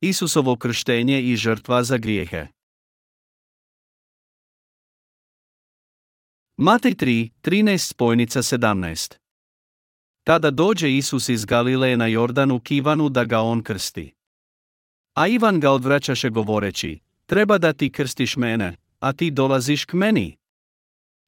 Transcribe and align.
Isusovo 0.00 0.56
krštenje 0.56 1.22
i 1.22 1.36
žrtva 1.36 1.82
za 1.82 1.96
grijehe. 1.96 2.46
Matej 6.56 6.94
3, 6.94 7.30
13 7.42 7.78
spojnica 7.78 8.42
17 8.42 9.14
Tada 10.24 10.50
dođe 10.50 10.96
Isus 10.96 11.28
iz 11.28 11.44
Galileje 11.44 11.96
na 11.96 12.06
Jordanu 12.06 12.60
k 12.60 12.70
Ivanu 12.70 13.08
da 13.08 13.24
ga 13.24 13.40
on 13.40 13.62
krsti. 13.62 14.14
A 15.14 15.26
Ivan 15.26 15.60
ga 15.60 15.70
odvraćaše 15.70 16.30
govoreći, 16.30 17.00
treba 17.26 17.58
da 17.58 17.72
ti 17.72 17.92
krstiš 17.92 18.36
mene, 18.36 18.76
a 19.00 19.12
ti 19.12 19.30
dolaziš 19.30 19.84
k 19.84 19.92
meni. 19.92 20.36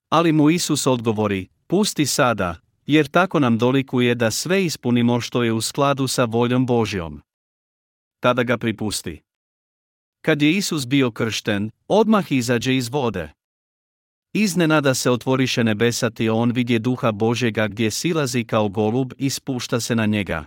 Ali 0.08 0.32
mu 0.32 0.50
Isus 0.50 0.86
odgovori, 0.86 1.48
pusti 1.66 2.06
sada, 2.06 2.56
jer 2.86 3.08
tako 3.08 3.38
nam 3.38 3.58
dolikuje 3.58 4.14
da 4.14 4.30
sve 4.30 4.64
ispunimo 4.64 5.20
što 5.20 5.42
je 5.42 5.52
u 5.52 5.60
skladu 5.60 6.06
sa 6.06 6.24
voljom 6.24 6.66
Božjom. 6.66 7.22
Tada 8.20 8.42
ga 8.42 8.58
pripusti. 8.58 9.22
Kad 10.20 10.42
je 10.42 10.56
Isus 10.56 10.86
bio 10.86 11.10
kršten, 11.10 11.70
odmah 11.88 12.32
izađe 12.32 12.76
iz 12.76 12.88
vode. 12.88 13.32
Iznenada 14.32 14.94
se 14.94 15.10
otvoriše 15.10 15.64
nebesa 15.64 16.10
i 16.18 16.28
on 16.28 16.52
vidje 16.52 16.78
duha 16.78 17.12
Božjega 17.12 17.68
gdje 17.68 17.90
silazi 17.90 18.44
kao 18.44 18.68
golub 18.68 19.12
i 19.18 19.30
spušta 19.30 19.80
se 19.80 19.94
na 19.94 20.06
njega. 20.06 20.44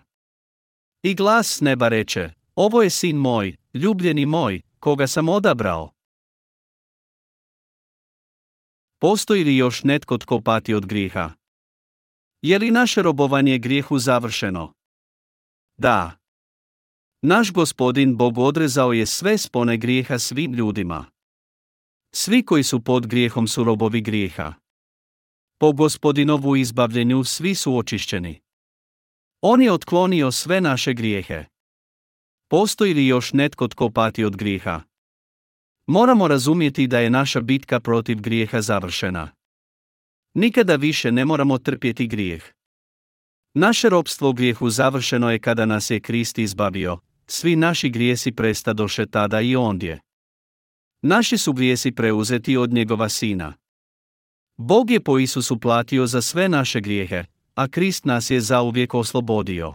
I 1.03 1.15
glas 1.15 1.48
s 1.48 1.62
neba 1.62 1.88
reče, 1.88 2.29
ovo 2.55 2.81
je 2.81 2.89
sin 2.89 3.17
moj, 3.17 3.55
ljubljeni 3.73 4.26
moj, 4.26 4.62
koga 4.79 5.07
sam 5.07 5.29
odabrao. 5.29 5.91
Postoji 8.99 9.43
li 9.43 9.57
još 9.57 9.84
netko 9.84 10.17
tko 10.17 10.41
pati 10.41 10.73
od 10.73 10.85
grijeha? 10.85 11.31
Je 12.41 12.59
li 12.59 12.71
naše 12.71 13.01
robovanje 13.01 13.57
grijehu 13.57 13.99
završeno? 13.99 14.73
Da. 15.77 16.20
Naš 17.23 17.52
gospodin 17.52 18.17
Bog 18.17 18.38
odrezao 18.38 18.93
je 18.93 19.05
sve 19.05 19.37
spone 19.37 19.77
grijeha 19.77 20.20
svim 20.20 20.54
ljudima. 20.54 21.05
Svi 22.13 22.45
koji 22.45 22.63
su 22.63 22.84
pod 22.84 23.07
grijehom 23.07 23.48
su 23.48 23.63
robovi 23.63 24.01
grijeha. 24.01 24.54
Po 25.57 25.71
gospodinovu 25.71 26.55
izbavljenju 26.55 27.23
svi 27.23 27.55
su 27.55 27.77
očišćeni. 27.77 28.41
On 29.41 29.62
je 29.62 29.71
otklonio 29.71 30.32
sve 30.32 30.62
naše 30.62 30.93
grijehe. 30.93 31.45
Postoji 32.48 32.93
li 32.93 33.07
još 33.07 33.34
netko 33.34 33.67
tko 33.67 33.90
pati 33.90 34.23
od 34.23 34.35
grijeha? 34.38 34.82
Moramo 35.88 36.27
razumjeti 36.27 36.88
da 36.88 36.99
je 36.99 37.10
naša 37.10 37.41
bitka 37.41 37.79
protiv 37.79 38.21
grijeha 38.21 38.62
završena. 38.62 39.32
Nikada 40.34 40.76
više 40.76 41.12
ne 41.12 41.26
moramo 41.26 41.57
trpjeti 41.57 42.07
grijeh. 42.07 42.43
Naše 43.54 43.90
ropstvo 43.90 44.29
u 44.29 44.34
grijehu 44.34 44.70
završeno 44.70 45.32
je 45.32 45.40
kada 45.40 45.65
nas 45.65 45.90
je 45.90 45.99
Krist 45.99 46.38
izbavio, 46.38 46.99
svi 47.32 47.55
naši 47.55 47.90
grijesi 47.90 48.32
prestadoše 48.32 49.05
tada 49.05 49.41
i 49.41 49.55
ondje. 49.55 49.99
Naši 51.01 51.38
su 51.38 51.54
grijesi 51.54 51.91
preuzeti 51.91 52.57
od 52.57 52.73
njegova 52.73 53.10
sina. 53.10 53.54
Bog 54.57 54.91
je 54.91 55.04
po 55.04 55.20
Isusu 55.20 55.60
platio 55.60 56.07
za 56.07 56.21
sve 56.21 56.49
naše 56.49 56.82
grijehe, 56.82 57.23
a 57.55 57.68
Krist 57.68 58.05
nas 58.05 58.29
je 58.29 58.41
zauvijek 58.41 58.93
oslobodio. 58.93 59.73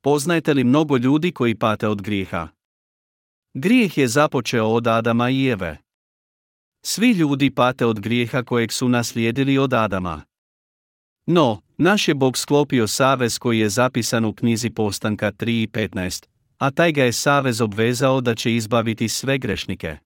Poznajete 0.00 0.54
li 0.54 0.64
mnogo 0.64 0.96
ljudi 0.96 1.32
koji 1.32 1.54
pate 1.54 1.88
od 1.88 2.02
grijeha? 2.02 2.48
Grijeh 3.54 3.98
je 3.98 4.08
započeo 4.08 4.66
od 4.66 4.86
Adama 4.86 5.30
i 5.30 5.48
Eve. 5.48 5.78
Svi 6.82 7.10
ljudi 7.10 7.54
pate 7.54 7.86
od 7.86 8.00
grijeha 8.00 8.42
kojeg 8.42 8.72
su 8.72 8.88
naslijedili 8.88 9.58
od 9.58 9.72
Adama. 9.72 10.22
No, 11.26 11.62
naš 11.78 12.08
je 12.08 12.14
Bog 12.14 12.38
sklopio 12.38 12.86
savez 12.86 13.38
koji 13.38 13.58
je 13.58 13.68
zapisan 13.68 14.24
u 14.24 14.32
knjizi 14.32 14.70
Postanka 14.70 15.32
3 15.32 15.62
i 15.62 15.66
15, 15.66 16.26
a 16.58 16.70
taj 16.70 16.92
ga 16.92 17.04
je 17.04 17.12
savez 17.12 17.60
obvezao 17.60 18.20
da 18.20 18.34
će 18.34 18.54
izbaviti 18.54 19.08
sve 19.08 19.38
grešnike. 19.38 19.96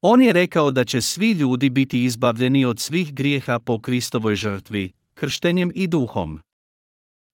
On 0.00 0.22
je 0.22 0.32
rekao 0.32 0.70
da 0.70 0.84
će 0.84 1.00
svi 1.00 1.32
ljudi 1.32 1.70
biti 1.70 2.04
izbavljeni 2.04 2.64
od 2.64 2.80
svih 2.80 3.14
grijeha 3.14 3.58
po 3.58 3.80
Kristovoj 3.80 4.36
žrtvi, 4.36 4.92
krštenjem 5.14 5.72
i 5.74 5.86
duhom. 5.86 6.40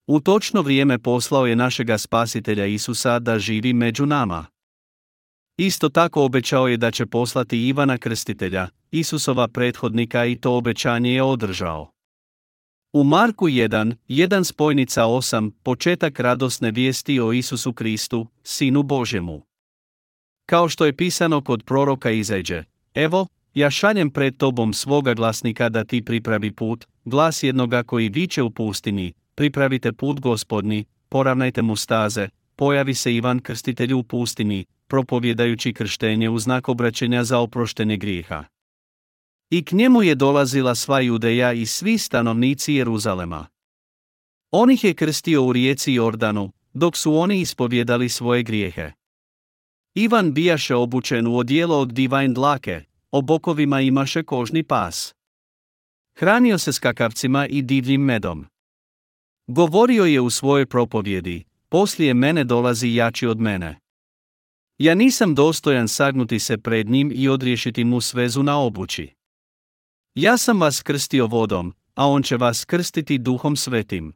U 0.06 0.20
točno 0.20 0.62
vrijeme 0.62 0.98
poslao 0.98 1.46
je 1.46 1.56
našega 1.56 1.98
spasitelja 1.98 2.66
Isusa 2.66 3.18
da 3.18 3.38
živi 3.38 3.72
među 3.72 4.06
nama. 4.06 4.46
Isto 5.56 5.88
tako 5.88 6.24
obećao 6.24 6.68
je 6.68 6.76
da 6.76 6.90
će 6.90 7.06
poslati 7.06 7.68
Ivana 7.68 7.98
Krstitelja, 7.98 8.68
Isusova 8.90 9.48
prethodnika 9.48 10.24
i 10.24 10.36
to 10.36 10.56
obećanje 10.56 11.14
je 11.14 11.22
održao. 11.22 11.91
U 12.94 13.04
Marku 13.04 13.48
1, 13.48 13.94
1 14.08 14.44
spojnica 14.44 15.04
8, 15.04 15.50
početak 15.62 16.20
radosne 16.20 16.70
vijesti 16.70 17.20
o 17.20 17.32
Isusu 17.32 17.72
Kristu, 17.72 18.26
Sinu 18.42 18.82
Božjemu. 18.82 19.42
Kao 20.46 20.68
što 20.68 20.86
je 20.86 20.96
pisano 20.96 21.40
kod 21.40 21.62
proroka 21.64 22.10
Izađe, 22.10 22.64
evo, 22.94 23.26
ja 23.54 23.70
šaljem 23.70 24.10
pred 24.10 24.36
tobom 24.36 24.72
svoga 24.72 25.14
glasnika 25.14 25.68
da 25.68 25.84
ti 25.84 26.04
pripravi 26.04 26.52
put, 26.52 26.86
glas 27.04 27.42
jednoga 27.42 27.82
koji 27.82 28.08
viče 28.08 28.42
u 28.42 28.50
pustini, 28.50 29.12
pripravite 29.34 29.92
put 29.92 30.20
gospodni, 30.20 30.84
poravnajte 31.08 31.62
mu 31.62 31.76
staze, 31.76 32.28
pojavi 32.56 32.94
se 32.94 33.14
Ivan 33.14 33.40
Krstitelj 33.40 33.92
u 33.92 34.02
pustini, 34.02 34.64
propovjedajući 34.86 35.72
krštenje 35.72 36.30
u 36.30 36.38
znak 36.38 36.68
obraćenja 36.68 37.24
za 37.24 37.38
oproštenje 37.38 37.96
grijeha. 37.96 38.51
I 39.52 39.64
k 39.64 39.72
njemu 39.72 40.02
je 40.02 40.14
dolazila 40.14 40.74
sva 40.74 41.00
judeja 41.00 41.52
i 41.52 41.66
svi 41.66 41.98
stanovnici 41.98 42.74
Jeruzalema. 42.74 43.46
On 44.50 44.70
ih 44.70 44.84
je 44.84 44.94
krstio 44.94 45.44
u 45.44 45.52
rijeci 45.52 45.92
Jordanu, 45.92 46.52
dok 46.72 46.96
su 46.96 47.14
oni 47.14 47.40
ispovjedali 47.40 48.08
svoje 48.08 48.42
grijehe. 48.42 48.92
Ivan 49.94 50.32
bijaše 50.32 50.74
obučen 50.74 51.26
u 51.26 51.36
odijelo 51.36 51.78
od 51.78 51.92
divajn 51.92 52.34
dlake, 52.34 52.84
o 53.10 53.22
bokovima 53.22 53.80
imaše 53.80 54.22
kožni 54.22 54.62
pas. 54.62 55.14
Hranio 56.14 56.58
se 56.58 56.72
skakavcima 56.72 57.46
i 57.46 57.62
divljim 57.62 58.00
medom. 58.00 58.46
Govorio 59.46 60.04
je 60.04 60.20
u 60.20 60.30
svojoj 60.30 60.66
propovjedi, 60.66 61.44
poslije 61.68 62.14
mene 62.14 62.44
dolazi 62.44 62.94
jači 62.94 63.26
od 63.26 63.40
mene. 63.40 63.80
Ja 64.78 64.94
nisam 64.94 65.34
dostojan 65.34 65.88
sagnuti 65.88 66.38
se 66.38 66.58
pred 66.58 66.90
njim 66.90 67.12
i 67.14 67.28
odriješiti 67.28 67.84
mu 67.84 68.00
svezu 68.00 68.42
na 68.42 68.58
obući. 68.58 69.21
Ja 70.14 70.38
sam 70.38 70.60
vas 70.60 70.82
krstio 70.82 71.26
vodom, 71.26 71.74
a 71.94 72.08
on 72.08 72.22
će 72.22 72.36
vas 72.36 72.64
krstiti 72.64 73.18
duhom 73.18 73.56
svetim. 73.56 74.14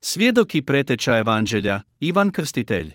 Svjedok 0.00 0.54
i 0.54 0.62
preteča 0.62 1.18
evanđelja, 1.18 1.82
Ivan 2.00 2.30
Krstitelj. 2.30 2.94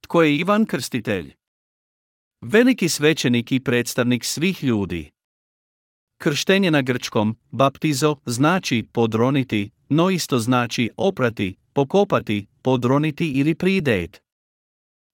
Tko 0.00 0.22
je 0.22 0.36
Ivan 0.36 0.66
Krstitelj? 0.66 1.34
Veliki 2.40 2.88
svećenik 2.88 3.52
i 3.52 3.60
predstavnik 3.60 4.24
svih 4.24 4.64
ljudi. 4.64 5.10
Krštenje 6.18 6.70
na 6.70 6.82
grčkom, 6.82 7.36
baptizo, 7.50 8.16
znači 8.26 8.88
podroniti, 8.92 9.70
no 9.88 10.10
isto 10.10 10.38
znači 10.38 10.90
oprati, 10.96 11.56
pokopati, 11.72 12.46
podroniti 12.62 13.30
ili 13.30 13.54
pridet. 13.54 14.22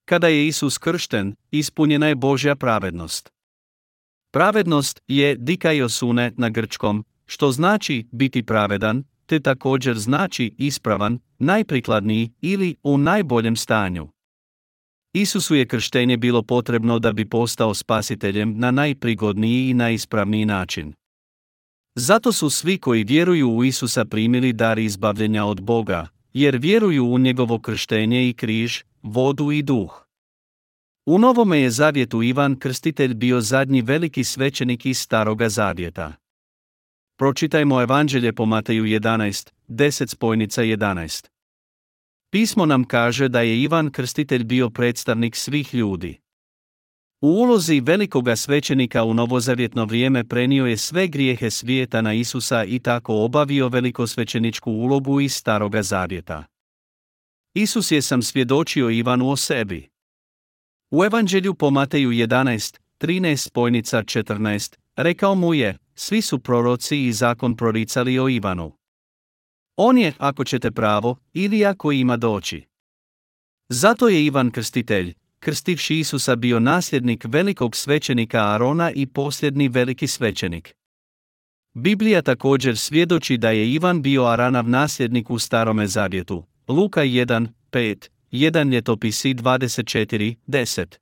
Kada 0.04 0.28
je 0.28 0.46
Isus 0.46 0.78
kršten, 0.78 1.36
ispunjena 1.50 2.08
je 2.08 2.14
Božja 2.14 2.56
pravednost. 2.56 3.37
Pravednost 4.30 5.00
je 5.08 5.36
dikaiosune 5.36 6.32
na 6.36 6.48
grčkom, 6.48 7.04
što 7.26 7.52
znači 7.52 8.06
biti 8.12 8.42
pravedan, 8.42 9.04
te 9.26 9.40
također 9.40 9.98
znači 9.98 10.54
ispravan, 10.58 11.18
najprikladniji 11.38 12.30
ili 12.40 12.76
u 12.82 12.98
najboljem 12.98 13.56
stanju. 13.56 14.08
Isusu 15.12 15.54
je 15.54 15.66
krštenje 15.66 16.16
bilo 16.16 16.42
potrebno 16.42 16.98
da 16.98 17.12
bi 17.12 17.28
postao 17.28 17.74
spasiteljem 17.74 18.58
na 18.58 18.70
najprigodniji 18.70 19.70
i 19.70 19.74
najispravniji 19.74 20.44
način. 20.44 20.92
Zato 21.94 22.32
su 22.32 22.50
svi 22.50 22.78
koji 22.78 23.04
vjeruju 23.04 23.50
u 23.50 23.64
Isusa 23.64 24.04
primili 24.04 24.52
dar 24.52 24.78
izbavljenja 24.78 25.44
od 25.44 25.62
Boga, 25.62 26.08
jer 26.32 26.56
vjeruju 26.56 27.06
u 27.06 27.18
njegovo 27.18 27.58
krštenje 27.58 28.28
i 28.28 28.32
križ, 28.32 28.82
vodu 29.02 29.52
i 29.52 29.62
duh. 29.62 30.07
U 31.10 31.18
Novome 31.18 31.60
je 31.60 31.70
zavjetu 31.70 32.22
Ivan 32.22 32.58
Krstitelj 32.58 33.14
bio 33.14 33.40
zadnji 33.40 33.82
veliki 33.82 34.24
svećenik 34.24 34.86
iz 34.86 34.98
Staroga 34.98 35.48
zavjeta. 35.48 36.12
Pročitajmo 37.18 37.82
Evanđelje 37.82 38.32
po 38.32 38.46
Mateju 38.46 38.84
11, 38.84 39.50
10 39.68 40.08
spojnica 40.08 40.62
11. 40.62 41.28
Pismo 42.30 42.66
nam 42.66 42.84
kaže 42.84 43.28
da 43.28 43.40
je 43.40 43.62
Ivan 43.62 43.90
Krstitelj 43.90 44.44
bio 44.44 44.70
predstavnik 44.70 45.36
svih 45.36 45.74
ljudi. 45.74 46.18
U 47.20 47.28
ulozi 47.28 47.80
velikoga 47.80 48.36
svećenika 48.36 49.04
u 49.04 49.14
novozavjetno 49.14 49.84
vrijeme 49.84 50.24
prenio 50.24 50.66
je 50.66 50.76
sve 50.76 51.06
grijehe 51.06 51.50
svijeta 51.50 52.00
na 52.00 52.12
Isusa 52.12 52.64
i 52.64 52.78
tako 52.78 53.24
obavio 53.24 53.68
velikosvećeničku 53.68 54.72
ulogu 54.72 55.20
iz 55.20 55.34
Staroga 55.34 55.82
zavjeta. 55.82 56.44
Isus 57.54 57.90
je 57.90 58.02
sam 58.02 58.22
svjedočio 58.22 58.90
Ivanu 58.90 59.30
o 59.30 59.36
sebi. 59.36 59.97
U 60.90 61.04
Evanđelju 61.04 61.54
po 61.54 61.70
Mateju 61.70 62.10
11, 62.10 62.78
13 63.00 63.36
spojnica 63.36 64.02
14, 64.02 64.76
rekao 64.96 65.34
mu 65.34 65.54
je, 65.54 65.78
svi 65.94 66.22
su 66.22 66.38
proroci 66.38 67.04
i 67.04 67.12
zakon 67.12 67.56
proricali 67.56 68.18
o 68.18 68.28
Ivanu. 68.28 68.72
On 69.76 69.98
je, 69.98 70.12
ako 70.18 70.44
ćete 70.44 70.70
pravo, 70.70 71.16
ili 71.32 71.64
ako 71.64 71.92
ima 71.92 72.16
doći. 72.16 72.64
Zato 73.68 74.08
je 74.08 74.24
Ivan 74.24 74.50
Krstitelj, 74.50 75.14
krstivši 75.40 75.98
Isusa 75.98 76.36
bio 76.36 76.60
nasljednik 76.60 77.24
velikog 77.28 77.76
svećenika 77.76 78.54
Arona 78.54 78.90
i 78.90 79.06
posljedni 79.06 79.68
veliki 79.68 80.06
svećenik. 80.06 80.74
Biblija 81.74 82.22
također 82.22 82.78
svjedoči 82.78 83.36
da 83.36 83.50
je 83.50 83.72
Ivan 83.72 84.02
bio 84.02 84.24
Aranav 84.24 84.68
nasljednik 84.68 85.30
u 85.30 85.38
Starome 85.38 85.86
Zavjetu. 85.86 86.44
Luka 86.68 87.00
1, 87.00 87.48
5, 87.72 88.08
1 88.30 88.72
ljetopisi 88.72 89.34
24, 89.34 90.36
10. 90.46 90.96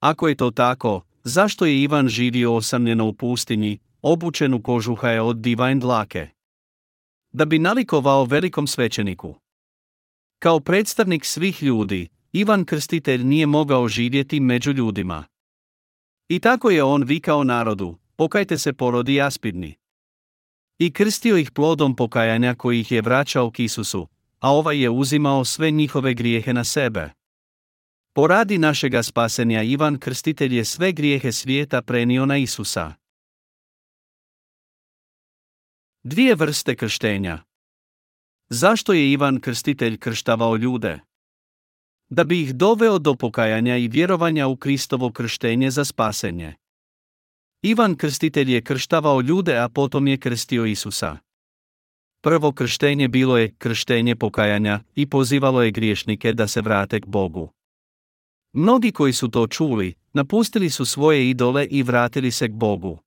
Ako 0.00 0.28
je 0.28 0.34
to 0.34 0.50
tako, 0.50 1.02
zašto 1.24 1.66
je 1.66 1.82
Ivan 1.82 2.08
živio 2.08 2.54
osamljeno 2.54 3.08
u 3.08 3.12
pustinji, 3.12 3.78
obučen 4.02 4.54
u 4.54 4.62
kožuha 4.62 5.10
od 5.22 5.36
divajn 5.36 5.80
dlake? 5.80 6.28
Da 7.32 7.44
bi 7.44 7.58
nalikovao 7.58 8.24
velikom 8.24 8.66
svećeniku. 8.66 9.34
Kao 10.38 10.60
predstavnik 10.60 11.24
svih 11.24 11.62
ljudi, 11.62 12.08
Ivan 12.32 12.64
Krstitelj 12.64 13.24
nije 13.24 13.46
mogao 13.46 13.88
živjeti 13.88 14.40
među 14.40 14.72
ljudima. 14.72 15.24
I 16.28 16.38
tako 16.38 16.70
je 16.70 16.82
on 16.82 17.02
vikao 17.02 17.44
narodu, 17.44 17.98
pokajte 18.16 18.58
se 18.58 18.72
porodi 18.72 19.20
aspidni. 19.20 19.74
I 20.78 20.92
krstio 20.92 21.36
ih 21.36 21.50
plodom 21.50 21.96
pokajanja 21.96 22.54
koji 22.54 22.80
ih 22.80 22.92
je 22.92 23.02
vraćao 23.02 23.50
k 23.50 23.60
Isusu, 23.60 24.08
a 24.40 24.52
ovaj 24.52 24.82
je 24.82 24.90
uzimao 24.90 25.44
sve 25.44 25.70
njihove 25.70 26.14
grijehe 26.14 26.52
na 26.52 26.64
sebe. 26.64 27.10
Poradi 28.12 28.58
našega 28.58 29.02
spasenja 29.02 29.62
Ivan 29.62 29.98
Krstitelj 29.98 30.56
je 30.56 30.64
sve 30.64 30.92
grijehe 30.92 31.32
svijeta 31.32 31.82
prenio 31.82 32.26
na 32.26 32.36
Isusa. 32.36 32.92
Dvije 36.02 36.34
vrste 36.34 36.76
krštenja. 36.76 37.42
Zašto 38.48 38.92
je 38.92 39.12
Ivan 39.12 39.40
Krstitelj 39.40 39.98
krštavao 39.98 40.56
ljude? 40.56 41.00
Da 42.08 42.24
bi 42.24 42.42
ih 42.42 42.54
doveo 42.54 42.98
do 42.98 43.14
pokajanja 43.14 43.76
i 43.76 43.88
vjerovanja 43.88 44.46
u 44.46 44.56
Kristovo 44.56 45.12
krštenje 45.12 45.70
za 45.70 45.84
spasenje. 45.84 46.54
Ivan 47.62 47.96
Krstitelj 47.96 48.52
je 48.52 48.62
krštavao 48.62 49.20
ljude, 49.20 49.58
a 49.58 49.68
potom 49.68 50.08
je 50.08 50.16
krstio 50.16 50.64
Isusa. 50.64 51.18
Prvo 52.20 52.52
krštenje 52.52 53.08
bilo 53.08 53.38
je 53.38 53.54
krštenje 53.58 54.16
pokajanja 54.16 54.80
i 54.94 55.06
pozivalo 55.06 55.62
je 55.62 55.70
griješnike 55.70 56.32
da 56.32 56.48
se 56.48 56.60
vrate 56.60 57.00
k 57.00 57.06
Bogu. 57.06 57.50
Mnogi 58.52 58.92
koji 58.92 59.12
su 59.12 59.28
to 59.28 59.46
čuli, 59.46 59.94
napustili 60.12 60.70
su 60.70 60.84
svoje 60.84 61.30
idole 61.30 61.66
i 61.66 61.82
vratili 61.82 62.30
se 62.30 62.48
k 62.48 62.52
Bogu. 62.52 62.98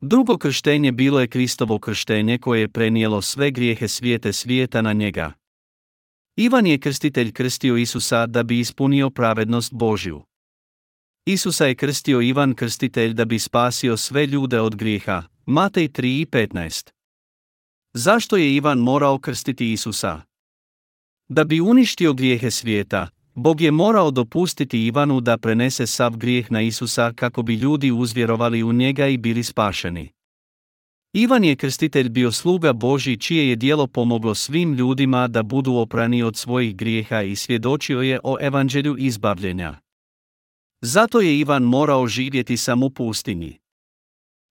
Drugo 0.00 0.38
krštenje 0.38 0.92
bilo 0.92 1.20
je 1.20 1.28
Kristovo 1.28 1.78
krštenje 1.78 2.38
koje 2.38 2.60
je 2.60 2.68
prenijelo 2.68 3.22
sve 3.22 3.50
grijehe 3.50 3.88
svijete 3.88 4.32
svijeta 4.32 4.82
na 4.82 4.92
njega. 4.92 5.32
Ivan 6.36 6.66
je 6.66 6.78
krstitelj 6.78 7.32
krstio 7.32 7.76
Isusa 7.76 8.26
da 8.26 8.42
bi 8.42 8.58
ispunio 8.58 9.10
pravednost 9.10 9.72
Božju. 9.72 10.22
Isusa 11.26 11.66
je 11.66 11.74
krstio 11.74 12.20
Ivan 12.20 12.54
krstitelj 12.54 13.12
da 13.12 13.24
bi 13.24 13.38
spasio 13.38 13.96
sve 13.96 14.26
ljude 14.26 14.60
od 14.60 14.76
grijeha. 14.76 15.22
Matej 15.46 15.88
3 15.88 16.20
i 16.20 16.26
15. 16.26 16.90
Zašto 17.94 18.36
je 18.36 18.54
Ivan 18.54 18.78
morao 18.78 19.18
krstiti 19.18 19.72
Isusa? 19.72 20.20
Da 21.28 21.44
bi 21.44 21.60
uništio 21.60 22.12
grijehe 22.12 22.50
svijeta, 22.50 23.08
Bog 23.34 23.60
je 23.60 23.70
morao 23.70 24.10
dopustiti 24.10 24.86
Ivanu 24.86 25.20
da 25.20 25.38
prenese 25.38 25.86
sav 25.86 26.16
grijeh 26.16 26.52
na 26.52 26.62
Isusa 26.62 27.12
kako 27.12 27.42
bi 27.42 27.54
ljudi 27.54 27.90
uzvjerovali 27.90 28.62
u 28.62 28.72
njega 28.72 29.06
i 29.06 29.16
bili 29.16 29.42
spašeni. 29.42 30.08
Ivan 31.12 31.44
je 31.44 31.56
krstitelj 31.56 32.08
bio 32.08 32.32
sluga 32.32 32.72
Boži 32.72 33.16
čije 33.16 33.48
je 33.48 33.56
dijelo 33.56 33.86
pomoglo 33.86 34.34
svim 34.34 34.74
ljudima 34.74 35.28
da 35.28 35.42
budu 35.42 35.74
oprani 35.74 36.22
od 36.22 36.36
svojih 36.36 36.76
grijeha 36.76 37.22
i 37.22 37.36
svjedočio 37.36 38.00
je 38.00 38.20
o 38.24 38.36
evanđelju 38.40 38.96
izbavljenja. 38.98 39.80
Zato 40.80 41.20
je 41.20 41.38
Ivan 41.38 41.62
morao 41.62 42.06
živjeti 42.06 42.56
sam 42.56 42.82
u 42.82 42.90
pustinji. 42.90 43.63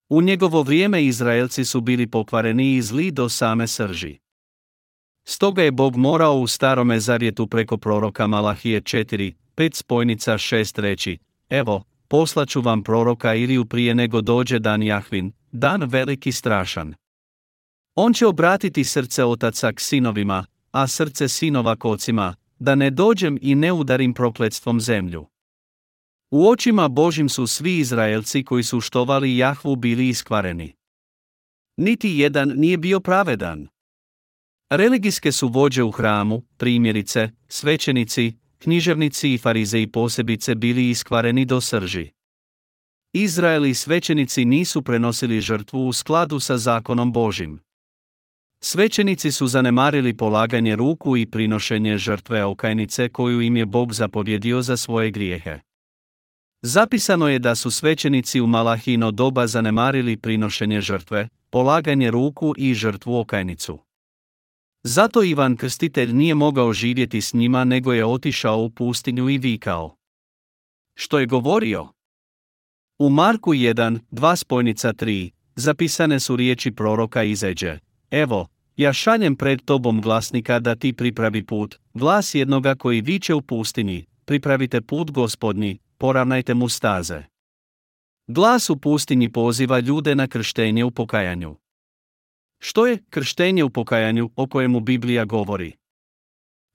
U 0.09 0.21
njegovo 0.21 0.63
vrijeme 0.63 1.05
Izraelci 1.05 1.65
su 1.65 1.81
bili 1.81 2.07
pokvareni 2.07 2.75
i 2.75 2.81
zli 2.81 3.11
do 3.11 3.29
same 3.29 3.67
srži. 3.67 4.17
Stoga 5.23 5.63
je 5.63 5.71
Bog 5.71 5.95
morao 5.95 6.39
u 6.39 6.47
starome 6.47 7.00
zavjetu 7.00 7.47
preko 7.47 7.77
proroka 7.77 8.27
Malahije 8.27 8.81
4, 8.81 9.33
5 9.55 9.75
spojnica 9.75 10.33
6 10.33 10.81
reći, 10.81 11.17
evo, 11.50 11.83
poslaću 12.07 12.61
vam 12.61 12.83
proroka 12.83 13.35
Iriju 13.35 13.65
prije 13.65 13.95
nego 13.95 14.21
dođe 14.21 14.59
dan 14.59 14.83
Jahvin, 14.83 15.31
dan 15.51 15.83
veliki 15.83 16.31
strašan. 16.31 16.94
On 17.95 18.13
će 18.13 18.27
obratiti 18.27 18.83
srce 18.83 19.23
otaca 19.23 19.71
k 19.71 19.79
sinovima, 19.79 20.45
a 20.71 20.88
srce 20.88 21.27
sinova 21.27 21.75
k 21.75 21.85
ocima, 21.85 22.35
da 22.59 22.75
ne 22.75 22.89
dođem 22.89 23.38
i 23.41 23.55
ne 23.55 23.71
udarim 23.71 24.13
prokletstvom 24.13 24.81
zemlju. 24.81 25.25
U 26.35 26.50
očima 26.50 26.88
Božim 26.88 27.30
su 27.30 27.47
svi 27.47 27.77
Izraelci 27.77 28.44
koji 28.44 28.63
su 28.63 28.81
štovali 28.81 29.38
Jahvu 29.38 29.75
bili 29.75 30.09
iskvareni. 30.09 30.74
Niti 31.77 32.09
jedan 32.09 32.53
nije 32.56 32.77
bio 32.77 33.00
pravedan. 33.00 33.68
Religijske 34.69 35.31
su 35.31 35.47
vođe 35.47 35.83
u 35.83 35.91
hramu, 35.91 36.41
primjerice, 36.57 37.30
svećenici, 37.47 38.33
književnici 38.57 39.33
i 39.33 39.38
farizeji 39.38 39.88
posebice 39.88 40.56
bili 40.56 40.89
iskvareni 40.89 41.45
do 41.45 41.62
srži. 41.62 42.09
Izraeli 43.13 43.74
svećenici 43.74 44.45
nisu 44.45 44.81
prenosili 44.81 45.41
žrtvu 45.41 45.88
u 45.88 45.94
skladu 45.94 46.39
sa 46.39 46.57
zakonom 46.57 47.12
Božim. 47.12 47.59
Svećenici 48.62 49.31
su 49.31 49.47
zanemarili 49.47 50.18
polaganje 50.18 50.75
ruku 50.75 51.18
i 51.18 51.25
prinošenje 51.25 51.97
žrtve 51.97 52.44
okajnice 52.44 53.09
koju 53.09 53.41
im 53.41 53.57
je 53.57 53.65
Bog 53.65 53.94
zapovjedio 53.94 54.62
za 54.62 54.77
svoje 54.77 55.12
grijehe. 55.12 55.59
Zapisano 56.65 57.27
je 57.27 57.39
da 57.39 57.56
su 57.56 57.71
svećenici 57.71 58.42
u 58.42 58.48
Malahino 58.48 59.12
doba 59.12 59.48
zanemarili 59.48 60.18
prinošenje 60.18 60.81
žrtve, 60.81 61.27
polaganje 61.50 62.12
ruku 62.12 62.54
i 62.57 62.74
žrtvu 62.74 63.19
okajnicu. 63.19 63.80
Zato 64.83 65.24
Ivan 65.24 65.57
Krstitelj 65.57 66.13
nije 66.13 66.36
mogao 66.36 66.74
živjeti 66.74 67.21
s 67.21 67.33
njima 67.33 67.63
nego 67.63 67.94
je 67.94 68.06
otišao 68.06 68.60
u 68.60 68.69
pustinju 68.69 69.30
i 69.30 69.38
vikao. 69.38 69.95
Što 70.95 71.19
je 71.19 71.25
govorio? 71.25 71.88
U 73.00 73.10
Marku 73.10 73.54
1, 73.54 74.00
2 74.12 74.36
spojnica 74.36 74.94
3, 74.94 75.30
zapisane 75.56 76.19
su 76.19 76.36
riječi 76.36 76.71
proroka 76.71 77.24
Izeđe. 77.24 77.80
Evo, 78.12 78.48
ja 78.77 78.94
šaljem 78.94 79.36
pred 79.36 79.62
tobom 79.65 80.01
glasnika 80.01 80.60
da 80.60 80.75
ti 80.75 80.94
pripravi 80.94 81.46
put, 81.46 81.75
glas 81.93 82.36
jednoga 82.36 82.75
koji 82.75 83.01
viče 83.01 83.34
u 83.34 83.41
pustinji, 83.41 84.05
pripravite 84.25 84.82
put 84.82 85.12
gospodnji, 85.12 85.80
poravnajte 85.98 86.53
mu 86.53 86.70
staze. 86.70 87.24
Glas 88.27 88.70
u 88.70 88.77
pustinji 88.77 89.32
poziva 89.32 89.80
ljude 89.80 90.15
na 90.15 90.27
krštenje 90.27 90.84
u 90.86 90.92
pokajanju. 90.92 91.56
Što 92.60 92.88
je 92.88 92.98
krštenje 93.10 93.63
u 93.63 93.70
pokajanju 93.70 94.30
o 94.36 94.48
kojemu 94.48 94.80
Biblija 94.80 95.25
govori? 95.25 95.74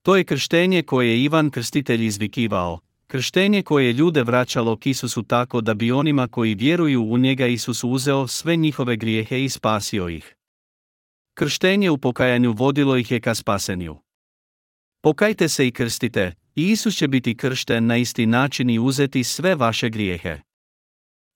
To 0.03 0.17
je 0.17 0.25
krštenje 0.25 0.83
koje 0.83 1.09
je 1.09 1.23
Ivan 1.23 1.51
Krstitelj 1.51 2.05
izvikivao, 2.05 2.81
krštenje 3.07 3.63
koje 3.63 3.87
je 3.87 3.93
ljude 3.93 4.23
vraćalo 4.23 4.77
k 4.77 4.87
Isusu 4.87 5.23
tako 5.23 5.61
da 5.61 5.75
bi 5.75 5.93
onima 5.93 6.29
koji 6.29 6.55
vjeruju 6.55 7.05
u 7.05 7.19
njega 7.19 7.47
Isus 7.47 7.85
uzeo 7.85 8.27
sve 8.27 8.57
njihove 8.57 8.97
grijehe 8.97 9.45
i 9.45 9.49
spasio 9.49 10.09
ih. 10.09 10.35
Krštenje 11.35 11.91
u 11.91 11.99
pokajanju 11.99 12.53
vodilo 12.53 12.97
ih 12.97 13.11
je 13.11 13.21
ka 13.21 13.35
spasenju. 13.35 13.97
Pokajte 15.03 15.49
se 15.49 15.67
i 15.67 15.73
krstite, 15.73 16.35
i 16.59 16.71
Isus 16.71 16.97
će 16.97 17.09
biti 17.09 17.37
kršten 17.37 17.87
na 17.87 17.97
isti 17.97 18.27
način 18.27 18.71
i 18.71 18.79
uzeti 18.79 19.25
sve 19.25 19.55
vaše 19.55 19.89
grijehe. 19.89 20.41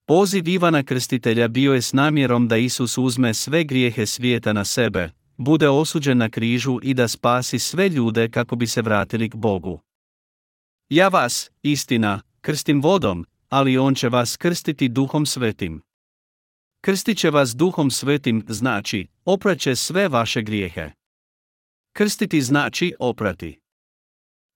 Poziv 0.07 0.49
Ivana 0.49 0.83
Krstitelja 0.83 1.49
bio 1.49 1.75
je 1.75 1.83
s 1.83 1.93
namjerom 1.93 2.49
da 2.49 2.57
Isus 2.57 2.99
uzme 2.99 3.35
sve 3.35 3.64
grijehe 3.64 4.07
svijeta 4.07 4.52
na 4.52 4.64
sebe, 4.64 5.11
bude 5.37 5.69
osuđen 5.69 6.19
na 6.19 6.29
križu 6.31 6.79
i 6.83 6.95
da 6.95 7.09
spasi 7.09 7.59
sve 7.59 7.88
ljude 7.88 8.31
kako 8.31 8.57
bi 8.57 8.67
se 8.67 8.83
vratili 8.83 9.31
k 9.31 9.35
Bogu. 9.35 9.81
Ja 10.88 11.09
vas, 11.09 11.50
istina, 11.62 12.21
krstim 12.41 12.83
vodom, 12.83 13.26
ali 13.49 13.79
on 13.79 13.95
će 13.95 14.09
vas 14.09 14.37
krstiti 14.37 14.88
duhom 14.88 15.26
svetim. 15.26 15.83
Krstit 16.81 17.19
će 17.19 17.31
vas 17.31 17.55
duhom 17.57 17.91
svetim 17.91 18.45
znači, 18.49 19.07
opraće 19.25 19.76
sve 19.76 20.09
vaše 20.09 20.43
grijehe. 20.43 20.91
Krstiti 21.93 22.43
znači 22.43 22.95
oprati. 22.99 23.62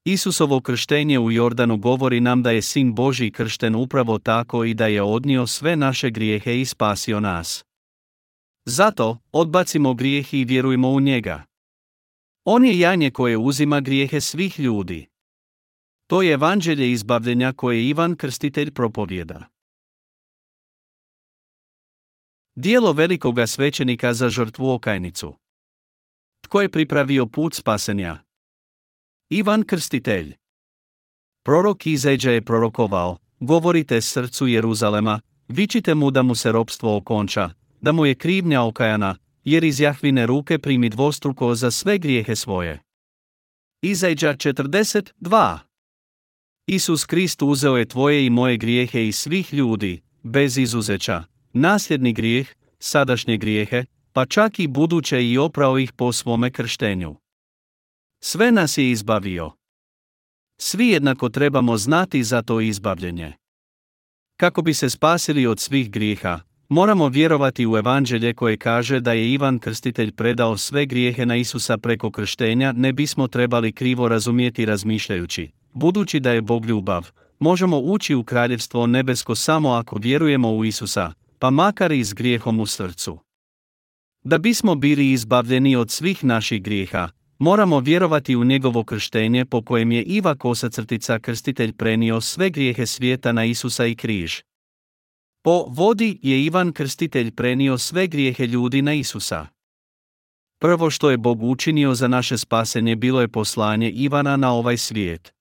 Isusovo 0.08 0.60
krštenje 0.60 1.18
u 1.18 1.30
Jordanu 1.30 1.76
govori 1.76 2.20
nam 2.20 2.42
da 2.42 2.50
je 2.50 2.62
Sin 2.62 2.94
Boži 2.94 3.30
kršten 3.30 3.74
upravo 3.74 4.18
tako 4.18 4.64
i 4.64 4.74
da 4.74 4.86
je 4.86 5.02
odnio 5.02 5.46
sve 5.46 5.76
naše 5.76 6.10
grijehe 6.10 6.60
i 6.60 6.64
spasio 6.64 7.20
nas. 7.20 7.64
Zato, 8.64 9.18
odbacimo 9.32 9.94
grijeh 9.94 10.34
i 10.34 10.44
vjerujmo 10.44 10.90
u 10.90 11.00
njega. 11.00 11.44
On 12.44 12.64
je 12.64 12.78
janje 12.78 13.10
koje 13.10 13.36
uzima 13.36 13.80
grijehe 13.80 14.20
svih 14.20 14.60
ljudi. 14.60 15.06
To 16.06 16.22
je 16.22 16.32
evanđelje 16.32 16.92
izbavljenja 16.92 17.52
koje 17.52 17.88
Ivan 17.88 18.16
Krstitelj 18.16 18.70
propovjeda. 18.70 19.48
Dijelo 22.54 22.92
velikoga 22.92 23.46
svećenika 23.46 24.14
za 24.14 24.28
žrtvu 24.28 24.70
okajnicu. 24.70 25.34
Tko 26.40 26.60
je 26.60 26.70
pripravio 26.70 27.26
put 27.26 27.54
spasenja? 27.54 28.25
Ivan 29.30 29.64
Krstitelj 29.64 30.34
Prorok 31.44 31.86
Izeđa 31.86 32.30
je 32.30 32.42
prorokovao, 32.42 33.18
govorite 33.40 34.00
srcu 34.00 34.46
Jeruzalema, 34.46 35.20
vičite 35.48 35.94
mu 35.94 36.10
da 36.10 36.22
mu 36.22 36.34
se 36.34 36.52
ropstvo 36.52 36.96
okonča, 36.96 37.50
da 37.80 37.92
mu 37.92 38.06
je 38.06 38.14
krivnja 38.14 38.62
okajana, 38.62 39.16
jer 39.44 39.64
iz 39.64 39.80
Jahvine 39.80 40.26
ruke 40.26 40.58
primi 40.58 40.88
dvostruko 40.88 41.54
za 41.54 41.70
sve 41.70 41.98
grijehe 41.98 42.36
svoje. 42.36 42.82
Izađa 43.82 44.34
42 44.34 45.58
Isus 46.66 47.04
Krist 47.04 47.42
uzeo 47.42 47.76
je 47.76 47.88
tvoje 47.88 48.26
i 48.26 48.30
moje 48.30 48.56
grijehe 48.56 49.08
i 49.08 49.12
svih 49.12 49.54
ljudi, 49.54 50.02
bez 50.22 50.58
izuzeća, 50.58 51.24
nasljedni 51.52 52.12
grijeh, 52.12 52.48
sadašnje 52.78 53.36
grijehe, 53.36 53.84
pa 54.12 54.26
čak 54.26 54.58
i 54.58 54.66
buduće 54.66 55.26
i 55.26 55.38
oprao 55.38 55.78
ih 55.78 55.92
po 55.92 56.12
svome 56.12 56.50
krštenju. 56.50 57.16
Sve 58.20 58.52
nas 58.52 58.78
je 58.78 58.90
izbavio. 58.90 59.52
Svi 60.58 60.88
jednako 60.88 61.28
trebamo 61.28 61.76
znati 61.76 62.24
za 62.24 62.42
to 62.42 62.60
izbavljenje. 62.60 63.32
Kako 64.36 64.62
bi 64.62 64.74
se 64.74 64.90
spasili 64.90 65.46
od 65.46 65.60
svih 65.60 65.90
grijeha, 65.90 66.40
moramo 66.68 67.08
vjerovati 67.08 67.66
u 67.66 67.76
evanđelje 67.76 68.34
koje 68.34 68.56
kaže 68.56 69.00
da 69.00 69.12
je 69.12 69.32
Ivan 69.32 69.58
Krstitelj 69.58 70.12
predao 70.12 70.56
sve 70.56 70.86
grijehe 70.86 71.26
na 71.26 71.36
Isusa 71.36 71.78
preko 71.78 72.10
krštenja, 72.10 72.72
ne 72.72 72.92
bismo 72.92 73.28
trebali 73.28 73.72
krivo 73.72 74.08
razumjeti 74.08 74.64
razmišljajući. 74.64 75.50
Budući 75.72 76.20
da 76.20 76.32
je 76.32 76.42
Bog 76.42 76.66
ljubav, 76.66 77.10
možemo 77.38 77.78
ući 77.78 78.14
u 78.14 78.24
kraljevstvo 78.24 78.86
nebesko 78.86 79.34
samo 79.34 79.70
ako 79.70 79.98
vjerujemo 79.98 80.52
u 80.52 80.64
Isusa, 80.64 81.12
pa 81.38 81.50
makar 81.50 81.92
i 81.92 82.04
s 82.04 82.14
grijehom 82.14 82.60
u 82.60 82.66
srcu. 82.66 83.18
Da 84.24 84.38
bismo 84.38 84.74
bili 84.74 85.12
izbavljeni 85.12 85.76
od 85.76 85.90
svih 85.90 86.24
naših 86.24 86.62
grijeha, 86.62 87.08
moramo 87.38 87.80
vjerovati 87.80 88.36
u 88.36 88.44
njegovo 88.44 88.84
krštenje 88.84 89.44
po 89.44 89.62
kojem 89.62 89.92
je 89.92 90.02
Iva 90.02 90.34
Kosacrtica 90.34 91.18
krstitelj 91.18 91.72
prenio 91.72 92.20
sve 92.20 92.50
grijehe 92.50 92.86
svijeta 92.86 93.32
na 93.32 93.44
Isusa 93.44 93.86
i 93.86 93.94
križ. 93.94 94.40
Po 95.42 95.64
vodi 95.68 96.18
je 96.22 96.44
Ivan 96.44 96.72
krstitelj 96.72 97.30
prenio 97.34 97.78
sve 97.78 98.06
grijehe 98.06 98.46
ljudi 98.46 98.82
na 98.82 98.94
Isusa. 98.94 99.46
Prvo 100.58 100.90
što 100.90 101.10
je 101.10 101.16
Bog 101.16 101.42
učinio 101.42 101.94
za 101.94 102.08
naše 102.08 102.38
spasenje 102.38 102.96
bilo 102.96 103.20
je 103.20 103.28
poslanje 103.28 103.90
Ivana 103.90 104.36
na 104.36 104.52
ovaj 104.52 104.76
svijet. 104.76 105.34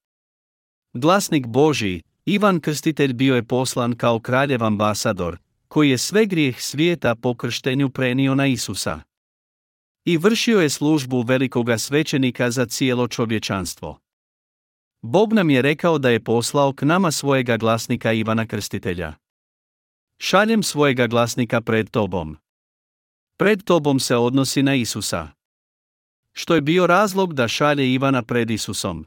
Glasnik 0.93 1.47
Boži, 1.47 2.01
Ivan 2.25 2.59
Krstitelj 2.59 3.13
bio 3.13 3.35
je 3.35 3.43
poslan 3.43 3.95
kao 3.95 4.19
kraljev 4.19 4.63
ambasador, 4.63 5.37
koji 5.67 5.89
je 5.89 5.97
sve 5.97 6.25
grijeh 6.25 6.61
svijeta 6.61 7.15
po 7.15 7.33
krštenju 7.33 7.89
prenio 7.89 8.35
na 8.35 8.47
Isusa. 8.47 8.99
I 10.05 10.17
vršio 10.17 10.59
je 10.61 10.69
službu 10.69 11.21
velikoga 11.21 11.77
svećenika 11.77 12.51
za 12.51 12.65
cijelo 12.65 13.07
čovječanstvo. 13.07 13.99
Bog 15.01 15.33
nam 15.33 15.49
je 15.49 15.61
rekao 15.61 15.97
da 15.97 16.09
je 16.09 16.23
poslao 16.23 16.73
k 16.73 16.81
nama 16.81 17.11
svojega 17.11 17.57
glasnika 17.57 18.13
Ivana 18.13 18.47
Krstitelja. 18.47 19.13
Šaljem 20.17 20.63
svojega 20.63 21.07
glasnika 21.07 21.61
pred 21.61 21.89
tobom. 21.89 22.37
Pred 23.37 23.63
tobom 23.63 23.99
se 23.99 24.15
odnosi 24.15 24.63
na 24.63 24.75
Isusa. 24.75 25.27
Što 26.33 26.55
je 26.55 26.61
bio 26.61 26.87
razlog 26.87 27.33
da 27.33 27.47
šalje 27.47 27.93
Ivana 27.93 28.23
pred 28.23 28.51
Isusom? 28.51 29.05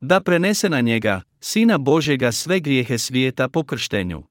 Da 0.00 0.20
prenese 0.20 0.68
na 0.68 0.80
njega, 0.80 1.22
Sina 1.40 1.78
Božjega 1.78 2.32
sve 2.32 2.60
grijehe 2.60 2.98
svijeta 2.98 3.48
po 3.48 3.64
krštenju. 3.64 4.22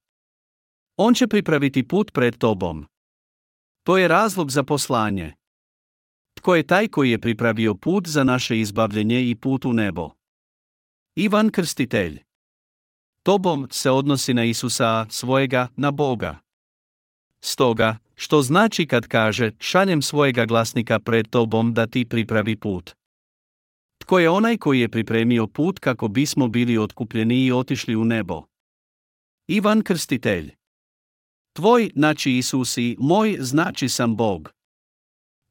On 0.95 1.13
će 1.13 1.27
pripraviti 1.27 1.87
put 1.87 2.13
pred 2.13 2.37
tobom. 2.37 2.85
To 3.83 3.97
je 3.97 4.07
razlog 4.07 4.51
za 4.51 4.63
poslanje. 4.63 5.33
Tko 6.37 6.55
je 6.55 6.63
taj 6.63 6.87
koji 6.87 7.11
je 7.11 7.19
pripravio 7.19 7.75
put 7.75 8.07
za 8.07 8.23
naše 8.23 8.59
izbavljenje 8.59 9.29
i 9.29 9.35
put 9.35 9.65
u 9.65 9.73
nebo? 9.73 10.09
Ivan 11.15 11.49
Krstitelj. 11.49 12.19
Tobom 13.23 13.67
se 13.71 13.91
odnosi 13.91 14.33
na 14.33 14.43
Isusa, 14.43 15.05
svojega, 15.09 15.67
na 15.75 15.91
Boga. 15.91 16.39
Stoga, 17.41 17.97
što 18.15 18.41
znači 18.41 18.87
kad 18.87 19.07
kaže, 19.07 19.51
šaljem 19.59 20.01
svojega 20.01 20.45
glasnika 20.45 20.99
pred 20.99 21.27
tobom 21.29 21.73
da 21.73 21.87
ti 21.87 22.05
pripravi 22.05 22.55
put. 22.55 22.95
Tko 23.97 24.19
je 24.19 24.29
onaj 24.29 24.57
koji 24.57 24.79
je 24.79 24.89
pripremio 24.89 25.47
put 25.47 25.79
kako 25.79 26.07
bismo 26.07 26.47
bili 26.47 26.77
otkupljeni 26.77 27.45
i 27.45 27.51
otišli 27.51 27.95
u 27.95 28.05
nebo? 28.05 28.43
Ivan 29.47 29.81
Krstitelj. 29.81 30.53
Tvoj, 31.53 31.91
znači 31.95 32.37
Isus 32.37 32.77
i 32.77 32.95
moj, 32.99 33.37
znači 33.39 33.89
sam 33.89 34.15
Bog. 34.15 34.56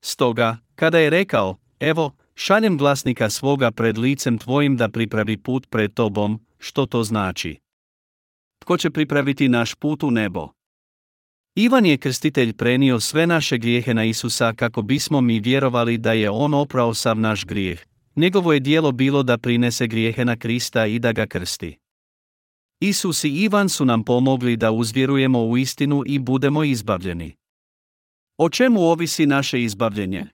Stoga, 0.08 0.56
kada 0.74 0.98
je 0.98 1.10
rekao, 1.10 1.56
evo, 1.80 2.12
šaljem 2.34 2.78
glasnika 2.78 3.30
svoga 3.30 3.70
pred 3.70 3.98
licem 3.98 4.38
tvojim 4.38 4.76
da 4.76 4.88
pripravi 4.88 5.36
put 5.36 5.66
pred 5.70 5.94
tobom, 5.94 6.40
što 6.58 6.86
to 6.86 7.04
znači? 7.04 7.56
Tko 8.58 8.76
će 8.76 8.90
pripraviti 8.90 9.48
naš 9.48 9.74
put 9.74 10.02
u 10.02 10.10
nebo? 10.10 10.48
Ivan 11.54 11.86
je 11.86 11.98
krstitelj 11.98 12.52
prenio 12.52 13.00
sve 13.00 13.26
naše 13.26 13.58
grijehe 13.58 13.94
na 13.94 14.04
Isusa 14.04 14.52
kako 14.52 14.82
bismo 14.82 15.20
mi 15.20 15.40
vjerovali 15.40 15.98
da 15.98 16.12
je 16.12 16.30
on 16.30 16.54
oprao 16.54 16.94
sav 16.94 17.18
naš 17.18 17.44
grijeh. 17.44 17.86
Njegovo 18.16 18.52
je 18.52 18.60
dijelo 18.60 18.92
bilo 18.92 19.22
da 19.22 19.38
prinese 19.38 19.86
grijehe 19.86 20.24
na 20.24 20.36
Krista 20.36 20.86
i 20.86 20.98
da 20.98 21.12
ga 21.12 21.26
krsti. 21.26 21.78
Isus 22.80 23.24
i 23.24 23.28
Ivan 23.28 23.68
su 23.68 23.84
nam 23.84 24.04
pomogli 24.04 24.56
da 24.56 24.70
uzvjerujemo 24.70 25.46
u 25.46 25.58
istinu 25.58 26.02
i 26.06 26.18
budemo 26.18 26.64
izbavljeni. 26.64 27.36
O 28.38 28.48
čemu 28.48 28.80
ovisi 28.80 29.26
naše 29.26 29.62
izbavljenje? 29.62 30.26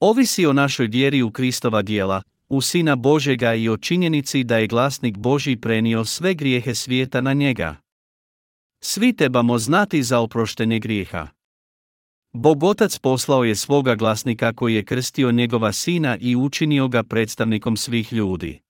Ovisi 0.00 0.46
o 0.46 0.52
našoj 0.52 0.86
vjeri 0.86 1.22
u 1.22 1.30
Kristova 1.30 1.82
dijela, 1.82 2.22
u 2.48 2.60
Sina 2.60 2.96
Božega 2.96 3.54
i 3.54 3.68
o 3.68 3.76
činjenici 3.76 4.44
da 4.44 4.58
je 4.58 4.66
glasnik 4.66 5.16
Boži 5.16 5.56
prenio 5.56 6.04
sve 6.04 6.34
grijehe 6.34 6.74
svijeta 6.74 7.20
na 7.20 7.32
njega. 7.32 7.76
Svi 8.80 9.16
trebamo 9.16 9.58
znati 9.58 10.02
za 10.02 10.18
oproštenje 10.18 10.78
grijeha. 10.78 11.28
Bog 12.32 12.62
Otac 12.62 12.98
poslao 12.98 13.44
je 13.44 13.56
svoga 13.56 13.94
glasnika 13.94 14.52
koji 14.52 14.74
je 14.74 14.84
krstio 14.84 15.32
njegova 15.32 15.72
sina 15.72 16.16
i 16.20 16.36
učinio 16.36 16.88
ga 16.88 17.02
predstavnikom 17.02 17.76
svih 17.76 18.12
ljudi. 18.12 18.60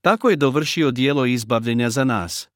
Tako 0.00 0.30
je 0.30 0.36
dovršio 0.36 0.90
dijelo 0.90 1.26
izbavljenja 1.26 1.90
za 1.90 2.04
nas. 2.04 2.48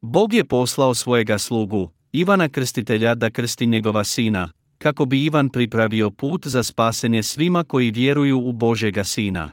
Bog 0.00 0.34
je 0.34 0.44
poslao 0.44 0.94
svojega 0.94 1.38
slugu, 1.38 1.90
Ivana 2.12 2.48
Krstitelja 2.48 3.14
da 3.14 3.30
krsti 3.30 3.66
njegova 3.66 4.04
sina, 4.04 4.52
kako 4.78 5.04
bi 5.04 5.24
Ivan 5.24 5.48
pripravio 5.48 6.10
put 6.10 6.46
za 6.46 6.62
spasenje 6.62 7.22
svima 7.22 7.64
koji 7.64 7.90
vjeruju 7.90 8.38
u 8.38 8.52
Božega 8.52 9.04
sina. 9.04 9.52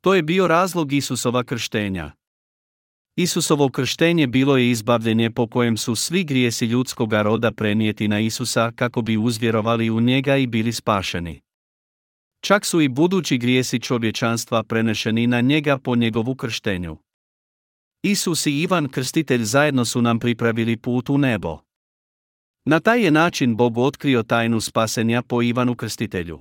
To 0.00 0.14
je 0.14 0.22
bio 0.22 0.46
razlog 0.46 0.92
Isusova 0.92 1.44
krštenja. 1.44 2.12
Isusovo 3.16 3.68
krštenje 3.68 4.26
bilo 4.26 4.56
je 4.56 4.70
izbavljenje 4.70 5.30
po 5.30 5.46
kojem 5.46 5.76
su 5.76 5.94
svi 5.94 6.24
grijesi 6.24 6.66
ljudskoga 6.66 7.22
roda 7.22 7.52
prenijeti 7.52 8.08
na 8.08 8.20
Isusa 8.20 8.72
kako 8.76 9.02
bi 9.02 9.16
uzvjerovali 9.16 9.90
u 9.90 10.00
njega 10.00 10.36
i 10.36 10.46
bili 10.46 10.72
spašeni. 10.72 11.40
Čak 12.40 12.64
su 12.64 12.80
i 12.80 12.88
budući 12.88 13.38
grijesi 13.38 13.80
čovječanstva 13.80 14.62
prenešeni 14.62 15.26
na 15.26 15.40
njega 15.40 15.78
po 15.78 15.96
njegovu 15.96 16.34
krštenju. 16.34 16.96
Isus 18.08 18.46
i 18.46 18.60
Ivan 18.62 18.88
Krstitelj 18.88 19.42
zajedno 19.42 19.84
su 19.84 20.02
nam 20.02 20.18
pripravili 20.18 20.76
put 20.76 21.10
u 21.10 21.18
nebo. 21.18 21.58
Na 22.64 22.80
taj 22.80 23.04
je 23.04 23.10
način 23.10 23.56
Bog 23.56 23.78
otkrio 23.78 24.22
tajnu 24.22 24.60
spasenja 24.60 25.22
po 25.22 25.42
Ivanu 25.42 25.74
Krstitelju. 25.74 26.40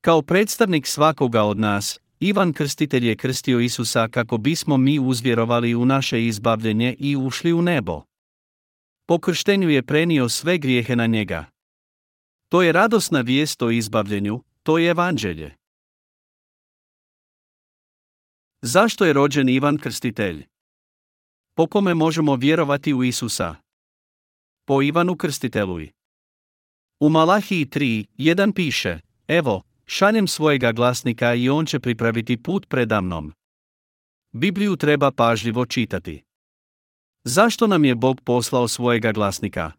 Kao 0.00 0.22
predstavnik 0.22 0.86
svakoga 0.86 1.42
od 1.42 1.58
nas, 1.58 1.98
Ivan 2.20 2.52
Krstitelj 2.52 3.08
je 3.08 3.16
krstio 3.16 3.60
Isusa 3.60 4.08
kako 4.08 4.38
bismo 4.38 4.76
mi 4.76 4.98
uzvjerovali 4.98 5.74
u 5.74 5.84
naše 5.84 6.26
izbavljenje 6.26 6.96
i 6.98 7.16
ušli 7.16 7.52
u 7.52 7.62
nebo. 7.62 8.02
Po 9.06 9.18
krštenju 9.18 9.68
je 9.68 9.82
prenio 9.82 10.28
sve 10.28 10.58
grijehe 10.58 10.96
na 10.96 11.06
njega. 11.06 11.44
To 12.48 12.62
je 12.62 12.72
radosna 12.72 13.20
vijest 13.20 13.62
o 13.62 13.70
izbavljenju, 13.70 14.42
to 14.62 14.78
je 14.78 14.90
evanđelje. 14.90 15.56
Zašto 18.62 19.04
je 19.04 19.12
rođen 19.12 19.48
Ivan 19.48 19.78
Krstitelj? 19.78 20.51
Po 21.54 21.66
kome 21.66 21.94
možemo 21.94 22.36
vjerovati 22.36 22.94
u 22.94 23.04
Isusa? 23.04 23.54
Po 24.64 24.82
Ivanu 24.82 25.16
Krstiteluj. 25.16 25.90
U 27.00 27.08
Malahiji 27.08 27.66
3, 27.66 28.06
1 28.18 28.54
piše, 28.54 28.98
Evo, 29.28 29.62
šaljem 29.86 30.28
svojega 30.28 30.72
glasnika 30.72 31.34
i 31.34 31.48
on 31.48 31.66
će 31.66 31.80
pripraviti 31.80 32.42
put 32.42 32.68
predamnom. 32.68 33.32
Bibliju 34.32 34.76
treba 34.76 35.10
pažljivo 35.10 35.66
čitati. 35.66 36.22
Zašto 37.24 37.66
nam 37.66 37.84
je 37.84 37.94
Bog 37.94 38.20
poslao 38.24 38.68
svojega 38.68 39.12
glasnika? 39.12 39.72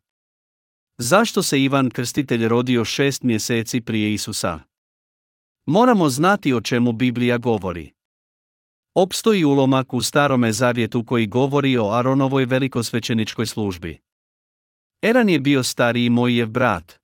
Zašto 0.98 1.44
se 1.44 1.64
Ivan 1.64 1.90
Krstitelj 1.90 2.48
rodio 2.48 2.86
šest 2.86 3.24
mjeseci 3.24 3.82
prije 3.82 4.14
Isusa? 4.14 4.60
Moramo 5.66 6.10
znati 6.10 6.54
o 6.54 6.62
čemu 6.62 6.92
Biblija 6.92 7.38
govori. 7.38 7.92
Opstoji 8.96 9.46
ulomak 9.46 9.94
u 9.94 10.02
starome 10.02 10.52
zavjetu 10.52 11.04
koji 11.04 11.28
govori 11.28 11.78
o 11.78 11.90
Aronovoj 11.90 12.46
velikosvećeničkoj 12.46 13.46
službi. 13.46 14.00
Eran 15.02 15.30
je 15.30 15.40
bio 15.40 15.64
stariji 15.64 16.10
Mojijev 16.10 16.50
brat. 16.50 17.00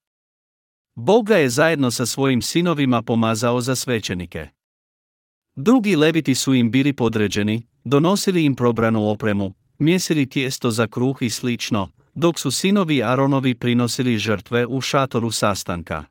Bog 0.96 1.28
ga 1.28 1.36
je 1.36 1.50
zajedno 1.50 1.92
sa 1.92 2.06
svojim 2.06 2.42
sinovima 2.42 3.02
pomazao 3.02 3.62
za 3.62 3.76
svećenike. 3.76 4.48
Drugi 5.56 5.96
leviti 5.96 6.36
su 6.36 6.54
im 6.54 6.72
bili 6.72 6.94
podređeni, 6.94 7.68
donosili 7.84 8.46
im 8.46 8.56
probranu 8.56 9.10
opremu, 9.10 9.54
mjesili 9.80 10.30
tijesto 10.30 10.72
za 10.72 10.88
kruh 10.88 11.18
i 11.22 11.30
slično, 11.30 11.90
dok 12.14 12.40
su 12.40 12.52
sinovi 12.52 13.04
Aronovi 13.04 13.56
prinosili 13.56 14.18
žrtve 14.18 14.66
u 14.66 14.82
šatoru 14.82 15.32
sastanka. 15.32 16.04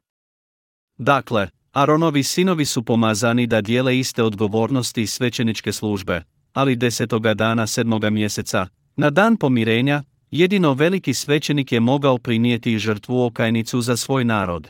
Dakle, 0.96 1.48
Aronovi 1.72 2.22
sinovi 2.22 2.64
su 2.64 2.82
pomazani 2.82 3.46
da 3.46 3.60
dijele 3.60 3.98
iste 3.98 4.22
odgovornosti 4.22 5.02
i 5.02 5.06
svećeničke 5.06 5.72
službe, 5.72 6.22
ali 6.52 6.76
desetoga 6.76 7.34
dana 7.34 7.66
sedmoga 7.66 8.10
mjeseca, 8.10 8.66
na 8.96 9.10
dan 9.10 9.36
pomirenja, 9.36 10.02
jedino 10.30 10.72
veliki 10.74 11.14
svećenik 11.14 11.72
je 11.72 11.80
mogao 11.80 12.18
prinijeti 12.18 12.78
žrtvu 12.78 13.24
okajnicu 13.24 13.80
za 13.80 13.96
svoj 13.96 14.24
narod. 14.24 14.68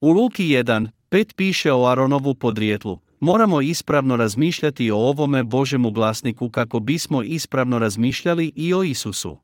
U 0.00 0.10
Luki 0.10 0.44
1, 0.44 0.88
5 1.10 1.34
piše 1.34 1.72
o 1.72 1.86
Aronovu 1.86 2.34
podrijetlu, 2.34 3.00
moramo 3.20 3.60
ispravno 3.60 4.16
razmišljati 4.16 4.90
o 4.90 4.96
ovome 4.96 5.42
Božemu 5.42 5.90
glasniku 5.90 6.50
kako 6.50 6.80
bismo 6.80 7.22
ispravno 7.22 7.78
razmišljali 7.78 8.52
i 8.56 8.74
o 8.74 8.82
Isusu. 8.82 9.38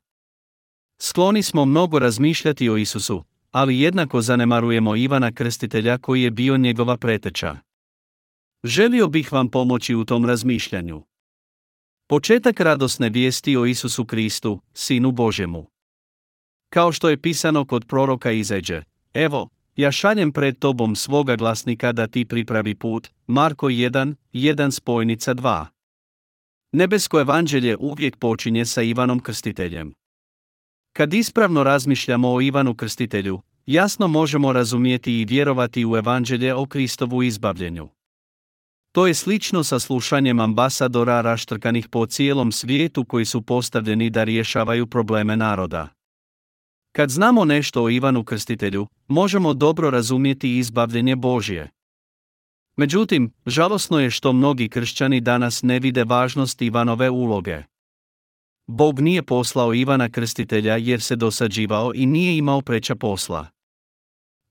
Skloni 1.01 1.43
smo 1.43 1.65
mnogo 1.65 1.99
razmišljati 1.99 2.69
o 2.69 2.77
Isusu, 2.77 3.23
ali 3.51 3.79
jednako 3.79 4.21
zanemarujemo 4.21 4.95
Ivana 4.95 5.31
Krstitelja 5.31 5.97
koji 5.97 6.23
je 6.23 6.31
bio 6.31 6.57
njegova 6.57 6.97
preteča. 6.97 7.57
Želio 8.63 9.07
bih 9.07 9.33
vam 9.33 9.49
pomoći 9.49 9.95
u 9.95 10.05
tom 10.05 10.25
razmišljanju. 10.25 11.03
Početak 12.07 12.59
radosne 12.59 13.09
vijesti 13.09 13.57
o 13.57 13.65
Isusu 13.65 14.05
Kristu, 14.05 14.61
Sinu 14.73 15.11
Božemu. 15.11 15.67
Kao 16.69 16.91
što 16.91 17.09
je 17.09 17.21
pisano 17.21 17.65
kod 17.65 17.85
proroka 17.87 18.31
Izeđe, 18.31 18.81
evo, 19.13 19.49
ja 19.75 19.91
šaljem 19.91 20.31
pred 20.31 20.59
tobom 20.59 20.95
svoga 20.95 21.35
glasnika 21.35 21.91
da 21.91 22.07
ti 22.07 22.25
pripravi 22.25 22.75
put, 22.75 23.07
Marko 23.27 23.67
1, 23.67 24.15
1 24.33 24.71
spojnica 24.71 25.33
2. 25.33 25.65
Nebesko 26.71 27.19
evanđelje 27.19 27.77
uvijek 27.79 28.17
počinje 28.17 28.65
sa 28.65 28.81
Ivanom 28.81 29.19
Krstiteljem. 29.19 29.93
Kad 30.97 31.13
ispravno 31.13 31.63
razmišljamo 31.63 32.33
o 32.33 32.41
Ivanu 32.41 32.75
Krstitelju, 32.75 33.41
jasno 33.65 34.07
možemo 34.07 34.53
razumjeti 34.53 35.13
i 35.13 35.25
vjerovati 35.25 35.85
u 35.85 35.97
evanđelje 35.97 36.53
o 36.53 36.65
Kristovu 36.65 37.23
izbavljenju. 37.23 37.89
To 38.91 39.07
je 39.07 39.13
slično 39.13 39.63
sa 39.63 39.79
slušanjem 39.79 40.39
ambasadora 40.39 41.21
raštrkanih 41.21 41.87
po 41.87 42.05
cijelom 42.05 42.51
svijetu 42.51 43.05
koji 43.05 43.25
su 43.25 43.41
postavljeni 43.41 44.09
da 44.09 44.23
rješavaju 44.23 44.87
probleme 44.87 45.37
naroda. 45.37 45.87
Kad 46.91 47.09
znamo 47.09 47.45
nešto 47.45 47.83
o 47.83 47.89
Ivanu 47.89 48.23
Krstitelju, 48.23 48.87
možemo 49.07 49.53
dobro 49.53 49.89
razumjeti 49.89 50.57
izbavljenje 50.57 51.15
Božje. 51.15 51.69
Međutim, 52.77 53.31
žalosno 53.45 53.99
je 53.99 54.09
što 54.11 54.33
mnogi 54.33 54.69
kršćani 54.69 55.21
danas 55.21 55.63
ne 55.63 55.79
vide 55.79 56.03
važnost 56.03 56.61
Ivanove 56.61 57.09
uloge. 57.09 57.63
Bog 58.67 58.99
nije 58.99 59.23
poslao 59.23 59.73
Ivana 59.73 60.09
Krstitelja 60.09 60.75
jer 60.75 61.01
se 61.01 61.15
dosađivao 61.15 61.91
i 61.95 62.05
nije 62.05 62.37
imao 62.37 62.61
preča 62.61 62.95
posla. 62.95 63.47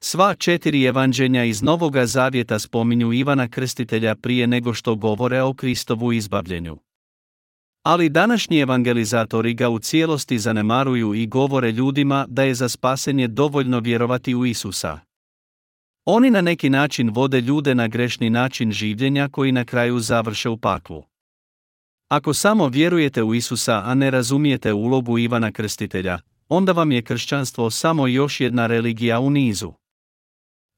Sva 0.03 0.35
četiri 0.35 0.85
evanđenja 0.85 1.45
iz 1.45 1.63
Novoga 1.63 2.07
Zavjeta 2.07 2.59
spominju 2.59 3.13
Ivana 3.13 3.49
Krstitelja 3.49 4.15
prije 4.15 4.47
nego 4.47 4.75
što 4.75 4.95
govore 4.95 5.43
o 5.43 5.55
Kristovu 5.55 6.13
izbavljenju. 6.13 6.79
Ali 7.83 8.09
današnji 8.09 8.59
evangelizatori 8.59 9.55
ga 9.55 9.69
u 9.69 9.79
cijelosti 9.79 10.39
zanemaruju 10.39 11.15
i 11.15 11.27
govore 11.27 11.73
ljudima 11.73 12.27
da 12.29 12.43
je 12.43 12.55
za 12.55 12.69
spasenje 12.69 13.29
dovoljno 13.29 13.81
vjerovati 13.81 14.35
u 14.35 14.47
Isusa. 14.47 14.99
Oni 16.05 16.31
na 16.31 16.41
neki 16.41 16.71
način 16.71 17.11
vode 17.11 17.41
ljude 17.41 17.75
na 17.75 17.89
grešni 17.89 18.31
način 18.31 18.73
življenja 18.73 19.29
koji 19.29 19.53
na 19.53 19.65
kraju 19.65 20.01
završe 20.01 20.49
u 20.49 20.57
paklu. 20.57 21.05
Ako 22.09 22.35
samo 22.35 22.69
vjerujete 22.69 23.23
u 23.23 23.35
Isusa, 23.35 23.83
a 23.85 23.95
ne 23.95 24.11
razumijete 24.11 24.73
ulogu 24.73 25.19
Ivana 25.19 25.53
Krstitelja, 25.53 26.19
onda 26.49 26.73
vam 26.73 26.93
je 26.93 27.03
kršćanstvo 27.03 27.71
samo 27.71 28.07
još 28.07 28.41
jedna 28.41 28.67
religija 28.67 29.21
u 29.21 29.31
nizu. 29.31 29.73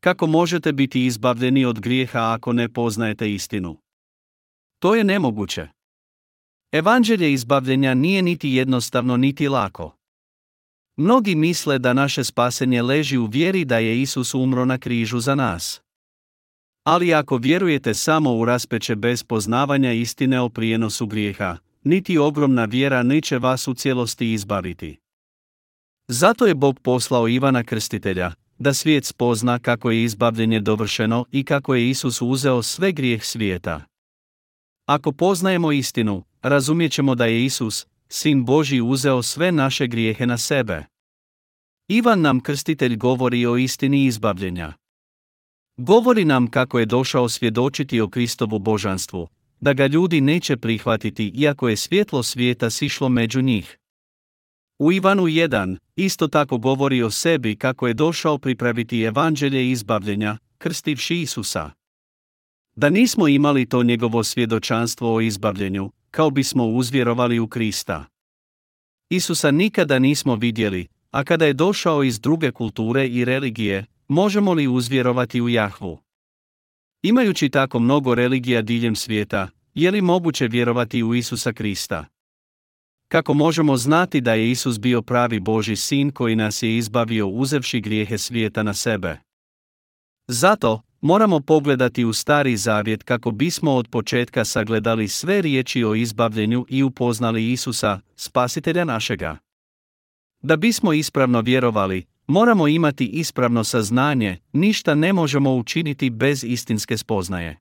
Kako 0.01 0.27
možete 0.27 0.73
biti 0.73 1.07
izbavljeni 1.07 1.65
od 1.65 1.81
grijeha 1.81 2.33
ako 2.33 2.53
ne 2.53 2.69
poznajete 2.69 3.35
istinu? 3.35 3.77
To 4.79 4.95
je 4.95 5.05
nemoguće. 5.05 5.69
Evanđelje 6.73 7.33
izbavljenja 7.33 7.95
nije 7.95 8.23
niti 8.23 8.51
jednostavno 8.51 9.17
niti 9.17 9.49
lako. 9.49 9.97
Mnogi 10.97 11.35
misle 11.35 11.79
da 11.79 11.93
naše 11.93 12.25
spasenje 12.25 12.83
leži 12.83 13.19
u 13.19 13.27
vjeri 13.27 13.65
da 13.65 13.79
je 13.79 14.03
Isus 14.03 14.35
umro 14.35 14.65
na 14.65 14.79
križu 14.79 15.21
za 15.21 15.35
nas. 15.35 15.81
Ali 16.91 17.15
ako 17.15 17.37
vjerujete 17.37 17.95
samo 17.95 18.35
u 18.35 18.45
raspeće 18.45 18.97
bez 18.97 19.23
poznavanja 19.23 19.93
istine 19.93 20.41
o 20.41 20.49
prijenosu 20.49 21.07
grijeha, 21.07 21.57
niti 21.85 22.19
ogromna 22.19 22.65
vjera 22.65 23.03
neće 23.03 23.39
vas 23.39 23.69
u 23.69 23.75
cijelosti 23.75 24.33
izbaviti. 24.33 24.99
Zato 26.09 26.47
je 26.47 26.55
Bog 26.55 26.81
poslao 26.81 27.29
Ivana 27.29 27.65
Krstitelja, 27.65 28.33
da 28.59 28.75
svijet 28.75 29.05
spozna 29.05 29.59
kako 29.59 29.91
je 29.91 30.05
izbavljenje 30.05 30.61
dovršeno 30.61 31.25
i 31.33 31.45
kako 31.45 31.75
je 31.75 31.91
Isus 31.91 32.23
uzeo 32.23 32.63
sve 32.63 32.93
grijeh 32.93 33.25
svijeta. 33.25 33.85
Ako 34.87 35.13
poznajemo 35.13 35.73
istinu, 35.73 36.25
razumjet 36.43 36.93
ćemo 36.93 37.15
da 37.15 37.27
je 37.27 37.45
Isus, 37.45 37.87
Sin 38.09 38.45
Boži 38.45 38.81
uzeo 38.81 39.23
sve 39.23 39.53
naše 39.53 39.87
grijehe 39.87 40.27
na 40.27 40.39
sebe. 40.39 40.85
Ivan 41.89 42.21
nam 42.21 42.41
krstitelj 42.41 42.97
govori 42.97 43.47
o 43.47 43.57
istini 43.57 44.05
izbavljenja. 44.05 44.78
Govori 45.79 46.25
nam 46.25 46.51
kako 46.51 46.79
je 46.79 46.87
došao 46.87 47.29
svjedočiti 47.29 48.01
o 48.01 48.09
Kristovu 48.09 48.59
božanstvu, 48.59 49.29
da 49.61 49.73
ga 49.73 49.87
ljudi 49.87 50.21
neće 50.21 50.57
prihvatiti 50.57 51.33
iako 51.35 51.69
je 51.69 51.77
svjetlo 51.77 52.23
svijeta 52.23 52.71
sišlo 52.71 53.09
među 53.09 53.43
njih. 53.43 53.79
U 54.79 54.93
Ivanu 54.93 55.23
1 55.23 55.77
isto 55.97 56.29
tako 56.29 56.59
govori 56.59 57.03
o 57.03 57.11
sebi 57.11 57.57
kako 57.57 57.87
je 57.87 57.95
došao 57.95 58.39
pripraviti 58.39 59.03
evanđelje 59.03 59.71
izbavljenja, 59.71 60.39
krstivši 60.59 61.21
Isusa. 61.21 61.71
Da 62.77 62.91
nismo 62.91 63.29
imali 63.29 63.67
to 63.67 63.83
njegovo 63.83 64.25
svjedočanstvo 64.25 65.15
o 65.15 65.21
izbavljenju, 65.21 65.91
kao 66.11 66.31
bismo 66.31 66.67
uzvjerovali 66.67 67.39
u 67.39 67.49
Krista. 67.49 68.05
Isusa 69.11 69.51
nikada 69.51 69.99
nismo 69.99 70.35
vidjeli, 70.35 70.87
a 71.11 71.25
kada 71.25 71.47
je 71.47 71.53
došao 71.53 72.05
iz 72.05 72.21
druge 72.21 72.51
kulture 72.51 73.09
i 73.09 73.25
religije, 73.25 73.87
možemo 74.09 74.53
li 74.53 74.69
uzvjerovati 74.69 75.41
u 75.41 75.49
Jahvu? 75.49 75.99
Imajući 77.03 77.49
tako 77.49 77.79
mnogo 77.79 78.15
religija 78.15 78.63
diljem 78.63 78.97
svijeta, 78.97 79.49
je 79.75 79.91
li 79.91 80.01
moguće 80.01 80.49
vjerovati 80.49 81.03
u 81.03 81.15
Isusa 81.15 81.53
Krista? 81.53 82.07
Kako 83.09 83.35
možemo 83.35 83.77
znati 83.77 84.21
da 84.21 84.35
je 84.35 84.51
Isus 84.51 84.81
bio 84.81 85.03
pravi 85.03 85.41
Boži 85.41 85.77
sin 85.77 86.11
koji 86.11 86.37
nas 86.37 86.63
je 86.63 86.77
izbavio 86.77 87.29
uzevši 87.29 87.81
grijehe 87.81 88.19
svijeta 88.19 88.63
na 88.63 88.75
sebe? 88.75 89.19
Zato, 90.29 90.83
moramo 91.01 91.41
pogledati 91.41 92.05
u 92.05 92.13
stari 92.13 92.57
zavjet 92.57 93.03
kako 93.03 93.31
bismo 93.31 93.75
od 93.75 93.89
početka 93.89 94.45
sagledali 94.45 95.09
sve 95.09 95.43
riječi 95.43 95.85
o 95.85 95.95
izbavljenju 95.95 96.67
i 96.69 96.83
upoznali 96.83 97.53
Isusa, 97.53 98.01
spasitelja 98.17 98.85
našega. 98.85 99.37
Da 100.43 100.57
bismo 100.57 100.93
ispravno 100.93 101.41
vjerovali, 101.41 102.07
moramo 102.29 102.69
imati 102.69 103.07
ispravno 103.07 103.65
saznanje, 103.65 104.37
ništa 104.53 104.95
ne 104.95 105.13
možemo 105.13 105.57
učiniti 105.57 106.11
bez 106.11 106.45
istinske 106.45 106.97
spoznaje. 106.97 107.59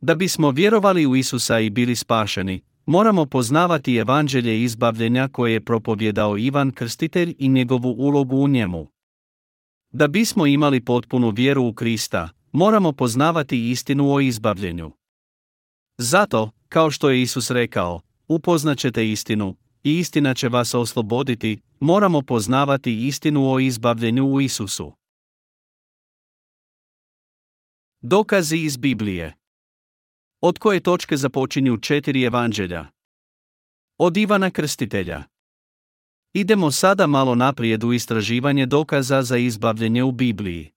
Da 0.00 0.14
bismo 0.14 0.50
vjerovali 0.50 1.06
u 1.06 1.16
Isusa 1.16 1.58
i 1.58 1.70
bili 1.70 1.96
spašeni, 1.96 2.62
moramo 2.86 3.26
poznavati 3.26 3.96
evanđelje 3.96 4.62
izbavljenja 4.62 5.28
koje 5.28 5.52
je 5.52 5.64
propovjedao 5.64 6.38
Ivan 6.38 6.70
Krstitelj 6.70 7.34
i 7.38 7.48
njegovu 7.48 7.94
ulogu 7.98 8.36
u 8.36 8.48
njemu. 8.48 8.86
Da 9.92 10.08
bismo 10.08 10.46
imali 10.46 10.84
potpunu 10.84 11.30
vjeru 11.30 11.66
u 11.66 11.72
Krista, 11.72 12.28
moramo 12.52 12.92
poznavati 12.92 13.70
istinu 13.70 14.12
o 14.12 14.20
izbavljenju. 14.20 14.92
Zato, 15.98 16.50
kao 16.68 16.90
što 16.90 17.10
je 17.10 17.22
Isus 17.22 17.50
rekao, 17.50 18.00
upoznaćete 18.28 19.10
istinu, 19.10 19.56
i 19.84 19.98
istina 19.98 20.34
će 20.34 20.48
vas 20.48 20.74
osloboditi, 20.74 21.60
moramo 21.80 22.22
poznavati 22.22 23.06
istinu 23.06 23.52
o 23.52 23.60
izbavljenju 23.60 24.24
u 24.24 24.40
Isusu. 24.40 24.92
Dokazi 28.00 28.56
iz 28.56 28.76
Biblije 28.76 29.36
Od 30.40 30.58
koje 30.58 30.80
točke 30.80 31.16
započinju 31.16 31.78
četiri 31.78 32.22
evanđelja? 32.22 32.86
Od 33.98 34.16
Ivana 34.16 34.50
Krstitelja. 34.50 35.22
Idemo 36.32 36.70
sada 36.70 37.06
malo 37.06 37.34
naprijed 37.34 37.84
u 37.84 37.92
istraživanje 37.92 38.66
dokaza 38.66 39.22
za 39.22 39.36
izbavljenje 39.36 40.02
u 40.02 40.12
Bibliji. 40.12 40.70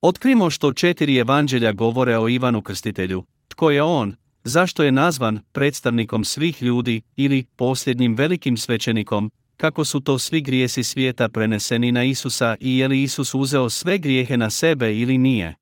Otkrimo 0.00 0.50
što 0.50 0.72
četiri 0.72 1.16
evanđelja 1.16 1.72
govore 1.72 2.18
o 2.18 2.28
Ivanu 2.28 2.62
Krstitelju, 2.62 3.24
tko 3.48 3.70
je 3.70 3.82
on, 3.82 4.16
zašto 4.44 4.82
je 4.82 4.92
nazvan 4.92 5.40
predstavnikom 5.52 6.24
svih 6.24 6.62
ljudi 6.62 7.02
ili 7.16 7.44
posljednjim 7.56 8.14
velikim 8.14 8.56
svećenikom, 8.56 9.30
kako 9.56 9.84
su 9.84 10.00
to 10.00 10.18
svi 10.18 10.40
grijesi 10.40 10.82
svijeta 10.82 11.28
preneseni 11.28 11.92
na 11.92 12.04
Isusa 12.04 12.56
i 12.60 12.78
je 12.78 12.88
li 12.88 13.02
Isus 13.02 13.34
uzeo 13.34 13.70
sve 13.70 13.98
grijehe 13.98 14.36
na 14.36 14.50
sebe 14.50 14.96
ili 14.96 15.18
nije. 15.18 15.54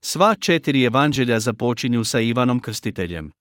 Sva 0.00 0.34
četiri 0.34 0.84
evanđelja 0.84 1.40
započinju 1.40 2.04
sa 2.04 2.20
Ivanom 2.20 2.60
Krstiteljem. 2.60 3.32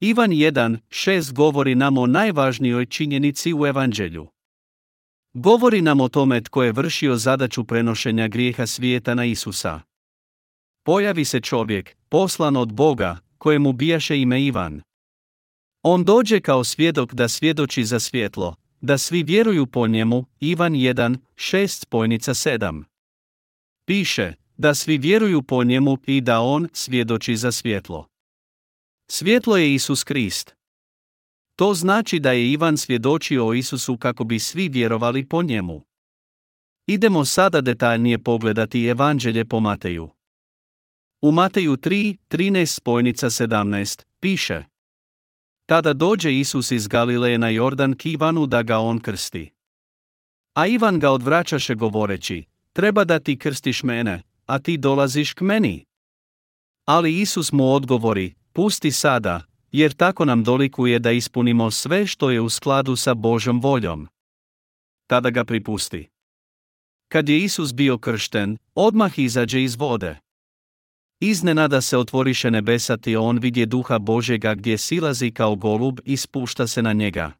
Ivan 0.00 0.30
1.6 0.30 1.32
govori 1.32 1.74
nam 1.74 1.98
o 1.98 2.06
najvažnijoj 2.06 2.86
činjenici 2.86 3.54
u 3.54 3.66
evanđelju. 3.66 4.28
Govori 5.34 5.82
nam 5.82 6.00
o 6.00 6.08
tome 6.08 6.40
tko 6.40 6.62
je 6.62 6.72
vršio 6.72 7.16
zadaću 7.16 7.64
prenošenja 7.64 8.28
grijeha 8.28 8.66
svijeta 8.66 9.14
na 9.14 9.24
Isusa. 9.24 9.80
Pojavi 10.82 11.24
se 11.24 11.40
čovjek, 11.40 11.96
poslan 12.08 12.56
od 12.56 12.72
Boga, 12.72 13.18
kojemu 13.42 13.72
bijaše 13.72 14.20
ime 14.20 14.42
Ivan. 14.42 14.82
On 15.82 16.04
dođe 16.04 16.40
kao 16.40 16.64
svjedok 16.64 17.14
da 17.14 17.28
svjedoči 17.28 17.84
za 17.84 18.00
svjetlo, 18.00 18.54
da 18.80 18.98
svi 18.98 19.22
vjeruju 19.22 19.66
po 19.66 19.86
njemu, 19.86 20.24
Ivan 20.40 20.72
1, 20.72 21.16
6 21.34 21.66
spojnica 21.82 22.34
7. 22.34 22.84
Piše, 23.86 24.32
da 24.56 24.74
svi 24.74 24.98
vjeruju 24.98 25.42
po 25.42 25.64
njemu 25.64 25.98
i 26.06 26.20
da 26.20 26.40
on 26.40 26.68
svjedoči 26.72 27.36
za 27.36 27.52
svjetlo. 27.52 28.06
Svjetlo 29.10 29.56
je 29.56 29.74
Isus 29.74 30.04
Krist. 30.04 30.54
To 31.56 31.74
znači 31.74 32.18
da 32.18 32.32
je 32.32 32.52
Ivan 32.52 32.76
svjedočio 32.76 33.46
o 33.46 33.54
Isusu 33.54 33.96
kako 33.96 34.24
bi 34.24 34.38
svi 34.38 34.68
vjerovali 34.68 35.28
po 35.28 35.42
njemu. 35.42 35.82
Idemo 36.86 37.24
sada 37.24 37.60
detaljnije 37.60 38.18
pogledati 38.18 38.84
evanđelje 38.84 39.44
po 39.44 39.60
Mateju. 39.60 40.10
U 41.24 41.30
Mateju 41.30 41.76
3, 41.76 42.16
13 42.28 42.66
spojnica 42.66 43.30
17, 43.30 44.02
piše 44.20 44.64
Tada 45.66 45.92
dođe 45.92 46.38
Isus 46.38 46.70
iz 46.70 46.88
Galileje 46.88 47.38
na 47.38 47.48
Jordan 47.48 47.94
k 47.94 48.06
Ivanu 48.06 48.46
da 48.46 48.62
ga 48.62 48.78
on 48.78 48.98
krsti. 48.98 49.50
A 50.54 50.66
Ivan 50.66 50.98
ga 50.98 51.10
odvraćaše 51.10 51.74
govoreći, 51.74 52.44
treba 52.72 53.04
da 53.04 53.18
ti 53.18 53.38
krstiš 53.38 53.82
mene, 53.82 54.22
a 54.46 54.58
ti 54.58 54.76
dolaziš 54.76 55.32
k 55.32 55.40
meni. 55.40 55.84
Ali 56.84 57.20
Isus 57.20 57.52
mu 57.52 57.72
odgovori, 57.72 58.34
pusti 58.52 58.90
sada, 58.90 59.42
jer 59.72 59.92
tako 59.92 60.24
nam 60.24 60.44
dolikuje 60.44 60.98
da 60.98 61.10
ispunimo 61.10 61.70
sve 61.70 62.06
što 62.06 62.30
je 62.30 62.40
u 62.40 62.48
skladu 62.48 62.96
sa 62.96 63.14
Božom 63.14 63.60
voljom. 63.60 64.08
Tada 65.06 65.30
ga 65.30 65.44
pripusti. 65.44 66.08
Kad 67.08 67.28
je 67.28 67.44
Isus 67.44 67.74
bio 67.74 67.98
kršten, 67.98 68.58
odmah 68.74 69.18
izađe 69.18 69.62
iz 69.62 69.76
vode. 69.76 70.18
Iznenada 71.24 71.80
se 71.80 71.98
otvoriše 71.98 72.50
nebesa 72.50 72.98
i 73.06 73.16
on 73.16 73.38
vidje 73.38 73.66
duha 73.66 73.98
Božega 73.98 74.54
gdje 74.54 74.78
silazi 74.78 75.30
kao 75.30 75.56
golub 75.56 76.00
i 76.04 76.16
spušta 76.16 76.66
se 76.66 76.82
na 76.82 76.92
njega. 76.92 77.32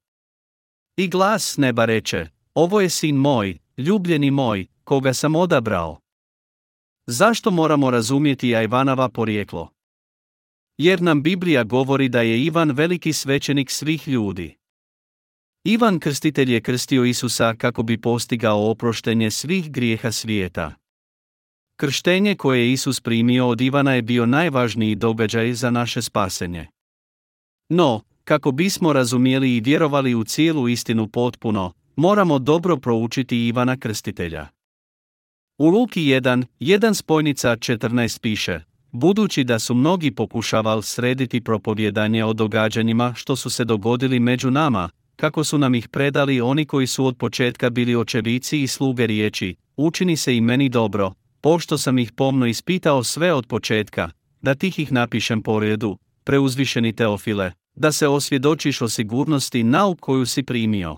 I 0.96 1.08
glas 1.08 1.56
neba 1.56 1.84
reče, 1.84 2.28
ovo 2.54 2.80
je 2.80 2.90
sin 2.90 3.16
moj, 3.16 3.58
ljubljeni 3.78 4.30
moj, 4.30 4.66
koga 4.84 5.14
sam 5.14 5.36
odabrao. 5.36 6.00
Zašto 7.06 7.50
moramo 7.50 7.90
razumjeti 7.90 8.48
Ivanova 8.48 9.08
porijeklo? 9.08 9.68
Jer 10.78 11.02
nam 11.02 11.22
Biblija 11.22 11.64
govori 11.64 12.08
da 12.08 12.20
je 12.20 12.44
Ivan 12.44 12.70
veliki 12.70 13.12
svećenik 13.12 13.70
svih 13.70 14.08
ljudi. 14.08 14.56
Ivan 15.64 16.00
krstitelj 16.00 16.52
je 16.52 16.60
krstio 16.60 17.04
Isusa 17.04 17.54
kako 17.54 17.82
bi 17.82 18.00
postigao 18.00 18.70
oproštenje 18.70 19.30
svih 19.30 19.70
grijeha 19.70 20.12
svijeta. 20.12 20.81
Krštenje 21.82 22.34
koje 22.34 22.60
je 22.60 22.72
Isus 22.72 23.00
primio 23.00 23.48
od 23.48 23.60
Ivana 23.60 23.94
je 23.94 24.02
bio 24.02 24.26
najvažniji 24.26 24.94
događaj 24.94 25.52
za 25.52 25.70
naše 25.70 26.02
spasenje. 26.02 26.66
No, 27.68 28.00
kako 28.24 28.52
bismo 28.52 28.92
razumjeli 28.92 29.56
i 29.56 29.60
vjerovali 29.60 30.14
u 30.14 30.24
cijelu 30.24 30.68
istinu 30.68 31.08
potpuno, 31.08 31.72
moramo 31.96 32.38
dobro 32.38 32.76
proučiti 32.76 33.46
Ivana 33.46 33.76
Krstitelja. 33.76 34.48
U 35.58 35.68
Luki 35.68 36.00
1, 36.00 36.44
1 36.60 36.94
spojnica 36.94 37.56
14 37.56 38.20
piše, 38.20 38.60
budući 38.92 39.44
da 39.44 39.58
su 39.58 39.74
mnogi 39.74 40.10
pokušavali 40.10 40.82
srediti 40.82 41.40
propovjedanje 41.40 42.24
o 42.24 42.32
događanjima 42.32 43.14
što 43.16 43.36
su 43.36 43.50
se 43.50 43.64
dogodili 43.64 44.20
među 44.20 44.50
nama, 44.50 44.88
kako 45.16 45.44
su 45.44 45.58
nam 45.58 45.74
ih 45.74 45.88
predali 45.88 46.40
oni 46.40 46.64
koji 46.64 46.86
su 46.86 47.06
od 47.06 47.16
početka 47.16 47.70
bili 47.70 47.96
očevici 47.96 48.62
i 48.62 48.66
sluge 48.66 49.06
riječi, 49.06 49.56
učini 49.76 50.16
se 50.16 50.36
i 50.36 50.40
meni 50.40 50.68
dobro, 50.68 51.12
pošto 51.42 51.78
sam 51.78 51.98
ih 51.98 52.12
pomno 52.12 52.46
ispitao 52.46 53.04
sve 53.04 53.32
od 53.32 53.46
početka, 53.46 54.10
da 54.42 54.54
tih 54.54 54.78
ih 54.78 54.92
napišem 54.92 55.42
po 55.42 55.60
redu, 55.60 55.98
preuzvišeni 56.24 56.92
Teofile, 56.92 57.52
da 57.74 57.92
se 57.92 58.08
osvjedočiš 58.08 58.82
o 58.82 58.88
sigurnosti 58.88 59.62
nauk 59.62 60.00
koju 60.00 60.26
si 60.26 60.42
primio. 60.42 60.96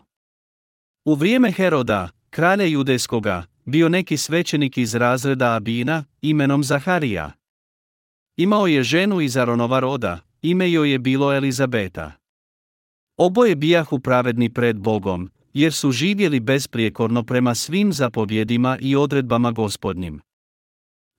U 1.04 1.14
vrijeme 1.14 1.52
Heroda, 1.52 2.08
kralja 2.30 2.64
judejskoga, 2.64 3.44
bio 3.64 3.88
neki 3.88 4.16
svećenik 4.16 4.78
iz 4.78 4.94
razreda 4.94 5.54
Abina, 5.54 6.04
imenom 6.22 6.64
Zaharija. 6.64 7.32
Imao 8.36 8.66
je 8.66 8.82
ženu 8.82 9.20
iz 9.20 9.36
Aronova 9.36 9.80
roda, 9.80 10.20
ime 10.42 10.70
joj 10.70 10.92
je 10.92 10.98
bilo 10.98 11.32
Elizabeta. 11.32 12.12
Oboje 13.16 13.56
bijahu 13.56 13.98
pravedni 14.00 14.54
pred 14.54 14.76
Bogom, 14.76 15.30
jer 15.54 15.72
su 15.72 15.92
živjeli 15.92 16.40
besprijekorno 16.40 17.22
prema 17.22 17.54
svim 17.54 17.92
zapovjedima 17.92 18.78
i 18.80 18.96
odredbama 18.96 19.50
gospodnjim. 19.50 20.20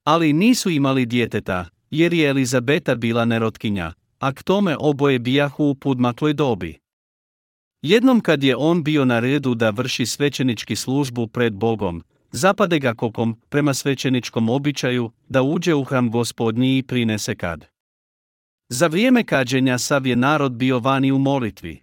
Ali 0.06 0.32
nisu 0.32 0.70
imali 0.70 1.06
djeteta, 1.06 1.68
jer 1.90 2.14
je 2.14 2.28
Elizabeta 2.28 2.94
bila 2.94 3.24
nerotkinja, 3.24 3.92
a 4.18 4.32
k 4.32 4.42
tome 4.42 4.76
oboje 4.80 5.18
bijahu 5.18 5.64
u 5.64 5.74
pudmakloj 5.74 6.32
dobi. 6.32 6.78
Jednom 7.82 8.20
kad 8.20 8.44
je 8.44 8.56
on 8.56 8.84
bio 8.84 9.04
na 9.04 9.20
redu 9.20 9.54
da 9.54 9.70
vrši 9.70 10.06
svećenički 10.06 10.76
službu 10.76 11.26
pred 11.26 11.54
Bogom, 11.54 12.04
zapade 12.32 12.78
ga 12.78 12.94
kokom, 12.94 13.40
prema 13.48 13.74
svećeničkom 13.74 14.48
običaju, 14.48 15.10
da 15.28 15.42
uđe 15.42 15.74
u 15.74 15.84
hram 15.84 16.10
gospodnji 16.10 16.78
i 16.78 16.82
prinese 16.82 17.34
kad. 17.34 17.66
Za 18.68 18.86
vrijeme 18.86 19.24
kađenja 19.24 19.78
sav 19.78 20.06
je 20.06 20.16
narod 20.16 20.52
bio 20.52 20.78
vani 20.78 21.12
u 21.12 21.18
molitvi. 21.18 21.82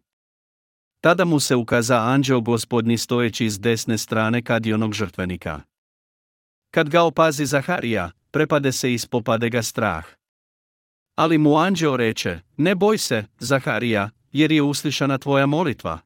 Tada 1.01 1.25
mu 1.25 1.39
se 1.39 1.55
ukaza 1.55 1.97
anđeo 1.97 2.41
gospodnji 2.41 2.97
stojeći 2.97 3.49
s 3.49 3.59
desne 3.59 3.97
strane 3.97 4.41
kadionog 4.41 4.93
žrtvenika. 4.93 5.61
Kad 6.73 6.89
ga 6.89 7.03
opazi 7.03 7.45
Zaharija, 7.45 8.11
prepade 8.31 8.71
se 8.71 8.93
i 8.93 8.97
spopade 8.97 9.49
ga 9.49 9.63
strah. 9.63 10.05
Ali 11.15 11.37
mu 11.37 11.57
anđeo 11.57 11.97
reče, 11.97 12.39
ne 12.57 12.75
boj 12.75 12.97
se, 12.97 13.25
Zaharija, 13.39 14.09
jer 14.31 14.51
je 14.51 14.61
uslišana 14.61 15.17
tvoja 15.17 15.45
molitva. 15.45 15.99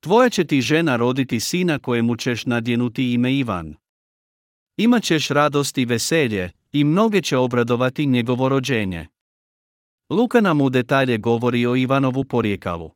Tvoja 0.00 0.28
će 0.30 0.44
ti 0.44 0.60
žena 0.60 0.96
roditi 0.96 1.40
sina 1.40 1.78
kojemu 1.78 2.16
ćeš 2.16 2.46
nadjenuti 2.46 3.12
ime 3.12 3.34
Ivan. 3.34 3.74
Imaćeš 4.76 5.28
radost 5.28 5.78
i 5.78 5.84
veselje, 5.84 6.50
i 6.72 6.84
mnoge 6.84 7.22
će 7.22 7.36
obradovati 7.36 8.06
njegovo 8.06 8.48
rođenje. 8.48 9.06
Luka 10.10 10.40
nam 10.40 10.60
u 10.60 10.70
detalje 10.70 11.18
govori 11.18 11.66
o 11.66 11.76
Ivanovu 11.76 12.24
porijekalu. 12.24 12.90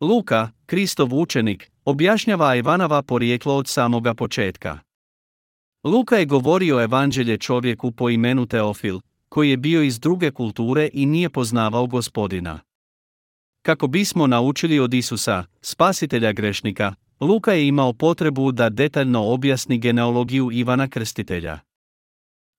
Luka, 0.00 0.50
Kristov 0.66 1.14
učenik, 1.14 1.70
objašnjava 1.84 2.56
Ivanova 2.56 3.02
porijeklo 3.02 3.56
od 3.56 3.68
samoga 3.68 4.14
početka. 4.14 4.87
Luka 5.84 6.16
je 6.16 6.26
govorio 6.26 6.82
evanđelje 6.82 7.38
čovjeku 7.38 7.92
po 7.92 8.10
imenu 8.10 8.46
Teofil, 8.46 9.00
koji 9.28 9.50
je 9.50 9.56
bio 9.56 9.82
iz 9.82 10.00
druge 10.00 10.30
kulture 10.30 10.88
i 10.92 11.06
nije 11.06 11.30
poznavao 11.30 11.86
gospodina. 11.86 12.60
Kako 13.62 13.86
bismo 13.86 14.26
naučili 14.26 14.78
od 14.78 14.94
Isusa, 14.94 15.44
spasitelja 15.60 16.32
grešnika, 16.32 16.94
Luka 17.20 17.52
je 17.52 17.68
imao 17.68 17.92
potrebu 17.92 18.52
da 18.52 18.68
detaljno 18.68 19.24
objasni 19.24 19.78
genealogiju 19.78 20.50
Ivana 20.52 20.88
Krstitelja. 20.88 21.58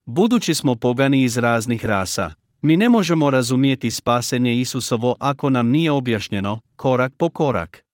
Budući 0.06 0.54
smo 0.54 0.74
pogani 0.74 1.22
iz 1.22 1.36
raznih 1.36 1.84
rasa, 1.84 2.32
mi 2.62 2.76
ne 2.76 2.88
možemo 2.88 3.30
razumijeti 3.30 3.90
spasenje 3.90 4.60
Isusovo 4.60 5.16
ako 5.18 5.50
nam 5.50 5.68
nije 5.68 5.90
objašnjeno, 5.90 6.60
korak 6.76 7.12
po 7.16 7.28
korak. 7.28 7.84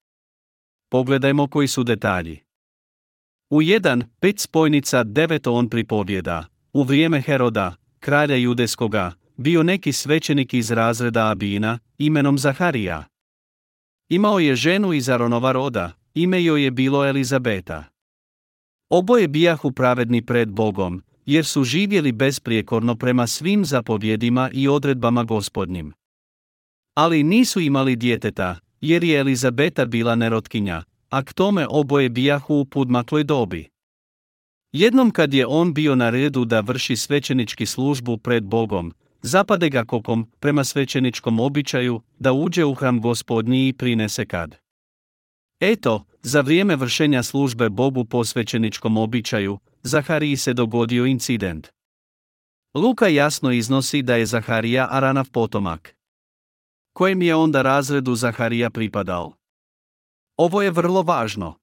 Pogledajmo 0.89 1.47
koji 1.49 1.69
su 1.69 1.85
detalji. 1.85 2.46
U 3.51 3.63
jedan, 3.63 4.03
pet 4.21 4.41
spojnica 4.41 5.05
devet 5.05 5.47
on 5.47 5.69
pripovjeda, 5.69 6.45
u 6.73 6.83
vrijeme 6.83 7.21
Heroda, 7.21 7.75
kralja 8.01 8.37
judeskoga, 8.37 9.13
bio 9.37 9.63
neki 9.63 9.93
svećenik 9.93 10.55
iz 10.55 10.71
razreda 10.71 11.31
Abina, 11.31 11.79
imenom 11.99 12.39
Zaharija. 12.39 13.05
Imao 14.09 14.39
je 14.39 14.57
ženu 14.57 14.93
iz 14.93 15.09
Aronova 15.09 15.53
roda, 15.53 15.93
ime 16.15 16.45
joj 16.45 16.65
je 16.65 16.71
bilo 16.71 17.05
Elizabeta. 17.05 17.85
Oboje 18.91 19.29
bijahu 19.29 19.73
pravedni 19.73 20.27
pred 20.27 20.49
Bogom, 20.49 21.03
jer 21.27 21.45
su 21.45 21.65
živjeli 21.65 22.13
besprijekorno 22.13 22.95
prema 22.95 23.27
svim 23.27 23.65
zapovjedima 23.65 24.51
i 24.53 24.69
odredbama 24.69 25.25
gospodnjim. 25.25 25.93
Ali 26.95 27.23
nisu 27.23 27.61
imali 27.61 27.97
djeteta, 27.97 28.59
jer 28.81 29.05
je 29.05 29.19
Elizabeta 29.19 29.85
bila 29.85 30.15
nerotkinja, 30.15 30.83
a 31.09 31.23
k 31.23 31.33
tome 31.33 31.66
oboje 31.71 32.09
bijahu 32.09 32.55
u 32.55 32.64
pudmakloj 32.64 33.25
dobi. 33.25 33.69
Jednom 34.73 35.11
kad 35.11 35.35
je 35.35 35.47
on 35.47 35.75
bio 35.75 35.95
na 35.95 36.11
redu 36.11 36.45
da 36.45 36.61
vrši 36.61 36.97
svećenički 36.97 37.66
službu 37.66 38.19
pred 38.19 38.45
Bogom, 38.45 38.95
zapade 39.23 39.69
ga 39.69 39.85
kokom, 39.85 40.31
prema 40.40 40.64
svećeničkom 40.64 41.40
običaju, 41.40 42.01
da 42.19 42.33
uđe 42.33 42.64
u 42.64 42.75
hram 42.75 43.01
gospodnji 43.01 43.69
i 43.69 43.73
prinese 43.73 44.27
kad. 44.27 44.57
Eto, 45.61 46.05
za 46.23 46.40
vrijeme 46.40 46.77
vršenja 46.77 47.23
službe 47.23 47.69
Bogu 47.69 48.05
po 48.05 48.25
svećeničkom 48.25 48.97
običaju, 48.97 49.59
Zahariji 49.83 50.37
se 50.37 50.55
dogodio 50.55 51.07
incident. 51.07 51.69
Luka 52.75 53.09
jasno 53.09 53.53
iznosi 53.53 54.03
da 54.03 54.16
je 54.16 54.27
Zaharija 54.27 54.88
Aranav 54.90 55.31
potomak. 55.31 55.97
Kojem 56.92 57.23
je 57.23 57.35
onda 57.35 57.62
razredu 57.62 58.14
Zaharija 58.14 58.71
pripadao? 58.71 59.33
Ovo 60.37 60.62
je 60.62 60.70
vrlo 60.70 61.03
važno. 61.03 61.55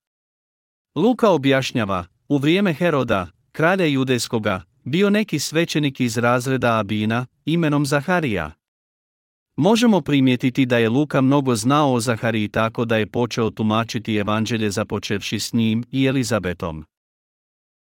Luka 0.95 1.29
objašnjava, 1.29 2.05
u 2.29 2.37
vrijeme 2.37 2.73
Heroda, 2.73 3.27
kralja 3.51 3.85
judejskoga, 3.85 4.61
bio 4.83 5.09
neki 5.09 5.39
svećenik 5.39 5.99
iz 5.99 6.17
razreda 6.17 6.79
Abina, 6.79 7.25
imenom 7.45 7.85
Zaharija. 7.85 8.51
Možemo 9.55 10.01
primijetiti 10.01 10.65
da 10.65 10.77
je 10.77 10.89
Luka 10.89 11.21
mnogo 11.21 11.55
znao 11.55 11.93
o 11.93 11.99
Zahariji 11.99 12.47
tako 12.47 12.85
da 12.85 12.97
je 12.97 13.07
počeo 13.07 13.49
tumačiti 13.49 14.15
evanđelje 14.15 14.71
započevši 14.71 15.39
s 15.39 15.53
njim 15.53 15.83
i 15.91 16.05
Elizabetom. 16.05 16.85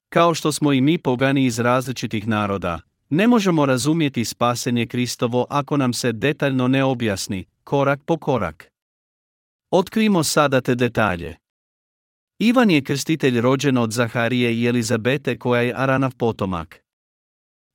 Kao 0.08 0.34
što 0.34 0.52
smo 0.52 0.72
i 0.72 0.80
mi 0.80 0.98
pogani 0.98 1.44
iz 1.44 1.58
različitih 1.58 2.28
naroda, 2.28 2.80
ne 3.10 3.26
možemo 3.26 3.66
razumjeti 3.66 4.24
spasenje 4.24 4.86
Kristovo 4.86 5.46
ako 5.50 5.76
nam 5.76 5.92
se 5.92 6.12
detaljno 6.12 6.68
ne 6.68 6.84
objasni, 6.84 7.44
korak 7.64 8.00
po 8.04 8.16
korak. 8.16 8.71
Otkrimo 9.74 10.24
sada 10.24 10.60
te 10.60 10.74
detalje. 10.74 11.36
Ivan 12.38 12.70
je 12.70 12.84
krstitelj 12.84 13.40
rođen 13.40 13.78
od 13.78 13.92
Zaharije 13.92 14.54
i 14.54 14.66
Elizabete 14.66 15.38
koja 15.38 15.62
je 15.62 15.74
Aranav 15.76 16.16
potomak. 16.16 16.84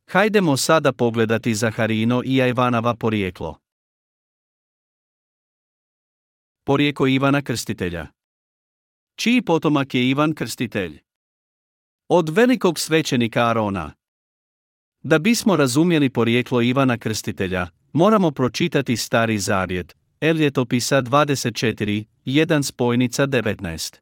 Hajdemo 0.10 0.58
sada 0.58 0.94
pogledati 0.94 1.56
Zaharino 1.56 2.22
i 2.26 2.36
Ivanava 2.50 2.96
porijeklo. 2.96 3.60
Porijeko 6.64 7.08
Ivana 7.08 7.42
Krstitelja 7.42 8.08
Čiji 9.16 9.42
potomak 9.42 9.94
je 9.94 10.10
Ivan 10.10 10.34
Krstitelj? 10.34 11.00
Od 12.10 12.30
velikog 12.30 12.80
svećenika 12.80 13.50
Arona. 13.50 13.94
Da 15.04 15.20
bismo 15.20 15.56
razumjeli 15.56 16.10
porijeklo 16.10 16.62
Ivana 16.62 16.98
Krstitelja, 16.98 17.68
moramo 17.94 18.32
pročitati 18.32 18.98
Stari 18.98 19.40
Zavjet, 19.40 19.96
Eljetopisa 20.21 21.01
24, 21.01 22.06
1 22.25 22.63
spojnica 22.63 23.27
19. 23.27 23.99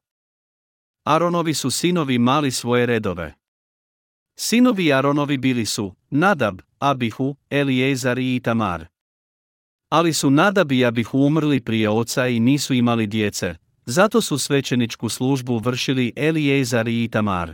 Aronovi 1.03 1.53
su 1.53 1.71
sinovi 1.71 2.17
mali 2.17 2.51
svoje 2.51 2.85
redove. 2.85 3.33
Sinovi 4.35 4.93
Aronovi 4.93 5.37
bili 5.37 5.65
su 5.65 5.95
Nadab, 6.09 6.61
Abihu, 6.79 7.35
Eliezar 7.49 8.19
i 8.19 8.35
Itamar. 8.35 8.85
Ali 9.89 10.13
su 10.13 10.29
Nadab 10.29 10.71
i 10.71 10.85
Abihu 10.85 11.19
umrli 11.19 11.61
prije 11.61 11.89
oca 11.89 12.27
i 12.27 12.39
nisu 12.39 12.73
imali 12.73 13.07
djece, 13.07 13.55
zato 13.85 14.21
su 14.21 14.37
svećeničku 14.37 15.09
službu 15.09 15.57
vršili 15.57 16.13
Eliezar 16.15 16.87
i 16.87 17.03
Itamar. 17.03 17.53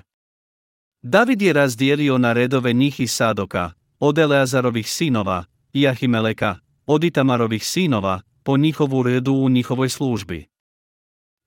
David 1.02 1.42
je 1.42 1.54
razdijelio 1.54 2.18
na 2.18 2.34
redove 2.34 2.74
njih 2.74 3.00
i 3.00 3.08
Sadoka, 3.08 3.72
od 4.00 4.18
Eleazarovih 4.18 4.92
sinova, 4.92 5.46
i 5.74 5.88
Ahimeleka, 5.88 6.56
od 6.86 7.04
Itamarovih 7.04 7.66
sinova, 7.66 8.22
po 8.44 8.58
njihovu 8.58 9.04
redu 9.04 9.34
u 9.34 9.50
njihovoj 9.50 9.90
službi. 9.90 10.46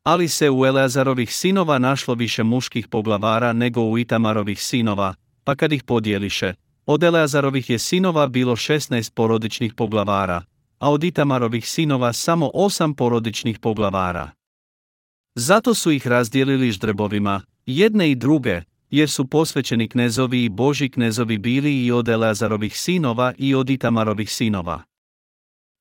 Ali 0.04 0.28
se 0.28 0.50
u 0.50 0.66
Eleazarovih 0.66 1.34
sinova 1.34 1.78
našlo 1.78 2.14
više 2.14 2.42
muških 2.42 2.88
poglavara 2.88 3.52
nego 3.52 3.82
u 3.82 3.98
Itamarovih 3.98 4.62
sinova, 4.62 5.14
pa 5.44 5.54
kad 5.54 5.72
ih 5.72 5.82
podijeliše, 5.82 6.54
od 6.86 7.02
Eleazarovih 7.02 7.70
je 7.70 7.78
sinova 7.78 8.26
bilo 8.26 8.56
16 8.56 9.12
porodičnih 9.14 9.74
poglavara, 9.74 10.42
a 10.78 10.90
od 10.90 11.04
Itamarovih 11.04 11.68
sinova 11.68 12.12
samo 12.12 12.50
8 12.54 12.94
porodičnih 12.94 13.58
poglavara. 13.58 14.30
Zato 15.34 15.74
su 15.74 15.90
ih 15.90 16.06
razdijelili 16.06 16.70
ždrebovima, 16.70 17.40
jedne 17.66 18.10
i 18.10 18.14
druge, 18.14 18.62
jer 18.90 19.10
su 19.10 19.26
posvećeni 19.26 19.88
knezovi 19.88 20.44
i 20.44 20.48
boži 20.48 20.88
knezovi 20.88 21.38
bili 21.38 21.84
i 21.84 21.92
od 21.92 22.08
Eleazarovih 22.08 22.78
sinova 22.78 23.32
i 23.38 23.54
od 23.54 23.70
Itamarovih 23.70 24.32
sinova. 24.32 24.82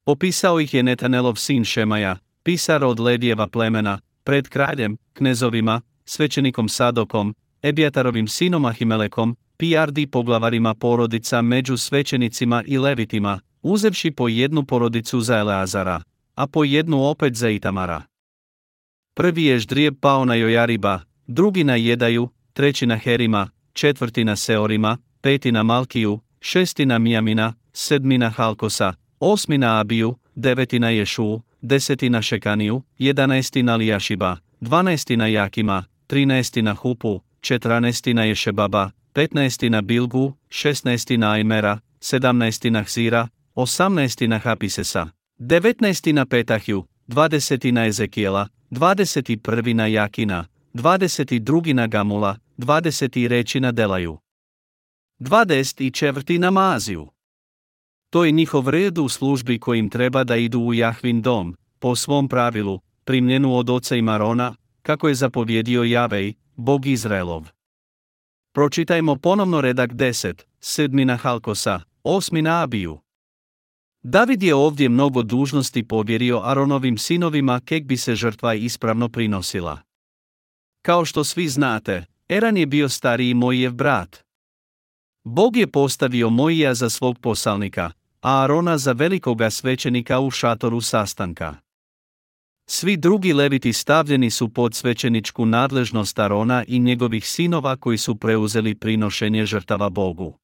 Opisao 0.06 0.60
ih 0.60 0.74
je 0.74 0.84
Netanelov 0.84 1.36
sin 1.36 1.66
Šemaja, 1.66 2.18
pisar 2.44 2.84
od 2.84 3.00
Ledijeva 3.00 3.48
plemena, 3.48 4.00
pred 4.24 4.48
kraljem, 4.48 4.98
knezovima, 5.14 5.82
svećenikom 6.06 6.70
Sadokom, 6.70 7.36
Ebijatarovim 7.62 8.28
sinom 8.28 8.66
Ahimelekom, 8.66 9.36
Pijardi 9.58 10.08
poglavarima 10.08 10.74
porodica 10.74 11.42
među 11.42 11.78
svećenicima 11.78 12.64
i 12.68 12.78
levitima, 12.78 13.40
uzevši 13.62 14.12
po 14.12 14.28
jednu 14.28 14.66
porodicu 14.66 15.22
za 15.22 15.38
Eleazara, 15.38 16.02
a 16.36 16.48
po 16.48 16.64
jednu 16.64 17.04
opet 17.04 17.36
za 17.36 17.50
Itamara. 17.50 18.02
Prvi 19.14 19.44
je 19.44 19.60
ždrijeb 19.60 19.96
pao 20.02 20.26
na 20.26 20.36
Jojariba, 20.36 21.00
drugi 21.28 21.64
na 21.64 21.76
Jedaju, 21.76 22.30
treći 22.54 22.86
na 22.86 22.98
Herima, 22.98 23.50
četvrti 23.74 24.24
na 24.24 24.36
Seorima, 24.36 24.98
peti 25.22 25.52
na 25.52 25.64
Malkiju, 25.64 26.20
šesti 26.42 26.86
na 26.86 27.00
Mijamina, 27.00 27.54
sedmi 27.74 28.18
na 28.18 28.30
Halkosa, 28.30 28.94
osmi 29.32 29.58
na 29.58 29.80
Abiju, 29.80 30.16
deveti 30.36 30.80
na 30.80 30.90
Ješu, 30.90 31.42
deseti 31.62 32.10
na 32.10 32.22
Šekaniju, 32.22 32.82
jedanesti 32.98 33.64
na 33.64 33.76
Lijašiba, 33.76 34.38
dvanesti 34.62 35.18
na 35.18 35.28
Jakima, 35.28 35.84
trinesti 36.08 36.62
na 36.62 36.74
Hupu, 36.74 37.22
četranesti 37.42 38.14
na 38.14 38.24
Ješebaba, 38.24 38.92
petnaesti 39.14 39.70
na 39.70 39.82
Bilgu, 39.82 40.34
šestnaesti 40.50 41.18
na 41.18 41.32
Ajmera, 41.32 41.80
sedamnaesti 42.00 42.72
na 42.72 42.84
Hzira, 42.84 43.28
osamnaesti 43.56 44.28
na 44.28 44.40
Hapisesa, 44.40 45.08
devetnaesti 45.38 46.14
na 46.14 46.26
Petahju, 46.26 46.84
dvadeseti 47.08 47.72
na 47.72 47.86
Ezekijela, 47.86 48.48
dvadeseti 48.70 49.38
prvi 49.38 49.74
na 49.74 49.88
Jakina, 49.88 50.46
dvadeseti 50.74 51.40
drugi 51.40 51.74
na 51.74 51.88
Gamula, 51.88 52.38
dvadeseti 52.58 53.28
reći 53.28 53.60
na 53.60 53.72
Delaju. 53.72 54.18
Dvadeset 55.20 55.82
i 55.82 55.92
četvrti 55.92 56.40
na 56.40 56.52
Maziju. 56.52 57.08
To 58.14 58.26
je 58.26 58.32
njihov 58.32 58.70
red 58.70 58.98
u 58.98 59.10
službi 59.10 59.60
kojim 59.60 59.90
treba 59.90 60.24
da 60.24 60.36
idu 60.36 60.60
u 60.60 60.74
Jahvin 60.74 61.22
dom, 61.22 61.56
po 61.80 61.96
svom 61.96 62.28
pravilu, 62.28 62.80
primljenu 63.06 63.56
od 63.56 63.70
oca 63.70 63.96
i 63.96 64.02
Marona, 64.02 64.56
kako 64.82 65.08
je 65.08 65.16
zapovjedio 65.16 65.84
Javej, 65.84 66.34
Bog 66.56 66.86
Izraelov. 66.86 67.50
Pročitajmo 68.52 69.16
ponovno 69.16 69.62
redak 69.62 69.92
10, 69.92 70.44
sedmina 70.60 71.18
Halkosa, 71.18 71.82
osmina 72.04 72.64
Abiju. 72.64 73.00
David 74.04 74.44
je 74.44 74.56
ovdje 74.56 74.90
mnogo 74.90 75.24
dužnosti 75.24 75.88
povjerio 75.88 76.42
Aronovim 76.44 76.98
sinovima 76.98 77.60
kek 77.66 77.84
bi 77.84 77.98
se 77.98 78.16
žrtva 78.16 78.54
ispravno 78.54 79.10
prinosila. 79.10 79.80
Kao 80.82 81.06
što 81.06 81.24
svi 81.24 81.48
znate, 81.48 82.06
Eran 82.30 82.58
je 82.58 82.66
bio 82.66 82.90
stariji 82.90 83.34
Mojijev 83.34 83.74
brat. 83.74 84.24
Bog 85.24 85.58
je 85.58 85.68
postavio 85.68 86.30
Mojija 86.30 86.74
za 86.74 86.90
svog 86.90 87.20
posalnika, 87.20 87.92
Arona 88.26 88.78
za 88.78 88.92
velikoga 88.92 89.50
svećenika 89.50 90.20
u 90.20 90.32
šatoru 90.32 90.82
sastanka. 90.82 91.56
Svi 92.70 92.98
drugi 92.98 93.34
leviti 93.34 93.74
stavljeni 93.74 94.30
su 94.30 94.50
pod 94.50 94.76
svećeničku 94.76 95.46
nadležnost 95.46 96.20
Arona 96.20 96.64
i 96.68 96.80
njegovih 96.80 97.28
sinova 97.28 97.76
koji 97.76 97.98
su 97.98 98.16
preuzeli 98.16 98.76
prinošenje 98.76 99.46
žrtava 99.46 99.90
Bogu. 99.90 100.38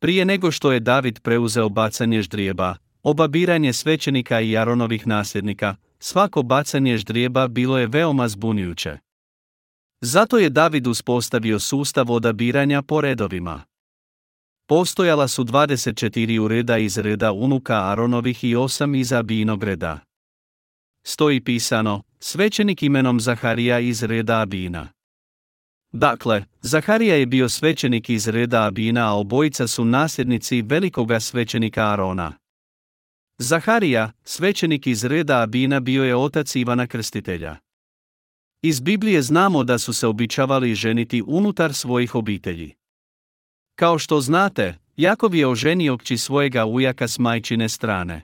Prije 0.00 0.24
nego 0.24 0.50
što 0.50 0.72
je 0.72 0.80
David 0.80 1.20
preuzeo 1.20 1.68
bacanje 1.68 2.22
ždrijeba, 2.22 2.76
obabiranje 3.02 3.72
svećenika 3.72 4.40
i 4.40 4.56
Aronovih 4.56 5.06
nasljednika, 5.06 5.76
svako 5.98 6.42
bacanje 6.42 6.96
ždrijeba 6.96 7.48
bilo 7.48 7.78
je 7.78 7.86
veoma 7.86 8.28
zbunjujuće. 8.28 8.98
Zato 10.00 10.38
je 10.38 10.50
David 10.50 10.86
uspostavio 10.86 11.58
sustav 11.58 12.10
odabiranja 12.10 12.82
po 12.82 13.00
redovima. 13.00 13.62
Postojala 14.66 15.28
su 15.28 15.44
24 15.44 16.38
ureda 16.38 16.78
iz 16.78 16.98
reda 16.98 17.32
unuka 17.32 17.90
Aronovih 17.90 18.44
i 18.44 18.54
8 18.54 19.00
iz 19.00 19.12
Abinog 19.12 19.62
reda. 19.62 20.00
Stoji 21.06 21.40
pisano, 21.40 22.02
svećenik 22.20 22.82
imenom 22.82 23.20
Zaharija 23.20 23.78
iz 23.78 24.02
reda 24.02 24.40
Abina. 24.40 24.88
Dakle, 25.92 26.44
Zaharija 26.60 27.16
je 27.16 27.26
bio 27.26 27.48
svećenik 27.48 28.10
iz 28.10 28.28
reda 28.28 28.62
Abina, 28.62 29.10
a 29.10 29.14
obojica 29.14 29.66
su 29.66 29.84
nasljednici 29.84 30.62
velikoga 30.62 31.20
svećenika 31.20 31.92
Arona. 31.92 32.32
Zaharija, 33.38 34.12
svećenik 34.24 34.86
iz 34.86 35.04
reda 35.04 35.40
Abina 35.40 35.80
bio 35.80 36.04
je 36.04 36.16
otac 36.16 36.56
Ivana 36.56 36.86
Krstitelja. 36.86 37.56
Iz 38.62 38.80
Biblije 38.80 39.22
znamo 39.22 39.64
da 39.64 39.78
su 39.78 39.92
se 39.92 40.06
običavali 40.06 40.74
ženiti 40.74 41.22
unutar 41.26 41.74
svojih 41.74 42.14
obitelji. 42.14 42.74
Kao 43.74 43.98
što 43.98 44.20
znate, 44.20 44.78
Jakov 44.96 45.34
je 45.34 45.46
oženio 45.46 45.96
kći 45.98 46.18
svojega 46.18 46.64
ujaka 46.64 47.08
s 47.08 47.18
majčine 47.18 47.68
strane. 47.68 48.22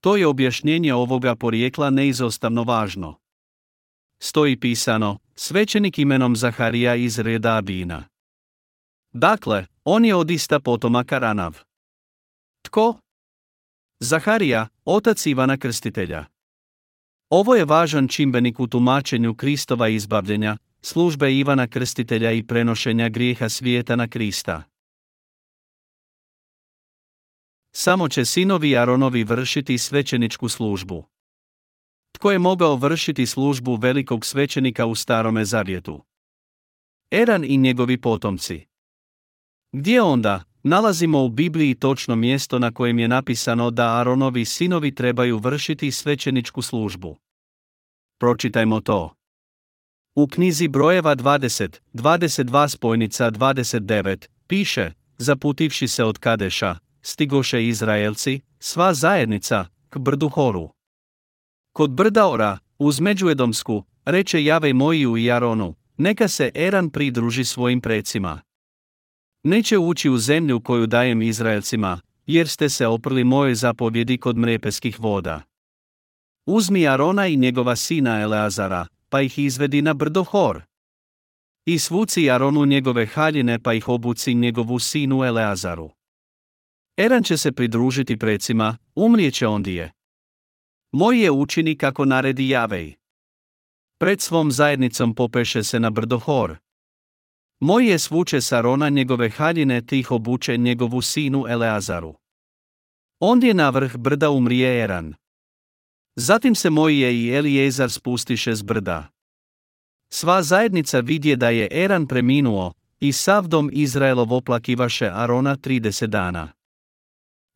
To 0.00 0.16
je 0.16 0.26
objašnjenje 0.26 0.94
ovoga 0.94 1.36
porijekla 1.36 1.90
neizostavno 1.90 2.62
važno. 2.62 3.18
Stoji 4.18 4.60
pisano, 4.60 5.18
svećenik 5.34 5.98
imenom 5.98 6.36
Zaharija 6.36 6.94
iz 6.94 7.18
reda 7.18 7.56
Abina. 7.56 8.04
Dakle, 9.12 9.66
on 9.84 10.04
je 10.04 10.14
od 10.14 10.30
ista 10.30 10.60
potomaka 10.60 11.18
Ranav. 11.18 11.58
Tko? 12.62 12.96
Zaharija, 14.00 14.68
otac 14.84 15.26
Ivana 15.26 15.56
Krstitelja. 15.56 16.24
Ovo 17.30 17.54
je 17.54 17.64
važan 17.64 18.08
čimbenik 18.08 18.60
u 18.60 18.66
tumačenju 18.66 19.34
Kristova 19.34 19.88
izbavljenja, 19.88 20.56
službe 20.82 21.34
Ivana 21.34 21.66
Krstitelja 21.66 22.32
i 22.32 22.42
prenošenja 22.42 23.08
grijeha 23.08 23.48
svijeta 23.48 23.96
na 23.96 24.08
Krista. 24.08 24.72
samo 27.72 28.08
će 28.08 28.24
sinovi 28.24 28.76
Aronovi 28.76 29.24
vršiti 29.24 29.78
svećeničku 29.78 30.48
službu. 30.48 31.04
Tko 32.12 32.30
je 32.30 32.38
mogao 32.38 32.76
vršiti 32.76 33.26
službu 33.26 33.74
velikog 33.76 34.26
svećenika 34.26 34.86
u 34.86 34.94
starome 34.94 35.44
zavjetu? 35.44 36.04
Eran 37.10 37.44
i 37.44 37.56
njegovi 37.56 38.00
potomci. 38.00 38.66
Gdje 39.72 40.02
onda, 40.02 40.44
nalazimo 40.62 41.24
u 41.24 41.28
Bibliji 41.28 41.74
točno 41.74 42.16
mjesto 42.16 42.58
na 42.58 42.72
kojem 42.72 42.98
je 42.98 43.08
napisano 43.08 43.70
da 43.70 44.00
Aronovi 44.00 44.44
sinovi 44.44 44.94
trebaju 44.94 45.38
vršiti 45.38 45.90
svećeničku 45.90 46.62
službu? 46.62 47.16
Pročitajmo 48.18 48.80
to. 48.80 49.14
U 50.14 50.26
knjizi 50.26 50.68
brojeva 50.68 51.16
20, 51.16 51.78
22 51.94 52.68
spojnica 52.68 53.30
29, 53.30 54.28
piše, 54.46 54.92
zaputivši 55.18 55.88
se 55.88 56.04
od 56.04 56.18
Kadeša, 56.18 56.76
stigoše 57.02 57.66
Izraelci, 57.66 58.40
sva 58.58 58.94
zajednica, 58.94 59.66
k 59.90 59.98
brdu 59.98 60.28
Horu. 60.28 60.70
Kod 61.72 61.90
brda 61.90 62.28
Ora, 62.28 62.58
uz 62.78 63.00
Međuedomsku, 63.00 63.84
reče 64.04 64.44
Jave 64.44 64.72
Mojiju 64.72 65.16
i 65.16 65.30
Aronu, 65.30 65.74
neka 65.96 66.28
se 66.28 66.50
Eran 66.54 66.90
pridruži 66.90 67.44
svojim 67.44 67.80
precima. 67.80 68.40
Neće 69.42 69.78
ući 69.78 70.10
u 70.10 70.18
zemlju 70.18 70.60
koju 70.60 70.86
dajem 70.86 71.22
Izraelcima, 71.22 72.00
jer 72.26 72.48
ste 72.48 72.68
se 72.68 72.86
oprli 72.86 73.24
moje 73.24 73.54
zapovjedi 73.54 74.18
kod 74.18 74.36
mrepeskih 74.36 75.00
voda. 75.00 75.42
Uzmi 76.46 76.88
Arona 76.88 77.26
i 77.26 77.36
njegova 77.36 77.76
sina 77.76 78.20
Eleazara, 78.20 78.86
pa 79.12 79.20
ih 79.20 79.38
izvedi 79.38 79.82
na 79.82 79.94
brdo 79.94 80.24
Hor. 80.24 80.62
I 81.66 81.78
svuci 81.78 82.30
Aronu 82.30 82.64
njegove 82.64 83.06
haljine 83.06 83.62
pa 83.62 83.74
ih 83.74 83.88
obuci 83.88 84.34
njegovu 84.34 84.78
sinu 84.78 85.24
Eleazaru. 85.24 85.90
Eran 86.96 87.22
će 87.22 87.36
se 87.36 87.52
pridružiti 87.52 88.16
precima, 88.16 88.76
umrijeće 88.94 89.46
ondije. 89.46 89.92
Moj 90.92 91.24
je 91.24 91.30
učini 91.30 91.78
kako 91.78 92.04
naredi 92.04 92.48
Javej. 92.48 92.94
Pred 93.98 94.20
svom 94.20 94.52
zajednicom 94.52 95.14
popeše 95.14 95.64
se 95.64 95.80
na 95.80 95.90
brdo 95.90 96.18
Hor. 96.18 96.56
Moj 97.60 97.90
je 97.90 97.98
svuče 97.98 98.40
sa 98.40 98.58
Arona 98.58 98.88
njegove 98.88 99.30
haljine 99.30 99.86
tih 99.86 100.10
obuče 100.10 100.56
njegovu 100.56 101.02
sinu 101.02 101.44
Eleazaru. 101.48 102.14
Ondje 103.20 103.54
na 103.54 103.70
vrh 103.70 103.96
brda 103.96 104.30
umrije 104.30 104.84
Eran. 104.84 105.14
Zatim 106.16 106.54
se 106.54 106.70
Mojije 106.70 107.14
i 107.14 107.30
Elijezar 107.30 107.90
spustiše 107.90 108.54
s 108.54 108.62
brda. 108.62 109.08
Sva 110.08 110.42
zajednica 110.42 111.00
vidje 111.00 111.36
da 111.36 111.48
je 111.48 111.68
Eran 111.70 112.06
preminuo, 112.06 112.72
i 113.00 113.12
sav 113.12 113.48
dom 113.48 113.70
Izraelov 113.72 114.32
oplakivaše 114.32 115.10
Arona 115.12 115.56
30 115.56 116.06
dana. 116.06 116.48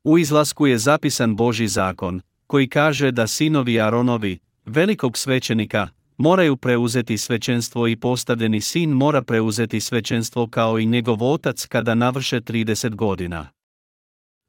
U 0.04 0.18
izlasku 0.18 0.66
je 0.66 0.78
zapisan 0.78 1.36
Boži 1.36 1.68
zakon, 1.68 2.20
koji 2.46 2.68
kaže 2.68 3.10
da 3.10 3.26
sinovi 3.26 3.80
Aronovi, 3.80 4.38
velikog 4.64 5.18
svećenika, 5.18 5.88
moraju 6.16 6.56
preuzeti 6.56 7.18
svećenstvo 7.18 7.88
i 7.88 7.96
postavljeni 7.96 8.60
sin 8.60 8.90
mora 8.90 9.22
preuzeti 9.22 9.80
svećenstvo 9.80 10.46
kao 10.46 10.78
i 10.78 10.86
njegov 10.86 11.22
otac 11.22 11.66
kada 11.66 11.94
navrše 11.94 12.40
30 12.40 12.94
godina. 12.94 13.55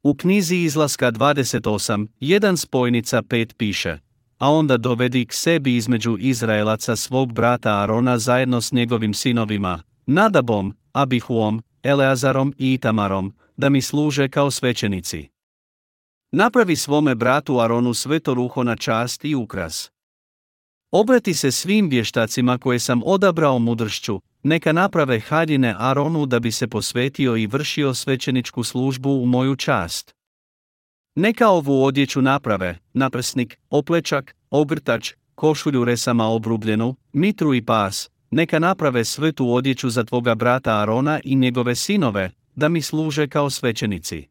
U 0.02 0.14
knjizi 0.14 0.56
izlaska 0.56 1.12
28, 1.12 2.06
jedan 2.20 2.56
spojnica 2.56 3.22
5 3.22 3.54
piše, 3.54 3.98
a 4.38 4.52
onda 4.52 4.76
dovedi 4.76 5.26
k 5.26 5.32
sebi 5.32 5.76
između 5.76 6.16
Izraelaca 6.20 6.96
svog 6.96 7.32
brata 7.32 7.78
Arona 7.78 8.18
zajedno 8.18 8.60
s 8.60 8.72
njegovim 8.72 9.14
sinovima, 9.14 9.82
Nadabom, 10.06 10.74
Abihuom, 10.92 11.62
Eleazarom 11.82 12.54
i 12.58 12.72
Itamarom, 12.72 13.34
da 13.56 13.68
mi 13.68 13.82
služe 13.82 14.28
kao 14.28 14.50
svećenici. 14.50 15.28
Napravi 16.32 16.76
svome 16.76 17.14
bratu 17.14 17.60
Aronu 17.60 17.94
sveto 17.94 18.34
ruho 18.34 18.64
na 18.64 18.76
čast 18.76 19.24
i 19.24 19.34
ukras. 19.34 19.90
Obrati 20.90 21.34
se 21.34 21.52
svim 21.52 21.88
vještacima 21.88 22.58
koje 22.58 22.78
sam 22.78 23.02
odabrao 23.04 23.58
mudršću, 23.58 24.20
neka 24.42 24.72
naprave 24.72 25.20
haljine 25.20 25.74
Aronu 25.78 26.26
da 26.26 26.40
bi 26.40 26.52
se 26.52 26.68
posvetio 26.68 27.36
i 27.36 27.46
vršio 27.46 27.94
svećeničku 27.94 28.62
službu 28.62 29.10
u 29.10 29.26
moju 29.26 29.56
čast. 29.56 30.14
Neka 31.14 31.48
ovu 31.48 31.84
odjeću 31.84 32.22
naprave, 32.22 32.78
naprsnik, 32.92 33.58
oplečak, 33.70 34.36
ogrtač, 34.50 35.12
košulju 35.34 35.84
resama 35.84 36.26
obrubljenu, 36.26 36.94
mitru 37.12 37.54
i 37.54 37.64
pas, 37.64 38.10
neka 38.30 38.58
naprave 38.58 39.04
svetu 39.04 39.52
odjeću 39.54 39.90
za 39.90 40.04
tvoga 40.04 40.34
brata 40.34 40.78
Arona 40.78 41.20
i 41.24 41.36
njegove 41.36 41.74
sinove, 41.74 42.30
da 42.54 42.68
mi 42.68 42.82
služe 42.82 43.28
kao 43.28 43.50
svećenici. 43.50 44.28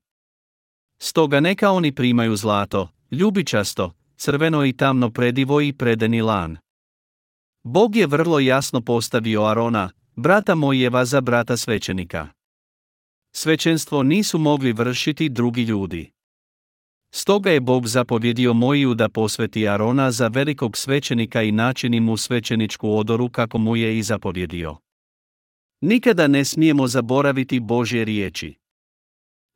Stoga 1.00 1.40
neka 1.40 1.72
oni 1.72 1.92
primaju 1.92 2.36
zlato, 2.36 2.90
ljubičasto, 3.12 3.94
crveno 4.18 4.66
i 4.66 4.74
tamno 4.74 5.10
predivo 5.10 5.62
i 5.62 5.74
predeni 5.74 6.22
lan. 6.22 6.58
Bog 7.70 7.96
je 7.96 8.08
vrlo 8.08 8.40
jasno 8.40 8.82
postavio 8.82 9.44
Arona, 9.44 9.90
brata 10.16 10.56
Mojeva 10.56 11.06
za 11.06 11.22
brata 11.22 11.58
svećenika. 11.58 12.28
Svećenstvo 13.36 14.04
nisu 14.04 14.38
mogli 14.38 14.74
vršiti 14.74 15.30
drugi 15.30 15.64
ljudi. 15.64 16.12
Stoga 17.14 17.52
je 17.52 17.60
Bog 17.60 17.88
zapovjedio 17.88 18.54
Mojiju 18.54 18.94
da 18.94 19.10
posveti 19.10 19.68
Arona 19.68 20.12
za 20.12 20.28
velikog 20.28 20.78
svećenika 20.78 21.44
i 21.44 21.52
načini 21.52 22.00
mu 22.00 22.18
svećeničku 22.18 22.98
odoru 22.98 23.30
kako 23.30 23.58
mu 23.58 23.76
je 23.76 23.98
i 23.98 24.04
zapovjedio. 24.04 24.78
Nikada 25.82 26.28
ne 26.28 26.46
smijemo 26.46 26.88
zaboraviti 26.88 27.60
Božje 27.60 28.06
riječi. 28.06 28.56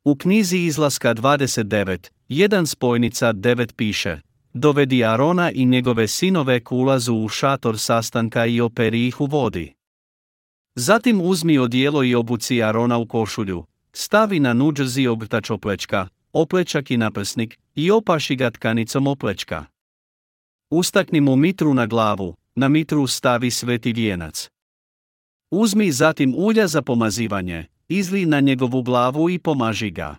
U 0.04 0.16
knjizi 0.16 0.58
izlaska 0.58 1.14
29, 1.14 2.10
jedan 2.28 2.66
spojnica 2.66 3.32
9 3.32 3.72
piše, 3.76 4.20
dovedi 4.52 5.04
Arona 5.04 5.50
i 5.50 5.64
njegove 5.64 6.08
sinove 6.08 6.64
k 6.64 6.72
ulazu 6.72 7.14
u 7.14 7.28
šator 7.28 7.78
sastanka 7.78 8.46
i 8.46 8.60
operi 8.60 9.06
ih 9.06 9.20
u 9.20 9.26
vodi. 9.26 9.74
Zatim 10.74 11.20
uzmi 11.20 11.58
odijelo 11.58 12.04
i 12.04 12.14
obuci 12.14 12.62
Arona 12.62 12.98
u 12.98 13.06
košulju, 13.06 13.64
stavi 13.92 14.40
na 14.40 14.52
nuđrzi 14.52 15.06
obtač 15.06 15.50
oplečka, 15.50 16.08
oplečak 16.32 16.90
i 16.90 16.96
naprsnik, 16.96 17.58
i 17.74 17.90
opaši 17.90 18.36
ga 18.36 18.50
tkanicom 18.50 19.06
oplečka. 19.06 19.64
Ustakni 20.70 21.20
mu 21.20 21.36
mitru 21.36 21.74
na 21.74 21.86
glavu, 21.86 22.36
na 22.54 22.68
mitru 22.68 23.06
stavi 23.06 23.50
sveti 23.50 23.92
vijenac. 23.92 24.50
Uzmi 25.50 25.92
zatim 25.92 26.34
ulja 26.36 26.66
za 26.66 26.82
pomazivanje, 26.82 27.66
izli 27.88 28.26
na 28.26 28.40
njegovu 28.40 28.82
glavu 28.82 29.30
i 29.30 29.38
pomaži 29.38 29.90
ga. 29.90 30.16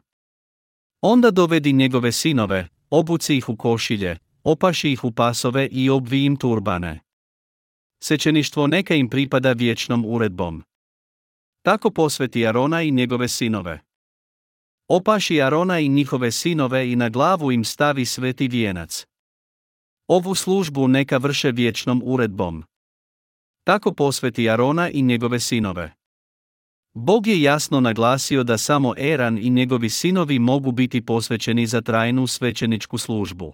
Onda 1.01 1.31
dovedi 1.31 1.73
njegove 1.73 2.11
sinove, 2.11 2.67
obuci 2.93 3.37
ih 3.37 3.49
u 3.49 3.55
košilje, 3.55 4.17
opaši 4.43 4.91
ih 4.91 5.03
u 5.03 5.11
pasove 5.11 5.67
i 5.71 5.89
obvi 5.89 6.25
im 6.25 6.35
turbane. 6.35 6.99
Sečeništvo 8.03 8.67
neka 8.67 8.95
im 8.95 9.09
pripada 9.09 9.51
vječnom 9.51 10.05
uredbom. 10.05 10.63
Tako 11.61 11.91
posveti 11.91 12.47
Arona 12.47 12.81
i 12.81 12.91
njegove 12.91 13.27
sinove. 13.27 13.79
Opaši 14.87 15.41
Arona 15.41 15.79
i 15.79 15.89
njihove 15.89 16.31
sinove 16.31 16.91
i 16.91 16.95
na 16.95 17.09
glavu 17.09 17.51
im 17.51 17.63
stavi 17.63 18.05
sveti 18.05 18.47
vijenac. 18.47 19.05
Ovu 20.07 20.35
službu 20.35 20.87
neka 20.87 21.17
vrše 21.17 21.51
vječnom 21.51 22.01
uredbom. 22.05 22.63
Tako 23.63 23.93
posveti 23.93 24.49
Arona 24.49 24.89
i 24.89 25.01
njegove 25.01 25.39
sinove. 25.39 25.93
Bog 26.95 27.27
je 27.27 27.41
jasno 27.41 27.79
naglasio 27.79 28.43
da 28.43 28.57
samo 28.57 28.93
Eran 28.97 29.37
i 29.37 29.49
njegovi 29.49 29.89
sinovi 29.89 30.39
mogu 30.39 30.71
biti 30.71 31.05
posvećeni 31.05 31.67
za 31.67 31.81
trajnu 31.81 32.27
svećeničku 32.27 32.97
službu. 32.97 33.53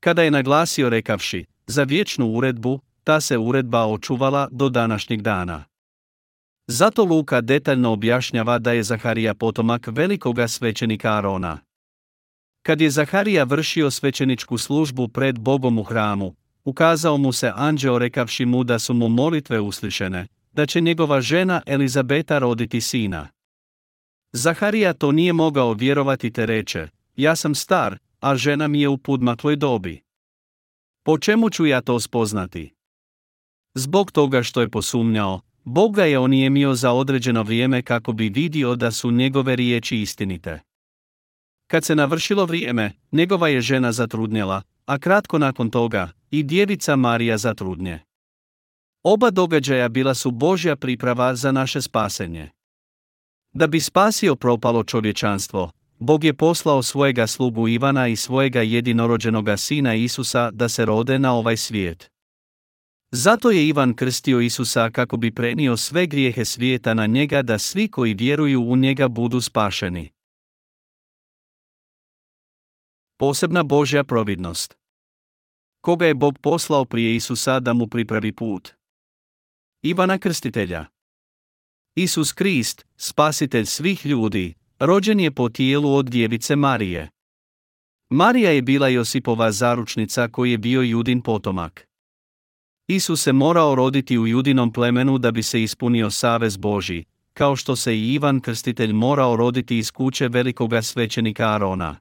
Kada 0.00 0.22
je 0.22 0.30
naglasio 0.30 0.88
rekavši, 0.88 1.44
za 1.66 1.82
vječnu 1.82 2.26
uredbu, 2.26 2.80
ta 3.04 3.20
se 3.20 3.38
uredba 3.38 3.86
očuvala 3.86 4.48
do 4.50 4.68
današnjeg 4.68 5.22
dana. 5.22 5.64
Zato 6.66 7.04
Luka 7.04 7.40
detaljno 7.40 7.92
objašnjava 7.92 8.58
da 8.58 8.72
je 8.72 8.82
Zaharija 8.82 9.34
potomak 9.34 9.86
velikoga 9.86 10.48
svećenika 10.48 11.12
Arona. 11.12 11.58
Kad 12.62 12.80
je 12.80 12.90
Zaharija 12.90 13.44
vršio 13.44 13.90
svećeničku 13.90 14.58
službu 14.58 15.08
pred 15.08 15.38
Bogom 15.38 15.78
u 15.78 15.82
hramu, 15.82 16.34
ukazao 16.64 17.16
mu 17.16 17.32
se 17.32 17.52
anđeo 17.54 17.98
rekavši 17.98 18.44
mu 18.44 18.64
da 18.64 18.78
su 18.78 18.94
mu 18.94 19.08
molitve 19.08 19.60
uslišene, 19.60 20.26
da 20.58 20.66
će 20.66 20.80
njegova 20.80 21.20
žena 21.20 21.62
Elizabeta 21.66 22.38
roditi 22.38 22.80
sina. 22.80 23.28
Zaharija 24.32 24.92
to 24.92 25.12
nije 25.12 25.32
mogao 25.32 25.72
vjerovati 25.72 26.30
te 26.30 26.46
reče, 26.46 26.88
ja 27.16 27.36
sam 27.36 27.54
star, 27.54 27.98
a 28.20 28.36
žena 28.36 28.68
mi 28.68 28.80
je 28.80 28.88
u 28.88 28.98
pudmakloj 28.98 29.56
dobi. 29.56 30.00
Po 31.04 31.18
čemu 31.18 31.50
ću 31.50 31.66
ja 31.66 31.80
to 31.80 32.00
spoznati? 32.00 32.74
Zbog 33.74 34.12
toga 34.12 34.42
što 34.42 34.60
je 34.60 34.68
posumnjao, 34.68 35.40
Bog 35.64 35.94
ga 35.94 36.04
je 36.04 36.18
onijemio 36.18 36.74
za 36.74 36.92
određeno 36.92 37.42
vrijeme 37.42 37.82
kako 37.82 38.12
bi 38.12 38.28
vidio 38.28 38.76
da 38.76 38.90
su 38.90 39.10
njegove 39.10 39.56
riječi 39.56 40.00
istinite. 40.00 40.60
Kad 41.66 41.84
se 41.84 41.94
navršilo 41.94 42.44
vrijeme, 42.44 42.92
njegova 43.12 43.48
je 43.48 43.60
žena 43.60 43.92
zatrudnjela, 43.92 44.62
a 44.86 44.98
kratko 44.98 45.38
nakon 45.38 45.70
toga, 45.70 46.10
i 46.30 46.42
djevica 46.42 46.96
Marija 46.96 47.38
zatrudnje. 47.38 48.07
Oba 49.02 49.30
događaja 49.30 49.88
bila 49.88 50.14
su 50.14 50.30
Božja 50.30 50.76
priprava 50.76 51.34
za 51.34 51.52
naše 51.52 51.82
spasenje. 51.82 52.50
Da 53.52 53.66
bi 53.66 53.80
spasio 53.80 54.36
propalo 54.36 54.84
čovječanstvo, 54.84 55.70
Bog 55.98 56.24
je 56.24 56.34
poslao 56.34 56.82
svojega 56.82 57.26
slugu 57.26 57.68
Ivana 57.68 58.08
i 58.08 58.16
svojega 58.16 58.62
jedinorođenoga 58.62 59.56
sina 59.56 59.94
Isusa 59.94 60.50
da 60.50 60.68
se 60.68 60.84
rode 60.84 61.18
na 61.18 61.34
ovaj 61.34 61.56
svijet. 61.56 62.10
Zato 63.10 63.50
je 63.50 63.68
Ivan 63.68 63.94
krstio 63.94 64.40
Isusa 64.40 64.90
kako 64.90 65.16
bi 65.16 65.34
prenio 65.34 65.76
sve 65.76 66.06
grijehe 66.06 66.44
svijeta 66.44 66.94
na 66.94 67.06
njega 67.06 67.42
da 67.42 67.58
svi 67.58 67.88
koji 67.88 68.14
vjeruju 68.14 68.62
u 68.62 68.76
njega 68.76 69.08
budu 69.08 69.40
spašeni. 69.40 70.10
Posebna 73.16 73.62
Božja 73.62 74.04
providnost 74.04 74.76
Koga 75.80 76.06
je 76.06 76.14
Bog 76.14 76.38
poslao 76.38 76.84
prije 76.84 77.16
Isusa 77.16 77.60
da 77.60 77.72
mu 77.72 77.86
pripravi 77.86 78.32
put? 78.32 78.77
Ivana 79.82 80.18
Krstitelja 80.18 80.86
Isus 81.94 82.32
Krist, 82.32 82.86
spasitelj 82.96 83.64
svih 83.64 84.06
ljudi, 84.06 84.54
rođen 84.78 85.20
je 85.20 85.30
po 85.30 85.48
tijelu 85.48 85.94
od 85.94 86.06
djevice 86.10 86.56
Marije. 86.56 87.08
Marija 88.10 88.50
je 88.50 88.62
bila 88.62 88.88
Josipova 88.88 89.52
zaručnica 89.52 90.28
koji 90.28 90.50
je 90.50 90.58
bio 90.58 90.82
judin 90.82 91.20
potomak. 91.20 91.88
Isus 92.88 93.22
se 93.22 93.32
morao 93.32 93.74
roditi 93.74 94.18
u 94.18 94.26
judinom 94.26 94.72
plemenu 94.72 95.18
da 95.18 95.30
bi 95.30 95.42
se 95.42 95.62
ispunio 95.62 96.10
savez 96.10 96.56
Boži, 96.56 97.04
kao 97.32 97.56
što 97.56 97.76
se 97.76 97.98
i 97.98 98.12
Ivan 98.12 98.40
Krstitelj 98.40 98.92
morao 98.92 99.36
roditi 99.36 99.78
iz 99.78 99.90
kuće 99.90 100.28
velikoga 100.28 100.82
svećenika 100.82 101.54
Arona. 101.54 101.96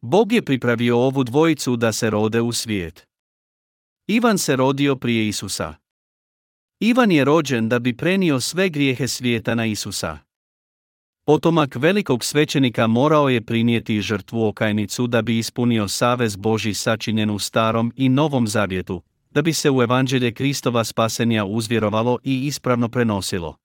Bog 0.00 0.32
je 0.32 0.42
pripravio 0.42 0.98
ovu 0.98 1.24
dvojicu 1.24 1.76
da 1.76 1.92
se 1.92 2.10
rode 2.10 2.40
u 2.40 2.52
svijet. 2.52 3.06
Ivan 4.06 4.38
se 4.38 4.56
rodio 4.56 4.96
prije 4.96 5.28
Isusa. 5.28 5.87
Ivan 6.80 7.12
je 7.12 7.24
rođen 7.24 7.68
da 7.68 7.78
bi 7.78 7.96
prenio 7.96 8.40
sve 8.40 8.68
grijehe 8.68 9.08
svijeta 9.08 9.54
na 9.54 9.66
Isusa. 9.66 10.18
Potomak 11.26 11.76
velikog 11.76 12.24
svećenika 12.24 12.86
morao 12.86 13.28
je 13.28 13.40
prinijeti 13.40 14.00
žrtvu 14.00 14.46
okajnicu 14.46 15.06
da 15.06 15.22
bi 15.22 15.38
ispunio 15.38 15.88
savez 15.88 16.36
Boži 16.36 16.74
sačinjen 16.74 17.30
u 17.30 17.38
starom 17.38 17.92
i 17.96 18.08
novom 18.08 18.46
zavjetu, 18.46 19.02
da 19.30 19.42
bi 19.42 19.52
se 19.52 19.70
u 19.70 19.82
evanđelje 19.82 20.32
Kristova 20.32 20.84
spasenja 20.84 21.44
uzvjerovalo 21.44 22.18
i 22.24 22.46
ispravno 22.46 22.88
prenosilo. 22.88 23.56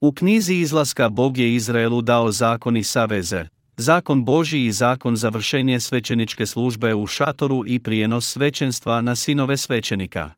U 0.00 0.12
knjizi 0.12 0.54
izlaska 0.54 1.08
Bog 1.08 1.38
je 1.38 1.54
Izraelu 1.54 2.02
dao 2.02 2.32
zakon 2.32 2.76
i 2.76 2.84
saveze, 2.84 3.46
zakon 3.76 4.24
Boži 4.24 4.64
i 4.64 4.72
zakon 4.72 5.16
za 5.16 5.28
vršenje 5.28 5.80
svećeničke 5.80 6.46
službe 6.46 6.94
u 6.94 7.06
šatoru 7.06 7.62
i 7.66 7.78
prijenos 7.78 8.32
svećenstva 8.32 9.00
na 9.00 9.16
sinove 9.16 9.56
svećenika. 9.56 10.30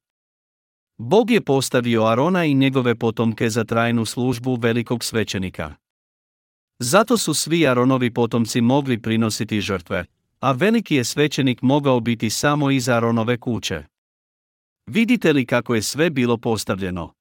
Bog 0.99 1.31
je 1.31 1.41
postavio 1.41 2.05
Arona 2.05 2.45
i 2.45 2.55
njegove 2.55 2.95
potomke 2.95 3.51
za 3.51 3.65
trajnu 3.65 4.05
službu 4.05 4.55
velikog 4.55 5.05
svećenika. 5.05 5.75
Zato 6.79 7.17
su 7.19 7.35
svi 7.35 7.67
Aronovi 7.67 8.11
potomci 8.11 8.61
mogli 8.61 9.03
prinositi 9.03 9.61
žrtve, 9.61 10.05
a 10.41 10.53
veliki 10.53 10.95
je 10.95 11.05
svećenik 11.05 11.63
mogao 11.63 12.01
biti 12.01 12.31
samo 12.31 12.71
iz 12.71 12.89
Aronove 12.89 13.41
kuće. 13.41 13.85
Vidite 14.87 15.33
li 15.33 15.47
kako 15.47 15.75
je 15.75 15.83
sve 15.83 16.11
bilo 16.11 16.37
postavljeno? 16.37 17.13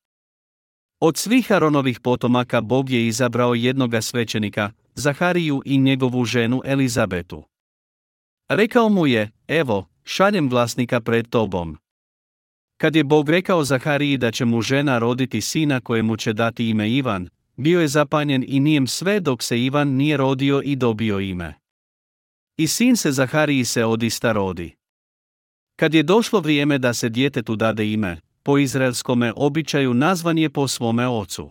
Od 0.99 1.17
svih 1.17 1.51
Aronovih 1.51 1.99
potomaka 1.99 2.61
Bog 2.61 2.89
je 2.89 3.07
izabrao 3.07 3.53
jednoga 3.53 4.01
svećenika, 4.01 4.71
Zahariju 4.95 5.61
i 5.65 5.77
njegovu 5.77 6.25
ženu 6.25 6.61
Elizabetu. 6.65 7.43
Rekao 8.49 8.89
mu 8.89 9.07
je, 9.07 9.31
evo, 9.47 9.87
šaljem 10.03 10.49
glasnika 10.49 11.01
pred 11.01 11.29
tobom. 11.29 11.77
Kad 12.83 12.95
je 12.95 13.03
Bog 13.03 13.29
rekao 13.29 13.63
Zahariji 13.63 14.17
da 14.17 14.31
će 14.31 14.45
mu 14.45 14.61
žena 14.61 14.99
roditi 14.99 15.41
sina 15.41 15.79
kojemu 15.79 16.17
će 16.17 16.33
dati 16.33 16.69
ime 16.69 16.91
Ivan, 16.91 17.29
bio 17.55 17.81
je 17.81 17.87
zapanjen 17.87 18.45
i 18.47 18.59
nijem 18.59 18.87
sve 18.87 19.19
dok 19.19 19.43
se 19.43 19.63
Ivan 19.63 19.87
nije 19.87 20.17
rodio 20.17 20.61
i 20.65 20.75
dobio 20.75 21.19
ime. 21.19 21.53
I 22.57 22.67
sin 22.67 22.95
se 22.95 23.11
Zahariji 23.11 23.65
se 23.65 23.85
odista 23.85 24.31
rodi. 24.31 24.75
Kad 25.75 25.93
je 25.93 26.03
došlo 26.03 26.39
vrijeme 26.39 26.77
da 26.77 26.93
se 26.93 27.09
djetetu 27.09 27.55
dade 27.55 27.91
ime, 27.91 28.21
po 28.43 28.57
izraelskome 28.57 29.33
običaju 29.35 29.93
nazvan 29.93 30.37
je 30.37 30.49
po 30.49 30.67
svome 30.67 31.07
ocu. 31.07 31.49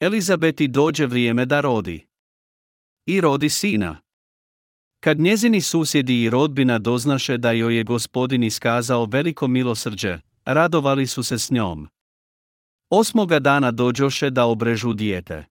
Elizabeti 0.00 0.68
dođe 0.68 1.06
vrijeme 1.06 1.46
da 1.46 1.60
rodi. 1.60 2.06
I 3.06 3.20
rodi 3.20 3.48
sina. 3.48 4.03
Kad 5.04 5.20
njezini 5.20 5.60
susjedi 5.60 6.22
i 6.22 6.30
rodbina 6.30 6.78
doznaše 6.78 7.38
da 7.38 7.50
joj 7.50 7.76
je 7.76 7.84
gospodin 7.84 8.42
iskazao 8.42 9.04
veliko 9.04 9.48
milosrđe, 9.48 10.18
radovali 10.44 11.06
su 11.06 11.22
se 11.22 11.38
s 11.38 11.50
njom. 11.50 11.88
Osmoga 12.90 13.38
dana 13.38 13.70
dođoše 13.70 14.30
da 14.30 14.44
obrežu 14.44 14.92
dijete. 14.92 15.44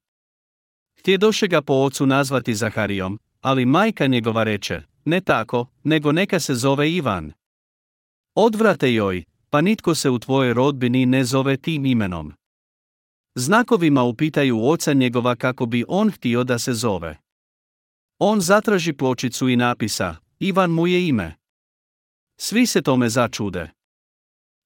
Htjedoše 0.99 1.47
ga 1.47 1.61
po 1.61 1.73
ocu 1.73 2.05
nazvati 2.05 2.55
Zaharijom, 2.55 3.19
ali 3.41 3.65
majka 3.65 4.07
njegova 4.07 4.43
reče, 4.43 4.81
ne 5.05 5.21
tako, 5.21 5.65
nego 5.83 6.11
neka 6.11 6.39
se 6.39 6.55
zove 6.55 6.91
Ivan. 6.91 7.33
Odvrate 8.35 8.93
joj, 8.93 9.23
pa 9.49 9.61
nitko 9.61 9.95
se 9.95 10.09
u 10.09 10.19
tvojoj 10.19 10.53
rodbini 10.53 11.05
ne 11.05 11.23
zove 11.23 11.57
tim 11.57 11.85
imenom. 11.85 12.33
Znakovima 13.35 14.03
upitaju 14.03 14.65
oca 14.65 14.93
njegova 14.93 15.35
kako 15.35 15.65
bi 15.65 15.85
on 15.87 16.11
htio 16.11 16.43
da 16.43 16.59
se 16.59 16.73
zove. 16.73 17.22
On 18.25 18.41
zatraži 18.41 18.93
pločicu 18.93 19.49
i 19.49 19.55
napisa, 19.55 20.15
Ivan 20.39 20.71
mu 20.71 20.87
je 20.87 21.07
ime. 21.07 21.35
Svi 22.37 22.65
se 22.65 22.81
tome 22.81 23.09
začude. 23.09 23.69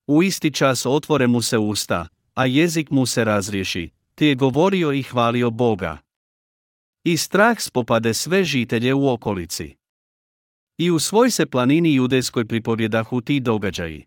U 0.08 0.24
isti 0.24 0.54
čas 0.54 0.86
otvore 0.86 1.28
mu 1.28 1.42
se 1.42 1.58
usta, 1.58 2.08
a 2.34 2.46
jezik 2.46 2.90
mu 2.90 3.06
se 3.06 3.24
razriješi, 3.24 3.90
te 4.16 4.28
je 4.28 4.36
govorio 4.36 4.92
i 4.92 5.04
hvalio 5.04 5.50
Boga. 5.50 5.98
I 7.04 7.18
strah 7.18 7.58
spopade 7.60 8.14
sve 8.14 8.44
žitelje 8.44 8.94
u 8.94 9.10
okolici. 9.10 9.76
I 10.78 10.92
u 10.92 11.00
svoj 11.00 11.32
se 11.32 11.46
planini 11.46 11.96
judejskoj 11.96 12.46
pripovjedahu 12.46 13.22
ti 13.22 13.40
događaji. 13.40 14.06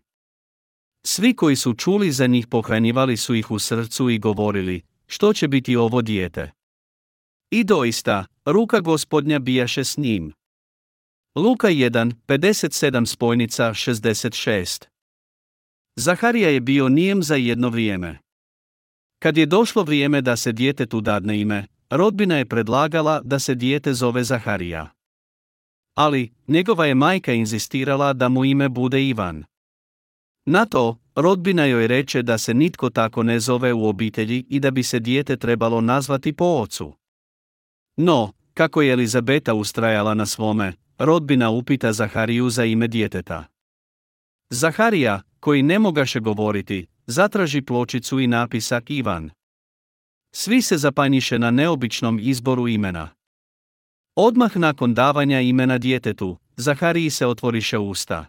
Svi 1.05 1.35
koji 1.35 1.55
su 1.55 1.73
čuli 1.73 2.11
za 2.11 2.27
njih 2.27 2.47
pohranjivali 2.47 3.17
su 3.17 3.35
ih 3.35 3.51
u 3.51 3.59
srcu 3.59 4.09
i 4.09 4.19
govorili, 4.19 4.81
što 5.07 5.33
će 5.33 5.47
biti 5.47 5.75
ovo 5.75 6.01
dijete. 6.01 6.51
I 7.49 7.63
doista, 7.63 8.25
ruka 8.45 8.79
gospodnja 8.79 9.39
bijaše 9.39 9.83
s 9.83 9.97
njim. 9.97 10.33
Luka 11.35 11.67
1, 11.67 12.13
57 12.27 13.05
spojnica 13.05 13.63
66 13.63 14.85
Zaharija 15.95 16.49
je 16.49 16.59
bio 16.59 16.89
nijem 16.89 17.23
za 17.23 17.35
jedno 17.35 17.69
vrijeme. 17.69 18.19
Kad 19.19 19.37
je 19.37 19.45
došlo 19.45 19.83
vrijeme 19.83 20.21
da 20.21 20.35
se 20.35 20.51
djetetu 20.51 21.01
dadne 21.01 21.41
ime, 21.41 21.67
rodbina 21.89 22.37
je 22.37 22.45
predlagala 22.45 23.21
da 23.23 23.39
se 23.39 23.55
dijete 23.55 23.93
zove 23.93 24.23
Zaharija. 24.23 24.89
Ali, 25.95 26.31
njegova 26.47 26.85
je 26.85 26.95
majka 26.95 27.33
inzistirala 27.33 28.13
da 28.13 28.29
mu 28.29 28.45
ime 28.45 28.69
bude 28.69 29.07
Ivan. 29.07 29.43
Na 30.45 30.65
to, 30.65 30.97
rodbina 31.15 31.65
joj 31.65 31.87
reče 31.87 32.21
da 32.21 32.37
se 32.37 32.53
nitko 32.53 32.89
tako 32.89 33.23
ne 33.23 33.39
zove 33.39 33.73
u 33.73 33.85
obitelji 33.85 34.45
i 34.49 34.59
da 34.59 34.71
bi 34.71 34.83
se 34.83 34.99
dijete 34.99 35.37
trebalo 35.37 35.81
nazvati 35.81 36.33
po 36.33 36.45
ocu. 36.45 37.00
No, 38.03 38.31
kako 38.53 38.81
je 38.81 38.93
Elizabeta 38.93 39.53
ustrajala 39.53 40.13
na 40.13 40.25
svome, 40.25 40.73
rodbina 40.97 41.49
upita 41.49 41.93
Zahariju 41.93 42.49
za 42.49 42.65
ime 42.65 42.87
djeteta. 42.87 43.45
Zaharija, 44.49 45.21
koji 45.39 45.63
ne 45.63 45.79
mogaše 45.79 46.19
govoriti, 46.19 46.87
zatraži 47.05 47.61
pločicu 47.61 48.19
i 48.19 48.27
napisak 48.27 48.89
Ivan. 48.89 49.29
Svi 50.35 50.61
se 50.61 50.77
zapanjiše 50.77 51.39
na 51.39 51.51
neobičnom 51.51 52.19
izboru 52.21 52.67
imena. 52.67 53.09
Odmah 54.15 54.57
nakon 54.57 54.93
davanja 54.93 55.41
imena 55.41 55.77
djetetu, 55.77 56.37
Zahariji 56.55 57.09
se 57.09 57.27
otvoriše 57.27 57.77
usta. 57.77 58.25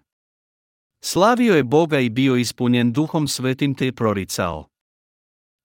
Slavio 1.05 1.55
je 1.55 1.65
Boga 1.65 1.99
i 2.01 2.11
bio 2.11 2.37
ispunjen 2.37 2.93
duhom 2.93 3.29
svetim 3.29 3.75
te 3.75 3.93
proricao. 3.93 4.69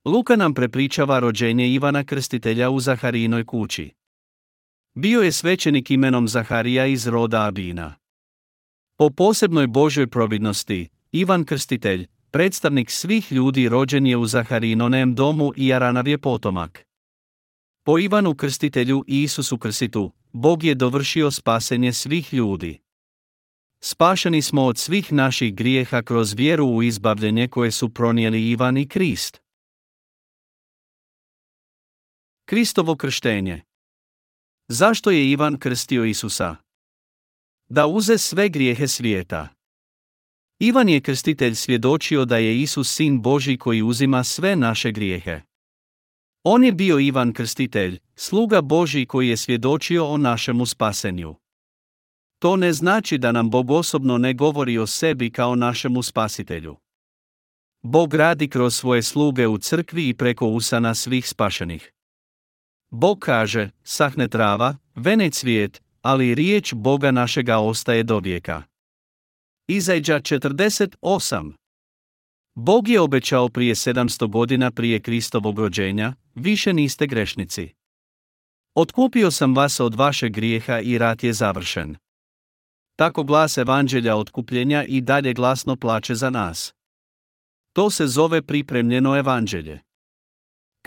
Luka 0.06 0.36
nam 0.36 0.54
prepričava 0.54 1.20
rođenje 1.20 1.68
Ivana 1.68 2.04
Krstitelja 2.04 2.70
u 2.70 2.80
Zaharijinoj 2.80 3.46
kući. 3.46 3.97
Bio 5.00 5.22
je 5.22 5.32
svećenik 5.32 5.92
imenom 5.92 6.28
Zaharija 6.28 6.86
iz 6.86 7.08
roda 7.08 7.42
Abina. 7.42 7.96
Po 8.96 9.10
posebnoj 9.10 9.68
Božoj 9.68 10.08
providnosti, 10.08 10.90
Ivan 11.12 11.46
Krstitelj, 11.46 12.08
predstavnik 12.32 12.92
svih 12.92 13.32
ljudi 13.32 13.70
rođen 13.70 14.08
je 14.08 14.18
u 14.18 14.26
Zaharinonem 14.26 15.16
domu 15.16 15.52
i 15.56 15.74
Aranav 15.74 16.08
je 16.08 16.18
potomak. 16.18 16.86
Po 17.84 18.00
Ivanu 18.00 18.36
Krstitelju 18.36 19.04
i 19.08 19.24
Isusu 19.24 19.58
Krstitu, 19.58 20.12
Bog 20.32 20.64
je 20.64 20.76
dovršio 20.76 21.32
spasenje 21.32 21.94
svih 21.94 22.34
ljudi. 22.34 22.80
Spašeni 23.80 24.42
smo 24.42 24.66
od 24.66 24.78
svih 24.78 25.14
naših 25.14 25.56
grijeha 25.56 26.02
kroz 26.02 26.34
vjeru 26.34 26.66
u 26.66 26.84
izbavljenje 26.84 27.48
koje 27.48 27.72
su 27.72 27.90
pronijeli 27.90 28.50
Ivan 28.50 28.78
i 28.78 28.88
Krist. 28.88 29.42
Kristovo 32.46 32.96
krštenje 32.96 33.67
Zašto 34.68 35.12
je 35.12 35.32
Ivan 35.32 35.60
krstio 35.60 36.06
Isusa? 36.06 36.56
Da 37.70 37.88
uze 37.88 38.18
sve 38.18 38.50
grijehe 38.50 38.88
svijeta. 38.88 39.48
Ivan 40.60 40.90
je 40.90 41.02
krstitelj 41.02 41.56
svjedočio 41.56 42.26
da 42.26 42.38
je 42.38 42.62
Isus 42.62 42.96
sin 42.96 43.22
Boži 43.22 43.58
koji 43.58 43.82
uzima 43.82 44.24
sve 44.24 44.56
naše 44.56 44.92
grijehe. 44.92 45.42
On 46.44 46.64
je 46.64 46.72
bio 46.72 47.00
Ivan 47.00 47.34
Krstitelj, 47.34 48.00
sluga 48.16 48.62
Božji 48.62 49.06
koji 49.06 49.30
je 49.30 49.38
svjedočio 49.38 50.08
o 50.08 50.18
našemu 50.18 50.66
spasenju. 50.66 51.36
To 52.40 52.56
ne 52.56 52.74
znači 52.74 53.18
da 53.18 53.32
nam 53.32 53.50
Bog 53.50 53.72
osobno 53.72 54.18
ne 54.18 54.34
govori 54.34 54.78
o 54.78 54.88
sebi 54.88 55.32
kao 55.32 55.56
našemu 55.56 56.04
spasitelju. 56.04 56.76
Bog 57.82 58.14
radi 58.14 58.50
kroz 58.50 58.76
svoje 58.76 59.04
sluge 59.04 59.48
u 59.48 59.58
crkvi 59.58 60.10
i 60.10 60.14
preko 60.14 60.48
usana 60.48 60.96
svih 60.96 61.28
spašenih. 61.28 61.94
Bog 62.90 63.20
kaže, 63.20 63.70
sahne 63.84 64.28
trava, 64.28 64.78
vene 64.96 65.30
cvijet, 65.30 65.82
ali 66.02 66.36
riječ 66.36 66.74
Boga 66.74 67.12
našega 67.12 67.58
ostaje 67.58 68.04
do 68.04 68.20
vijeka. 68.20 68.64
Izađa 69.68 70.20
48 70.20 71.54
Bog 72.56 72.88
je 72.88 73.02
obećao 73.02 73.50
prije 73.50 73.76
700 73.76 74.30
godina 74.30 74.72
prije 74.72 75.00
Kristovog 75.00 75.60
rođenja, 75.60 76.14
više 76.36 76.74
niste 76.74 77.08
grešnici. 77.08 77.70
Otkupio 78.76 79.32
sam 79.32 79.56
vas 79.56 79.80
od 79.80 79.96
vašeg 79.96 80.34
grijeha 80.34 80.80
i 80.80 80.98
rat 80.98 81.24
je 81.24 81.34
završen. 81.34 81.96
Tako 82.96 83.24
glas 83.24 83.58
evanđelja 83.58 84.16
otkupljenja 84.16 84.84
i 84.84 85.02
dalje 85.02 85.34
glasno 85.34 85.76
plaće 85.76 86.16
za 86.16 86.30
nas. 86.30 86.74
To 87.74 87.90
se 87.90 88.08
zove 88.08 88.42
pripremljeno 88.42 89.18
evanđelje. 89.18 89.87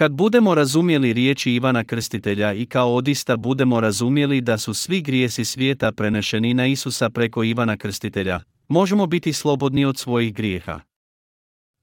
Kad 0.00 0.12
budemo 0.12 0.54
razumjeli 0.54 1.12
riječi 1.12 1.52
Ivana 1.52 1.84
Krstitelja 1.84 2.52
i 2.52 2.66
kao 2.66 2.94
odista 2.94 3.36
budemo 3.36 3.80
razumjeli 3.80 4.40
da 4.40 4.58
su 4.58 4.74
svi 4.74 5.00
grijesi 5.00 5.44
svijeta 5.44 5.92
prenešeni 5.92 6.54
na 6.54 6.66
Isusa 6.66 7.10
preko 7.10 7.44
Ivana 7.44 7.76
Krstitelja, 7.76 8.40
možemo 8.68 9.06
biti 9.06 9.32
slobodni 9.32 9.84
od 9.84 9.98
svojih 9.98 10.34
grijeha. 10.34 10.80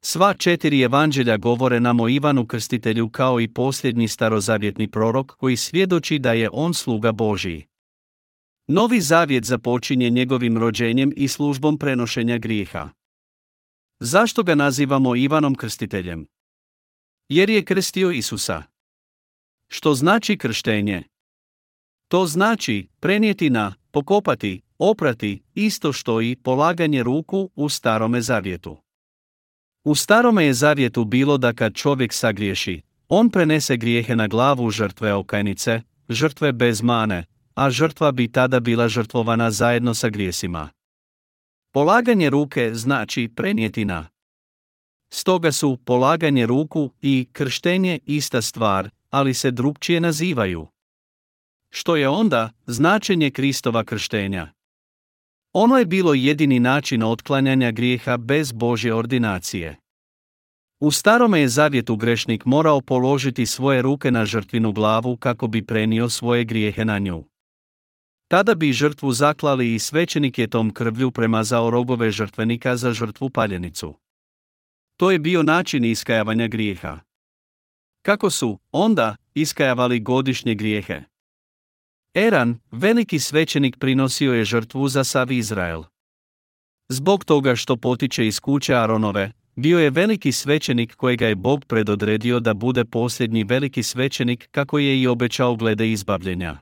Sva 0.01 0.33
četiri 0.33 0.81
evanđelja 0.81 1.37
govore 1.37 1.79
nam 1.79 1.99
o 1.99 2.09
Ivanu 2.09 2.45
Krstitelju 2.45 3.09
kao 3.09 3.39
i 3.39 3.47
posljednji 3.47 4.07
starozavjetni 4.07 4.91
prorok 4.91 5.31
koji 5.31 5.57
svjedoči 5.57 6.19
da 6.19 6.33
je 6.33 6.49
on 6.53 6.73
sluga 6.73 7.11
Božiji. 7.11 7.65
Novi 8.67 9.01
zavjet 9.01 9.43
započinje 9.43 10.09
njegovim 10.09 10.57
rođenjem 10.57 11.13
i 11.15 11.27
službom 11.27 11.77
prenošenja 11.77 12.37
grijeha. 12.37 12.89
Zašto 13.99 14.43
ga 14.43 14.55
nazivamo 14.55 15.15
Ivanom 15.15 15.55
Krstiteljem? 15.55 16.27
Jer 17.29 17.49
je 17.49 17.65
krstio 17.65 18.11
Isusa. 18.11 18.63
Što 19.67 19.93
znači 19.93 20.37
krštenje? 20.37 21.03
To 22.07 22.25
znači 22.25 22.87
prenijeti 22.99 23.49
na, 23.49 23.73
pokopati, 23.91 24.61
oprati, 24.77 25.43
isto 25.53 25.93
što 25.93 26.21
i 26.21 26.35
polaganje 26.35 27.03
ruku 27.03 27.49
u 27.55 27.69
starome 27.69 28.21
zavjetu. 28.21 28.77
U 29.83 29.95
starome 29.95 30.45
je 30.45 30.53
zavjetu 30.53 31.05
bilo 31.05 31.37
da 31.37 31.53
kad 31.53 31.73
čovjek 31.73 32.13
sagriješi, 32.13 32.81
on 33.09 33.29
prenese 33.29 33.77
grijehe 33.77 34.15
na 34.15 34.27
glavu 34.27 34.69
žrtve 34.69 35.13
okajnice, 35.13 35.81
žrtve 36.09 36.51
bez 36.51 36.81
mane, 36.81 37.25
a 37.55 37.69
žrtva 37.69 38.11
bi 38.11 38.31
tada 38.31 38.59
bila 38.59 38.87
žrtvovana 38.87 39.51
zajedno 39.51 39.93
sa 39.93 40.09
grijesima. 40.09 40.69
Polaganje 41.73 42.29
ruke 42.29 42.71
znači 42.73 43.29
prenijeti 43.35 43.85
na. 43.85 44.07
Stoga 45.09 45.51
su 45.51 45.77
polaganje 45.85 46.45
ruku 46.45 46.91
i 47.01 47.27
krštenje 47.31 47.99
ista 48.05 48.41
stvar, 48.41 48.89
ali 49.09 49.33
se 49.33 49.51
drugčije 49.51 49.99
nazivaju. 49.99 50.67
Što 51.69 51.95
je 51.95 52.09
onda 52.09 52.49
značenje 52.65 53.31
Kristova 53.31 53.83
krštenja? 53.83 54.51
Ono 55.53 55.77
je 55.77 55.85
bilo 55.85 56.13
jedini 56.13 56.59
način 56.59 57.03
otklanjanja 57.03 57.71
grijeha 57.71 58.17
bez 58.17 58.51
Božje 58.51 58.93
ordinacije. 58.93 59.77
U 60.79 60.91
starome 60.91 61.39
je 61.39 61.47
zavjetu 61.47 61.95
grešnik 61.95 62.45
morao 62.45 62.81
položiti 62.81 63.45
svoje 63.45 63.81
ruke 63.81 64.11
na 64.11 64.25
žrtvinu 64.25 64.71
glavu 64.71 65.17
kako 65.17 65.47
bi 65.47 65.65
prenio 65.65 66.09
svoje 66.09 66.43
grijehe 66.43 66.85
na 66.85 66.99
nju. 66.99 67.23
Tada 68.27 68.55
bi 68.55 68.73
žrtvu 68.73 69.11
zaklali 69.11 69.75
i 69.75 69.79
svećenik 69.79 70.37
je 70.37 70.47
tom 70.47 70.73
krvlju 70.73 71.11
premazao 71.11 71.69
rogove 71.69 72.11
žrtvenika 72.11 72.75
za 72.75 72.93
žrtvu 72.93 73.29
paljenicu. 73.29 73.95
To 74.97 75.11
je 75.11 75.19
bio 75.19 75.43
način 75.43 75.85
iskajavanja 75.85 76.47
grijeha. 76.47 76.99
Kako 78.01 78.29
su, 78.29 78.59
onda, 78.71 79.15
iskajavali 79.33 79.99
godišnje 79.99 80.55
grijehe? 80.55 81.01
Eran, 82.13 82.59
veliki 82.71 83.19
svećenik 83.19 83.77
prinosio 83.79 84.33
je 84.33 84.45
žrtvu 84.45 84.87
za 84.87 85.03
sav 85.03 85.31
Izrael. 85.31 85.83
Zbog 86.89 87.25
toga 87.25 87.55
što 87.55 87.75
potiče 87.75 88.27
iz 88.27 88.39
kuće 88.39 88.75
Aronove, 88.75 89.31
bio 89.55 89.79
je 89.79 89.89
veliki 89.89 90.31
svećenik 90.31 90.95
kojega 90.95 91.27
je 91.27 91.35
Bog 91.35 91.65
predodredio 91.65 92.39
da 92.39 92.53
bude 92.53 92.85
posljednji 92.85 93.43
veliki 93.43 93.83
svećenik 93.83 94.47
kako 94.51 94.79
je 94.79 95.01
i 95.01 95.07
obećao 95.07 95.55
glede 95.55 95.91
izbavljenja. 95.91 96.57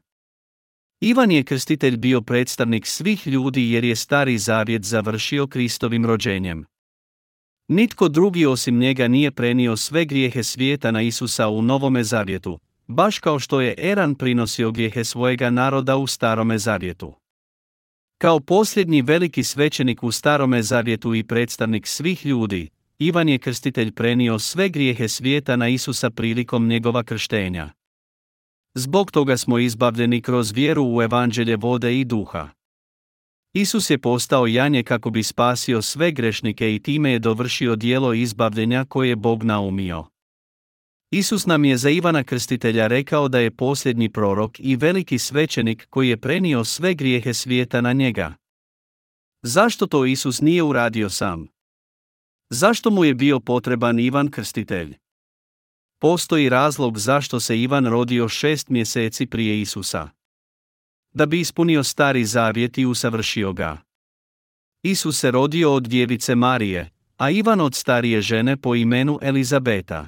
Ivan 1.02 1.32
je 1.32 1.44
krstitelj 1.44 1.98
bio 1.98 2.22
predstavnik 2.22 2.88
svih 2.88 3.28
ljudi 3.28 3.72
jer 3.72 3.84
je 3.84 3.96
stari 3.96 4.38
zavjet 4.38 4.84
završio 4.84 5.48
Kristovim 5.48 6.06
rođenjem. 6.06 6.66
Nitko 7.68 8.10
drugi 8.10 8.46
osim 8.46 8.78
njega 8.80 9.08
nije 9.08 9.32
prenio 9.32 9.78
sve 9.78 10.06
grijehe 10.06 10.44
svijeta 10.44 10.92
na 10.92 11.02
Isusa 11.02 11.48
u 11.48 11.62
Novome 11.62 12.04
zavjetu, 12.04 12.60
baš 12.88 13.20
kao 13.20 13.40
što 13.40 13.62
je 13.62 13.76
Eran 13.78 14.16
prinosio 14.16 14.72
grijehe 14.72 15.04
svojega 15.04 15.50
naroda 15.50 15.96
u 15.96 16.08
Starome 16.08 16.58
zavjetu. 16.58 17.14
Kao 18.18 18.40
posljednji 18.40 19.02
veliki 19.02 19.44
svećenik 19.44 20.04
u 20.04 20.12
Starome 20.12 20.64
zavjetu 20.64 21.16
i 21.16 21.24
predstavnik 21.24 21.88
svih 21.88 22.26
ljudi, 22.26 22.70
Ivan 23.00 23.30
je 23.30 23.38
krstitelj 23.38 23.92
prenio 23.92 24.40
sve 24.40 24.70
grijehe 24.70 25.08
svijeta 25.08 25.56
na 25.56 25.68
Isusa 25.68 26.10
prilikom 26.10 26.68
njegova 26.68 27.04
krštenja. 27.04 27.70
Zbog 28.74 29.12
toga 29.12 29.38
smo 29.38 29.60
izbavljeni 29.60 30.22
kroz 30.22 30.52
vjeru 30.52 30.86
u 30.96 31.02
evanđelje 31.02 31.56
vode 31.56 32.00
i 32.00 32.06
duha. 32.06 32.50
Isus 33.58 33.90
je 33.90 33.98
postao 33.98 34.48
janje 34.48 34.84
kako 34.84 35.10
bi 35.10 35.24
spasio 35.24 35.82
sve 35.82 36.12
grešnike 36.12 36.76
i 36.76 36.80
time 36.80 37.12
je 37.12 37.20
dovršio 37.20 37.76
dijelo 37.76 38.14
izbavljenja 38.14 38.86
koje 38.86 39.10
je 39.10 39.16
Bog 39.16 39.44
naumio. 39.44 40.06
Isus 41.12 41.46
nam 41.46 41.66
je 41.66 41.78
za 41.78 41.90
Ivana 41.90 42.24
Krstitelja 42.24 42.88
rekao 42.88 43.28
da 43.28 43.40
je 43.40 43.52
posljednji 43.52 44.10
prorok 44.10 44.60
i 44.60 44.76
veliki 44.76 45.20
svećenik 45.20 45.88
koji 45.90 46.10
je 46.10 46.18
prenio 46.18 46.64
sve 46.64 46.94
grijehe 46.94 47.34
svijeta 47.34 47.82
na 47.82 47.94
njega. 47.94 48.34
Zašto 49.44 49.88
to 49.88 50.06
Isus 50.06 50.42
nije 50.42 50.64
uradio 50.64 51.10
sam? 51.10 51.48
Zašto 52.50 52.92
mu 52.92 53.06
je 53.06 53.14
bio 53.14 53.40
potreban 53.40 54.00
Ivan 54.00 54.32
Krstitelj? 54.32 54.98
Postoji 56.02 56.50
razlog 56.50 57.00
zašto 57.00 57.40
se 57.40 57.62
Ivan 57.62 57.86
rodio 57.86 58.30
šest 58.30 58.70
mjeseci 58.70 59.26
prije 59.26 59.62
Isusa. 59.62 60.10
Da 61.16 61.26
bi 61.26 61.40
ispunio 61.40 61.84
stari 61.84 62.26
zavjet 62.26 62.78
i 62.78 62.86
usavršio 62.86 63.54
ga. 63.54 63.78
Isus 64.84 65.20
se 65.20 65.32
rodio 65.32 65.74
od 65.74 65.84
djevice 65.84 66.36
Marije, 66.36 66.90
a 67.18 67.30
Ivan 67.30 67.62
od 67.62 67.76
starije 67.76 68.22
žene 68.22 68.58
po 68.58 68.76
imenu 68.76 69.20
Elizabeta. 69.22 70.08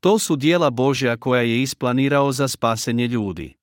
To 0.00 0.18
su 0.18 0.36
dijela 0.36 0.70
Božja 0.70 1.16
koja 1.16 1.42
je 1.42 1.62
isplanirao 1.62 2.32
za 2.32 2.48
spasenje 2.48 3.06
ljudi. 3.06 3.54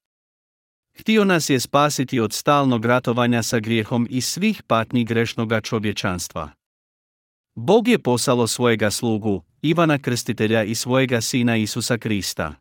Htio 1.00 1.26
nas 1.26 1.50
je 1.50 1.60
spasiti 1.60 2.20
od 2.20 2.34
stalnog 2.34 2.86
ratovanja 2.86 3.44
sa 3.44 3.60
grijehom 3.60 4.08
i 4.10 4.22
svih 4.22 4.64
patnji 4.64 5.04
grešnoga 5.04 5.62
čovječanstva. 5.62 6.50
Bog 7.56 7.88
je 7.88 8.00
poslalo 8.00 8.48
svojega 8.48 8.92
slugu, 8.92 9.44
Ivana 9.62 9.98
Krstitelja 10.00 10.64
i 10.64 10.76
svojega 10.76 11.22
sina 11.22 11.58
Isusa 11.58 11.98
Krista. 11.98 12.56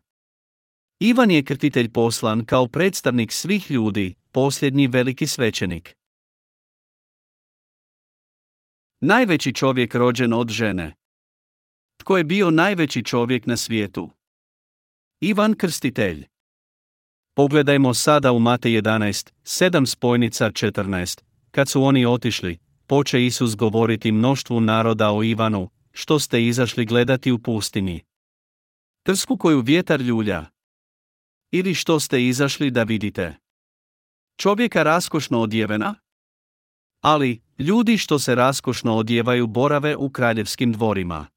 Ivan 1.03 1.31
je 1.31 1.43
krtitelj 1.43 1.91
poslan 1.91 2.45
kao 2.45 2.67
predstavnik 2.67 3.31
svih 3.31 3.71
ljudi, 3.71 4.15
posljednji 4.31 4.87
veliki 4.87 5.27
svećenik. 5.27 5.95
Najveći 8.99 9.53
čovjek 9.53 9.95
rođen 9.95 10.33
od 10.33 10.49
žene. 10.49 10.93
Tko 11.97 12.17
je 12.17 12.23
bio 12.23 12.51
najveći 12.51 13.03
čovjek 13.03 13.45
na 13.45 13.57
svijetu? 13.57 14.09
Ivan 15.19 15.53
Krstitelj. 15.53 16.27
Pogledajmo 17.35 17.93
sada 17.93 18.31
u 18.31 18.39
Mate 18.39 18.69
11, 18.69 19.31
7 19.43 19.85
spojnica 19.85 20.51
14. 20.51 21.21
Kad 21.51 21.69
su 21.69 21.83
oni 21.83 22.05
otišli, 22.05 22.57
poče 22.87 23.25
Isus 23.25 23.55
govoriti 23.55 24.11
mnoštvu 24.11 24.61
naroda 24.61 25.11
o 25.11 25.23
Ivanu, 25.23 25.69
što 25.91 26.19
ste 26.19 26.45
izašli 26.45 26.85
gledati 26.85 27.31
u 27.31 27.39
pustini. 27.39 28.03
Trsku 29.03 29.37
koju 29.37 29.61
vjetar 29.61 30.01
ljulja. 30.01 30.60
Ili 31.51 31.75
što 31.75 31.99
ste 31.99 32.25
izašli 32.25 32.71
da 32.71 32.83
vidite. 32.83 33.37
Čovjeka 34.37 34.83
raskošno 34.83 35.41
odjevena? 35.41 35.95
Ali, 37.01 37.41
ljudi 37.59 37.97
što 37.97 38.19
se 38.19 38.35
raskošno 38.35 38.95
odjevaju 38.95 39.47
borave 39.47 39.95
u 39.95 40.09
kraljevskim 40.09 40.71
dvorima. 40.71 41.27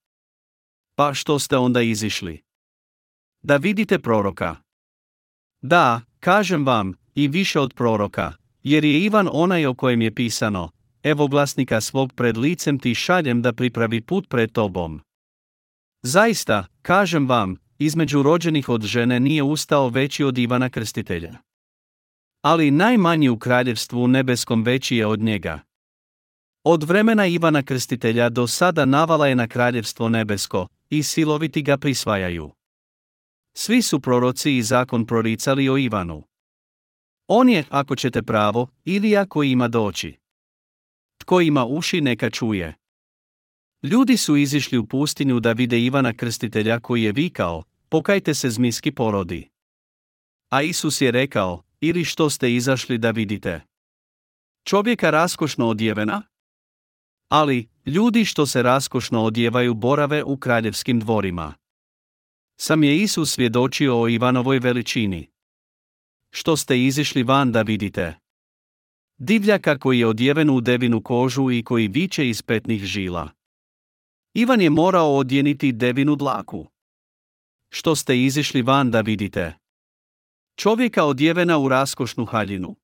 Pa 0.94 1.14
što 1.14 1.38
ste 1.38 1.56
onda 1.56 1.82
izišli? 1.82 2.42
Da 3.42 3.56
vidite 3.56 3.98
proroka. 3.98 4.56
Da, 5.62 6.00
kažem 6.20 6.66
vam, 6.66 6.94
i 7.14 7.28
više 7.28 7.60
od 7.60 7.74
proroka, 7.74 8.32
jer 8.62 8.84
je 8.84 9.00
Ivan 9.00 9.28
onaj 9.32 9.66
o 9.66 9.74
kojem 9.74 10.02
je 10.02 10.14
pisano, 10.14 10.70
evo 11.02 11.28
glasnika 11.28 11.80
svog 11.80 12.12
pred 12.12 12.36
licem 12.36 12.78
ti 12.78 12.94
šaljem 12.94 13.42
da 13.42 13.52
pripravi 13.52 14.00
put 14.00 14.28
pred 14.28 14.52
tobom. 14.52 15.00
Zaista, 16.02 16.66
kažem 16.82 17.28
vam, 17.28 17.56
između 17.78 18.22
rođenih 18.22 18.68
od 18.68 18.82
žene 18.82 19.20
nije 19.20 19.42
ustao 19.42 19.88
veći 19.88 20.24
od 20.24 20.38
Ivana 20.38 20.70
Krstitelja. 20.70 21.38
Ali 22.42 22.70
najmanji 22.70 23.28
u 23.28 23.38
kraljevstvu 23.38 24.08
nebeskom 24.08 24.62
veći 24.62 24.96
je 24.96 25.06
od 25.06 25.20
njega. 25.20 25.60
Od 26.64 26.82
vremena 26.82 27.26
Ivana 27.26 27.62
Krstitelja 27.62 28.28
do 28.28 28.46
sada 28.46 28.84
navala 28.84 29.26
je 29.26 29.34
na 29.34 29.48
kraljevstvo 29.48 30.08
nebesko, 30.08 30.68
i 30.90 31.02
siloviti 31.02 31.62
ga 31.62 31.76
prisvajaju. 31.76 32.50
Svi 33.56 33.82
su 33.82 34.00
proroci 34.00 34.56
i 34.56 34.62
zakon 34.62 35.06
proricali 35.06 35.68
o 35.68 35.78
Ivanu. 35.78 36.22
On 37.26 37.48
je, 37.48 37.64
ako 37.70 37.96
ćete 37.96 38.22
pravo, 38.22 38.68
ili 38.84 39.16
ako 39.16 39.42
ima 39.42 39.68
doći. 39.68 40.16
Tko 41.18 41.40
ima 41.40 41.64
uši 41.64 42.00
neka 42.00 42.30
čuje. 42.30 42.74
Ljudi 43.84 44.16
su 44.16 44.36
izišli 44.36 44.78
u 44.78 44.86
pustinju 44.86 45.40
da 45.40 45.52
vide 45.52 45.80
Ivana 45.80 46.12
Krstitelja 46.12 46.80
koji 46.80 47.02
je 47.02 47.12
vikao, 47.12 47.62
pokajte 47.88 48.34
se 48.34 48.50
zmiski 48.50 48.92
porodi. 48.92 49.48
A 50.50 50.62
Isus 50.62 51.00
je 51.00 51.10
rekao, 51.10 51.62
ili 51.80 52.04
što 52.04 52.30
ste 52.30 52.54
izašli 52.54 52.98
da 52.98 53.10
vidite. 53.10 53.60
Čovjeka 54.66 55.10
raskošno 55.10 55.68
odjevena? 55.68 56.22
Ali, 57.28 57.68
ljudi 57.86 58.24
što 58.24 58.46
se 58.46 58.62
raskošno 58.62 59.22
odjevaju 59.22 59.74
borave 59.74 60.24
u 60.24 60.36
kraljevskim 60.36 61.00
dvorima. 61.00 61.54
Sam 62.56 62.84
je 62.84 63.02
Isus 63.02 63.32
svjedočio 63.32 64.00
o 64.00 64.08
Ivanovoj 64.08 64.58
veličini. 64.58 65.30
Što 66.30 66.56
ste 66.56 66.84
izišli 66.84 67.22
van 67.22 67.52
da 67.52 67.62
vidite? 67.62 68.14
Divljaka 69.18 69.78
koji 69.78 69.98
je 69.98 70.06
odjeven 70.06 70.50
u 70.50 70.60
devinu 70.60 71.02
kožu 71.02 71.50
i 71.50 71.62
koji 71.62 71.88
viče 71.88 72.28
iz 72.28 72.42
petnih 72.42 72.84
žila. 72.84 73.43
Ivan 74.36 74.60
je 74.60 74.70
morao 74.70 75.16
odjeniti 75.16 75.72
devinu 75.72 76.16
dlaku. 76.16 76.66
Što 77.70 77.96
ste 77.96 78.22
izišli 78.22 78.62
van 78.62 78.90
da 78.90 79.00
vidite? 79.00 79.54
Čovjeka 80.56 81.04
odjevena 81.04 81.58
u 81.58 81.68
raskošnu 81.68 82.24
haljinu. 82.24 82.76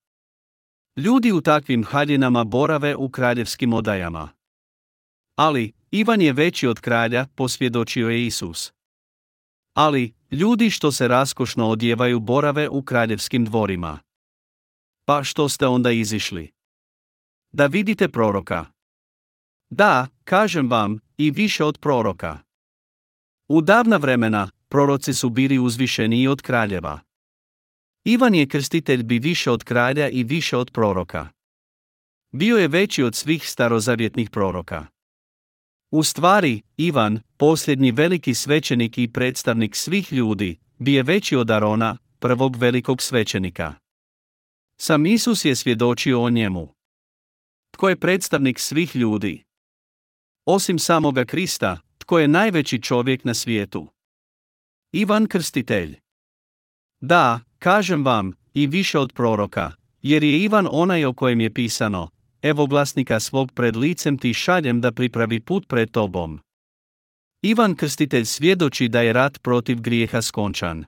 Ljudi 0.97 1.33
u 1.33 1.41
takvim 1.41 1.85
haljinama 1.85 2.45
borave 2.45 2.97
u 2.97 3.11
kraljevskim 3.11 3.73
odajama. 3.73 4.29
Ali, 5.37 5.73
Ivan 5.91 6.21
je 6.21 6.33
veći 6.33 6.67
od 6.67 6.81
kralja, 6.81 7.27
posvjedočio 7.35 8.09
je 8.09 8.27
Isus. 8.27 8.73
Ali, 9.75 10.15
ljudi 10.31 10.71
što 10.71 10.93
se 10.93 11.09
raskošno 11.09 11.69
odjevaju 11.69 12.21
borave 12.21 12.69
u 12.69 12.83
kraljevskim 12.83 13.45
dvorima. 13.45 13.99
Pa 15.05 15.25
što 15.25 15.49
ste 15.49 15.67
onda 15.67 15.91
izišli? 15.91 16.53
Da 17.53 17.67
vidite 17.67 18.09
proroka. 18.09 18.67
Da, 19.71 20.07
kažem 20.25 20.71
vam, 20.71 20.99
i 21.21 21.31
više 21.31 21.65
od 21.65 21.79
proroka. 21.79 22.39
U 23.49 23.61
davna 23.61 23.97
vremena, 23.97 24.51
proroci 24.69 25.15
su 25.15 25.31
bili 25.31 25.59
uzvišeniji 25.59 26.29
od 26.29 26.43
kraljeva. 26.43 27.01
Ivan 28.05 28.35
je 28.35 28.49
krstitelj 28.49 29.03
bi 29.03 29.19
više 29.19 29.51
od 29.51 29.65
kralja 29.65 30.09
i 30.09 30.25
više 30.25 30.57
od 30.57 30.71
proroka. 30.71 31.29
Bio 32.33 32.57
je 32.57 32.69
veći 32.69 33.03
od 33.03 33.15
svih 33.15 33.51
starozavjetnih 33.51 34.31
proroka. 34.31 34.87
U 35.91 36.03
stvari, 36.03 36.63
Ivan, 36.77 37.21
posljednji 37.37 37.93
veliki 37.93 38.35
svećenik 38.35 38.99
i 38.99 39.13
predstavnik 39.13 39.77
svih 39.77 40.13
ljudi, 40.13 40.59
bi 40.79 40.93
je 40.93 41.03
veći 41.03 41.37
od 41.37 41.51
Arona, 41.51 41.97
prvog 42.19 42.57
velikog 42.57 43.03
svećenika. 43.03 43.75
Sam 44.77 45.07
Isus 45.07 45.45
je 45.45 45.57
svjedočio 45.57 46.23
o 46.23 46.31
njemu. 46.31 46.75
Tko 47.71 47.89
je 47.89 48.01
predstavnik 48.01 48.59
svih 48.59 48.97
ljudi? 48.97 49.50
Osim 50.45 50.79
samoga 50.79 51.25
Krista, 51.25 51.79
tko 51.99 52.19
je 52.19 52.29
najveći 52.29 52.83
čovjek 52.83 53.25
na 53.25 53.35
svijetu? 53.35 53.89
Ivan 54.93 55.27
Krstitelj. 55.27 55.99
Da, 57.01 57.41
kažem 57.59 58.05
vam, 58.05 58.33
i 58.55 58.67
više 58.67 58.99
od 58.99 59.13
proroka, 59.13 59.73
jer 60.03 60.25
je 60.25 60.39
Ivan 60.39 60.69
onaj 60.71 61.05
o 61.05 61.13
kojem 61.13 61.41
je 61.41 61.55
pisano, 61.55 62.11
evo 62.43 62.67
glasnika 62.67 63.21
svog 63.21 63.53
pred 63.53 63.77
licem 63.77 64.19
ti 64.19 64.35
šaljem 64.35 64.81
da 64.81 64.93
pripravi 64.93 65.41
put 65.41 65.69
pred 65.69 65.91
tobom. 65.91 66.41
Ivan 67.43 67.75
Krstitelj 67.75 68.25
svjedoči 68.25 68.89
da 68.89 69.01
je 69.01 69.13
rat 69.13 69.43
protiv 69.43 69.81
grijeha 69.81 70.23
skončan. 70.23 70.85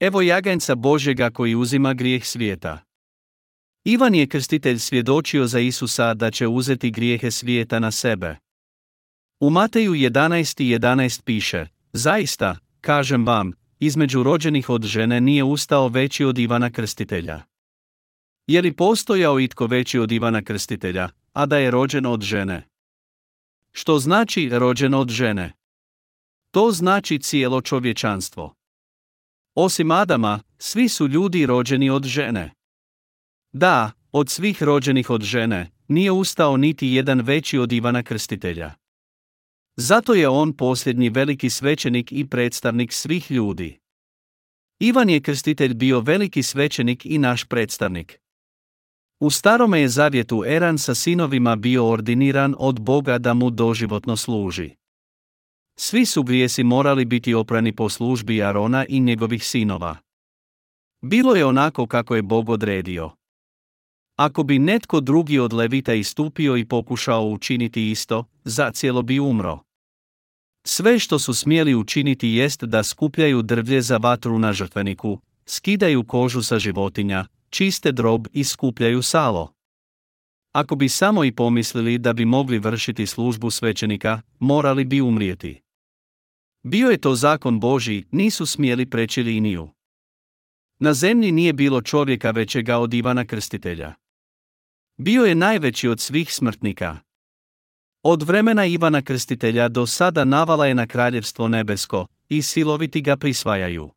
Evo 0.00 0.22
jaganjca 0.22 0.74
Božega 0.74 1.30
koji 1.30 1.54
uzima 1.54 1.94
grijeh 1.94 2.26
svijeta. 2.26 2.78
Ivan 3.84 4.14
je 4.14 4.26
krstitelj 4.26 4.78
svjedočio 4.78 5.46
za 5.46 5.60
Isusa 5.60 6.14
da 6.14 6.30
će 6.30 6.46
uzeti 6.46 6.90
grijehe 6.90 7.30
svijeta 7.30 7.78
na 7.78 7.90
sebe. 7.90 8.36
U 9.40 9.50
Mateju 9.50 9.92
11.11 9.92 10.78
11 10.78 11.22
piše, 11.22 11.66
zaista, 11.92 12.56
kažem 12.80 13.26
vam, 13.26 13.52
između 13.78 14.22
rođenih 14.22 14.70
od 14.70 14.84
žene 14.84 15.20
nije 15.20 15.44
ustao 15.44 15.88
veći 15.88 16.24
od 16.24 16.38
Ivana 16.38 16.70
Krstitelja. 16.70 17.42
Je 18.46 18.62
li 18.62 18.72
postojao 18.72 19.40
itko 19.40 19.66
veći 19.66 19.98
od 19.98 20.12
Ivana 20.12 20.42
Krstitelja, 20.42 21.08
a 21.32 21.46
da 21.46 21.58
je 21.58 21.70
rođen 21.70 22.06
od 22.06 22.22
žene? 22.22 22.68
Što 23.72 23.98
znači 23.98 24.48
rođen 24.52 24.94
od 24.94 25.08
žene? 25.10 25.52
To 26.50 26.70
znači 26.70 27.18
cijelo 27.18 27.60
čovječanstvo. 27.60 28.54
Osim 29.54 29.90
Adama, 29.90 30.40
svi 30.58 30.88
su 30.88 31.08
ljudi 31.08 31.46
rođeni 31.46 31.90
od 31.90 32.04
žene. 32.04 32.50
Da, 33.52 33.90
od 34.12 34.30
svih 34.30 34.62
rođenih 34.62 35.10
od 35.10 35.22
žene, 35.22 35.70
nije 35.88 36.10
ustao 36.10 36.56
niti 36.56 36.88
jedan 36.88 37.20
veći 37.20 37.58
od 37.58 37.72
Ivana 37.72 38.02
Krstitelja. 38.02 38.74
Zato 39.76 40.14
je 40.14 40.28
on 40.28 40.52
posljednji 40.52 41.08
veliki 41.08 41.50
svećenik 41.50 42.12
i 42.12 42.28
predstavnik 42.28 42.92
svih 42.92 43.30
ljudi. 43.30 43.78
Ivan 44.78 45.10
je 45.10 45.20
krstitelj 45.20 45.74
bio 45.74 46.00
veliki 46.00 46.42
svećenik 46.42 47.06
i 47.06 47.18
naš 47.18 47.44
predstavnik. 47.44 48.18
U 49.20 49.30
starome 49.30 49.80
je 49.80 49.88
zavjetu 49.88 50.44
Eran 50.46 50.78
sa 50.78 50.94
sinovima 50.94 51.56
bio 51.56 51.86
ordiniran 51.86 52.54
od 52.58 52.80
Boga 52.80 53.18
da 53.18 53.34
mu 53.34 53.50
doživotno 53.50 54.16
služi. 54.16 54.70
Svi 55.76 56.06
su 56.06 56.22
grijesi 56.22 56.64
morali 56.64 57.04
biti 57.04 57.34
oprani 57.34 57.76
po 57.76 57.88
službi 57.88 58.42
Arona 58.42 58.84
i 58.88 59.00
njegovih 59.00 59.46
sinova. 59.46 59.96
Bilo 61.02 61.34
je 61.34 61.44
onako 61.44 61.86
kako 61.86 62.14
je 62.16 62.22
Bog 62.22 62.48
odredio. 62.48 63.10
Ako 64.16 64.42
bi 64.42 64.58
netko 64.58 65.00
drugi 65.00 65.38
od 65.38 65.52
levita 65.52 65.94
istupio 65.94 66.56
i 66.56 66.64
pokušao 66.64 67.28
učiniti 67.28 67.90
isto, 67.90 68.24
zacijelo 68.44 69.02
bi 69.02 69.20
umro. 69.20 69.63
Sve 70.66 70.98
što 70.98 71.18
su 71.18 71.34
smjeli 71.34 71.74
učiniti 71.74 72.28
jest 72.28 72.64
da 72.64 72.82
skupljaju 72.82 73.42
drvlje 73.42 73.82
za 73.82 73.96
vatru 73.96 74.38
na 74.38 74.52
žrtveniku, 74.52 75.20
skidaju 75.46 76.04
kožu 76.04 76.42
sa 76.42 76.58
životinja, 76.58 77.26
čiste 77.50 77.92
drob 77.92 78.26
i 78.32 78.44
skupljaju 78.44 79.02
salo. 79.02 79.52
Ako 80.52 80.76
bi 80.76 80.88
samo 80.88 81.24
i 81.24 81.32
pomislili 81.32 81.98
da 81.98 82.12
bi 82.12 82.24
mogli 82.24 82.58
vršiti 82.58 83.06
službu 83.06 83.50
svećenika, 83.50 84.20
morali 84.38 84.84
bi 84.84 85.00
umrijeti. 85.00 85.60
Bio 86.62 86.90
je 86.90 87.00
to 87.00 87.14
zakon 87.14 87.60
Boži, 87.60 88.04
nisu 88.10 88.46
smjeli 88.46 88.90
preći 88.90 89.22
liniju. 89.22 89.68
Na 90.78 90.94
zemlji 90.94 91.32
nije 91.32 91.52
bilo 91.52 91.82
čovjeka 91.82 92.30
većega 92.30 92.78
od 92.78 92.94
Ivana 92.94 93.24
Krstitelja. 93.24 93.94
Bio 94.96 95.24
je 95.24 95.34
najveći 95.34 95.88
od 95.88 96.00
svih 96.00 96.34
smrtnika. 96.34 96.98
Od 98.06 98.22
vremena 98.22 98.66
Ivana 98.66 99.02
Krstitelja 99.02 99.68
do 99.68 99.86
sada 99.86 100.24
navala 100.24 100.66
je 100.66 100.74
na 100.74 100.86
kraljevstvo 100.86 101.48
nebesko, 101.48 102.06
i 102.28 102.42
siloviti 102.42 103.00
ga 103.00 103.16
prisvajaju. 103.16 103.90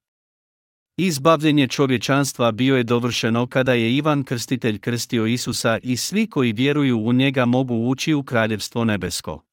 Izbavljenje 0.98 1.68
čovječanstva 1.68 2.52
bio 2.52 2.78
je 2.78 2.84
dovršeno 2.84 3.48
kada 3.48 3.74
je 3.74 3.96
Ivan 3.96 4.24
Krstitelj 4.24 4.80
krstio 4.80 5.26
Isusa 5.26 5.80
i 5.84 5.98
svi 5.98 6.30
koji 6.30 6.54
vjeruju 6.54 7.00
u 7.00 7.14
njega 7.14 7.46
mogu 7.46 7.76
ući 7.76 8.14
u 8.14 8.24
kraljevstvo 8.24 8.84
nebesko. 8.86 9.44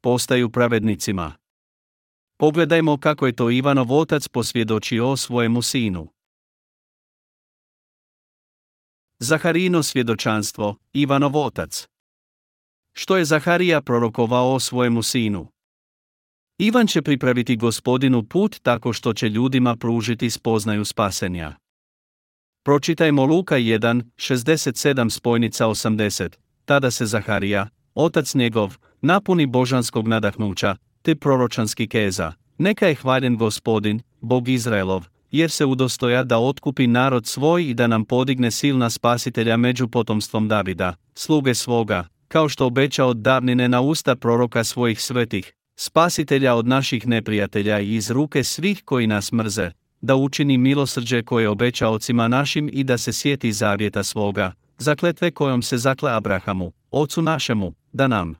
Postaju 0.00 0.50
pravednicima. 0.50 1.32
Pogledajmo 2.36 2.96
kako 2.96 3.26
je 3.26 3.36
to 3.36 3.50
Ivanov 3.50 3.92
otac 3.92 4.28
posvjedočio 4.28 5.10
o 5.10 5.16
svojemu 5.16 5.62
sinu. 5.62 6.08
Zaharino 9.18 9.82
svjedočanstvo, 9.82 10.76
Ivanov 10.92 11.36
otac. 11.36 11.93
Što 12.96 13.16
je 13.16 13.24
Zaharija 13.24 13.80
prorokovao 13.82 14.54
o 14.54 14.60
svojemu 14.60 15.02
sinu? 15.02 15.46
Ivan 16.58 16.86
će 16.86 17.02
pripraviti 17.02 17.56
gospodinu 17.56 18.22
put 18.22 18.58
tako 18.62 18.92
što 18.92 19.12
će 19.12 19.28
ljudima 19.28 19.76
pružiti 19.76 20.30
spoznaju 20.30 20.84
spasenja. 20.84 21.56
Pročitajmo 22.64 23.24
Luka 23.24 23.56
1, 23.56 24.02
67 24.16 25.10
spojnica 25.10 25.66
80, 25.66 26.36
tada 26.64 26.90
se 26.90 27.06
Zaharija, 27.06 27.68
otac 27.94 28.34
njegov, 28.34 28.76
napuni 29.00 29.46
božanskog 29.46 30.08
nadahnuća, 30.08 30.76
te 31.02 31.14
proročanski 31.14 31.88
keza, 31.88 32.32
neka 32.58 32.86
je 32.86 32.94
hvaljen 32.94 33.36
gospodin, 33.36 34.00
Bog 34.20 34.48
Izraelov, 34.48 35.06
jer 35.30 35.50
se 35.50 35.64
udostoja 35.64 36.24
da 36.24 36.38
otkupi 36.38 36.86
narod 36.86 37.26
svoj 37.26 37.64
i 37.70 37.74
da 37.74 37.86
nam 37.86 38.04
podigne 38.04 38.50
silna 38.50 38.90
spasitelja 38.90 39.56
među 39.56 39.88
potomstvom 39.88 40.48
Davida, 40.48 40.94
sluge 41.14 41.54
svoga, 41.54 42.08
kao 42.34 42.48
što 42.48 42.66
obeća 42.66 43.04
od 43.04 43.16
davnine 43.16 43.68
na 43.68 43.80
usta 43.80 44.16
proroka 44.16 44.64
svojih 44.64 45.00
svetih, 45.02 45.52
spasitelja 45.76 46.54
od 46.54 46.66
naših 46.66 47.06
neprijatelja 47.06 47.80
i 47.80 47.94
iz 47.94 48.10
ruke 48.10 48.44
svih 48.44 48.82
koji 48.84 49.06
nas 49.06 49.32
mrze, 49.32 49.70
da 50.00 50.16
učini 50.16 50.58
milosrđe 50.58 51.22
koje 51.22 51.48
obeća 51.48 51.88
ocima 51.88 52.28
našim 52.28 52.70
i 52.72 52.84
da 52.84 52.98
se 52.98 53.12
sjeti 53.12 53.52
zavjeta 53.52 54.02
svoga, 54.02 54.52
zakletve 54.78 55.30
kojom 55.30 55.62
se 55.62 55.78
zakle 55.78 56.12
Abrahamu, 56.12 56.72
ocu 56.90 57.22
našemu, 57.22 57.74
da 57.92 58.08
nam 58.08 58.34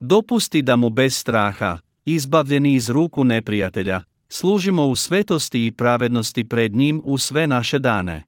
dopusti 0.00 0.62
da 0.62 0.76
mu 0.76 0.90
bez 0.90 1.16
straha, 1.16 1.78
izbavljeni 2.04 2.74
iz 2.74 2.90
ruku 2.90 3.24
neprijatelja, 3.24 4.00
služimo 4.28 4.86
u 4.86 4.96
svetosti 4.96 5.66
i 5.66 5.72
pravednosti 5.72 6.48
pred 6.48 6.74
njim 6.74 7.02
u 7.04 7.18
sve 7.18 7.46
naše 7.46 7.78
dane. 7.78 8.22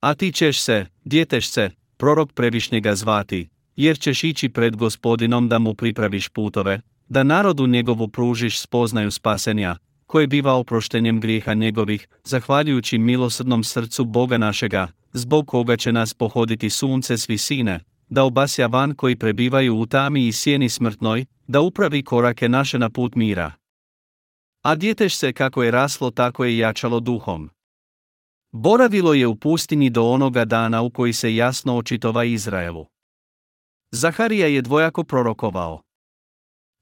A 0.00 0.14
ti 0.14 0.32
ćeš 0.32 0.60
se, 0.60 0.86
djeteš 1.04 1.50
se, 1.50 1.70
prorok 1.96 2.32
previšnjega 2.32 2.94
zvati, 2.94 3.51
jer 3.76 3.98
ćeš 3.98 4.24
ići 4.24 4.48
pred 4.48 4.76
gospodinom 4.76 5.48
da 5.48 5.58
mu 5.58 5.74
pripraviš 5.74 6.28
putove, 6.28 6.80
da 7.08 7.22
narodu 7.22 7.66
njegovu 7.66 8.08
pružiš 8.08 8.60
spoznaju 8.60 9.10
spasenja, 9.10 9.76
koje 10.06 10.26
biva 10.26 10.54
oproštenjem 10.54 11.20
grijeha 11.20 11.54
njegovih, 11.54 12.08
zahvaljujući 12.24 12.98
milosrdnom 12.98 13.64
srcu 13.64 14.04
Boga 14.04 14.38
našega, 14.38 14.88
zbog 15.12 15.46
koga 15.46 15.76
će 15.76 15.92
nas 15.92 16.14
pohoditi 16.14 16.70
sunce 16.70 17.18
s 17.18 17.28
visine, 17.28 17.80
da 18.08 18.24
obasja 18.24 18.66
van 18.66 18.94
koji 18.94 19.16
prebivaju 19.16 19.78
u 19.78 19.86
tami 19.86 20.26
i 20.26 20.32
sjeni 20.32 20.68
smrtnoj, 20.68 21.24
da 21.46 21.60
upravi 21.60 22.02
korake 22.02 22.48
naše 22.48 22.78
na 22.78 22.90
put 22.90 23.14
mira. 23.14 23.52
A 24.62 24.74
djeteš 24.74 25.16
se 25.16 25.32
kako 25.32 25.62
je 25.62 25.70
raslo 25.70 26.10
tako 26.10 26.44
je 26.44 26.58
jačalo 26.58 27.00
duhom. 27.00 27.50
Boravilo 28.52 29.14
je 29.14 29.26
u 29.26 29.36
pustinji 29.36 29.90
do 29.90 30.02
onoga 30.02 30.44
dana 30.44 30.82
u 30.82 30.90
koji 30.90 31.12
se 31.12 31.36
jasno 31.36 31.76
očitova 31.76 32.24
Izraelu. 32.24 32.86
Zaharija 33.94 34.46
je 34.46 34.62
dvojako 34.62 35.04
prorokovao. 35.04 35.82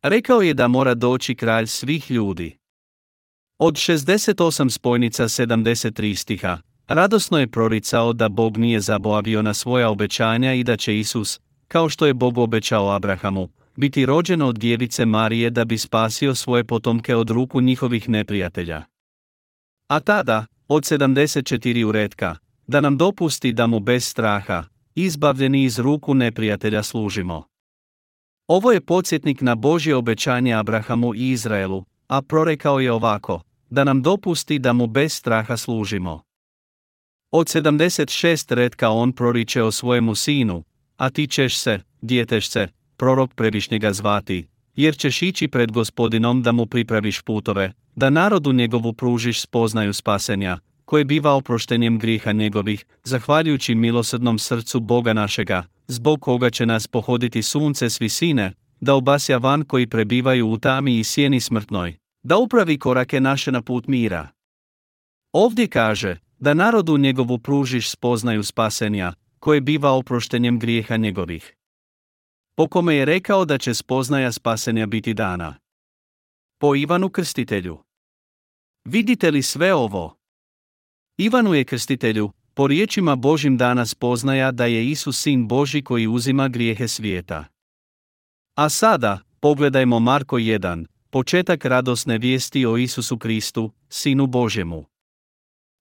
Rekao 0.03 0.43
je 0.43 0.55
da 0.55 0.69
mora 0.69 0.95
doći 0.95 1.35
kralj 1.35 1.67
svih 1.67 2.11
ljudi. 2.11 2.57
Od 3.59 3.75
68 3.75 4.71
spojnica 4.71 5.25
73 5.25 6.15
stiha, 6.15 6.59
radosno 6.89 7.39
je 7.39 7.51
proricao 7.51 8.13
da 8.13 8.29
Bog 8.29 8.57
nije 8.57 8.81
zaboravio 8.81 9.43
na 9.43 9.55
svoja 9.55 9.91
obećanja 9.91 10.55
i 10.55 10.65
da 10.65 10.77
će 10.77 10.99
Isus, 10.99 11.41
kao 11.69 11.89
što 11.89 12.07
je 12.07 12.15
Bog 12.15 12.39
obećao 12.39 12.91
Abrahamu, 12.91 13.49
biti 13.77 14.07
rođen 14.07 14.43
od 14.43 14.59
djevice 14.59 15.07
Marije 15.07 15.51
da 15.51 15.65
bi 15.65 15.79
spasio 15.79 16.35
svoje 16.35 16.65
potomke 16.65 17.17
od 17.17 17.31
ruku 17.31 17.61
njihovih 17.61 18.09
neprijatelja. 18.09 18.83
A 19.89 20.01
tada, 20.01 20.47
od 20.69 20.83
74 20.83 21.85
uretka, 21.85 22.37
da 22.67 22.81
nam 22.81 22.97
dopusti 22.97 23.53
da 23.53 23.67
mu 23.67 23.81
bez 23.81 24.05
straha, 24.05 24.65
izbavljeni 25.03 25.65
iz 25.65 25.79
ruku 25.79 26.15
neprijatelja 26.15 26.83
služimo. 26.83 27.45
Ovo 28.47 28.73
je 28.73 28.81
podsjetnik 28.81 29.41
na 29.41 29.55
Božje 29.55 29.97
obećanje 29.97 30.55
Abrahamu 30.55 31.15
i 31.15 31.31
Izraelu, 31.31 31.85
a 32.09 32.23
prorekao 32.23 32.81
je 32.81 32.93
ovako, 32.93 33.43
da 33.71 33.85
nam 33.85 34.03
dopusti 34.03 34.59
da 34.59 34.73
mu 34.73 34.87
bez 34.87 35.13
straha 35.13 35.57
služimo. 35.57 36.23
Od 37.31 37.47
76 37.47 38.55
redka 38.55 38.91
on 38.91 39.13
proriče 39.13 39.63
o 39.63 39.73
svojemu 39.73 40.15
sinu, 40.15 40.65
a 40.97 41.11
ti 41.11 41.27
ćeš 41.27 41.59
se, 41.59 41.81
djeteš 42.03 42.49
se, 42.49 42.69
prorok 42.97 43.35
previšnjega 43.35 43.93
zvati, 43.93 44.49
jer 44.77 44.97
ćeš 44.97 45.23
ići 45.23 45.49
pred 45.49 45.73
gospodinom 45.73 46.43
da 46.43 46.53
mu 46.53 46.67
pripraviš 46.67 47.23
putove, 47.23 47.73
da 47.97 48.11
narodu 48.11 48.53
njegovu 48.53 48.93
pružiš 48.93 49.41
spoznaju 49.41 49.93
spasenja, 49.93 50.59
koje 50.91 51.05
biva 51.05 51.33
oproštenjem 51.33 51.99
griha 51.99 52.33
njegovih, 52.33 52.87
zahvaljujući 53.05 53.75
milosrdnom 53.75 54.39
srcu 54.39 54.81
Boga 54.81 55.13
našega, 55.13 55.65
zbog 55.87 56.21
koga 56.21 56.51
će 56.51 56.67
nas 56.67 56.87
pohoditi 56.87 57.43
sunce 57.43 57.91
s 57.91 58.01
visine, 58.01 58.53
da 58.81 58.95
obasja 58.95 59.39
van 59.39 59.65
koji 59.65 59.87
prebivaju 59.87 60.49
u 60.49 60.59
tami 60.59 60.99
i 60.99 61.05
sjeni 61.05 61.41
smrtnoj, 61.41 61.97
da 62.23 62.37
upravi 62.37 62.79
korake 62.79 63.21
naše 63.21 63.53
na 63.53 63.63
put 63.63 63.87
mira. 63.87 64.29
Ovdje 65.33 65.69
kaže, 65.69 66.19
da 66.39 66.55
narodu 66.55 66.99
njegovu 66.99 67.39
pružiš 67.39 67.91
spoznaju 67.91 68.43
spasenja, 68.43 69.13
koje 69.39 69.61
biva 69.61 69.93
oproštenjem 69.93 70.59
grijeha 70.59 70.97
njegovih. 70.97 71.57
Po 72.57 72.69
kome 72.69 72.95
je 72.95 73.05
rekao 73.05 73.45
da 73.45 73.59
će 73.59 73.75
spoznaja 73.75 74.33
spasenja 74.33 74.87
biti 74.87 75.15
dana. 75.15 75.55
Po 76.61 76.75
Ivanu 76.77 77.09
Krstitelju. 77.09 77.79
Vidite 78.85 79.31
li 79.31 79.43
sve 79.43 79.75
ovo? 79.75 80.20
Ivanu 81.23 81.55
je 81.55 81.65
krstitelju, 81.65 82.31
po 82.55 82.67
riječima 82.67 83.17
Božim 83.17 83.57
dana 83.57 83.87
spoznaja 83.87 84.53
da 84.53 84.67
je 84.67 84.91
Isus 84.91 85.23
sin 85.23 85.49
Boži 85.49 85.83
koji 85.83 86.07
uzima 86.07 86.49
grijehe 86.49 86.89
svijeta. 86.89 87.45
A 88.55 88.69
sada, 88.69 89.19
pogledajmo 89.41 89.99
Marko 89.99 90.37
1, 90.37 90.87
početak 91.11 91.65
radosne 91.65 92.19
vijesti 92.19 92.67
o 92.67 92.77
Isusu 92.77 93.19
Kristu, 93.19 93.73
Sinu 93.89 94.27
Božjemu. 94.27 94.85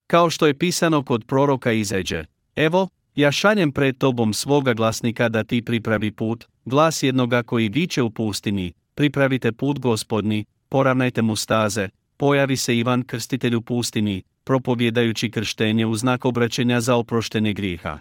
Kao 0.07 0.29
što 0.29 0.47
je 0.47 0.57
pisano 0.57 1.03
kod 1.03 1.25
proroka 1.25 1.71
Izeđe, 1.71 2.25
evo, 2.55 2.87
ja 3.15 3.31
šaljem 3.31 3.71
pred 3.71 3.97
tobom 3.97 4.33
svoga 4.33 4.73
glasnika 4.73 5.29
da 5.29 5.43
ti 5.43 5.61
pripravi 5.61 6.11
put, 6.11 6.45
glas 6.65 7.03
jednoga 7.03 7.43
koji 7.43 7.69
viče 7.69 8.01
u 8.01 8.09
pustini, 8.09 8.73
pripravite 8.95 9.51
put 9.51 9.79
gospodni, 9.79 10.45
poravnajte 10.69 11.21
mu 11.21 11.35
staze, 11.35 11.89
pojavi 12.20 12.57
se 12.57 12.78
Ivan 12.78 13.03
krstitelj 13.03 13.55
u 13.55 13.61
pustini, 13.61 14.24
propovjedajući 14.43 15.32
krštenje 15.32 15.86
u 15.86 15.95
znak 15.95 16.26
obraćenja 16.26 16.82
za 16.82 16.95
oproštenje 16.95 17.53
grijeha. 17.53 17.99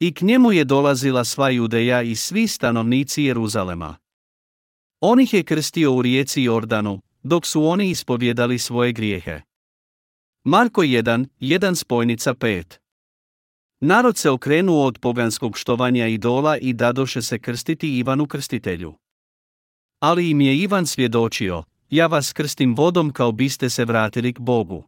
I 0.00 0.14
k 0.14 0.20
njemu 0.20 0.52
je 0.52 0.64
dolazila 0.64 1.24
sva 1.24 1.50
judeja 1.50 2.02
i 2.02 2.14
svi 2.14 2.48
stanovnici 2.48 3.22
Jeruzalema. 3.22 3.96
On 5.00 5.20
ih 5.20 5.34
je 5.34 5.42
krstio 5.42 5.92
u 5.92 6.02
rijeci 6.02 6.42
Jordanu, 6.42 7.00
dok 7.22 7.46
su 7.46 7.64
oni 7.64 7.90
ispovjedali 7.90 8.58
svoje 8.58 8.92
grijehe. 8.92 9.40
Marko 10.44 10.82
1, 10.82 11.26
1 11.40 11.74
spojnica 11.74 12.34
5 12.34 12.78
Narod 13.80 14.16
se 14.16 14.30
okrenuo 14.30 14.86
od 14.86 14.98
poganskog 14.98 15.58
štovanja 15.58 16.06
idola 16.06 16.58
i 16.58 16.72
dadoše 16.72 17.22
se 17.22 17.38
krstiti 17.38 17.98
Ivanu 17.98 18.26
krstitelju. 18.26 18.94
Ali 20.00 20.30
im 20.30 20.40
je 20.40 20.56
Ivan 20.58 20.86
svjedočio, 20.86 21.64
ja 21.94 22.06
vas 22.06 22.32
krstim 22.32 22.74
vodom 22.74 23.12
kao 23.12 23.32
biste 23.32 23.70
se 23.70 23.84
vratili 23.84 24.32
k 24.32 24.38
Bogu. 24.38 24.84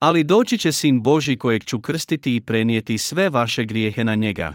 Ali 0.00 0.24
doći 0.24 0.58
će 0.58 0.72
sin 0.72 1.02
Boži 1.02 1.36
kojeg 1.36 1.64
ću 1.64 1.80
krstiti 1.80 2.36
i 2.36 2.40
prenijeti 2.40 2.98
sve 2.98 3.28
vaše 3.28 3.64
grijehe 3.64 4.04
na 4.04 4.14
njega. 4.14 4.54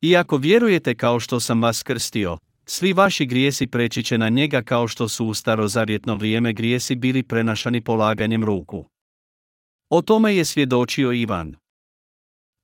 I 0.00 0.16
ako 0.16 0.36
vjerujete 0.36 0.94
kao 0.94 1.20
što 1.20 1.40
sam 1.40 1.62
vas 1.62 1.82
krstio, 1.82 2.38
svi 2.64 2.92
vaši 2.92 3.26
grijesi 3.26 3.66
preći 3.66 4.02
će 4.02 4.18
na 4.18 4.28
njega 4.28 4.62
kao 4.62 4.88
što 4.88 5.08
su 5.08 5.26
u 5.26 5.34
starozavjetno 5.34 6.14
vrijeme 6.14 6.52
grijesi 6.52 6.96
bili 6.96 7.22
prenašani 7.22 7.80
polaganjem 7.80 8.44
ruku. 8.44 8.84
O 9.90 10.02
tome 10.02 10.36
je 10.36 10.44
svjedočio 10.44 11.12
Ivan. 11.12 11.56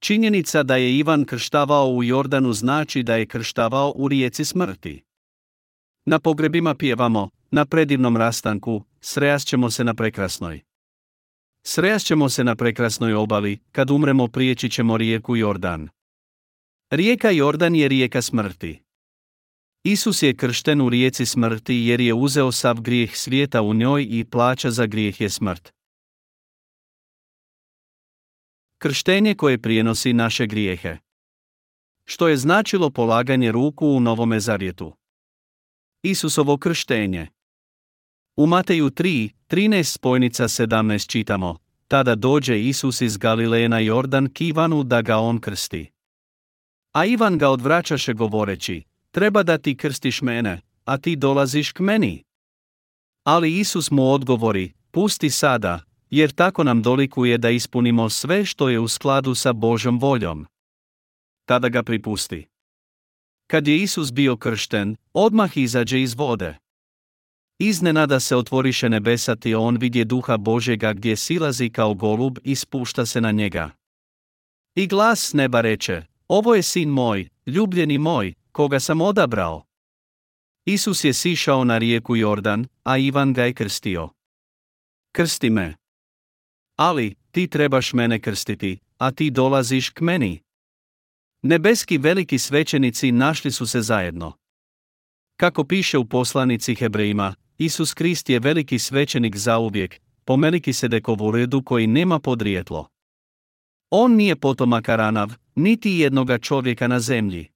Činjenica 0.01 0.63
da 0.63 0.77
je 0.77 0.99
Ivan 0.99 1.25
krštavao 1.25 1.89
u 1.89 2.05
Jordanu 2.05 2.53
znači 2.53 3.03
da 3.03 3.17
je 3.17 3.27
krštavao 3.27 3.93
u 3.97 4.09
rijeci 4.09 4.45
smrti. 4.45 5.03
Na 6.07 6.19
pogrebima 6.19 6.75
pjevamo, 6.75 7.31
na 7.55 7.65
predivnom 7.65 8.17
rastanku, 8.17 8.85
ćemo 9.45 9.71
se 9.71 9.85
na 9.85 9.95
prekrasnoj. 9.95 10.61
ćemo 12.05 12.29
se 12.29 12.45
na 12.45 12.57
prekrasnoj 12.57 13.15
obali, 13.15 13.59
kad 13.73 13.91
umremo 13.91 14.29
prijeći 14.29 14.71
ćemo 14.71 14.97
rijeku 14.97 15.37
Jordan. 15.37 15.89
Rijeka 16.91 17.31
Jordan 17.31 17.75
je 17.75 17.89
rijeka 17.89 18.23
smrti. 18.23 18.83
Isus 19.85 20.23
je 20.23 20.37
kršten 20.37 20.81
u 20.81 20.89
rijeci 20.89 21.27
smrti 21.27 21.75
jer 21.75 22.01
je 22.01 22.15
uzeo 22.15 22.53
sav 22.53 22.81
grijeh 22.81 23.17
svijeta 23.17 23.63
u 23.63 23.75
njoj 23.75 24.07
i 24.11 24.25
plaća 24.25 24.71
za 24.71 24.87
grijeh 24.87 25.21
je 25.21 25.31
smrt. 25.31 25.73
Krštenje 28.79 29.35
koje 29.35 29.63
prijenosi 29.63 30.13
naše 30.13 30.47
grijehe. 30.47 30.97
Što 32.05 32.29
je 32.29 32.37
značilo 32.37 32.91
polaganje 32.91 33.53
ruku 33.53 33.87
u 33.87 34.01
Novome 34.01 34.41
Zavjetu. 34.41 34.97
Isusovo 36.03 36.59
krštenje. 36.59 37.34
U 38.37 38.47
Mateju 38.47 38.91
3, 38.91 39.31
13 39.49 39.85
spojnica 39.85 40.45
17 40.45 41.11
čitamo, 41.11 41.57
tada 41.89 42.15
dođe 42.15 42.61
Isus 42.61 43.01
iz 43.01 43.17
Galileje 43.17 43.69
na 43.69 43.79
Jordan 43.79 44.29
k 44.33 44.41
Ivanu 44.41 44.83
da 44.83 45.03
ga 45.03 45.19
on 45.19 45.41
krsti. 45.41 45.91
A 46.93 47.05
Ivan 47.05 47.39
ga 47.39 47.49
odvraćaše 47.49 48.13
govoreći, 48.13 48.83
treba 49.11 49.43
da 49.43 49.59
ti 49.59 49.77
krstiš 49.77 50.23
mene, 50.23 50.61
a 50.85 50.99
ti 50.99 51.17
dolaziš 51.17 51.73
k 51.73 51.81
meni. 51.81 52.23
Ali 53.25 53.59
Isus 53.59 53.91
mu 53.91 54.11
odgovori, 54.11 54.73
pusti 54.91 55.31
sada, 55.31 55.81
jer 56.11 56.33
tako 56.33 56.65
nam 56.65 56.83
dolikuje 56.83 57.39
da 57.39 57.51
ispunimo 57.51 58.11
sve 58.11 58.45
što 58.45 58.69
je 58.69 58.79
u 58.79 58.89
skladu 58.89 59.35
sa 59.35 59.53
Božom 59.53 59.99
voljom. 59.99 60.47
Tada 61.45 61.69
ga 61.69 61.83
pripusti. 61.83 62.47
Kad 63.47 63.69
je 63.69 63.83
Isus 63.83 64.13
bio 64.13 64.37
kršten, 64.37 64.97
odmah 65.13 65.57
izađe 65.57 66.03
iz 66.03 66.15
vode. 66.15 66.64
Iznenada 67.59 68.21
se 68.21 68.37
otvoriše 68.37 68.89
nebesati 68.89 69.55
on 69.55 69.77
vidje 69.77 70.05
duha 70.05 70.37
Božega 70.37 70.93
gdje 70.93 71.17
silazi 71.17 71.71
kao 71.71 71.95
golub 71.95 72.39
i 72.45 72.55
spušta 72.55 73.07
se 73.07 73.21
na 73.21 73.31
njega. 73.31 73.71
I 74.75 74.87
glas 74.87 75.21
s 75.29 75.33
neba 75.33 75.61
reče, 75.61 76.03
ovo 76.29 76.55
je 76.55 76.63
sin 76.63 76.89
moj, 76.89 77.29
ljubljeni 77.47 77.99
moj, 77.99 78.35
koga 78.53 78.81
sam 78.81 79.01
odabrao. 79.01 79.65
Isus 80.65 81.05
je 81.05 81.13
sišao 81.13 81.65
na 81.65 81.79
rijeku 81.79 82.17
Jordan, 82.17 82.67
a 82.83 82.99
Ivan 82.99 83.33
ga 83.33 83.45
je 83.45 83.55
krstio. 83.55 84.09
Krsti 85.13 85.51
me. 85.51 85.75
Ali, 86.77 87.15
ti 87.31 87.49
trebaš 87.49 87.93
mene 87.93 88.21
krstiti, 88.21 88.79
a 88.99 89.11
ti 89.11 89.31
dolaziš 89.31 89.91
k 89.91 90.01
meni. 90.01 90.43
Nebeski 91.43 91.99
veliki 91.99 92.39
svećenici 92.39 93.13
našli 93.13 93.53
su 93.53 93.67
se 93.67 93.81
zajedno. 93.81 94.33
Kako 95.37 95.65
piše 95.65 95.99
u 95.99 96.05
poslanici 96.05 96.75
Hebrejima, 96.75 97.35
Isus 97.59 97.95
Krist 97.95 98.29
je 98.29 98.39
veliki 98.39 98.79
svećenik 98.79 99.37
zauvijek, 99.37 100.01
po 100.25 100.37
Meliki 100.37 100.73
Sedekovu 100.73 101.31
redu 101.31 101.63
koji 101.63 101.87
nema 101.87 102.19
podrijetlo. 102.19 102.89
On 103.91 104.13
nije 104.13 104.37
potomak 104.37 104.89
Aranav, 104.89 105.33
niti 105.55 105.91
jednoga 105.91 106.39
čovjeka 106.39 106.89
na 106.89 107.01
zemlji. 107.01 107.49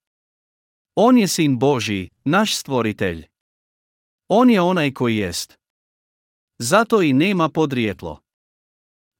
On 0.94 1.18
je 1.18 1.28
sin 1.28 1.58
Božji, 1.58 2.10
naš 2.24 2.56
stvoritelj. 2.56 3.26
On 4.28 4.50
je 4.50 4.60
onaj 4.60 4.92
koji 4.92 5.16
jest. 5.16 5.58
Zato 6.58 7.02
i 7.02 7.12
nema 7.12 7.48
podrijetlo. 7.48 8.20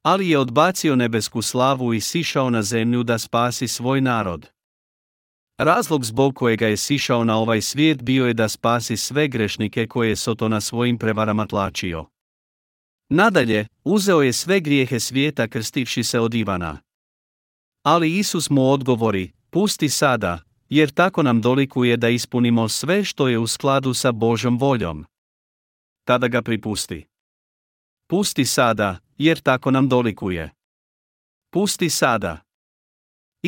Ali 0.03 0.29
je 0.29 0.39
odbacio 0.39 0.97
nebesku 0.97 1.43
slavu 1.43 1.95
i 1.95 2.01
sišao 2.01 2.51
na 2.51 2.63
zemlju 2.63 3.03
da 3.03 3.19
spasi 3.19 3.69
svoj 3.69 4.01
narod. 4.01 4.49
Razlog 5.59 6.05
zbog 6.05 6.35
kojega 6.35 6.67
je 6.67 6.77
sišao 6.77 7.25
na 7.25 7.39
ovaj 7.39 7.61
svijet 7.61 8.03
bio 8.03 8.27
je 8.27 8.35
da 8.35 8.49
spasi 8.49 8.97
sve 8.97 9.29
grešnike 9.29 9.87
koje 9.87 10.09
je 10.09 10.17
Soto 10.17 10.49
na 10.49 10.61
svojim 10.61 10.99
prevarama 10.99 11.47
tlačio. 11.47 12.07
Nadalje, 13.09 13.67
uzeo 13.85 14.23
je 14.23 14.33
sve 14.33 14.61
grijehe 14.61 15.01
svijeta 15.01 15.49
krstivši 15.49 16.05
se 16.05 16.21
od 16.21 16.35
Ivana. 16.35 16.79
Ali 17.83 18.19
Isus 18.19 18.51
mu 18.51 18.71
odgovori, 18.71 19.33
pusti 19.51 19.89
sada, 19.89 20.43
jer 20.69 20.91
tako 20.91 21.23
nam 21.23 21.41
dolikuje 21.41 21.97
da 21.97 22.09
ispunimo 22.09 22.69
sve 22.69 23.05
što 23.05 23.29
je 23.29 23.39
u 23.39 23.47
skladu 23.47 23.95
sa 23.95 24.13
Božom 24.13 24.59
voljom. 24.59 25.07
Tada 26.05 26.29
ga 26.29 26.43
pripusti. 26.43 27.07
Pusti 28.07 28.45
sada, 28.45 28.99
jer 29.19 29.41
tako 29.41 29.71
nam 29.71 29.89
dolikuje. 29.89 30.51
Pusti 31.51 31.91
sada. 31.91 32.48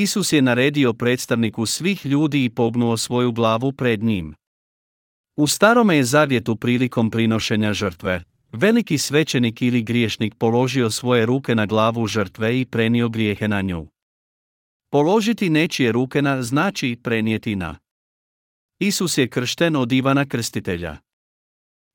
Isus 0.01 0.33
je 0.33 0.43
naredio 0.43 0.93
predstavniku 0.93 1.67
svih 1.67 2.07
ljudi 2.07 2.45
i 2.45 2.51
pognuo 2.51 2.97
svoju 2.97 3.33
glavu 3.33 3.73
pred 3.73 4.03
njim. 4.03 4.35
U 5.37 5.47
starome 5.47 5.97
je 5.97 6.05
zavjetu 6.05 6.57
prilikom 6.57 7.11
prinošenja 7.11 7.73
žrtve, 7.73 8.23
veliki 8.53 8.99
svećenik 8.99 9.63
ili 9.63 9.83
griješnik 9.83 10.35
položio 10.35 10.91
svoje 10.91 11.27
ruke 11.27 11.55
na 11.55 11.67
glavu 11.67 12.07
žrtve 12.07 12.61
i 12.61 12.65
prenio 12.65 13.09
grijehe 13.09 13.49
na 13.49 13.61
nju. 13.61 13.87
Položiti 14.91 15.51
nečije 15.51 15.93
ruke 15.93 16.23
na 16.23 16.43
znači 16.43 16.97
prenijeti 17.03 17.57
na. 17.57 17.79
Isus 18.79 19.19
je 19.19 19.29
kršten 19.29 19.77
od 19.77 19.93
Ivana 19.93 20.25
Krstitelja. 20.27 20.97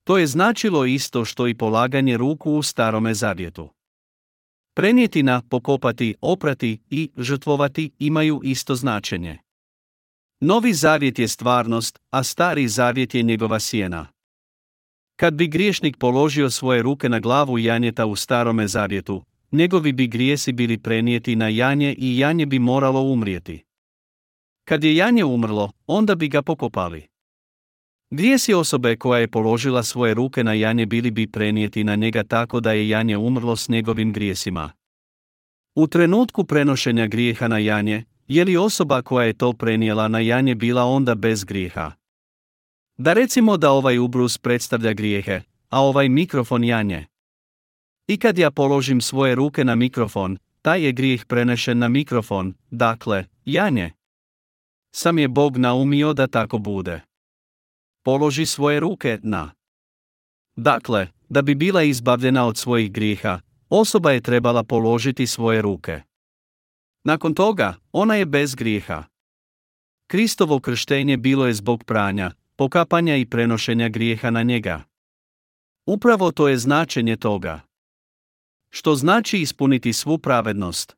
To 0.04 0.18
je 0.18 0.28
značilo 0.28 0.86
isto 0.86 1.26
što 1.26 1.48
i 1.48 1.58
polaganje 1.58 2.18
ruku 2.18 2.52
u 2.52 2.64
starome 2.64 3.14
zavjetu. 3.14 3.75
Prenijeti 4.78 5.24
na, 5.24 5.42
pokopati, 5.50 6.16
oprati 6.22 6.80
i 6.90 7.10
žrtvovati 7.18 7.92
imaju 8.00 8.42
isto 8.44 8.76
značenje. 8.76 9.38
Novi 10.40 10.74
zavjet 10.74 11.20
je 11.20 11.28
stvarnost, 11.28 12.00
a 12.10 12.24
stari 12.24 12.68
zavjet 12.68 13.16
je 13.16 13.24
njegova 13.24 13.60
sjena. 13.60 14.08
Kad 15.16 15.34
bi 15.34 15.48
griješnik 15.48 15.98
položio 15.98 16.50
svoje 16.50 16.82
ruke 16.82 17.10
na 17.10 17.20
glavu 17.20 17.60
janjeta 17.60 18.06
u 18.06 18.16
starome 18.16 18.68
zavjetu, 18.68 19.24
njegovi 19.52 19.94
bi 19.94 20.08
grijesi 20.08 20.54
bili 20.54 20.78
prenijeti 20.78 21.36
na 21.36 21.48
janje 21.48 21.96
i 21.98 22.18
janje 22.18 22.46
bi 22.46 22.60
moralo 22.60 23.02
umrijeti. 23.02 23.64
Kad 24.68 24.84
je 24.84 24.96
janje 24.96 25.24
umrlo, 25.24 25.72
onda 25.88 26.16
bi 26.16 26.28
ga 26.28 26.42
pokopali. 26.42 27.08
Grijesi 28.18 28.54
osobe 28.54 28.96
koja 28.96 29.20
je 29.20 29.28
položila 29.28 29.84
svoje 29.84 30.14
ruke 30.14 30.44
na 30.44 30.54
janje 30.54 30.86
bili 30.86 31.12
bi 31.12 31.28
prenijeti 31.28 31.84
na 31.84 31.96
njega 31.96 32.24
tako 32.24 32.60
da 32.60 32.72
je 32.72 32.90
janje 32.90 33.18
umrlo 33.18 33.56
s 33.56 33.70
njegovim 33.70 34.14
grijesima. 34.14 34.72
U 35.76 35.88
trenutku 35.88 36.44
prenošenja 36.44 37.08
grijeha 37.08 37.48
na 37.48 37.58
janje, 37.58 38.04
je 38.28 38.46
li 38.46 38.58
osoba 38.58 39.02
koja 39.02 39.26
je 39.26 39.34
to 39.34 39.54
prenijela 39.54 40.08
na 40.08 40.20
janje 40.20 40.56
bila 40.56 40.84
onda 40.84 41.16
bez 41.16 41.44
grijeha? 41.44 41.92
Da 42.98 43.14
recimo 43.14 43.58
da 43.58 43.72
ovaj 43.72 43.98
ubrus 44.00 44.38
predstavlja 44.38 44.94
grijehe, 44.94 45.42
a 45.70 45.82
ovaj 45.82 46.10
mikrofon 46.10 46.64
janje. 46.64 47.06
I 48.08 48.18
kad 48.18 48.38
ja 48.38 48.52
položim 48.52 49.02
svoje 49.02 49.36
ruke 49.36 49.64
na 49.64 49.76
mikrofon, 49.76 50.38
taj 50.62 50.86
je 50.86 50.92
grijeh 50.92 51.26
prenešen 51.26 51.78
na 51.78 51.88
mikrofon, 51.88 52.54
dakle, 52.72 53.26
janje. 53.46 53.92
Sam 54.96 55.20
je 55.20 55.28
Bog 55.28 55.58
naumio 55.58 56.14
da 56.14 56.28
tako 56.28 56.58
bude. 56.58 57.15
Položi 58.06 58.46
svoje 58.46 58.80
ruke 58.80 59.20
na. 59.24 59.52
Dakle, 60.56 61.08
da 61.30 61.42
bi 61.42 61.56
bila 61.56 61.84
izbavljena 61.84 62.46
od 62.46 62.58
svojih 62.58 62.92
grijeha, 62.92 63.40
osoba 63.70 64.12
je 64.12 64.22
trebala 64.22 64.64
položiti 64.64 65.28
svoje 65.28 65.62
ruke. 65.62 66.02
Nakon 67.04 67.34
toga, 67.34 67.76
ona 67.92 68.16
je 68.16 68.26
bez 68.26 68.56
grijeha. 68.56 69.04
Kristovo 70.08 70.60
krštenje 70.60 71.18
bilo 71.18 71.48
je 71.48 71.54
zbog 71.54 71.84
pranja, 71.84 72.32
pokapanja 72.56 73.16
i 73.18 73.26
prenošenja 73.26 73.90
grijeha 73.90 74.30
na 74.30 74.44
njega. 74.44 74.84
Upravo 75.86 76.32
to 76.32 76.48
je 76.48 76.58
značenje 76.58 77.16
toga. 77.16 77.62
Što 78.70 78.96
znači 78.96 79.38
ispuniti 79.38 79.94
svu 79.94 80.18
pravednost? 80.18 80.96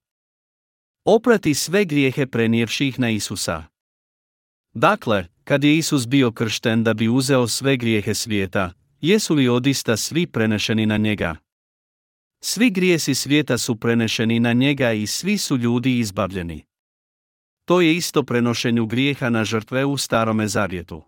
Oprati 1.05 1.53
sve 1.53 1.85
grijehe 1.85 2.27
prenijevših 2.27 2.99
na 2.99 3.09
Isusa. 3.09 3.63
Dakle, 4.73 5.36
kad 5.47 5.63
je 5.63 5.77
Isus 5.77 6.07
bio 6.07 6.31
kršten 6.31 6.83
da 6.83 6.93
bi 6.93 7.07
uzeo 7.07 7.47
sve 7.47 7.77
grijehe 7.77 8.13
svijeta, 8.13 8.73
jesu 9.01 9.35
li 9.35 9.47
odista 9.47 9.97
svi 9.97 10.27
prenešeni 10.27 10.85
na 10.85 10.97
njega? 10.97 11.35
Svi 12.43 12.69
grijesi 12.69 13.15
svijeta 13.15 13.57
su 13.57 13.75
prenešeni 13.75 14.39
na 14.39 14.53
njega 14.53 14.91
i 14.91 15.07
svi 15.07 15.37
su 15.37 15.57
ljudi 15.57 15.99
izbavljeni. 15.99 16.63
To 17.65 17.81
je 17.81 17.95
isto 17.95 18.23
prenošenju 18.23 18.85
grijeha 18.85 19.29
na 19.29 19.45
žrtve 19.45 19.85
u 19.85 19.97
starome 19.97 20.47
zavjetu. 20.47 21.03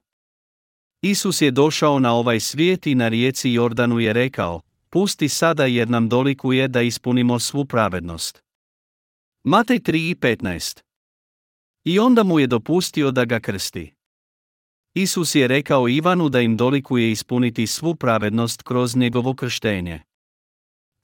Isus 1.01 1.41
je 1.41 1.51
došao 1.51 1.99
na 1.99 2.13
ovaj 2.13 2.39
svijet 2.39 2.87
i 2.87 2.95
na 2.95 3.07
rijeci 3.07 3.51
Jordanu 3.51 3.99
je 3.99 4.13
rekao, 4.13 4.61
pusti 4.89 5.29
sada 5.29 5.65
jer 5.65 5.89
nam 5.89 6.09
dolikuje 6.09 6.67
da 6.67 6.81
ispunimo 6.81 7.39
svu 7.39 7.65
pravednost. 7.65 8.43
Matej 9.43 9.79
3.15 9.79 10.81
I 11.83 11.99
onda 11.99 12.23
mu 12.23 12.39
je 12.39 12.47
dopustio 12.47 13.11
da 13.11 13.25
ga 13.25 13.39
krsti. 13.39 13.98
Isus 15.01 15.35
je 15.35 15.47
rekao 15.47 15.89
Ivanu 15.89 16.29
da 16.29 16.41
im 16.41 16.57
dolikuje 16.57 17.11
ispuniti 17.11 17.67
svu 17.67 17.95
pravednost 17.95 18.61
kroz 18.61 18.95
njegovo 18.95 19.33
krštenje. 19.33 20.01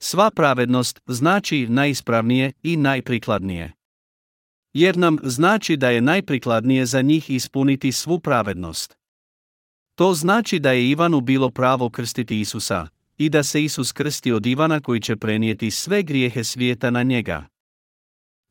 Sva 0.02 0.30
pravednost 0.30 1.00
znači 1.06 1.66
najispravnije 1.68 2.52
i 2.62 2.76
najprikladnije. 2.76 3.72
Jer 4.72 4.96
nam 4.96 5.18
znači 5.22 5.76
da 5.76 5.90
je 5.90 6.00
najprikladnije 6.00 6.86
za 6.86 7.02
njih 7.02 7.30
ispuniti 7.30 7.92
svu 7.92 8.20
pravednost. 8.20 8.96
To 9.94 10.14
znači 10.14 10.58
da 10.58 10.72
je 10.72 10.90
Ivanu 10.90 11.20
bilo 11.20 11.50
pravo 11.50 11.90
krstiti 11.90 12.40
Isusa, 12.40 12.88
i 13.18 13.28
da 13.28 13.42
se 13.42 13.64
Isus 13.64 13.92
krsti 13.92 14.32
od 14.32 14.46
Ivana 14.46 14.80
koji 14.80 15.00
će 15.00 15.16
prenijeti 15.16 15.70
sve 15.70 16.02
grijehe 16.02 16.44
svijeta 16.44 16.90
na 16.90 17.02
njega. 17.02 17.46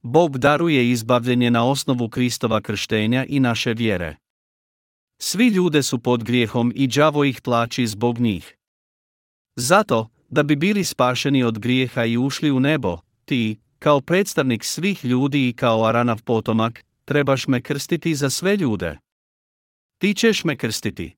Bog 0.02 0.38
daruje 0.38 0.92
izbavljenje 0.92 1.52
na 1.52 1.66
osnovu 1.66 2.10
Kristova 2.10 2.62
krštenja 2.62 3.26
i 3.26 3.40
naše 3.40 3.74
vjere. 3.74 4.25
Svi 5.18 5.48
ljude 5.48 5.84
su 5.84 6.00
pod 6.00 6.24
grijehom 6.24 6.72
i 6.76 6.88
đavo 6.88 7.24
ih 7.24 7.42
tlači 7.42 7.88
zbog 7.88 8.20
njih. 8.20 8.56
Zato, 9.56 10.10
da 10.30 10.44
bi 10.44 10.56
bili 10.56 10.84
spašeni 10.84 11.44
od 11.44 11.60
grijeha 11.60 12.06
i 12.06 12.18
ušli 12.18 12.52
u 12.52 12.60
nebo, 12.60 12.98
ti, 13.26 13.60
kao 13.80 14.02
predstavnik 14.02 14.64
svih 14.64 15.06
ljudi 15.06 15.50
i 15.50 15.54
kao 15.54 15.86
Aranav 15.86 16.24
potomak, 16.24 16.86
trebaš 17.06 17.48
me 17.48 17.62
krstiti 17.62 18.16
za 18.16 18.30
sve 18.30 18.58
ljude. 18.58 18.98
Ti 19.98 20.14
ćeš 20.14 20.44
me 20.44 20.58
krstiti. 20.58 21.16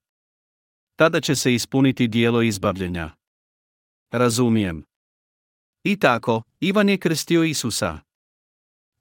Tada 0.95 1.22
će 1.22 1.36
se 1.36 1.54
ispuniti 1.54 2.08
dijelo 2.08 2.41
izbavljenja. 2.41 3.12
Razumijem. 4.12 4.84
I 5.84 6.00
tako, 6.00 6.41
Ivan 6.60 6.89
je 6.89 6.98
krstio 6.98 7.43
Isusa. 7.43 8.00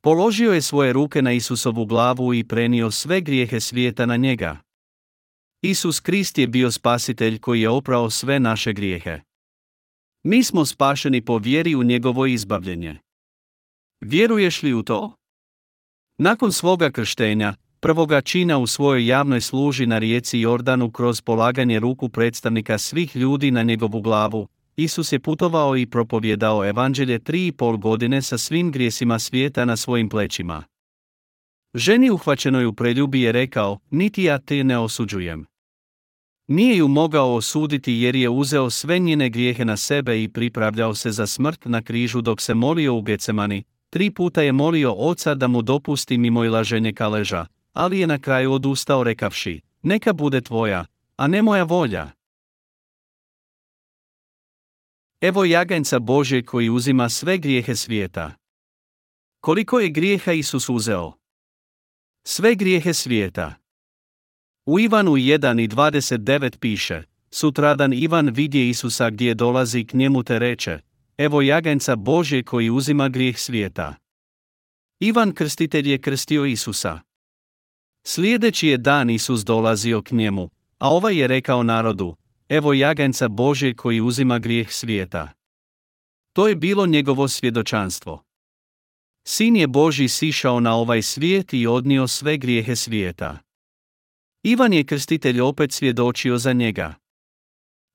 Položio 0.01 0.53
je 0.53 0.62
svoje 0.62 0.92
ruke 0.92 1.22
na 1.22 1.32
Isusovu 1.32 1.86
glavu 1.86 2.34
i 2.34 2.44
prenio 2.44 2.90
sve 2.90 3.20
grijehe 3.20 3.61
svijeta 3.61 4.07
na 4.07 4.16
njega. 4.16 4.65
Isus 5.62 6.00
Krist 6.00 6.38
je 6.38 6.46
bio 6.46 6.70
spasitelj 6.70 7.38
koji 7.38 7.61
je 7.61 7.68
oprao 7.68 8.11
sve 8.11 8.40
naše 8.40 8.72
grijehe. 8.72 9.20
Mi 10.22 10.44
smo 10.44 10.64
spašeni 10.64 11.24
po 11.24 11.38
vjeri 11.38 11.74
u 11.74 11.82
njegovo 11.82 12.26
izbavljenje. 12.26 12.98
Vjeruješ 14.00 14.62
li 14.62 14.74
u 14.74 14.82
to? 14.82 15.14
Nakon 16.18 16.52
svoga 16.52 16.90
krštenja, 16.90 17.54
prvoga 17.80 18.20
čina 18.20 18.59
u 18.59 18.66
svojoj 18.66 19.07
javnoj 19.07 19.40
služi 19.40 19.86
na 19.86 19.98
rijeci 19.98 20.40
Jordanu 20.40 20.90
kroz 20.90 21.20
polaganje 21.20 21.80
ruku 21.80 22.09
predstavnika 22.09 22.78
svih 22.78 23.16
ljudi 23.16 23.50
na 23.50 23.62
njegovu 23.62 24.00
glavu, 24.00 24.48
Isus 24.76 25.12
je 25.12 25.20
putovao 25.20 25.76
i 25.76 25.86
propovjedao 25.86 26.68
evanđelje 26.68 27.18
tri 27.18 27.46
i 27.46 27.52
pol 27.52 27.76
godine 27.76 28.22
sa 28.22 28.38
svim 28.38 28.72
grijesima 28.72 29.18
svijeta 29.18 29.64
na 29.64 29.76
svojim 29.76 30.09
plećima. 30.09 30.64
Ženi 31.78 32.10
uhvaćenoj 32.10 32.66
u 32.66 32.72
preljubi 32.72 33.20
je 33.20 33.32
rekao, 33.32 33.78
niti 33.90 34.22
ja 34.22 34.38
te 34.38 34.64
ne 34.64 34.78
osuđujem. 34.78 35.46
Nije 36.46 36.76
ju 36.76 36.88
mogao 36.88 37.34
osuditi 37.34 37.92
jer 37.92 38.16
je 38.16 38.28
uzeo 38.28 38.70
sve 38.70 38.98
njene 38.98 39.28
grijehe 39.28 39.64
na 39.64 39.76
sebe 39.76 40.22
i 40.22 40.28
pripravljao 40.28 40.94
se 40.94 41.10
za 41.10 41.26
smrt 41.26 41.64
na 41.64 41.82
križu 41.82 42.20
dok 42.20 42.40
se 42.40 42.54
molio 42.54 42.94
u 42.94 43.02
Gecemani, 43.02 43.62
tri 43.90 44.10
puta 44.10 44.42
je 44.42 44.52
molio 44.52 44.92
oca 44.92 45.34
da 45.34 45.48
mu 45.48 45.62
dopusti 45.62 46.18
mimo 46.18 46.44
ilaženje 46.44 46.92
kaleža, 46.92 47.46
ali 47.72 48.00
je 48.00 48.06
na 48.06 48.18
kraju 48.18 48.52
odustao 48.52 49.04
rekavši, 49.04 49.60
neka 49.82 50.12
bude 50.12 50.40
tvoja, 50.40 50.84
a 51.16 51.26
ne 51.26 51.42
moja 51.42 51.64
volja. 51.64 52.10
Evo 55.20 55.44
jaganjca 55.44 55.98
Bože 55.98 56.42
koji 56.42 56.70
uzima 56.70 57.08
sve 57.08 57.38
grijehe 57.38 57.76
svijeta. 57.76 58.32
Koliko 59.40 59.80
je 59.80 59.88
grijeha 59.88 60.32
Isus 60.32 60.68
uzeo? 60.68 61.25
Sve 62.28 62.54
grijehe 62.54 62.94
svijeta. 62.94 63.54
U 64.66 64.80
Ivanu 64.80 65.12
1 65.12 65.64
i 65.64 65.68
29 65.68 66.58
piše, 66.58 67.02
sutradan 67.30 67.92
Ivan 67.92 68.28
vidje 68.28 68.68
Isusa 68.68 69.10
gdje 69.10 69.34
dolazi 69.34 69.84
k 69.84 69.94
njemu 69.94 70.22
te 70.22 70.38
reče, 70.38 70.78
evo 71.16 71.42
jaganjca 71.42 71.96
Bože 71.96 72.42
koji 72.42 72.70
uzima 72.70 73.08
grijeh 73.08 73.38
svijeta. 73.38 73.94
Ivan 75.00 75.32
krstitelj 75.34 75.90
je 75.90 75.98
krstio 75.98 76.44
Isusa. 76.44 77.00
Sljedeći 78.06 78.68
je 78.68 78.78
dan 78.78 79.10
Isus 79.10 79.44
dolazio 79.44 80.02
k 80.02 80.10
njemu, 80.10 80.50
a 80.78 80.90
ovaj 80.90 81.16
je 81.16 81.26
rekao 81.26 81.62
narodu, 81.62 82.16
evo 82.48 82.72
jaganjca 82.72 83.28
Bože 83.28 83.74
koji 83.74 84.00
uzima 84.00 84.38
grijeh 84.38 84.72
svijeta. 84.72 85.32
To 86.32 86.48
je 86.48 86.56
bilo 86.56 86.86
njegovo 86.86 87.28
svjedočanstvo. 87.28 88.25
Sin 89.28 89.56
je 89.56 89.66
Boži 89.66 90.08
sišao 90.08 90.60
na 90.60 90.74
ovaj 90.76 91.02
svijet 91.02 91.52
i 91.52 91.66
odnio 91.66 92.06
sve 92.06 92.36
grijehe 92.36 92.76
svijeta. 92.76 93.38
Ivan 94.42 94.72
je 94.72 94.84
krstitelj 94.84 95.40
opet 95.40 95.72
svjedočio 95.72 96.38
za 96.38 96.52
njega. 96.52 96.94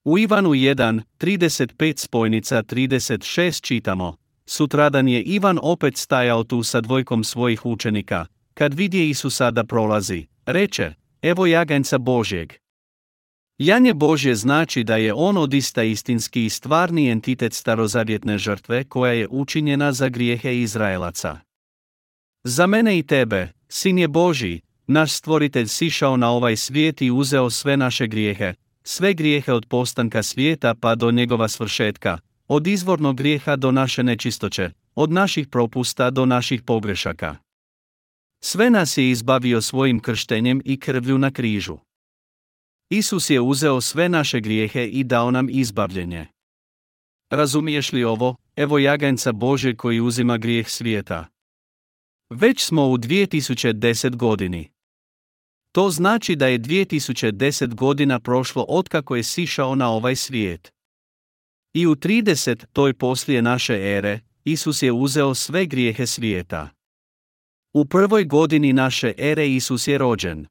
U 0.04 0.18
Ivanu 0.18 0.50
1, 0.50 1.02
35 1.20 1.98
spojnica 1.98 2.64
36 2.64 3.62
čitamo, 3.62 4.18
sutradan 4.46 5.08
je 5.08 5.22
Ivan 5.22 5.60
opet 5.62 5.98
stajao 5.98 6.44
tu 6.44 6.64
sa 6.64 6.82
dvojkom 6.82 7.24
svojih 7.24 7.66
učenika, 7.66 8.26
kad 8.54 8.74
vidje 8.74 9.10
Isusa 9.10 9.52
da 9.52 9.64
prolazi, 9.64 10.26
reče, 10.46 10.94
evo 11.22 11.46
jaganjca 11.46 11.98
Božjeg. 11.98 12.54
Janje 13.64 13.94
Božje 13.94 14.36
znači 14.36 14.84
da 14.84 14.96
je 14.96 15.14
on 15.14 15.38
odista 15.38 15.84
istinski 15.84 16.46
i 16.46 16.50
stvarni 16.50 17.10
entitet 17.10 17.54
starozavjetne 17.54 18.38
žrtve 18.38 18.84
koja 18.84 19.14
je 19.14 19.28
učinjena 19.32 19.94
za 19.94 20.10
grijehe 20.10 20.58
Izraelaca. 20.62 21.40
Za 22.44 22.68
mene 22.68 23.00
i 23.00 23.04
tebe, 23.04 23.52
sin 23.70 23.98
je 23.98 24.08
Boži, 24.08 24.62
naš 24.88 25.12
stvoritelj 25.12 25.68
sišao 25.68 26.18
na 26.18 26.32
ovaj 26.32 26.56
svijet 26.56 27.02
i 27.02 27.12
uzeo 27.12 27.50
sve 27.50 27.78
naše 27.78 28.08
grijehe, 28.08 28.54
sve 28.84 29.14
grijehe 29.14 29.54
od 29.54 29.66
postanka 29.66 30.24
svijeta 30.24 30.76
pa 30.82 30.96
do 30.96 31.12
njegova 31.12 31.48
svršetka, 31.48 32.18
od 32.48 32.68
izvornog 32.68 33.18
grijeha 33.18 33.56
do 33.56 33.72
naše 33.72 34.04
nečistoće, 34.04 34.72
od 34.96 35.12
naših 35.12 35.48
propusta 35.48 36.10
do 36.10 36.26
naših 36.26 36.62
pogrešaka. 36.62 37.36
Sve 38.44 38.70
nas 38.70 38.98
je 38.98 39.10
izbavio 39.10 39.62
svojim 39.62 40.00
krštenjem 40.00 40.62
i 40.66 40.80
krvlju 40.80 41.18
na 41.18 41.32
križu. 41.32 41.78
Isus 42.94 43.30
je 43.30 43.42
uzeo 43.42 43.82
sve 43.82 44.10
naše 44.10 44.40
grijehe 44.40 44.88
i 44.88 45.04
dao 45.04 45.32
nam 45.32 45.48
izbavljenje. 45.50 46.28
Razumiješ 47.30 47.92
li 47.92 48.04
ovo, 48.04 48.36
evo 48.56 48.80
jaganjca 48.80 49.32
Bože 49.32 49.76
koji 49.76 50.00
uzima 50.00 50.38
grijeh 50.38 50.70
svijeta? 50.70 51.28
Već 52.30 52.66
smo 52.66 52.88
u 52.88 52.98
2010 52.98 54.16
godini. 54.16 54.70
To 55.72 55.90
znači 55.90 56.36
da 56.36 56.48
je 56.48 56.60
2010 56.60 57.76
godina 57.76 58.20
prošlo 58.20 58.66
otkako 58.68 59.16
je 59.16 59.24
sišao 59.24 59.76
na 59.76 59.90
ovaj 59.90 60.16
svijet. 60.16 60.72
I 61.74 61.88
u 61.88 61.96
30 61.96 62.66
toj 62.74 62.94
poslije 62.94 63.42
naše 63.42 63.74
ere, 63.74 64.20
Isus 64.44 64.82
je 64.82 64.92
uzeo 64.92 65.36
sve 65.36 65.66
grijehe 65.66 66.08
svijeta. 66.08 66.70
U 67.74 67.86
prvoj 67.86 68.26
godini 68.26 68.74
naše 68.74 69.14
ere 69.18 69.50
Isus 69.50 69.88
je 69.88 69.98
rođen. 69.98 70.51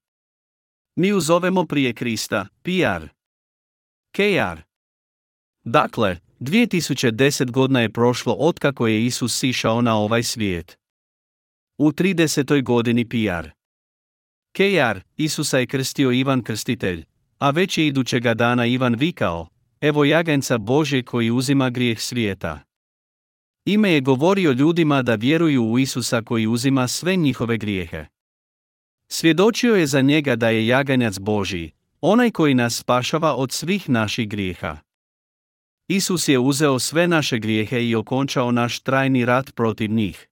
Mi 0.97 1.13
uzovemo 1.13 1.67
prije 1.67 1.93
Krista, 1.93 2.47
PR. 2.63 3.09
KR. 4.13 4.61
Dakle, 5.65 6.19
2010 6.41 7.51
godina 7.51 7.81
je 7.81 7.93
prošlo 7.93 8.37
otkako 8.39 8.87
je 8.87 9.05
Isus 9.05 9.39
sišao 9.39 9.83
na 9.83 9.97
ovaj 9.97 10.23
svijet. 10.23 10.79
U 11.79 11.93
30. 11.93 12.63
godini 12.63 13.09
PR. 13.09 13.49
KR, 14.53 15.01
Isusa 15.17 15.59
je 15.59 15.67
krstio 15.67 16.13
Ivan 16.13 16.43
Krstitelj, 16.43 17.05
a 17.39 17.51
već 17.51 17.79
je 17.79 17.87
idućega 17.87 18.35
dana 18.35 18.67
Ivan 18.67 18.95
vikao, 18.95 19.49
evo 19.81 20.05
jaganjca 20.05 20.59
Bože 20.59 21.03
koji 21.03 21.31
uzima 21.31 21.71
grijeh 21.71 22.01
svijeta. 22.01 22.61
Ime 23.65 23.93
je 23.93 24.01
govorio 24.01 24.53
ljudima 24.53 25.03
da 25.03 25.15
vjeruju 25.15 25.65
u 25.65 25.79
Isusa 25.79 26.23
koji 26.23 26.47
uzima 26.47 26.89
sve 26.89 27.17
njihove 27.17 27.59
grijehe. 27.59 28.07
Svjedočio 29.13 29.75
je 29.75 29.87
za 29.87 30.01
njega 30.01 30.37
da 30.37 30.49
je 30.49 30.67
jaganjac 30.67 31.19
Božji, 31.19 31.73
onaj 32.01 32.31
koji 32.31 32.55
nas 32.55 32.77
spašava 32.77 33.35
od 33.35 33.53
svih 33.53 33.89
naših 33.89 34.29
grijeha. 34.29 34.77
Isus 35.89 36.29
je 36.29 36.39
uzeo 36.39 36.79
sve 36.79 37.09
naše 37.09 37.39
grijehe 37.39 37.89
i 37.89 37.95
okončao 37.95 38.53
naš 38.53 38.81
trajni 38.81 39.25
rat 39.25 39.55
protiv 39.55 39.91
njih. 39.91 40.29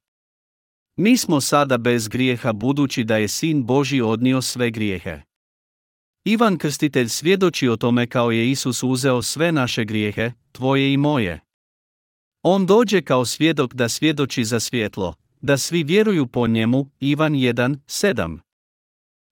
Mi 0.96 1.16
smo 1.16 1.40
sada 1.40 1.78
bez 1.78 2.08
grijeha 2.08 2.52
budući 2.52 3.04
da 3.04 3.16
je 3.16 3.28
Sin 3.28 3.64
Boži 3.64 4.00
odnio 4.00 4.42
sve 4.42 4.70
grijehe. 4.70 5.20
Ivan 6.24 6.58
Krstitelj 6.58 7.08
svjedoči 7.08 7.68
o 7.68 7.76
tome 7.76 8.06
kao 8.06 8.30
je 8.30 8.50
Isus 8.50 8.82
uzeo 8.82 9.22
sve 9.22 9.52
naše 9.52 9.84
grijehe, 9.84 10.32
tvoje 10.52 10.92
i 10.92 10.96
moje. 10.96 11.40
On 12.42 12.66
dođe 12.66 13.02
kao 13.02 13.24
svjedok 13.24 13.74
da 13.74 13.88
svjedoči 13.88 14.44
za 14.44 14.60
svjetlo, 14.60 15.14
da 15.40 15.58
svi 15.58 15.82
vjeruju 15.82 16.26
po 16.26 16.46
njemu, 16.46 16.90
Ivan 17.00 17.32
1, 17.32 17.76
7. 17.86 18.47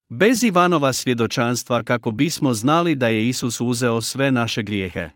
Bez 0.09 0.43
Ivanova 0.43 0.93
svjedočanstva 0.93 1.83
kako 1.83 2.11
bismo 2.11 2.55
znali 2.55 2.95
da 2.95 3.09
je 3.09 3.29
Isus 3.29 3.61
uzeo 3.61 4.01
sve 4.01 4.31
naše 4.31 4.63
grijehe. 4.63 5.11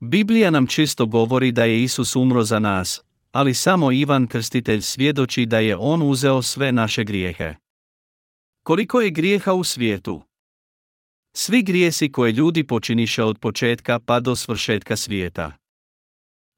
Biblija 0.00 0.50
nam 0.50 0.66
čisto 0.66 1.06
govori 1.06 1.52
da 1.52 1.64
je 1.64 1.82
Isus 1.82 2.16
umro 2.16 2.44
za 2.44 2.58
nas, 2.58 3.02
ali 3.32 3.54
samo 3.54 3.92
Ivan 3.92 4.26
Krstitelj 4.26 4.80
svjedoči 4.80 5.46
da 5.46 5.58
je 5.58 5.76
on 5.76 6.02
uzeo 6.02 6.42
sve 6.42 6.72
naše 6.72 7.04
grijehe. 7.04 7.54
Koliko 8.62 9.00
je 9.00 9.10
grijeha 9.10 9.52
u 9.52 9.64
svijetu? 9.64 10.22
Svi 11.36 11.62
grijesi 11.62 12.12
koje 12.12 12.32
ljudi 12.32 12.66
počiniše 12.66 13.24
od 13.24 13.38
početka 13.38 13.98
pa 13.98 14.20
do 14.20 14.36
svršetka 14.36 14.96
svijeta. 14.96 15.52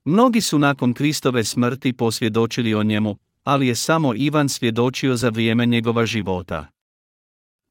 Mnogi 0.04 0.40
su 0.40 0.58
nakon 0.58 0.94
Kristove 0.94 1.44
smrti 1.44 1.92
posvjedočili 1.92 2.74
o 2.74 2.82
njemu, 2.82 3.16
ali 3.44 3.66
je 3.66 3.74
samo 3.74 4.14
Ivan 4.14 4.48
svjedočio 4.48 5.16
za 5.16 5.28
vrijeme 5.28 5.66
njegova 5.66 6.06
života. 6.06 6.66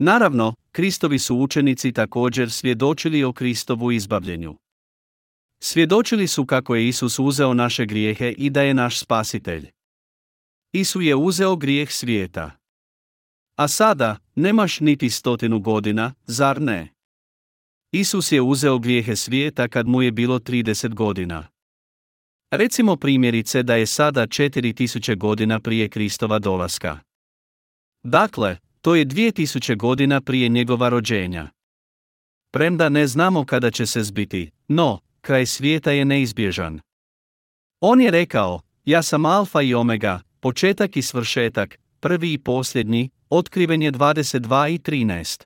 Naravno, 0.03 0.55
Kristovi 0.71 1.19
su 1.19 1.37
učenici 1.37 1.91
također 1.91 2.51
svjedočili 2.51 3.23
o 3.23 3.33
Kristovu 3.33 3.91
izbavljenju. 3.91 4.57
Svjedočili 5.63 6.27
su 6.27 6.45
kako 6.45 6.75
je 6.75 6.87
Isus 6.87 7.19
uzeo 7.19 7.53
naše 7.53 7.85
grijehe 7.85 8.31
i 8.31 8.49
da 8.49 8.61
je 8.61 8.73
naš 8.73 8.99
spasitelj. 8.99 9.69
Isu 10.73 11.01
je 11.01 11.15
uzeo 11.15 11.55
grijeh 11.55 11.91
svijeta. 11.91 12.51
A 13.55 13.67
sada, 13.67 14.17
nemaš 14.35 14.79
niti 14.79 15.09
stotinu 15.09 15.59
godina, 15.59 16.13
zar 16.25 16.61
ne? 16.61 16.93
Isus 17.91 18.31
je 18.31 18.41
uzeo 18.41 18.79
grijehe 18.79 19.15
svijeta 19.15 19.67
kad 19.67 19.87
mu 19.87 20.01
je 20.01 20.11
bilo 20.11 20.39
30 20.39 20.93
godina. 20.93 21.47
Recimo 22.51 22.95
primjerice 22.95 23.63
da 23.63 23.75
je 23.75 23.85
sada 23.85 24.27
4000 24.27 25.17
godina 25.17 25.59
prije 25.59 25.89
Kristova 25.89 26.39
dolaska. 26.39 26.99
Dakle, 28.03 28.57
to 28.81 28.95
je 28.95 29.05
2000 29.05 29.77
godina 29.77 30.21
prije 30.21 30.49
njegova 30.49 30.89
rođenja. 30.89 31.49
Premda 32.51 32.89
ne 32.89 33.07
znamo 33.07 33.45
kada 33.45 33.71
će 33.71 33.85
se 33.85 34.03
zbiti, 34.03 34.51
no, 34.67 34.99
kraj 35.21 35.45
svijeta 35.45 35.91
je 35.91 36.05
neizbježan. 36.05 36.79
On 37.79 38.01
je 38.01 38.11
rekao, 38.11 38.61
ja 38.85 39.03
sam 39.03 39.25
alfa 39.25 39.61
i 39.61 39.73
omega, 39.73 40.21
početak 40.39 40.97
i 40.97 41.01
svršetak, 41.01 41.79
prvi 41.99 42.33
i 42.33 42.37
posljednji, 42.37 43.09
otkriven 43.29 43.81
je 43.81 43.91
22 43.91 44.73
i 44.73 44.79
13. 44.79 45.43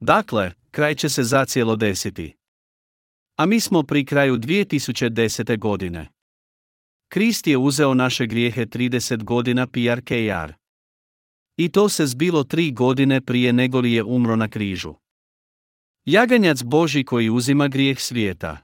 Dakle, 0.00 0.52
kraj 0.70 0.94
će 0.94 1.08
se 1.08 1.22
zacijelo 1.22 1.76
desiti. 1.76 2.34
A 3.36 3.46
mi 3.46 3.60
smo 3.60 3.82
pri 3.82 4.04
kraju 4.04 4.36
2010. 4.36 5.58
godine. 5.58 6.08
Krist 7.08 7.46
je 7.46 7.56
uzeo 7.56 7.94
naše 7.94 8.26
grijehe 8.26 8.66
30 8.66 9.24
godina 9.24 9.66
PRKR. 9.66 10.63
I 11.56 11.68
to 11.68 11.88
se 11.88 12.06
zbilo 12.06 12.44
tri 12.44 12.72
godine 12.72 13.20
prije 13.20 13.52
nego 13.52 13.80
li 13.80 13.92
je 13.92 14.02
umro 14.02 14.36
na 14.36 14.48
križu. 14.48 14.94
Jaganjac 16.04 16.62
Boži 16.62 17.04
koji 17.04 17.30
uzima 17.30 17.68
grijeh 17.68 18.00
svijeta. 18.00 18.58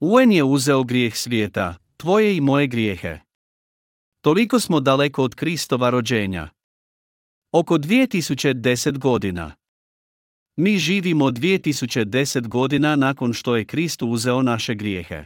UN 0.00 0.32
je 0.32 0.44
uzeo 0.44 0.84
grijeh 0.84 1.16
svijeta, 1.16 1.76
tvoje 1.96 2.36
i 2.36 2.40
moje 2.40 2.66
grijehe. 2.66 3.18
Toliko 4.20 4.60
smo 4.60 4.80
daleko 4.80 5.24
od 5.24 5.34
Kristova 5.34 5.90
rođenja. 5.90 6.48
Oko 7.52 7.78
2010 7.78 8.98
godina. 8.98 9.52
Mi 10.56 10.78
živimo 10.78 11.30
2010 11.30 12.48
godina 12.48 12.96
nakon 12.96 13.32
što 13.32 13.56
je 13.56 13.64
Krist 13.64 14.02
uzeo 14.02 14.42
naše 14.42 14.74
grijehe. 14.74 15.24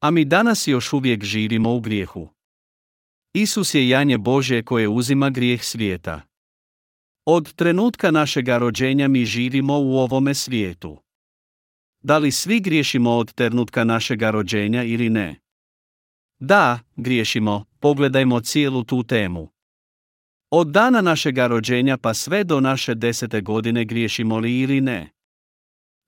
A 0.00 0.10
mi 0.10 0.24
danas 0.24 0.68
još 0.68 0.92
uvijek 0.92 1.24
živimo 1.24 1.74
u 1.74 1.80
grijehu. 1.80 2.28
Isus 3.34 3.74
je 3.74 3.88
janje 3.88 4.18
Bože 4.18 4.62
koje 4.62 4.88
uzima 4.88 5.30
grijeh 5.30 5.64
svijeta. 5.64 6.20
Od 7.26 7.54
trenutka 7.54 8.10
našega 8.10 8.58
rođenja 8.58 9.08
mi 9.08 9.24
živimo 9.24 9.78
u 9.78 9.96
ovome 9.98 10.34
svijetu. 10.34 10.98
Da 12.02 12.18
li 12.18 12.30
svi 12.30 12.60
griješimo 12.60 13.10
od 13.10 13.32
trenutka 13.32 13.84
našega 13.84 14.30
rođenja 14.30 14.82
ili 14.82 15.10
ne? 15.10 15.36
Da, 16.38 16.80
griješimo, 16.96 17.64
pogledajmo 17.80 18.40
cijelu 18.40 18.84
tu 18.84 19.02
temu. 19.02 19.48
Od 20.50 20.66
dana 20.66 21.00
našega 21.00 21.46
rođenja 21.46 21.96
pa 21.96 22.14
sve 22.14 22.44
do 22.44 22.60
naše 22.60 22.94
desete 22.94 23.40
godine 23.40 23.84
griješimo 23.84 24.38
li 24.38 24.60
ili 24.60 24.80
ne? 24.80 25.10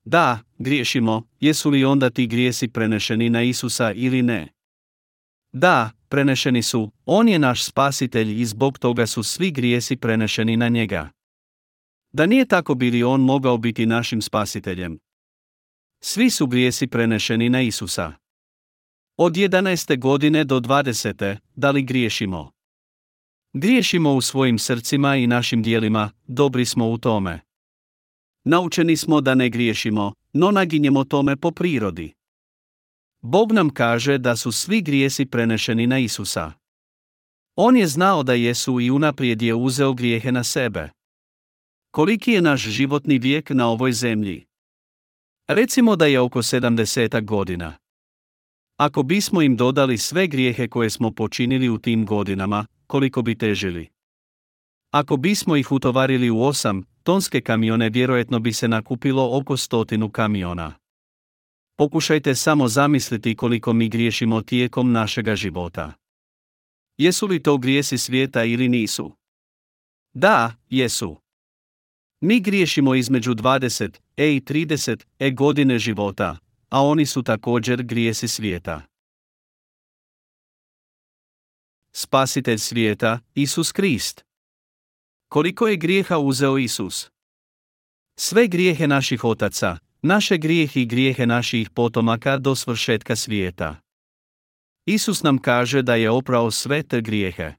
Da, 0.03 0.39
griješimo, 0.57 1.27
jesu 1.39 1.69
li 1.69 1.85
onda 1.85 2.09
ti 2.09 2.27
grijesi 2.27 2.67
prenešeni 2.67 3.29
na 3.29 3.41
Isusa 3.41 3.91
ili 3.91 4.21
ne? 4.21 4.47
Da, 5.51 5.91
prenešeni 6.15 6.63
su, 6.63 6.91
on 7.05 7.29
je 7.29 7.39
naš 7.39 7.63
spasitelj 7.63 8.41
i 8.41 8.45
zbog 8.45 8.79
toga 8.79 9.07
su 9.07 9.23
svi 9.23 9.51
grijesi 9.51 9.95
prenešeni 9.95 10.57
na 10.57 10.69
njega. 10.69 11.09
Da 12.11 12.25
nije 12.25 12.45
tako 12.45 12.75
bili 12.75 13.03
on 13.03 13.21
mogao 13.21 13.57
biti 13.57 13.85
našim 13.85 14.21
spasiteljem. 14.21 14.99
Svi 15.99 16.29
su 16.29 16.47
grijesi 16.47 16.87
prenešeni 16.87 17.49
na 17.49 17.61
Isusa. 17.61 18.13
Od 19.17 19.33
11. 19.33 19.99
godine 19.99 20.43
do 20.43 20.59
20. 20.59 21.37
da 21.55 21.71
li 21.71 21.83
griješimo? 21.83 22.51
Griješimo 23.53 24.13
u 24.13 24.21
svojim 24.21 24.59
srcima 24.59 25.15
i 25.15 25.27
našim 25.27 25.63
dijelima, 25.63 26.11
dobri 26.27 26.65
smo 26.65 26.89
u 26.89 26.97
tome. 26.97 27.39
Naučeni 28.43 28.97
smo 28.97 29.21
da 29.21 29.35
ne 29.35 29.49
griješimo, 29.49 30.13
no 30.33 30.51
naginjemo 30.51 31.03
tome 31.03 31.35
po 31.35 31.51
prirodi. 31.51 32.13
Bog 33.27 33.51
nam 33.51 33.69
kaže 33.69 34.17
da 34.17 34.35
su 34.35 34.51
svi 34.51 34.81
grijesi 34.81 35.25
prenešeni 35.25 35.87
na 35.87 35.99
Isusa. 35.99 36.51
On 37.55 37.77
je 37.77 37.87
znao 37.87 38.23
da 38.23 38.33
jesu 38.33 38.79
i 38.79 38.91
unaprijed 38.91 39.41
je 39.41 39.55
uzeo 39.55 39.93
grijehe 39.93 40.31
na 40.31 40.43
sebe. 40.43 40.89
Koliki 41.91 42.31
je 42.31 42.41
naš 42.41 42.61
životni 42.61 43.19
vijek 43.19 43.49
na 43.49 43.67
ovoj 43.67 43.91
zemlji? 43.91 44.45
Recimo 45.47 45.95
da 45.95 46.05
je 46.05 46.19
oko 46.19 46.41
70 46.41 47.25
godina. 47.25 47.73
Ako 48.77 49.03
bismo 49.03 49.41
im 49.41 49.55
dodali 49.55 49.97
sve 49.97 50.27
grijehe 50.27 50.67
koje 50.67 50.89
smo 50.89 51.11
počinili 51.11 51.69
u 51.69 51.77
tim 51.77 52.05
godinama, 52.05 52.65
koliko 52.87 53.21
bi 53.21 53.37
težili? 53.37 53.89
Ako 54.91 55.17
bismo 55.17 55.55
ih 55.55 55.71
utovarili 55.71 56.29
u 56.29 56.41
osam 56.41 56.83
tonske 57.03 57.41
kamione, 57.41 57.89
vjerojatno 57.89 58.39
bi 58.39 58.53
se 58.53 58.67
nakupilo 58.67 59.37
oko 59.37 59.57
stotinu 59.57 60.09
kamiona. 60.09 60.84
Pokušajte 61.77 62.35
samo 62.35 62.67
zamisliti 62.67 63.35
koliko 63.35 63.73
mi 63.73 63.89
griješimo 63.89 64.41
tijekom 64.41 64.91
našega 64.91 65.35
života. 65.35 65.93
Jesu 66.97 67.27
li 67.27 67.43
to 67.43 67.57
grijesi 67.57 67.97
svijeta 67.97 68.43
ili 68.43 68.69
nisu? 68.69 69.11
Da, 70.13 70.55
jesu. 70.69 71.17
Mi 72.21 72.39
griješimo 72.39 72.95
između 72.95 73.33
20 73.33 73.99
e 74.17 74.35
i 74.35 74.41
30 74.41 75.05
e 75.19 75.31
godine 75.31 75.79
života, 75.79 76.37
a 76.69 76.83
oni 76.83 77.05
su 77.05 77.23
također 77.23 77.83
grijesi 77.83 78.27
svijeta. 78.27 78.81
Spasitelj 81.91 82.57
svijeta, 82.57 83.19
Isus 83.33 83.71
Krist. 83.71 84.25
Koliko 85.27 85.67
je 85.67 85.77
grijeha 85.77 86.17
uzeo 86.17 86.57
Isus? 86.57 87.09
Sve 88.19 88.47
grijehe 88.47 88.87
naših 88.87 89.23
otaca, 89.23 89.77
naše 90.05 90.37
grijehe 90.37 90.81
i 90.81 90.85
grijehe 90.85 91.25
naših 91.25 91.69
potomaka 91.69 92.37
do 92.37 92.55
svršetka 92.55 93.15
svijeta. 93.15 93.75
Isus 94.85 95.23
nam 95.23 95.37
kaže 95.37 95.81
da 95.81 95.95
je 95.95 96.09
oprao 96.09 96.51
sve 96.51 96.83
te 96.83 97.01
grijehe. 97.01 97.53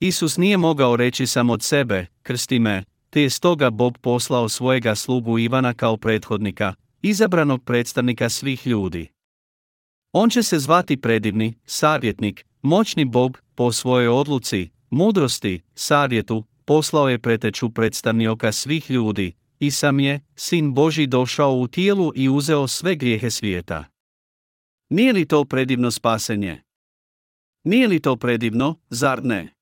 Isus 0.00 0.36
nije 0.36 0.56
mogao 0.56 0.96
reći 0.96 1.26
samo 1.26 1.52
od 1.52 1.62
sebe, 1.62 2.06
krsti 2.22 2.58
me, 2.58 2.84
te 3.10 3.22
je 3.22 3.30
stoga 3.30 3.70
Bog 3.70 3.98
poslao 3.98 4.48
svojega 4.48 4.94
slugu 4.94 5.38
Ivana 5.38 5.74
kao 5.74 5.96
prethodnika, 5.96 6.74
izabranog 7.02 7.64
predstavnika 7.64 8.28
svih 8.28 8.66
ljudi. 8.66 9.08
On 10.12 10.30
će 10.30 10.42
se 10.42 10.58
zvati 10.58 10.96
predivni, 10.96 11.54
savjetnik, 11.64 12.46
moćni 12.62 13.04
Bog, 13.04 13.42
po 13.54 13.72
svojoj 13.72 14.08
odluci, 14.08 14.70
mudrosti, 14.90 15.60
savjetu, 15.74 16.44
poslao 16.64 17.08
je 17.08 17.18
preteču 17.18 17.70
predstavnioka 17.70 18.52
svih 18.52 18.90
ljudi, 18.90 19.32
i 19.58 19.70
sam 19.70 20.00
je, 20.00 20.20
sin 20.36 20.74
Boži 20.74 21.06
došao 21.06 21.54
u 21.54 21.68
tijelu 21.68 22.12
i 22.14 22.28
uzeo 22.28 22.68
sve 22.68 22.94
grijehe 22.94 23.30
svijeta. 23.30 23.84
Nije 24.88 25.12
li 25.12 25.28
to 25.28 25.44
predivno 25.44 25.90
spasenje? 25.90 26.62
Nije 27.64 27.88
li 27.88 28.00
to 28.00 28.16
predivno, 28.16 28.76
zar 28.90 29.24
ne? 29.24 29.54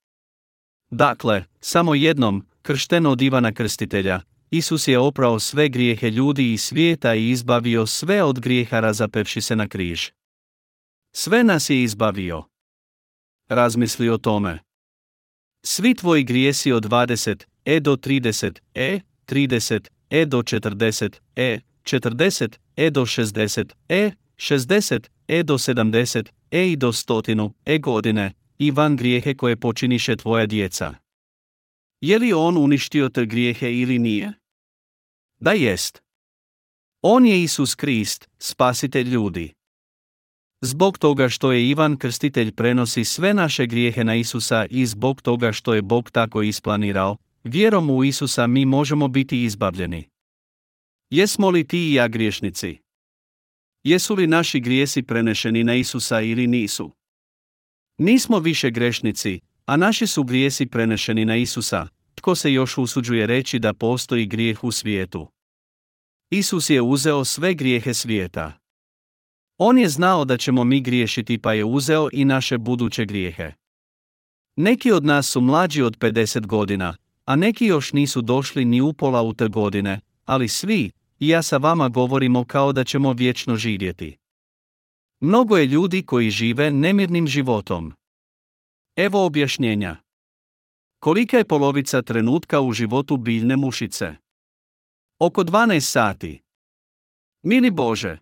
Dakle, 0.91 1.45
samo 1.61 1.95
jednom, 1.95 2.47
kršten 2.63 3.07
od 3.07 3.23
Ivana 3.23 3.53
Krstitelja, 3.53 4.21
Isus 4.51 4.89
je 4.89 4.99
oprao 4.99 5.41
sve 5.41 5.69
grijehe 5.69 6.11
ljudi 6.11 6.53
i 6.53 6.59
svijeta 6.59 7.15
i 7.15 7.31
izbavio 7.31 7.87
sve 7.87 8.23
od 8.23 8.41
grijeha 8.41 8.81
razapevši 8.81 9.41
se 9.41 9.57
na 9.57 9.69
križ. 9.69 10.11
Sve 11.13 11.45
nas 11.45 11.71
je 11.71 11.83
izbavio. 11.83 12.45
Razmisli 13.49 14.09
o 14.09 14.19
tome. 14.19 14.59
Svi 15.65 15.95
tvoji 15.95 16.25
grijesi 16.25 16.73
od 16.73 16.85
20 16.85 17.45
e 17.65 17.81
do 17.81 17.97
30 17.97 18.61
e, 18.75 19.01
30 19.27 19.89
e 20.11 20.27
do 20.27 20.43
40 20.43 21.21
e, 21.37 21.61
40 21.85 22.59
e 22.77 22.91
do 22.91 23.07
60 23.07 23.73
e, 23.89 24.11
60 24.37 25.09
e 25.29 25.43
do 25.43 25.59
70 25.59 26.29
e 26.51 26.69
i 26.73 26.77
do 26.77 26.93
stotinu 26.93 27.55
e 27.65 27.79
godine, 27.79 28.33
i 28.59 28.71
van 28.71 28.97
grijehe 28.97 29.35
koje 29.35 29.57
počiniše 29.57 30.17
tvoja 30.17 30.47
djeca. 30.47 30.95
Je 32.01 32.19
li 32.19 32.33
on 32.33 32.57
uništio 32.57 33.09
te 33.09 33.27
grijehe 33.27 33.73
ili 33.73 33.99
nije? 33.99 34.33
Da 35.41 35.53
jest. 35.53 36.03
On 37.03 37.27
je 37.27 37.43
Isus 37.43 37.75
Krist, 37.75 38.29
spasitelj 38.39 39.09
ljudi. 39.09 39.53
Zbog 40.61 40.99
toga 40.99 41.29
što 41.29 41.53
je 41.53 41.69
Ivan 41.69 41.97
Krstitelj 41.97 42.53
prenosi 42.53 43.05
sve 43.05 43.35
naše 43.35 43.67
grijehe 43.67 44.05
na 44.05 44.15
Isusa 44.15 44.67
i 44.71 44.87
zbog 44.87 45.23
toga 45.23 45.53
što 45.53 45.75
je 45.75 45.83
Bog 45.83 46.11
tako 46.11 46.43
isplanirao, 46.43 47.17
vjerom 47.47 47.91
u 47.91 48.05
Isusa 48.05 48.47
mi 48.47 48.65
možemo 48.65 49.09
biti 49.09 49.45
izbavljeni. 49.45 50.09
Jesmo 51.11 51.51
li 51.51 51.69
ti 51.69 51.79
i 51.79 51.95
ja 51.95 52.09
griješnici? 52.09 52.79
Jesu 53.85 54.15
li 54.15 54.27
naši 54.27 54.61
grijesi 54.61 55.03
prenešeni 55.03 55.65
na 55.65 55.75
Isusa 55.75 56.21
ili 56.21 56.47
nisu? 56.47 56.93
Nismo 57.99 58.39
više 58.39 58.71
grešnici, 58.71 59.41
a 59.67 59.77
naši 59.77 60.07
su 60.07 60.25
grijesi 60.25 60.67
prenešeni 60.67 61.25
na 61.25 61.37
Isusa, 61.37 61.89
tko 62.15 62.35
se 62.35 62.53
još 62.53 62.79
usuđuje 62.79 63.27
reći 63.27 63.59
da 63.59 63.75
postoji 63.75 64.27
grijeh 64.27 64.65
u 64.65 64.73
svijetu. 64.73 65.29
Isus 66.31 66.71
je 66.71 66.83
uzeo 66.83 67.25
sve 67.25 67.55
grijehe 67.55 67.95
svijeta. 67.95 68.59
On 69.59 69.79
je 69.79 69.89
znao 69.89 70.25
da 70.25 70.37
ćemo 70.37 70.65
mi 70.65 70.81
griješiti 70.81 71.39
pa 71.39 71.53
je 71.53 71.65
uzeo 71.65 72.09
i 72.13 72.25
naše 72.25 72.59
buduće 72.59 73.05
grijehe. 73.05 73.53
Neki 74.57 74.93
od 74.93 75.05
nas 75.05 75.29
su 75.29 75.41
mlađi 75.41 75.83
od 75.83 75.99
50 75.99 76.47
godina, 76.47 76.97
a 77.27 77.37
neki 77.37 77.67
još 77.67 77.93
nisu 77.93 78.23
došli 78.23 78.65
ni 78.65 78.81
u 78.81 78.93
pola 78.93 79.23
u 79.23 79.35
te 79.35 79.49
godine, 79.49 80.01
ali 80.25 80.49
svi, 80.49 80.91
i 81.19 81.29
ja 81.29 81.43
sa 81.43 81.57
vama 81.57 81.89
govorimo 81.89 82.45
kao 82.45 82.73
da 82.73 82.85
ćemo 82.85 83.13
vječno 83.13 83.57
živjeti. 83.57 84.17
Mnogo 85.21 85.57
je 85.57 85.67
ljudi 85.67 86.03
koji 86.03 86.31
žive 86.31 86.71
nemirnim 86.71 87.27
životom. 87.27 87.93
Evo 88.97 89.27
objašnjenja. 89.27 89.97
Kolika 90.99 91.39
je 91.39 91.45
polovica 91.45 92.03
trenutka 92.03 92.61
u 92.61 92.73
životu 92.73 93.17
biljne 93.17 93.57
mušice? 93.57 94.15
Oko 95.19 95.45
12 95.45 95.81
sati. 95.81 96.43
Mili 97.43 97.71
Bože! 97.71 98.19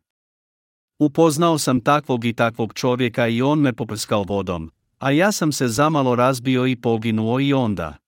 Upoznao 0.98 1.58
sam 1.58 1.80
takvog 1.80 2.24
i 2.24 2.32
takvog 2.32 2.74
čovjeka 2.74 3.28
i 3.28 3.42
on 3.42 3.60
me 3.60 3.72
poprskao 3.72 4.22
vodom, 4.22 4.70
a 4.98 5.10
ja 5.10 5.32
sam 5.32 5.52
se 5.52 5.68
zamalo 5.68 6.14
razbio 6.14 6.66
i 6.66 6.76
poginuo 6.76 7.40
i 7.40 7.52
onda. 7.52 8.03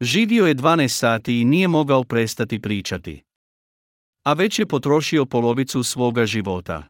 Živio 0.00 0.46
je 0.46 0.54
12 0.54 0.88
sati 0.88 1.40
i 1.40 1.44
nije 1.44 1.68
mogao 1.68 2.04
prestati 2.04 2.60
pričati. 2.60 3.22
A 4.24 4.32
već 4.32 4.58
je 4.58 4.66
potrošio 4.66 5.26
polovicu 5.26 5.82
svoga 5.82 6.26
života. 6.26 6.82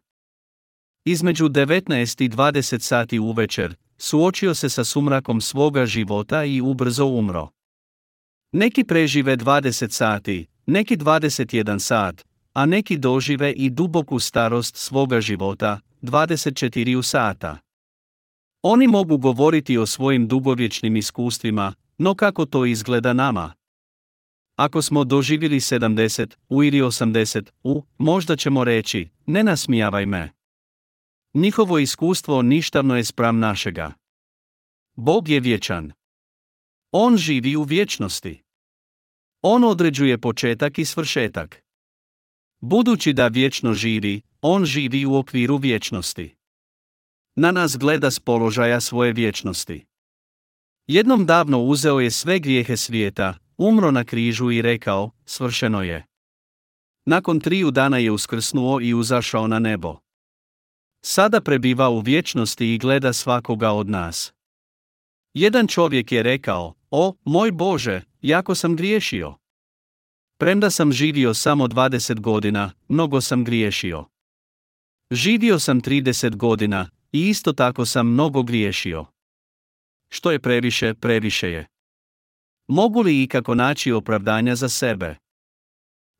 Između 1.04 1.48
19 1.48 2.24
i 2.24 2.28
20 2.28 2.78
sati 2.78 3.18
uvečer, 3.18 3.74
suočio 3.98 4.54
se 4.54 4.68
sa 4.68 4.84
sumrakom 4.84 5.40
svoga 5.40 5.86
života 5.86 6.44
i 6.44 6.60
ubrzo 6.60 7.06
umro. 7.06 7.48
Neki 8.52 8.84
prežive 8.84 9.36
20 9.36 9.90
sati, 9.90 10.46
neki 10.66 10.96
21 10.96 11.78
sat, 11.78 12.24
a 12.52 12.66
neki 12.66 12.98
dožive 12.98 13.52
i 13.52 13.70
duboku 13.70 14.18
starost 14.18 14.76
svoga 14.76 15.20
života, 15.20 15.80
24 16.02 17.02
sata. 17.02 17.58
Oni 18.62 18.86
mogu 18.86 19.18
govoriti 19.18 19.78
o 19.78 19.86
svojim 19.86 20.28
dugovječnim 20.28 20.96
iskustvima, 20.96 21.74
no 21.98 22.14
kako 22.14 22.46
to 22.46 22.66
izgleda 22.66 23.12
nama? 23.12 23.54
Ako 24.56 24.82
smo 24.82 25.04
doživjeli 25.04 25.60
70 25.60 26.34
u 26.48 26.64
ili 26.64 26.80
80 26.80 27.50
u, 27.62 27.84
možda 27.98 28.36
ćemo 28.36 28.64
reći, 28.64 29.08
ne 29.26 29.44
nasmijavaj 29.44 30.06
me. 30.06 30.30
Njihovo 31.34 31.78
iskustvo 31.78 32.42
ništavno 32.42 32.96
je 32.96 33.04
spram 33.04 33.38
našega. 33.38 33.92
Bog 34.96 35.28
je 35.28 35.40
vječan. 35.40 35.92
On 36.92 37.16
živi 37.16 37.56
u 37.56 37.62
vječnosti. 37.62 38.42
On 39.42 39.64
određuje 39.64 40.18
početak 40.18 40.78
i 40.78 40.84
svršetak. 40.84 41.62
Budući 42.60 43.12
da 43.12 43.28
vječno 43.28 43.74
živi, 43.74 44.22
on 44.40 44.64
živi 44.64 45.06
u 45.06 45.14
okviru 45.14 45.56
vječnosti. 45.56 46.34
Na 47.36 47.50
nas 47.52 47.76
gleda 47.78 48.10
s 48.10 48.20
položaja 48.20 48.80
svoje 48.80 49.12
vječnosti. 49.12 49.86
Jednom 50.86 51.26
davno 51.26 51.60
uzeo 51.62 52.00
je 52.00 52.10
sve 52.10 52.38
grijehe 52.38 52.76
svijeta, 52.76 53.34
umro 53.56 53.90
na 53.90 54.04
križu 54.04 54.50
i 54.50 54.62
rekao, 54.62 55.10
svršeno 55.24 55.82
je. 55.82 56.06
Nakon 57.06 57.40
triju 57.40 57.70
dana 57.70 57.98
je 57.98 58.10
uskrsnuo 58.10 58.80
i 58.80 58.94
uzašao 58.94 59.46
na 59.46 59.58
nebo. 59.58 59.96
Sada 61.04 61.40
prebiva 61.40 61.88
u 61.88 62.00
vječnosti 62.00 62.74
i 62.74 62.78
gleda 62.78 63.12
svakoga 63.12 63.70
od 63.70 63.88
nas. 63.88 64.32
Jedan 65.34 65.66
čovjek 65.66 66.12
je 66.12 66.22
rekao, 66.22 66.74
o, 66.90 67.14
moj 67.24 67.52
Bože, 67.52 68.02
jako 68.22 68.54
sam 68.54 68.76
griješio. 68.76 69.34
Premda 70.38 70.70
sam 70.70 70.92
živio 70.92 71.34
samo 71.34 71.66
20 71.66 72.20
godina, 72.20 72.72
mnogo 72.88 73.20
sam 73.20 73.44
griješio. 73.44 74.04
Živio 75.10 75.58
sam 75.58 75.80
30 75.80 76.36
godina, 76.36 76.88
i 77.12 77.28
isto 77.28 77.52
tako 77.52 77.86
sam 77.86 78.08
mnogo 78.08 78.42
griješio. 78.42 79.13
Što 80.14 80.30
je 80.30 80.38
previše, 80.38 80.94
previše 80.94 81.48
je. 81.50 81.66
Mogu 82.68 83.02
li 83.02 83.22
ikako 83.22 83.54
naći 83.54 83.92
opravdanja 83.92 84.54
za 84.54 84.68
sebe? 84.68 85.16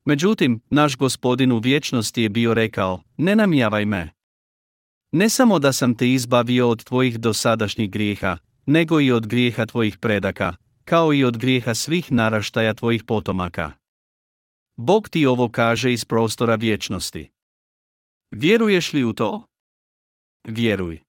Međutim, 0.04 0.60
naš 0.70 0.96
gospodin 0.96 1.52
u 1.52 1.58
vječnosti 1.58 2.22
je 2.22 2.28
bio 2.28 2.54
rekao, 2.54 3.02
ne 3.16 3.36
namijavaj 3.36 3.84
me. 3.84 4.10
Ne 5.12 5.28
samo 5.28 5.58
da 5.58 5.72
sam 5.72 5.94
te 5.94 6.10
izbavio 6.10 6.68
od 6.68 6.84
tvojih 6.84 7.20
dosadašnjih 7.20 7.90
grijeha, 7.90 8.38
nego 8.66 9.00
i 9.00 9.12
od 9.12 9.26
grijeha 9.26 9.66
tvojih 9.66 9.98
predaka, 9.98 10.56
kao 10.84 11.14
i 11.14 11.24
od 11.24 11.38
grijeha 11.38 11.74
svih 11.74 12.12
naraštaja 12.12 12.74
tvojih 12.74 13.04
potomaka. 13.04 13.72
Bog 14.76 15.08
ti 15.08 15.26
ovo 15.26 15.48
kaže 15.48 15.92
iz 15.92 16.04
prostora 16.04 16.54
vječnosti. 16.54 17.30
Vjeruješ 18.30 18.92
li 18.92 19.04
u 19.04 19.12
to? 19.12 19.46
Vjeruj. 20.48 21.03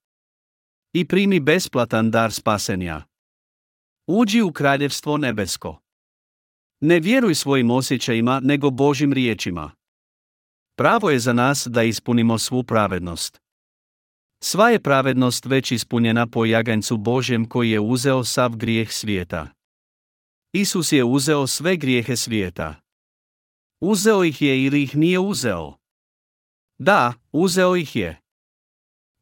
I 0.98 1.06
primi 1.06 1.40
besplatan 1.40 2.12
dar 2.12 2.32
spasenja. 2.32 3.04
Uđi 4.08 4.42
u 4.42 4.52
kraljevstvo 4.52 5.18
nebesko. 5.18 5.80
Ne 6.82 7.00
vjeruj 7.00 7.36
svojim 7.36 7.72
osjećajima, 7.72 8.40
nego 8.44 8.70
Božim 8.70 9.14
riječima. 9.14 9.72
Pravo 10.78 11.10
je 11.10 11.20
za 11.20 11.34
nas 11.34 11.68
da 11.72 11.84
ispunimo 11.84 12.38
svu 12.38 12.64
pravednost. 12.64 13.42
Sva 14.44 14.70
je 14.70 14.82
pravednost 14.82 15.46
već 15.46 15.72
ispunjena 15.72 16.28
po 16.28 16.46
jaganjcu 16.46 16.98
Božjem 16.98 17.50
koji 17.50 17.72
je 17.72 17.80
uzeo 17.80 18.24
sav 18.24 18.56
grijeh 18.56 18.92
svijeta. 18.92 19.48
Isus 20.54 20.92
je 20.92 21.04
uzeo 21.04 21.48
sve 21.48 21.76
grijehe 21.76 22.16
svijeta. 22.16 22.76
Uzeo 23.82 24.24
ih 24.24 24.42
je 24.42 24.64
ili 24.64 24.84
ih 24.84 24.96
nije 24.96 25.20
uzeo? 25.20 25.74
Da, 26.80 27.14
uzeo 27.32 27.76
ih 27.76 27.96
je. 27.96 28.25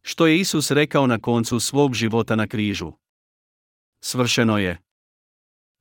Što 0.05 0.27
je 0.27 0.39
Isus 0.39 0.71
rekao 0.71 1.07
na 1.07 1.19
koncu 1.19 1.59
svog 1.59 1.93
života 1.93 2.35
na 2.35 2.47
križu? 2.47 2.91
Svršeno 4.03 4.57
je. 4.57 4.77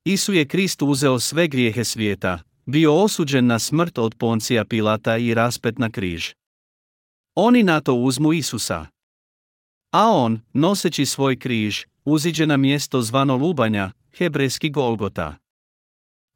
Isu 0.05 0.33
je 0.33 0.49
Krist 0.49 0.83
uzeo 0.83 1.19
sve 1.19 1.49
grijehe 1.49 1.85
svijeta, 1.85 2.39
bio 2.67 3.03
osuđen 3.03 3.47
na 3.47 3.59
smrt 3.59 3.99
od 3.99 4.15
Poncija 4.15 4.65
Pilata 4.65 5.17
i 5.17 5.35
raspet 5.35 5.79
na 5.79 5.91
križ. 5.91 6.33
Oni 7.35 7.63
na 7.63 7.81
to 7.81 7.95
uzmu 7.95 8.33
Isusa. 8.33 8.87
A 9.91 10.11
on, 10.11 10.41
noseći 10.53 11.07
svoj 11.07 11.39
križ, 11.39 11.85
uziđe 12.05 12.47
na 12.47 12.57
mjesto 12.57 13.03
zvano 13.03 13.37
lubanja, 13.37 13.93
hebrejski 14.17 14.71
Golgota. 14.71 15.37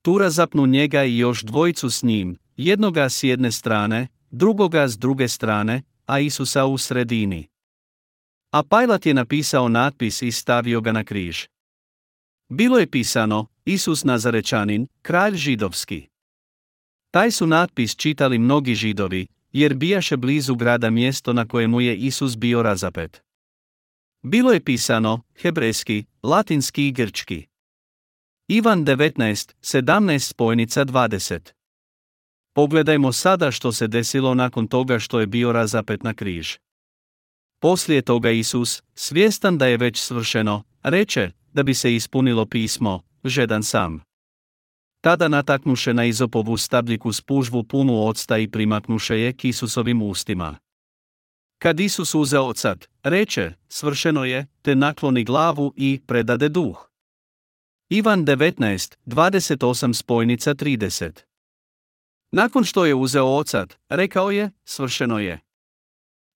Tu 0.03 0.19
razapnu 0.19 0.67
njega 0.67 1.05
i 1.05 1.19
još 1.19 1.43
dvojicu 1.43 1.91
s 1.91 2.03
njim, 2.03 2.39
jednoga 2.57 3.09
s 3.09 3.23
jedne 3.23 3.53
strane, 3.53 4.09
drugoga 4.31 4.89
s 4.89 4.99
druge 4.99 5.29
strane, 5.29 5.83
a 6.07 6.19
Isusa 6.21 6.65
u 6.65 6.79
sredini. 6.79 7.49
A 8.57 8.63
Pajlat 8.63 9.07
je 9.07 9.15
napisao 9.15 9.69
natpis 9.69 10.23
i 10.23 10.33
stavio 10.33 10.81
ga 10.81 10.93
na 10.93 11.05
križ. 11.05 11.47
Bilo 12.49 12.79
je 12.79 12.91
pisano, 12.91 13.47
Isus 13.65 14.05
Nazarečanin, 14.05 14.87
kralj 15.03 15.37
židovski. 15.37 16.09
Taj 17.11 17.31
su 17.31 17.47
natpis 17.47 17.97
čitali 17.97 18.39
mnogi 18.39 18.75
židovi, 18.75 19.27
jer 19.53 19.75
bijaše 19.75 20.17
blizu 20.17 20.55
grada 20.55 20.91
mjesto 20.91 21.33
na 21.33 21.49
kojemu 21.49 21.81
je 21.81 21.97
Isus 21.97 22.37
bio 22.37 22.63
razapet. 22.63 23.23
Bilo 24.23 24.53
je 24.53 24.65
pisano, 24.65 25.23
hebrejski, 25.41 26.05
latinski 26.23 26.89
i 26.89 26.93
grčki. 26.93 27.47
Ivan 28.49 28.85
19, 28.85 29.55
17 29.61 30.19
spojnica 30.19 30.85
20. 30.85 31.53
Pogledajmo 32.55 33.13
sada 33.13 33.51
što 33.51 33.73
se 33.73 33.87
desilo 33.87 34.35
nakon 34.35 34.69
toga 34.69 34.99
što 34.99 35.21
je 35.21 35.27
bio 35.27 35.53
razapet 35.53 36.03
na 36.03 36.15
križ. 36.15 36.57
Poslije 37.59 38.03
toga 38.03 38.31
Isus, 38.31 38.83
svjestan 38.95 39.59
da 39.59 39.67
je 39.67 39.77
već 39.77 40.01
svršeno, 40.01 40.63
reče, 40.83 41.31
da 41.53 41.63
bi 41.63 41.75
se 41.75 41.95
ispunilo 41.95 42.47
pismo, 42.47 43.03
žedan 43.25 43.63
sam. 43.63 44.01
Tada 45.01 45.29
nataknuše 45.29 45.95
na 45.95 46.05
izopovu 46.05 46.57
stabljiku 46.57 47.13
spužvu 47.13 47.65
punu 47.65 48.07
octa 48.07 48.39
i 48.39 48.51
primaknuše 48.51 49.21
je 49.21 49.33
k 49.33 49.45
Isusovim 49.45 50.03
ustima. 50.03 50.57
Kad 51.59 51.81
Isus 51.81 52.15
uzeo 52.15 52.43
ocat, 52.43 52.89
reče, 53.03 53.53
svršeno 53.69 54.25
je, 54.25 54.47
te 54.63 54.75
nakloni 54.75 55.25
glavu 55.25 55.73
i 55.77 56.01
predade 56.07 56.49
duh. 56.49 56.91
Ivan 57.89 58.25
19, 58.25 58.97
28 59.07 59.95
spojnica 59.95 60.55
30 60.55 61.11
Nakon 62.33 62.65
što 62.65 62.87
je 62.87 62.95
uzeo 62.95 63.27
ocat, 63.27 63.77
rekao 63.89 64.31
je, 64.31 64.51
svršeno 64.65 65.19
je. 65.19 65.46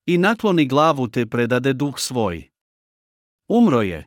I 0.07 0.19
nakloni 0.19 0.67
glavu 0.67 1.09
te 1.09 1.27
predade 1.27 1.73
duh 1.73 1.99
svoj. 1.99 2.49
Umro 3.49 3.83
je. 3.83 4.07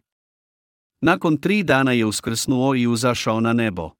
Nakon 1.01 1.37
tri 1.37 1.63
dana 1.63 1.91
je 1.91 2.05
uskrsnuo 2.05 2.75
i 2.75 2.87
uzašao 2.87 3.39
na 3.39 3.53
nebo. 3.53 3.91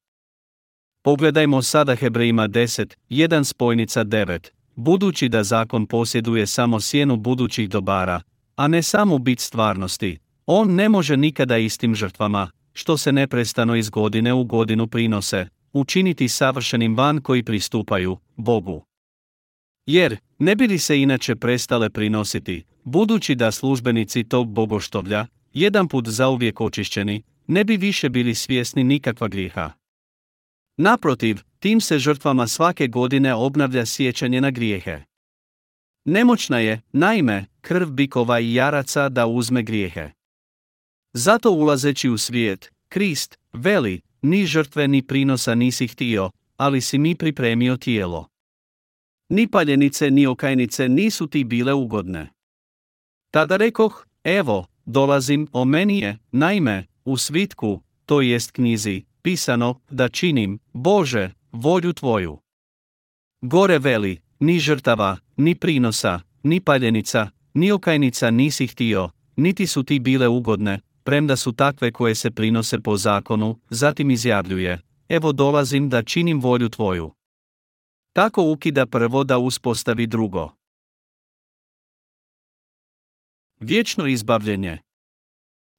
Pogledajmo 1.04 1.62
sada 1.62 1.96
Hebrejima 1.96 2.48
10, 2.48 2.96
1 3.10 3.44
spojnica 3.44 4.04
9, 4.04 4.50
budući 4.76 5.30
da 5.30 5.44
zakon 5.44 5.86
posjeduje 5.86 6.48
samo 6.48 6.80
sjenu 6.80 7.18
budućih 7.18 7.70
dobara, 7.70 8.22
a 8.56 8.68
ne 8.68 8.82
samo 8.82 9.18
bit 9.18 9.40
stvarnosti, 9.40 10.20
on 10.46 10.76
ne 10.76 10.90
može 10.90 11.18
nikada 11.18 11.58
istim 11.58 11.96
žrtvama, 11.96 12.52
što 12.74 12.98
se 12.98 13.12
neprestano 13.12 13.76
iz 13.76 13.90
godine 13.90 14.34
u 14.34 14.44
godinu 14.44 14.88
prinose, 14.88 15.48
učiniti 15.74 16.30
savršenim 16.30 16.98
van 16.98 17.22
koji 17.22 17.44
pristupaju 17.44 18.18
Bogu. 18.36 18.86
Jer, 19.86 20.18
ne 20.44 20.56
bi 20.56 20.68
li 20.68 20.80
se 20.80 21.02
inače 21.02 21.36
prestale 21.36 21.90
prinositi, 21.90 22.64
budući 22.84 23.36
da 23.36 23.52
službenici 23.52 24.24
tog 24.24 24.48
bogoštovlja, 24.48 25.28
jedan 25.54 25.88
put 25.88 26.08
zauvijek 26.08 26.62
očišćeni, 26.62 27.24
ne 27.48 27.64
bi 27.64 27.78
više 27.78 28.10
bili 28.10 28.36
svjesni 28.36 28.84
nikakva 28.84 29.28
grijeha. 29.28 29.72
Naprotiv, 30.78 31.40
tim 31.60 31.82
se 31.82 32.00
žrtvama 32.00 32.48
svake 32.48 32.88
godine 32.88 33.34
obnavlja 33.34 33.86
sjećanje 33.86 34.42
na 34.42 34.52
grijehe. 34.52 35.02
Nemoćna 36.06 36.60
je, 36.60 36.82
naime, 36.92 37.46
krv 37.62 37.88
bikova 37.88 38.40
i 38.40 38.54
jaraca 38.54 39.10
da 39.10 39.28
uzme 39.28 39.64
grijehe. 39.64 40.10
Zato 41.14 41.52
ulazeći 41.52 42.10
u 42.10 42.18
svijet, 42.18 42.72
Krist, 42.90 43.40
veli, 43.54 44.02
ni 44.22 44.46
žrtve 44.46 44.88
ni 44.88 45.02
prinosa 45.02 45.56
nisi 45.56 45.88
htio, 45.88 46.32
ali 46.58 46.82
si 46.82 46.98
mi 46.98 47.16
pripremio 47.16 47.78
tijelo. 47.78 48.33
Ni 49.34 49.48
paljenice 49.48 50.12
ni 50.12 50.28
okajnice 50.28 50.90
nisu 50.90 51.28
ti 51.28 51.44
bile 51.44 51.74
ugodne. 51.74 52.30
Tada 53.32 53.58
rekoh, 53.58 54.06
evo, 54.24 54.66
dolazim, 54.86 55.48
o 55.52 55.66
meni 55.66 56.00
je, 56.00 56.18
naime, 56.32 56.86
u 57.06 57.18
svitku, 57.18 57.82
to 58.06 58.22
jest 58.22 58.52
knjizi, 58.52 59.04
pisano, 59.22 59.80
da 59.90 60.10
činim, 60.10 60.60
Bože, 60.74 61.32
volju 61.52 61.94
Tvoju. 61.94 62.38
Gore 63.42 63.80
veli, 63.80 64.22
ni 64.40 64.60
žrtava, 64.60 65.18
ni 65.38 65.56
prinosa, 65.56 66.22
ni 66.44 66.62
paljenica, 66.62 67.30
ni 67.54 67.72
okajnica 67.72 68.32
nisi 68.32 68.68
htio, 68.68 69.10
niti 69.36 69.68
su 69.68 69.84
ti 69.84 70.00
bile 70.00 70.28
ugodne, 70.28 70.80
premda 71.04 71.36
su 71.36 71.52
takve 71.52 71.92
koje 71.92 72.16
se 72.16 72.32
prinose 72.32 72.80
po 72.80 72.98
zakonu, 72.98 73.60
zatim 73.70 74.12
izjavljuje, 74.12 74.82
evo 75.10 75.32
dolazim 75.32 75.90
da 75.90 76.04
činim 76.04 76.42
volju 76.42 76.70
Tvoju. 76.70 77.12
Tako 78.14 78.52
ukida 78.52 78.86
prvo 78.86 79.24
da 79.24 79.38
uspostavi 79.38 80.08
drugo. 80.08 80.52
Vječno 83.60 84.08
izbavljenje. 84.08 84.78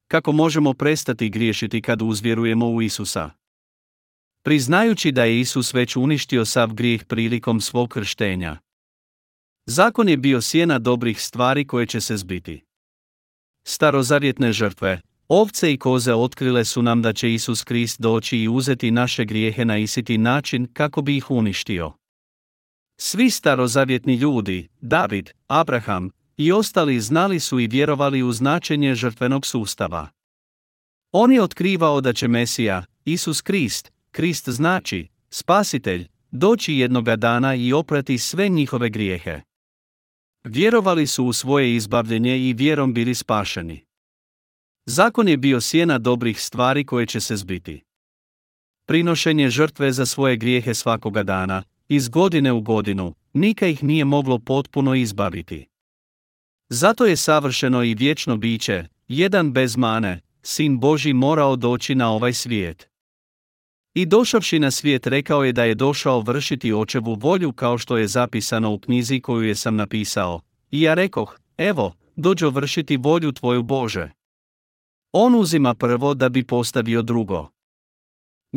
Kako 0.07 0.31
možemo 0.31 0.73
prestati 0.73 1.29
griješiti 1.29 1.81
kad 1.81 2.01
uzvjerujemo 2.01 2.69
u 2.69 2.81
Isusa? 2.81 3.31
priznajući 4.45 5.11
da 5.11 5.23
je 5.23 5.39
Isus 5.39 5.73
već 5.73 5.95
uništio 5.95 6.45
sav 6.45 6.73
grijeh 6.73 7.03
prilikom 7.05 7.61
svog 7.61 7.89
krštenja. 7.89 8.57
Zakon 9.65 10.09
je 10.09 10.17
bio 10.17 10.41
sjena 10.41 10.79
dobrih 10.79 11.21
stvari 11.21 11.67
koje 11.67 11.87
će 11.87 12.01
se 12.01 12.17
zbiti. 12.17 12.63
Starozavjetne 13.67 14.53
žrtve, 14.53 15.01
ovce 15.27 15.73
i 15.73 15.77
koze 15.77 16.13
otkrile 16.13 16.65
su 16.65 16.81
nam 16.81 17.01
da 17.01 17.13
će 17.13 17.33
Isus 17.33 17.63
Krist 17.63 18.01
doći 18.01 18.37
i 18.37 18.47
uzeti 18.47 18.91
naše 18.91 19.25
grijehe 19.25 19.65
na 19.65 19.77
isiti 19.77 20.17
način 20.17 20.67
kako 20.73 21.01
bi 21.01 21.17
ih 21.17 21.31
uništio. 21.31 21.93
Svi 22.97 23.29
starozavjetni 23.29 24.15
ljudi, 24.15 24.69
David, 24.81 25.29
Abraham 25.47 26.09
i 26.37 26.51
ostali 26.51 26.99
znali 26.99 27.39
su 27.39 27.59
i 27.59 27.67
vjerovali 27.67 28.23
u 28.23 28.31
značenje 28.31 28.95
žrtvenog 28.95 29.45
sustava. 29.45 30.09
On 31.11 31.31
je 31.31 31.41
otkrivao 31.41 32.01
da 32.01 32.13
će 32.13 32.27
Mesija, 32.27 32.85
Isus 33.05 33.41
Krist, 33.41 33.91
Krist 34.11 34.49
znači, 34.49 35.07
spasitelj, 35.29 36.07
doći 36.31 36.73
jednoga 36.73 37.15
dana 37.15 37.55
i 37.55 37.73
oprati 37.73 38.17
sve 38.17 38.49
njihove 38.49 38.89
grijehe. 38.89 39.41
Vjerovali 40.43 41.07
su 41.07 41.25
u 41.25 41.33
svoje 41.33 41.75
izbavljenje 41.75 42.37
i 42.37 42.53
vjerom 42.53 42.93
bili 42.93 43.15
spašeni. 43.15 43.85
Zakon 44.85 45.27
je 45.27 45.37
bio 45.37 45.61
sjena 45.61 45.97
dobrih 45.97 46.41
stvari 46.41 46.85
koje 46.85 47.05
će 47.05 47.19
se 47.21 47.35
zbiti. 47.35 47.83
Prinošenje 48.87 49.49
žrtve 49.49 49.91
za 49.91 50.05
svoje 50.05 50.37
grijehe 50.37 50.73
svakoga 50.73 51.23
dana, 51.23 51.63
iz 51.89 52.09
godine 52.09 52.51
u 52.51 52.61
godinu, 52.61 53.13
nika 53.33 53.67
ih 53.67 53.83
nije 53.83 54.05
moglo 54.05 54.39
potpuno 54.39 54.95
izbaviti. 54.95 55.67
Zato 56.69 57.05
je 57.05 57.15
savršeno 57.15 57.83
i 57.83 57.93
vječno 57.93 58.37
biće, 58.37 58.87
jedan 59.07 59.53
bez 59.53 59.77
mane, 59.77 60.21
sin 60.41 60.79
Boži 60.79 61.13
morao 61.13 61.55
doći 61.55 61.95
na 61.95 62.11
ovaj 62.11 62.33
svijet. 62.33 62.89
I 63.93 64.05
došavši 64.05 64.59
na 64.59 64.71
svijet 64.71 65.07
rekao 65.07 65.43
je 65.43 65.53
da 65.53 65.63
je 65.63 65.75
došao 65.75 66.19
vršiti 66.19 66.73
očevu 66.73 67.13
volju 67.13 67.53
kao 67.53 67.77
što 67.77 67.97
je 67.97 68.07
zapisano 68.07 68.73
u 68.73 68.79
knjizi 68.79 69.19
koju 69.19 69.43
je 69.43 69.55
sam 69.55 69.75
napisao. 69.75 70.41
I 70.71 70.81
ja 70.81 70.93
rekoh, 70.93 71.39
evo, 71.57 71.93
dođo 72.15 72.49
vršiti 72.49 72.97
volju 72.97 73.31
tvoju 73.31 73.63
Bože. 73.63 74.11
On 75.11 75.35
uzima 75.35 75.73
prvo 75.73 76.13
da 76.13 76.29
bi 76.29 76.43
postavio 76.43 77.01
drugo. 77.01 77.54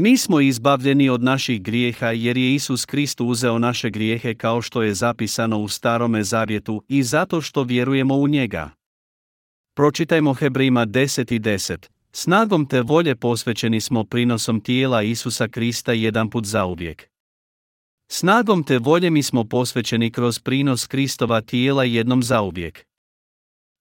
Mi 0.01 0.17
smo 0.17 0.41
izbavljeni 0.41 1.09
od 1.09 1.23
naših 1.23 1.63
grijeha 1.63 2.07
jer 2.07 2.37
je 2.37 2.55
Isus 2.55 2.85
Krist 2.85 3.21
uzeo 3.21 3.59
naše 3.59 3.91
grijehe 3.91 4.35
kao 4.35 4.63
što 4.63 4.83
je 4.83 4.95
zapisano 4.95 5.59
u 5.59 5.69
starome 5.69 6.25
zavjetu 6.25 6.85
i 6.89 7.03
zato 7.03 7.41
što 7.41 7.63
vjerujemo 7.63 8.15
u 8.15 8.29
njega. 8.29 8.71
Pročitajmo 9.75 10.35
Hebrima 10.35 10.87
10 10.87 11.35
i 11.35 11.41
10. 11.41 11.87
Snagom 12.13 12.67
te 12.67 12.83
volje 12.83 13.17
posvećeni 13.17 13.81
smo 13.81 14.05
prinosom 14.05 14.61
tijela 14.61 15.03
Isusa 15.03 15.49
Krista 15.49 15.93
jedan 15.93 16.31
put 16.31 16.45
zauvijek. 16.45 17.09
Snagom 18.11 18.65
te 18.65 18.79
volje 18.79 19.11
mi 19.11 19.23
smo 19.23 19.45
posvećeni 19.45 20.11
kroz 20.11 20.39
prinos 20.39 20.87
Kristova 20.87 21.41
tijela 21.41 21.85
jednom 21.85 22.23
zauvijek. 22.23 22.87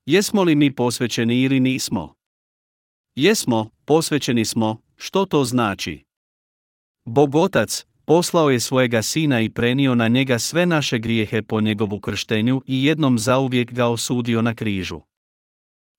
Jesmo 0.06 0.44
li 0.44 0.56
mi 0.56 0.76
posvećeni 0.76 1.42
ili 1.42 1.60
nismo? 1.60 2.14
Jesmo, 3.16 3.70
posvećeni 3.86 4.46
smo, 4.46 4.82
što 4.96 5.26
to 5.26 5.44
znači? 5.44 6.07
Bog 7.10 7.36
Otac, 7.36 7.86
poslao 8.06 8.50
je 8.50 8.60
svojega 8.60 9.02
sina 9.02 9.42
i 9.42 9.50
prenio 9.50 9.96
na 9.96 10.08
njega 10.08 10.40
sve 10.40 10.66
naše 10.66 11.00
grijehe 11.00 11.42
po 11.42 11.62
njegovu 11.62 12.00
krštenju 12.00 12.62
i 12.66 12.84
jednom 12.84 13.20
zauvijek 13.20 13.74
ga 13.74 13.88
osudio 13.88 14.42
na 14.42 14.56
križu. 14.56 15.02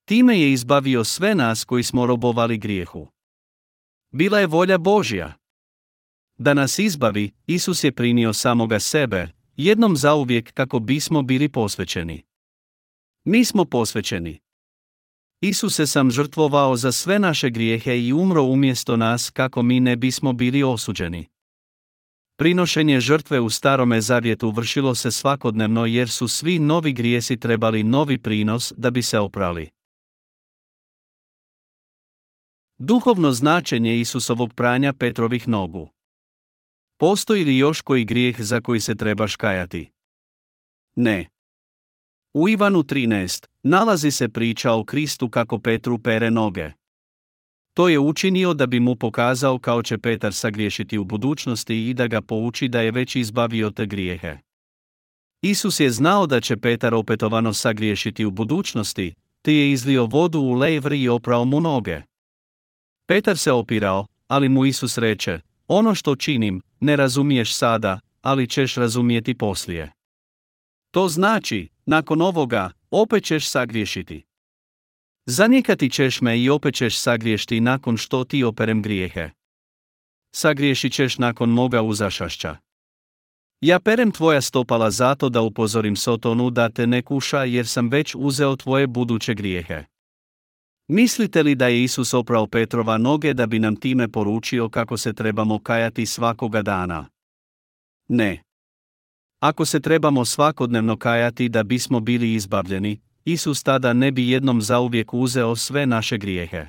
Time 0.05 0.41
je 0.41 0.53
izbavio 0.53 1.05
sve 1.05 1.35
nas 1.35 1.65
koji 1.65 1.83
smo 1.83 2.07
robovali 2.07 2.59
grijehu. 2.59 3.09
Bila 4.11 4.39
je 4.41 4.47
volja 4.47 4.79
Božja. 4.79 5.35
Da 6.39 6.55
nas 6.55 6.79
izbavi, 6.79 7.31
Isus 7.47 7.85
je 7.85 7.93
prinio 7.93 8.33
samoga 8.33 8.81
sebe, 8.81 9.29
jednom 9.57 9.97
zauvijek 9.97 10.53
kako 10.53 10.79
bismo 10.79 11.23
bili 11.23 11.49
posvećeni. 11.49 12.23
Mi 13.25 13.45
smo 13.45 13.65
posvećeni. 13.65 14.39
Isus 15.41 15.75
se 15.75 15.87
sam 15.87 16.11
žrtvovao 16.11 16.77
za 16.77 16.93
sve 16.93 17.19
naše 17.19 17.51
grijehe 17.51 18.01
i 18.01 18.13
umro 18.13 18.43
umjesto 18.43 18.97
nas 18.97 19.31
kako 19.31 19.63
mi 19.63 19.81
ne 19.81 19.97
bismo 19.97 20.33
bili 20.33 20.63
osuđeni. 20.63 21.27
Prinošenje 22.37 23.01
žrtve 23.01 23.41
u 23.41 23.51
starome 23.51 24.01
zavjetu 24.01 24.51
vršilo 24.51 24.95
se 24.95 25.11
svakodnevno 25.11 25.87
jer 25.87 26.09
su 26.11 26.29
svi 26.29 26.59
novi 26.59 26.93
grijesi 26.93 27.37
trebali 27.37 27.83
novi 27.83 28.19
prinos 28.19 28.73
da 28.77 28.91
bi 28.91 29.03
se 29.03 29.19
oprali. 29.19 29.69
Duhovno 32.79 33.33
značenje 33.33 34.01
Isusovog 34.01 34.55
pranja 34.55 34.93
Petrovih 34.93 35.49
nogu. 35.49 35.91
Postoji 36.97 37.45
li 37.45 37.59
još 37.59 37.81
koji 37.81 38.05
grijeh 38.05 38.37
za 38.41 38.61
koji 38.61 38.81
se 38.81 38.95
trebaš 38.95 39.37
kajati? 39.37 39.91
Ne. 40.97 41.29
U 42.35 42.49
Ivanu 42.49 42.83
13 42.83 43.47
nalazi 43.63 44.11
se 44.11 44.29
priča 44.29 44.73
o 44.73 44.85
Kristu 44.85 45.29
kako 45.29 45.59
Petru 45.59 45.99
pere 45.99 46.31
noge. 46.31 46.71
To 47.75 47.89
je 47.89 47.99
učinio 47.99 48.55
da 48.55 48.67
bi 48.67 48.81
mu 48.81 48.97
pokazao 48.97 49.59
kao 49.59 49.83
će 49.83 49.99
Petar 49.99 50.35
sagriješiti 50.35 50.99
u 50.99 51.05
budućnosti 51.05 51.89
i 51.89 51.95
da 51.95 52.07
ga 52.07 52.21
pouči 52.21 52.69
da 52.69 52.81
je 52.81 52.91
već 52.91 53.17
izbavio 53.17 53.71
te 53.71 53.87
grijehe. 53.87 54.39
Isus 55.43 55.81
je 55.81 55.91
znao 55.91 56.27
da 56.27 56.41
će 56.41 56.57
Petar 56.57 56.95
opetovano 56.95 57.53
sagriješiti 57.53 58.25
u 58.25 58.31
budućnosti, 58.31 59.15
te 59.43 59.55
je 59.55 59.73
izlio 59.73 60.07
vodu 60.07 60.41
u 60.41 60.53
levri 60.53 61.03
i 61.03 61.09
oprao 61.09 61.45
mu 61.45 61.61
noge. 61.61 62.03
Petar 63.07 63.39
se 63.39 63.53
opirao, 63.53 64.07
ali 64.29 64.49
mu 64.49 64.65
Isus 64.67 64.99
reče, 64.99 65.41
ono 65.69 65.95
što 65.95 66.17
činim, 66.17 66.63
ne 66.81 66.97
razumiješ 66.97 67.55
sada, 67.55 68.01
ali 68.23 68.49
ćeš 68.49 68.75
razumijeti 68.75 69.35
poslije. 69.35 69.93
To 70.91 71.09
znači, 71.09 71.69
nakon 71.87 72.23
ovoga, 72.23 72.71
opet 72.91 73.25
ćeš 73.25 73.49
sagriješiti. 73.49 74.25
Zanijekati 75.27 75.91
ćeš 75.91 76.21
me 76.21 76.41
i 76.41 76.51
opet 76.51 76.75
ćeš 76.75 76.99
sagriješiti 76.99 77.61
nakon 77.61 77.97
što 77.97 78.25
ti 78.25 78.45
operem 78.45 78.83
grijehe. 78.83 79.31
Sagriješit 80.35 80.93
ćeš 80.93 81.19
nakon 81.19 81.51
moga 81.51 81.83
uzašašća. 81.83 82.57
Ja 83.61 83.81
perem 83.81 84.11
tvoja 84.11 84.41
stopala 84.41 84.91
zato 84.91 85.29
da 85.29 85.41
upozorim 85.41 85.97
Sotonu 85.97 86.51
da 86.51 86.69
te 86.69 86.87
ne 86.87 87.03
kuša 87.03 87.45
jer 87.45 87.67
sam 87.67 87.89
već 87.89 88.15
uzeo 88.19 88.57
tvoje 88.57 88.87
buduće 88.87 89.35
grijehe. 89.35 89.85
Mislite 90.89 91.43
li 91.43 91.55
da 91.55 91.69
je 91.69 91.83
Isus 91.85 92.15
oprao 92.15 92.47
Petrova 92.47 92.99
noge 92.99 93.35
da 93.35 93.47
bi 93.47 93.59
nam 93.59 93.77
time 93.77 94.09
poručio 94.09 94.69
kako 94.69 94.97
se 94.97 95.13
trebamo 95.13 95.59
kajati 95.59 96.07
svakoga 96.07 96.63
dana? 96.63 97.09
Ne. 98.09 98.43
Ako 99.41 99.65
se 99.65 99.81
trebamo 99.81 100.25
svakodnevno 100.25 100.97
kajati 100.97 101.49
da 101.49 101.63
bismo 101.63 102.01
bili 102.01 102.35
izbavljeni, 102.35 103.01
Isus 103.25 103.63
tada 103.63 103.93
ne 103.93 104.13
bi 104.13 104.29
jednom 104.29 104.63
zauvijek 104.63 105.15
uzeo 105.15 105.57
sve 105.57 105.87
naše 105.87 106.19
grijehe. 106.19 106.67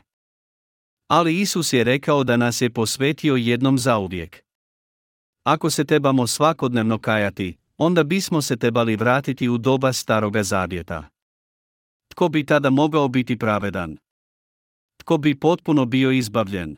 Ali 1.07 1.41
Isus 1.41 1.73
je 1.73 1.83
rekao 1.83 2.23
da 2.23 2.37
nas 2.37 2.61
je 2.61 2.69
posvetio 2.69 3.35
jednom 3.35 3.77
zauvijek. 3.77 4.43
Ako 5.43 5.69
se 5.69 5.85
trebamo 5.85 6.27
svakodnevno 6.27 6.97
kajati, 6.97 7.57
onda 7.77 8.03
bismo 8.03 8.41
se 8.41 8.57
trebali 8.57 8.95
vratiti 8.95 9.49
u 9.49 9.57
doba 9.57 9.93
staroga 9.93 10.43
zavjeta. 10.43 11.09
Tko 12.07 12.29
bi 12.29 12.45
tada 12.45 12.69
mogao 12.69 13.07
biti 13.07 13.37
pravedan? 13.37 13.97
Tko 14.97 15.17
bi 15.17 15.39
potpuno 15.39 15.85
bio 15.85 16.11
izbavljen? 16.11 16.77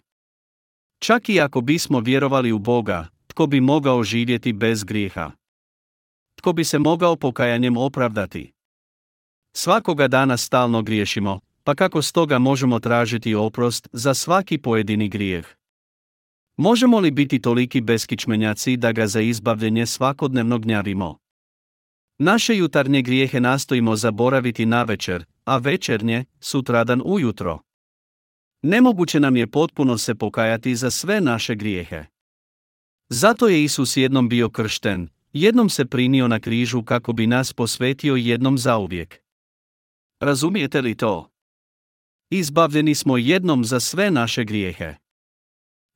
Čak 0.99 1.29
i 1.29 1.41
ako 1.41 1.61
bismo 1.61 1.99
vjerovali 1.99 2.51
u 2.51 2.59
Boga, 2.59 3.07
tko 3.27 3.47
bi 3.47 3.61
mogao 3.61 4.03
živjeti 4.03 4.53
bez 4.53 4.83
grijeha? 4.83 5.40
Tko 6.41 6.53
bi 6.53 6.63
se 6.63 6.79
mogao 6.79 7.15
pokajanjem 7.15 7.77
opravdati? 7.77 8.51
Svakoga 9.53 10.07
dana 10.07 10.37
stalno 10.37 10.81
griješimo, 10.81 11.39
pa 11.63 11.75
kako 11.75 12.01
stoga 12.01 12.39
možemo 12.39 12.79
tražiti 12.79 13.35
oprost 13.35 13.87
za 13.91 14.13
svaki 14.13 14.57
pojedini 14.57 15.09
grijeh? 15.09 15.55
Možemo 16.57 16.99
li 16.99 17.11
biti 17.11 17.41
toliki 17.41 17.81
beskičmenjaci 17.81 18.77
da 18.77 18.91
ga 18.91 19.07
za 19.07 19.21
izbavljenje 19.21 19.85
svakodnevno 19.85 20.59
gnjavimo? 20.59 21.17
Naše 22.19 22.57
jutarnje 22.57 23.01
grijehe 23.01 23.39
nastojimo 23.39 23.95
zaboraviti 23.95 24.65
na 24.65 24.83
večer, 24.83 25.25
a 25.45 25.57
večernje, 25.57 26.25
sutradan 26.39 27.01
ujutro. 27.05 27.59
Nemoguće 28.61 29.19
nam 29.19 29.35
je 29.35 29.47
potpuno 29.47 29.97
se 29.97 30.15
pokajati 30.15 30.75
za 30.75 30.91
sve 30.91 31.21
naše 31.21 31.55
grijehe. 31.55 32.05
Zato 33.09 33.47
je 33.47 33.63
Isus 33.63 33.97
jednom 33.97 34.29
bio 34.29 34.49
kršten, 34.49 35.09
jednom 35.33 35.69
se 35.69 35.85
prinio 35.85 36.27
na 36.27 36.39
križu 36.39 36.83
kako 36.83 37.13
bi 37.13 37.27
nas 37.27 37.53
posvetio 37.53 38.15
jednom 38.15 38.57
zauvijek. 38.57 39.21
Razumijete 40.19 40.81
li 40.81 40.95
to? 40.95 41.29
Izbavljeni 42.29 42.95
smo 42.95 43.17
jednom 43.17 43.65
za 43.65 43.79
sve 43.79 44.11
naše 44.11 44.43
grijehe. 44.43 44.95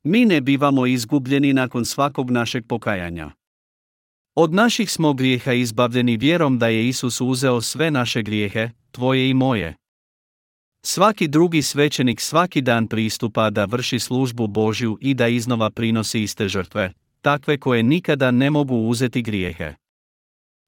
Mi 0.04 0.26
ne 0.26 0.42
bivamo 0.42 0.86
izgubljeni 0.86 1.54
nakon 1.54 1.86
svakog 1.86 2.32
našeg 2.32 2.68
pokajanja. 2.68 3.32
Od 4.36 4.54
naših 4.54 4.92
smo 4.92 5.14
grijeha 5.14 5.54
izbavljeni 5.54 6.18
vjerom 6.18 6.60
da 6.60 6.68
je 6.68 6.88
Isus 6.88 7.22
uzeo 7.22 7.62
sve 7.62 7.92
naše 7.92 8.22
grijehe, 8.22 8.70
tvoje 8.92 9.30
i 9.30 9.34
moje. 9.34 9.76
Svaki 10.86 11.28
drugi 11.28 11.62
svećenik 11.62 12.22
svaki 12.22 12.62
dan 12.62 12.88
pristupa 12.88 13.50
da 13.50 13.66
vrši 13.66 14.00
službu 14.00 14.48
Božju 14.48 14.98
i 15.02 15.14
da 15.14 15.28
iznova 15.28 15.70
prinosi 15.70 16.22
iste 16.22 16.48
žrtve, 16.48 16.94
takve 17.26 17.58
koje 17.58 17.84
nikada 17.84 18.32
ne 18.32 18.50
mogu 18.50 18.76
uzeti 18.76 19.22
grijehe. 19.22 19.74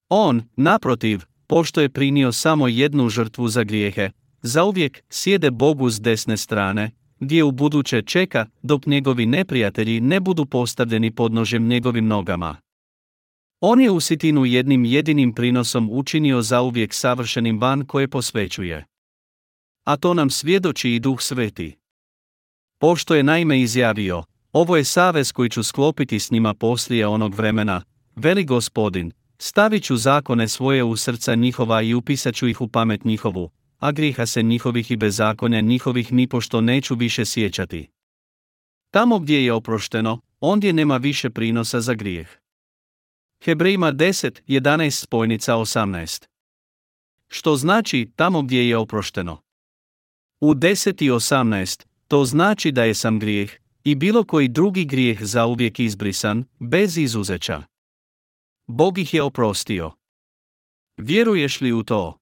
On, 0.10 0.42
naprotiv, 0.56 1.22
pošto 1.48 1.82
je 1.82 1.90
prinio 1.90 2.32
samo 2.32 2.68
jednu 2.68 3.10
žrtvu 3.10 3.48
za 3.48 3.64
grijehe, 3.64 4.10
zauvijek 4.42 5.04
sjede 5.10 5.52
Bogu 5.52 5.90
s 5.90 6.02
desne 6.02 6.38
strane, 6.38 6.92
gdje 7.20 7.44
u 7.44 7.52
buduće 7.52 8.02
čeka 8.02 8.46
dok 8.62 8.86
njegovi 8.86 9.26
neprijatelji 9.26 10.02
ne 10.02 10.20
budu 10.20 10.46
postavljeni 10.46 11.12
pod 11.16 11.34
nožem 11.34 11.68
njegovim 11.68 12.08
nogama. 12.08 12.58
On 13.60 13.82
je 13.82 13.92
usitinu 13.92 14.46
jednim 14.46 14.86
jedinim 14.86 15.34
prinosom 15.34 15.90
učinio 15.92 16.42
zauvijek 16.42 16.94
savršenim 16.94 17.60
van 17.60 17.86
koje 17.86 18.08
posvećuje. 18.08 18.86
A 19.86 19.98
to 19.98 20.14
nam 20.14 20.30
svjedoči 20.30 20.90
i 20.92 21.00
Duh 21.00 21.22
Sveti. 21.22 21.78
Pošto 22.80 23.16
je 23.16 23.24
naime 23.24 23.62
izjavio, 23.62 24.24
ovo 24.58 24.78
je 24.78 24.84
savez 24.84 25.32
koji 25.32 25.50
ću 25.50 25.64
sklopiti 25.64 26.20
s 26.20 26.32
njima 26.32 26.54
poslije 26.54 27.08
onog 27.08 27.36
vremena, 27.36 27.82
veli 28.16 28.44
gospodin, 28.44 29.12
stavit 29.38 29.84
ću 29.84 29.98
zakone 29.98 30.48
svoje 30.48 30.84
u 30.84 30.98
srca 30.98 31.36
njihova 31.36 31.82
i 31.82 31.94
upisat 31.94 32.36
ću 32.36 32.48
ih 32.48 32.62
u 32.62 32.68
pamet 32.68 33.04
njihovu, 33.04 33.50
a 33.80 33.92
griha 33.92 34.26
se 34.26 34.44
njihovih 34.44 34.92
i 34.92 34.96
bezakonja 34.96 35.62
njihovih 35.62 36.14
nipošto 36.14 36.62
neću 36.62 36.96
više 36.96 37.26
sjećati. 37.26 37.90
Tamo 38.92 39.20
gdje 39.20 39.46
je 39.46 39.54
oprošteno, 39.54 40.22
ondje 40.40 40.74
nema 40.74 40.98
više 40.98 41.30
prinosa 41.30 41.82
za 41.82 41.94
grijeh. 41.94 42.28
Hebrejima 43.44 43.92
10, 43.92 44.42
11 44.48 44.92
spojnica 44.92 45.54
18. 45.56 46.28
Što 47.28 47.56
znači 47.56 48.12
tamo 48.16 48.42
gdje 48.42 48.70
je 48.70 48.78
oprošteno? 48.78 49.42
U 50.40 50.54
10 50.54 51.06
i 51.06 51.10
18, 51.10 51.86
to 52.08 52.26
znači 52.26 52.72
da 52.72 52.84
je 52.84 52.94
sam 52.94 53.20
grijeh, 53.20 53.52
i 53.90 53.96
bilo 53.96 54.24
koji 54.24 54.48
drugi 54.48 54.86
grijeh 54.86 55.24
zauvijek 55.24 55.80
izbrisan, 55.80 56.46
bez 56.60 56.98
izuzeća. 56.98 57.64
Bog 58.68 58.98
ih 58.98 59.14
je 59.14 59.24
oprostio. 59.24 59.92
Vjeruješ 60.98 61.62
li 61.62 61.72
u 61.74 61.84
to? 61.84 62.20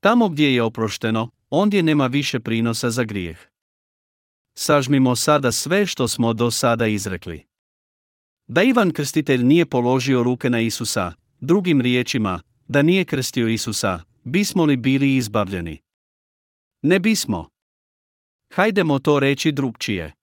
Tamo 0.00 0.28
gdje 0.28 0.54
je 0.54 0.62
oprošteno, 0.62 1.30
ondje 1.50 1.82
nema 1.82 2.06
više 2.06 2.40
prinosa 2.40 2.90
za 2.90 3.04
grijeh. 3.04 3.38
Sažmimo 4.58 5.16
sada 5.16 5.52
sve 5.52 5.86
što 5.86 6.08
smo 6.08 6.32
do 6.32 6.50
sada 6.50 6.86
izrekli. 6.86 7.46
Da 8.46 8.62
Ivan 8.62 8.92
Krstitelj 8.92 9.42
nije 9.44 9.66
položio 9.66 10.22
ruke 10.22 10.50
na 10.50 10.60
Isusa, 10.60 11.12
drugim 11.40 11.80
riječima, 11.80 12.40
da 12.68 12.82
nije 12.82 13.04
krstio 13.04 13.48
Isusa, 13.48 14.02
bismo 14.24 14.64
li 14.64 14.76
bili 14.76 15.16
izbavljeni? 15.16 15.78
Ne 16.82 17.00
bismo. 17.00 17.48
Hajdemo 18.54 18.98
to 18.98 19.20
reći 19.20 19.52
drugčije. 19.52 20.19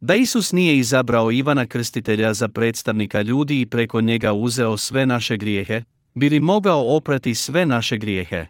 Da 0.00 0.14
Isus 0.14 0.52
nije 0.52 0.78
izabrao 0.78 1.32
Ivana 1.32 1.66
Krstitelja 1.66 2.34
za 2.34 2.48
predstavnika 2.48 3.22
ljudi 3.22 3.60
i 3.60 3.66
preko 3.66 4.00
njega 4.00 4.32
uzeo 4.32 4.76
sve 4.76 5.06
naše 5.06 5.36
grijehe, 5.36 5.82
bi 6.14 6.28
li 6.28 6.40
mogao 6.40 6.96
oprati 6.96 7.34
sve 7.34 7.66
naše 7.66 7.98
grijehe? 7.98 8.46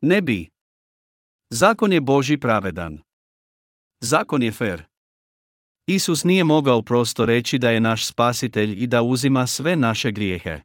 Ne 0.00 0.22
bi. 0.22 0.48
Zakon 1.50 1.92
je 1.92 2.00
Boži 2.00 2.36
pravedan. 2.36 2.98
Zakon 4.00 4.42
je 4.42 4.52
fer. 4.52 4.82
Isus 5.86 6.24
nije 6.24 6.44
mogao 6.44 6.82
prosto 6.82 7.26
reći 7.26 7.58
da 7.58 7.70
je 7.70 7.80
naš 7.80 8.06
spasitelj 8.06 8.82
i 8.82 8.86
da 8.86 9.02
uzima 9.02 9.46
sve 9.46 9.76
naše 9.76 10.12
grijehe. 10.12 10.60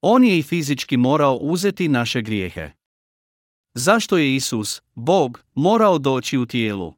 On 0.00 0.24
je 0.24 0.38
i 0.38 0.42
fizički 0.42 0.96
morao 0.96 1.36
uzeti 1.36 1.88
naše 1.88 2.22
grijehe. 2.22 2.70
Zašto 3.74 4.16
je 4.18 4.34
Isus, 4.34 4.82
Bog, 4.94 5.44
morao 5.54 5.98
doći 5.98 6.38
u 6.38 6.46
tijelu? 6.46 6.97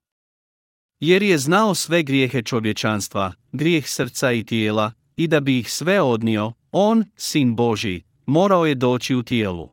Jer 1.01 1.23
je 1.23 1.39
znao 1.39 1.75
sve 1.75 2.03
grijehe 2.03 2.43
čovječanstva, 2.43 3.33
grijeh 3.53 3.89
srca 3.89 4.33
i 4.33 4.45
tijela, 4.45 4.93
i 5.17 5.29
da 5.29 5.41
bi 5.41 5.59
ih 5.59 5.73
sve 5.73 6.01
odnio, 6.01 6.53
on, 6.73 7.05
sin 7.17 7.57
Boži, 7.57 8.03
morao 8.27 8.67
je 8.67 8.75
doći 8.75 9.15
u 9.15 9.23
tijelu. 9.23 9.69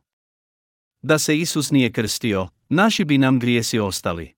Da 1.02 1.18
se 1.18 1.38
Isus 1.38 1.70
nije 1.70 1.92
krstio, 1.92 2.48
naši 2.68 3.04
bi 3.04 3.18
nam 3.18 3.38
grijesi 3.38 3.78
ostali. 3.78 4.34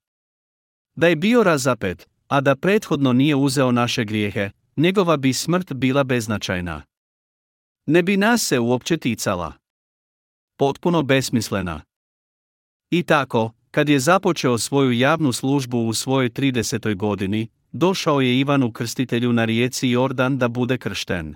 Da 0.95 1.09
je 1.09 1.17
bio 1.17 1.43
razapet, 1.43 2.09
a 2.29 2.41
da 2.41 2.57
prethodno 2.57 3.12
nije 3.12 3.35
uzeo 3.35 3.73
naše 3.73 4.05
grijehe, 4.05 4.51
njegova 4.77 5.17
bi 5.17 5.33
smrt 5.33 5.73
bila 5.73 6.05
beznačajna. 6.05 6.83
Ne 7.87 8.03
bi 8.03 8.17
nas 8.17 8.43
se 8.43 8.59
uopće 8.59 8.97
ticala. 8.97 9.53
Potpuno 10.57 11.03
besmislena. 11.03 11.81
I 12.91 13.03
tako, 13.03 13.53
kad 13.71 13.89
je 13.89 14.01
započeo 14.01 14.59
svoju 14.59 14.93
javnu 14.93 15.33
službu 15.33 15.79
u 15.79 15.95
svojoj 15.95 16.31
30. 16.31 16.97
godini, 16.97 17.49
došao 17.73 18.21
je 18.21 18.41
Ivanu 18.41 18.73
Krstitelju 18.73 19.33
na 19.33 19.45
rijeci 19.45 19.89
Jordan 19.89 20.39
da 20.39 20.49
bude 20.49 20.79
kršten. 20.79 21.35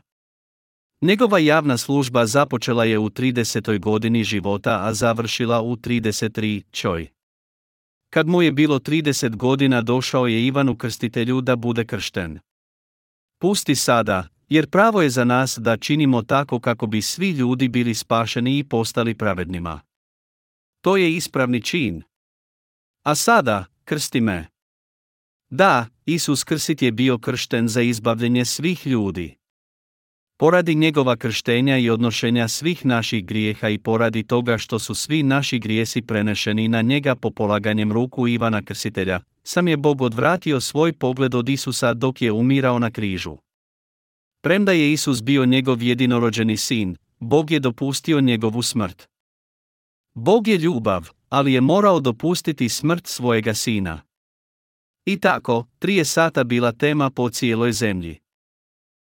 Njegova 1.00 1.38
javna 1.38 1.76
služba 1.76 2.26
započela 2.26 2.84
je 2.84 2.98
u 2.98 3.10
30. 3.10 3.80
godini 3.80 4.24
života, 4.24 4.78
a 4.82 4.94
završila 4.94 5.62
u 5.62 5.76
33. 5.76 6.62
čoj. 6.70 7.08
Kad 8.10 8.26
mu 8.26 8.42
je 8.42 8.52
bilo 8.52 8.78
30 8.78 9.36
godina 9.36 9.82
došao 9.82 10.26
je 10.26 10.46
Ivanu 10.46 10.76
Krstitelju 10.76 11.40
da 11.40 11.56
bude 11.56 11.84
kršten. 11.84 12.38
Pusti 13.40 13.74
sada, 13.74 14.28
jer 14.48 14.70
pravo 14.70 15.02
je 15.02 15.10
za 15.10 15.24
nas 15.24 15.58
da 15.58 15.76
činimo 15.76 16.22
tako 16.22 16.60
kako 16.60 16.86
bi 16.86 17.02
svi 17.02 17.30
ljudi 17.30 17.68
bili 17.68 17.94
spašeni 17.94 18.58
i 18.58 18.64
postali 18.64 19.14
pravednima. 19.14 19.80
To 20.80 20.96
je 20.96 21.14
ispravni 21.14 21.62
čin. 21.62 22.02
A 23.04 23.14
sada, 23.14 23.64
krsti 23.84 24.20
me. 24.20 24.46
Da, 25.50 25.86
Isus 26.06 26.44
Krsit 26.44 26.82
je 26.82 26.92
bio 26.92 27.18
kršten 27.18 27.68
za 27.68 27.82
izbavljenje 27.82 28.44
svih 28.44 28.86
ljudi. 28.86 29.34
Poradi 30.36 30.74
njegova 30.74 31.16
krštenja 31.16 31.78
i 31.78 31.90
odnošenja 31.90 32.48
svih 32.48 32.86
naših 32.86 33.26
grijeha 33.26 33.68
i 33.68 33.78
poradi 33.78 34.22
toga 34.22 34.58
što 34.58 34.78
su 34.78 34.94
svi 34.94 35.22
naši 35.22 35.58
grijesi 35.58 36.02
prenešeni 36.02 36.68
na 36.68 36.82
njega 36.82 37.14
po 37.14 37.30
polaganjem 37.30 37.92
ruku 37.92 38.28
Ivana 38.28 38.62
Krsitelja, 38.62 39.20
sam 39.42 39.68
je 39.68 39.76
Bog 39.76 40.02
odvratio 40.02 40.60
svoj 40.60 40.92
pogled 40.92 41.34
od 41.34 41.48
Isusa 41.48 41.94
dok 41.94 42.22
je 42.22 42.32
umirao 42.32 42.78
na 42.78 42.90
križu. 42.90 43.36
Premda 44.40 44.72
je 44.72 44.92
Isus 44.92 45.22
bio 45.22 45.44
njegov 45.44 45.82
jedinorođeni 45.82 46.56
sin, 46.56 46.96
Bog 47.18 47.50
je 47.50 47.60
dopustio 47.60 48.20
njegovu 48.20 48.62
smrt. 48.62 49.08
Bog 50.14 50.48
je 50.48 50.58
ljubav, 50.58 51.10
ali 51.28 51.52
je 51.52 51.60
morao 51.60 52.00
dopustiti 52.00 52.68
smrt 52.68 53.06
svojega 53.06 53.54
sina. 53.54 54.02
I 55.04 55.20
tako, 55.20 55.66
trije 55.78 56.04
sata 56.04 56.44
bila 56.44 56.72
tema 56.72 57.10
po 57.10 57.30
cijeloj 57.30 57.72
zemlji. 57.72 58.20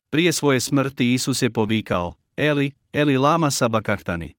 Prije 0.10 0.34
svoje 0.34 0.60
smrti 0.60 1.14
Isus 1.14 1.41
je 1.41 1.49
povikao, 1.49 2.14
Eli, 2.38 2.72
Eli 2.94 3.18
lama 3.18 3.52
sabakahtani. 3.52 4.34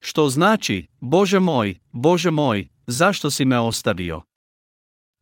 Što 0.00 0.28
znači, 0.28 0.86
Bože 1.00 1.40
moj, 1.40 1.78
Bože 1.92 2.30
moj, 2.30 2.68
zašto 2.86 3.30
si 3.30 3.44
me 3.44 3.58
ostavio? 3.58 4.22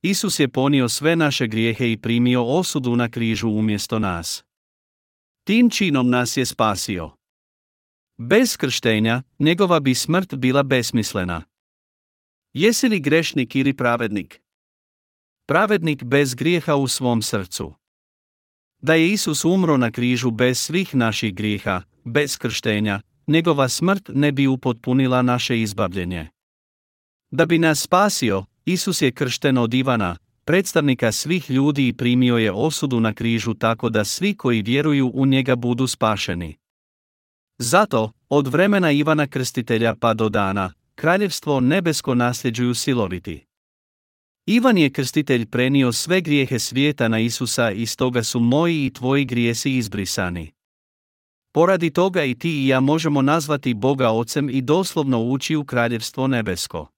Isus 0.02 0.40
je 0.40 0.48
ponio 0.48 0.88
sve 0.88 1.16
naše 1.16 1.46
grijehe 1.46 1.92
i 1.92 1.96
primio 1.96 2.44
osudu 2.44 2.96
na 2.96 3.08
križu 3.08 3.48
umjesto 3.48 3.98
nas. 3.98 4.44
Tim 5.44 5.70
činom 5.70 6.10
nas 6.10 6.36
je 6.36 6.46
spasio. 6.46 7.15
Bez 8.18 8.56
krštenja, 8.56 9.22
njegova 9.38 9.80
bi 9.80 9.94
smrt 9.94 10.34
bila 10.34 10.62
besmislena. 10.62 11.42
Jesi 12.52 12.88
li 12.88 13.00
grešnik 13.00 13.56
ili 13.56 13.76
pravednik? 13.76 14.40
Pravednik 15.46 16.04
bez 16.04 16.34
grijeha 16.34 16.74
u 16.76 16.88
svom 16.88 17.22
srcu. 17.22 17.74
Da 18.82 18.94
je 18.94 19.12
Isus 19.12 19.44
umro 19.44 19.76
na 19.76 19.90
križu 19.90 20.30
bez 20.30 20.58
svih 20.58 20.94
naših 20.94 21.34
grijeha, 21.34 21.82
bez 22.04 22.38
krštenja, 22.38 23.00
njegova 23.26 23.68
smrt 23.68 24.10
ne 24.14 24.32
bi 24.32 24.46
upotpunila 24.46 25.22
naše 25.22 25.60
izbavljenje. 25.60 26.28
Da 27.30 27.46
bi 27.46 27.58
nas 27.58 27.80
spasio, 27.80 28.44
Isus 28.64 29.02
je 29.02 29.12
kršten 29.12 29.58
od 29.58 29.74
Ivana, 29.74 30.16
predstavnika 30.44 31.12
svih 31.12 31.50
ljudi 31.50 31.88
i 31.88 31.92
primio 31.92 32.36
je 32.36 32.52
osudu 32.52 33.00
na 33.00 33.14
križu 33.14 33.54
tako 33.54 33.90
da 33.90 34.04
svi 34.04 34.34
koji 34.34 34.62
vjeruju 34.62 35.10
u 35.14 35.26
njega 35.26 35.56
budu 35.56 35.86
spašeni. 35.86 36.56
Zato, 37.58 38.12
od 38.28 38.46
vremena 38.46 38.90
Ivana 38.90 39.26
Krstitelja 39.26 39.94
pa 40.00 40.14
do 40.14 40.28
dana, 40.28 40.72
kraljevstvo 40.94 41.60
nebesko 41.60 42.14
nasljeđuju 42.14 42.74
siloviti. 42.74 43.46
Ivan 44.46 44.78
je 44.78 44.90
krstitelj 44.90 45.46
prenio 45.46 45.92
sve 45.92 46.20
grijehe 46.20 46.58
svijeta 46.58 47.08
na 47.08 47.18
Isusa 47.18 47.70
i 47.70 47.86
stoga 47.86 48.22
su 48.22 48.40
moji 48.40 48.86
i 48.86 48.92
tvoji 48.92 49.24
grijesi 49.24 49.76
izbrisani. 49.76 50.52
Poradi 51.52 51.90
toga 51.90 52.24
i 52.24 52.34
ti 52.34 52.64
i 52.64 52.68
ja 52.68 52.80
možemo 52.80 53.22
nazvati 53.22 53.74
Boga 53.74 54.10
Ocem 54.10 54.50
i 54.50 54.62
doslovno 54.62 55.22
ući 55.22 55.56
u 55.56 55.64
kraljevstvo 55.64 56.26
nebesko. 56.26 56.88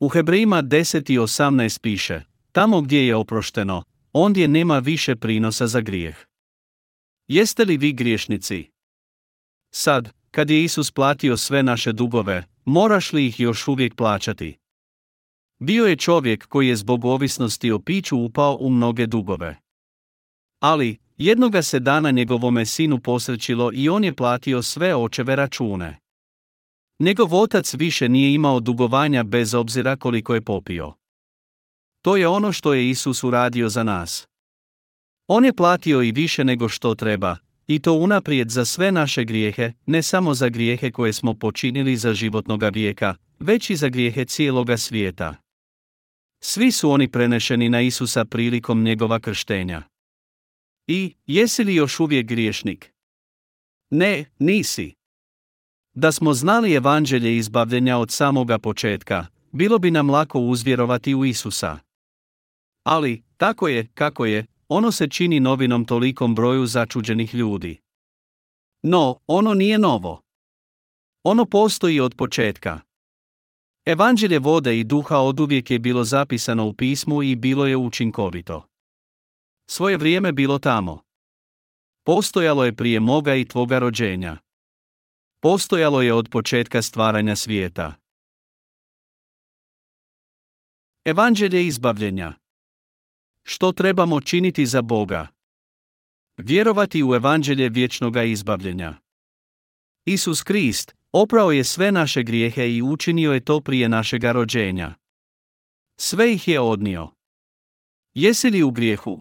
U 0.00 0.08
Hebrejima 0.08 0.62
10 0.62 1.12
i 1.12 1.18
18 1.18 1.80
piše, 1.80 2.22
tamo 2.52 2.80
gdje 2.80 3.06
je 3.06 3.16
oprošteno, 3.16 3.82
ondje 4.12 4.48
nema 4.48 4.78
više 4.78 5.16
prinosa 5.16 5.66
za 5.66 5.80
grijeh. 5.80 6.16
Jeste 7.28 7.64
li 7.64 7.76
vi 7.76 7.92
griješnici? 7.92 8.73
Sad, 9.76 10.12
kad 10.30 10.50
je 10.50 10.64
Isus 10.64 10.90
platio 10.90 11.36
sve 11.36 11.62
naše 11.62 11.92
dugove, 11.92 12.44
moraš 12.64 13.12
li 13.12 13.26
ih 13.26 13.40
još 13.40 13.68
uvijek 13.68 13.94
plaćati? 13.94 14.58
Bio 15.58 15.86
je 15.86 15.96
čovjek 15.96 16.46
koji 16.46 16.68
je 16.68 16.76
zbog 16.76 17.04
ovisnosti 17.04 17.70
o 17.70 17.78
piću 17.78 18.16
upao 18.18 18.56
u 18.60 18.70
mnoge 18.70 19.06
dugove. 19.06 19.56
Ali, 20.60 20.98
jednoga 21.16 21.62
se 21.62 21.80
dana 21.80 22.10
njegovome 22.10 22.66
sinu 22.66 23.00
posrećilo 23.00 23.70
i 23.74 23.88
on 23.88 24.04
je 24.04 24.14
platio 24.14 24.62
sve 24.62 24.94
očeve 24.94 25.36
račune. 25.36 25.98
Njegov 26.98 27.34
otac 27.34 27.74
više 27.74 28.08
nije 28.08 28.34
imao 28.34 28.60
dugovanja 28.60 29.22
bez 29.22 29.54
obzira 29.54 29.96
koliko 29.96 30.34
je 30.34 30.42
popio. 30.42 30.92
To 32.02 32.16
je 32.16 32.28
ono 32.28 32.52
što 32.52 32.74
je 32.74 32.90
Isus 32.90 33.24
uradio 33.24 33.68
za 33.68 33.82
nas. 33.82 34.28
On 35.26 35.44
je 35.44 35.52
platio 35.52 36.02
i 36.02 36.12
više 36.12 36.44
nego 36.44 36.68
što 36.68 36.94
treba, 36.94 37.36
i 37.66 37.78
to 37.78 37.92
unaprijed 37.92 38.50
za 38.50 38.64
sve 38.64 38.92
naše 38.92 39.24
grijehe, 39.24 39.72
ne 39.86 40.02
samo 40.02 40.34
za 40.34 40.48
grijehe 40.48 40.90
koje 40.90 41.12
smo 41.12 41.34
počinili 41.34 41.96
za 41.96 42.14
životnoga 42.14 42.68
vijeka, 42.68 43.14
već 43.38 43.70
i 43.70 43.76
za 43.76 43.88
grijehe 43.88 44.24
cijeloga 44.24 44.76
svijeta. 44.76 45.34
Svi 46.40 46.72
su 46.72 46.90
oni 46.90 47.08
prenešeni 47.08 47.68
na 47.68 47.80
Isusa 47.80 48.24
prilikom 48.24 48.82
njegova 48.82 49.20
krštenja. 49.20 49.82
I, 50.86 51.14
jesi 51.26 51.64
li 51.64 51.74
još 51.74 52.00
uvijek 52.00 52.26
griješnik? 52.26 52.92
Ne, 53.90 54.24
nisi. 54.38 54.94
Da 55.94 56.12
smo 56.12 56.34
znali 56.34 56.72
evanđelje 56.72 57.36
izbavljenja 57.36 57.98
od 57.98 58.10
samoga 58.10 58.58
početka, 58.58 59.26
bilo 59.52 59.78
bi 59.78 59.90
nam 59.90 60.10
lako 60.10 60.40
uzvjerovati 60.40 61.14
u 61.14 61.24
Isusa. 61.24 61.78
Ali, 62.84 63.22
tako 63.36 63.68
je, 63.68 63.86
kako 63.94 64.24
je, 64.26 64.46
ono 64.68 64.92
se 64.92 65.08
čini 65.08 65.40
novinom 65.40 65.84
tolikom 65.84 66.34
broju 66.34 66.66
začuđenih 66.66 67.34
ljudi. 67.34 67.80
No, 68.82 69.18
ono 69.26 69.54
nije 69.54 69.78
novo. 69.78 70.20
Ono 71.24 71.44
postoji 71.44 72.00
od 72.00 72.14
početka. 72.16 72.80
Evanđelje 73.84 74.38
vode 74.38 74.78
i 74.78 74.84
duha 74.84 75.18
oduvijek 75.18 75.70
je 75.70 75.78
bilo 75.78 76.04
zapisano 76.04 76.66
u 76.66 76.72
pismu 76.72 77.22
i 77.22 77.36
bilo 77.36 77.66
je 77.66 77.76
učinkovito. 77.76 78.66
Svoje 79.70 79.96
vrijeme 79.96 80.32
bilo 80.32 80.58
tamo. 80.58 81.02
Postojalo 82.06 82.64
je 82.64 82.76
prije 82.76 83.00
moga 83.00 83.34
i 83.34 83.44
tvoga 83.44 83.78
rođenja. 83.78 84.36
Postojalo 85.40 86.02
je 86.02 86.14
od 86.14 86.28
početka 86.30 86.82
stvaranja 86.82 87.36
svijeta. 87.36 87.94
Evanđelje 91.04 91.66
izbavljenja 91.66 92.43
Što 93.44 93.72
trebamo 93.72 94.20
činiti 94.20 94.66
za 94.66 94.82
Boga? 94.82 95.28
Vjerovati 96.36 97.04
u 97.04 97.14
evanđelje 97.14 97.68
vječnoga 97.68 98.22
izbavljenja. 98.22 98.94
Isus 100.04 100.42
Krist 100.42 100.94
oprao 101.12 101.52
je 101.52 101.64
sve 101.64 101.92
naše 101.92 102.22
grijehe 102.22 102.70
i 102.70 102.82
učinio 102.82 103.32
je 103.32 103.44
to 103.44 103.60
prije 103.60 103.88
našega 103.88 104.32
rođenja. 104.32 104.94
Sve 106.00 106.32
ih 106.32 106.48
je 106.48 106.60
odnio. 106.60 107.10
Jesi 108.14 108.50
li 108.50 108.62
u 108.62 108.70
grijehu? 108.70 109.20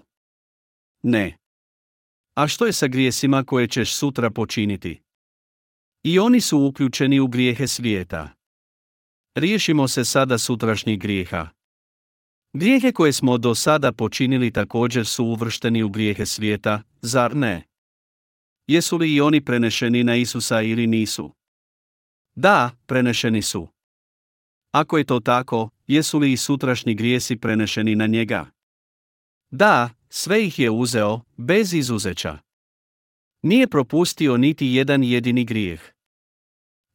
Ne. 1.04 1.38
A 2.36 2.48
što 2.48 2.66
je 2.66 2.74
sa 2.74 2.88
grijesima 2.88 3.44
koje 3.44 3.68
ćeš 3.68 3.96
sutra 3.96 4.32
počiniti? 4.32 5.02
I 6.04 6.20
oni 6.20 6.42
su 6.42 6.60
uključeni 6.60 7.20
u 7.20 7.28
grijehe 7.28 7.68
svijeta. 7.68 8.30
Riješimo 9.36 9.88
se 9.88 10.06
sada 10.06 10.38
sutrašnjih 10.38 11.00
grijeha. 11.00 11.50
Grijehe 12.54 12.92
koje 12.92 13.14
smo 13.14 13.38
do 13.38 13.56
sada 13.56 13.92
počinili 13.92 14.52
također 14.52 15.06
su 15.06 15.26
uvršteni 15.26 15.84
u 15.84 15.90
grijehe 15.90 16.26
svijeta, 16.26 16.82
zar 17.02 17.36
ne? 17.36 17.64
Jesu 18.68 18.98
li 18.98 19.14
i 19.14 19.22
oni 19.22 19.46
prenešeni 19.46 20.04
na 20.04 20.16
Isusa 20.16 20.62
ili 20.62 20.88
nisu? 20.88 21.34
Da, 22.36 22.72
prenešeni 22.86 23.42
su. 23.42 23.68
Ako 24.72 24.98
je 24.98 25.04
to 25.04 25.20
tako, 25.20 25.70
jesu 25.88 26.20
li 26.20 26.32
i 26.32 26.38
sutrašnji 26.38 26.96
grijesi 26.96 27.36
prenešeni 27.36 27.96
na 27.96 28.08
njega? 28.08 28.46
Da, 29.52 29.90
sve 30.10 30.46
ih 30.46 30.60
je 30.60 30.70
uzeo, 30.70 31.22
bez 31.38 31.74
izuzeća. 31.74 32.38
Nije 33.42 33.68
propustio 33.68 34.38
niti 34.38 34.68
jedan 34.68 35.04
jedini 35.04 35.46
grijeh. 35.46 35.82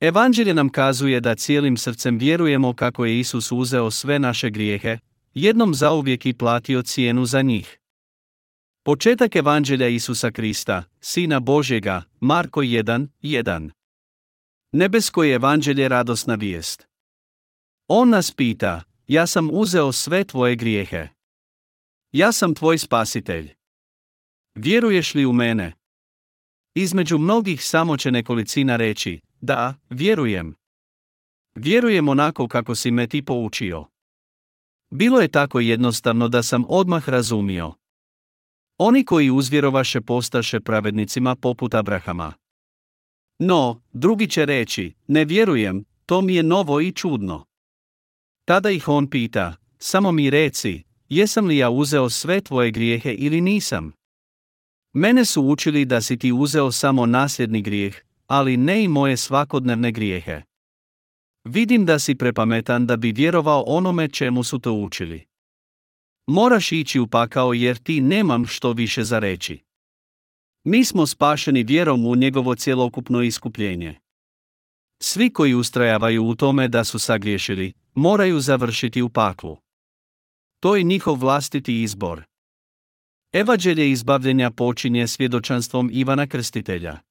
Evanđelje 0.01 0.55
nam 0.55 0.69
kazuje 0.69 1.21
da 1.21 1.35
cijelim 1.35 1.77
srcem 1.77 2.19
vjerujemo 2.19 2.73
kako 2.73 3.05
je 3.05 3.19
Isus 3.19 3.53
uzeo 3.53 3.91
sve 3.91 4.19
naše 4.19 4.51
grijehe, 4.51 4.99
jednom 5.39 5.75
zauvijek 5.75 6.27
i 6.27 6.33
platio 6.33 6.83
cijenu 6.83 7.25
za 7.27 7.43
njih. 7.43 7.79
Početak 8.85 9.37
Evanđelja 9.37 9.89
Isusa 9.89 10.31
Krista, 10.31 10.85
Sina 11.01 11.41
Božjega, 11.41 12.03
Marko 12.21 12.61
1, 12.61 13.09
1. 13.23 13.71
Nebesko 14.73 15.25
je 15.25 15.35
Evanđelje 15.35 15.89
radosna 15.89 16.35
vijest. 16.35 16.89
On 17.89 18.09
nas 18.09 18.31
pita, 18.31 18.83
ja 19.07 19.27
sam 19.27 19.51
uzeo 19.53 19.93
sve 19.93 20.25
tvoje 20.25 20.57
grijehe. 20.57 21.09
Ja 22.13 22.33
sam 22.33 22.55
tvoj 22.55 22.79
spasitelj. 22.79 23.55
Vjeruješ 24.55 25.15
li 25.15 25.27
u 25.27 25.33
mene? 25.33 25.73
Između 26.75 27.19
mnogih 27.19 27.65
samo 27.65 27.97
će 27.97 28.11
nekolicina 28.11 28.77
reći, 28.77 29.21
da, 29.41 29.75
vjerujem. 29.91 30.55
Vjerujem 31.55 32.09
onako 32.09 32.49
kako 32.49 32.75
si 32.75 32.91
me 32.91 33.07
ti 33.07 33.25
poučio. 33.25 33.87
Bilo 34.91 35.21
je 35.21 35.29
tako 35.29 35.61
jednostavno 35.61 36.29
da 36.29 36.43
sam 36.43 36.65
odmah 36.69 37.09
razumio. 37.09 37.75
Oni 38.79 39.05
koji 39.05 39.31
uzvjerovaše 39.31 40.01
postaše 40.01 40.61
pravednicima 40.61 41.37
poput 41.37 41.75
Abrahama. 41.75 42.33
No, 43.39 43.83
drugi 43.93 44.31
će 44.31 44.45
reći, 44.45 44.95
ne 45.07 45.25
vjerujem, 45.25 45.85
to 46.07 46.21
mi 46.21 46.35
je 46.35 46.43
novo 46.43 46.81
i 46.81 46.93
čudno. 46.93 47.45
Tada 48.45 48.71
ih 48.71 48.89
on 48.89 49.11
pita, 49.11 49.57
samo 49.79 50.13
mi 50.13 50.31
reci, 50.31 50.83
jesam 51.09 51.47
li 51.47 51.57
ja 51.57 51.71
uzeo 51.71 52.11
sve 52.11 52.41
tvoje 52.41 52.71
grijehe 52.71 53.13
ili 53.13 53.41
nisam? 53.41 53.93
Mene 54.93 55.25
su 55.25 55.43
učili 55.43 55.85
da 55.85 56.01
si 56.01 56.19
ti 56.19 56.33
uzeo 56.33 56.73
samo 56.73 57.07
nasljedni 57.07 57.63
grijeh, 57.63 57.97
ali 58.27 58.57
ne 58.57 58.85
i 58.85 58.89
moje 58.89 59.17
svakodnevne 59.17 59.93
grijehe. 59.93 60.43
Vidim 61.51 61.87
da 61.87 61.99
si 61.99 62.15
prepametan 62.15 62.87
da 62.87 62.97
bi 62.97 63.13
vjerovao 63.13 63.65
onome 63.67 64.09
čemu 64.09 64.45
su 64.45 64.59
to 64.59 64.73
učili. 64.73 65.27
Moraš 66.27 66.73
ići 66.73 67.01
u 67.01 67.07
pakao 67.07 67.53
jer 67.53 67.79
ti 67.79 68.01
nemam 68.01 68.47
što 68.47 68.73
više 68.73 69.05
za 69.05 69.19
reći. 69.19 69.63
Mi 70.65 70.85
smo 70.85 71.07
spašeni 71.07 71.63
vjerom 71.63 72.07
u 72.07 72.17
njegovo 72.17 72.55
cjelokupno 72.55 73.23
iskupljenje. 73.23 73.95
Svi 75.03 75.33
koji 75.33 75.55
ustrajavaju 75.55 76.27
u 76.27 76.35
tome 76.35 76.69
da 76.69 76.85
su 76.85 76.99
sagriješili, 76.99 77.73
moraju 77.95 78.41
završiti 78.41 79.03
u 79.03 79.09
paklu. 79.09 79.57
To 80.61 80.77
je 80.77 80.83
njihov 80.83 81.15
vlastiti 81.15 81.83
izbor. 81.83 82.23
Evađelje 83.33 83.91
izbavljenja 83.91 84.51
počinje 84.51 85.07
svjedočanstvom 85.07 85.91
Ivana 85.93 86.27
Krstitelja. 86.27 87.08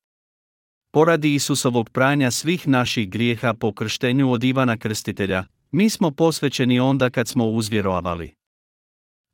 Poradi 0.91 1.33
Isusovog 1.33 1.89
pranja 1.89 2.31
svih 2.31 2.67
naših 2.67 3.09
grijeha 3.09 3.53
po 3.53 3.73
krštenju 3.73 4.31
od 4.31 4.43
Ivana 4.43 4.77
Krstitelja, 4.77 5.45
mi 5.71 5.89
smo 5.89 6.11
posvećeni 6.11 6.79
onda 6.79 7.09
kad 7.09 7.27
smo 7.27 7.45
uzvjerovali. 7.45 8.33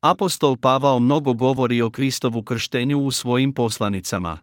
Apostol 0.02 0.58
Pavao 0.58 1.00
mnogo 1.00 1.34
govori 1.34 1.82
o 1.82 1.90
Kristovu 1.90 2.44
krštenju 2.44 3.00
u 3.00 3.12
svojim 3.12 3.54
poslanicama. 3.54 4.38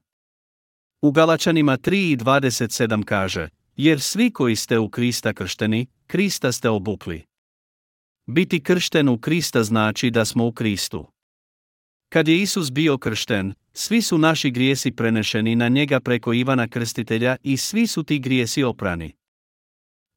U 1.03 1.11
Galačanima 1.13 1.77
3.27 1.77 3.05
kaže, 3.05 3.49
jer 3.77 4.01
svi 4.01 4.31
koji 4.31 4.57
ste 4.57 4.79
u 4.79 4.89
Krista 4.89 5.33
kršteni, 5.33 5.87
Krista 6.07 6.53
ste 6.53 6.69
obukli. 6.69 7.23
Biti 8.27 8.63
kršten 8.63 9.09
u 9.09 9.19
Krista 9.19 9.65
znači 9.65 10.11
da 10.11 10.25
smo 10.25 10.47
u 10.47 10.53
Kristu. 10.53 11.07
Kad 12.09 12.29
je 12.29 12.43
Isus 12.43 12.73
bio 12.73 12.99
kršten, 12.99 13.55
svi 13.73 14.03
su 14.03 14.19
naši 14.19 14.51
grijesi 14.51 14.91
prenešeni 14.91 15.57
na 15.57 15.69
njega 15.69 16.01
preko 16.01 16.33
Ivana 16.33 16.69
Krstitelja 16.69 17.37
i 17.43 17.57
svi 17.57 17.87
su 17.87 18.03
ti 18.03 18.19
grijesi 18.19 18.63
oprani. 18.63 19.13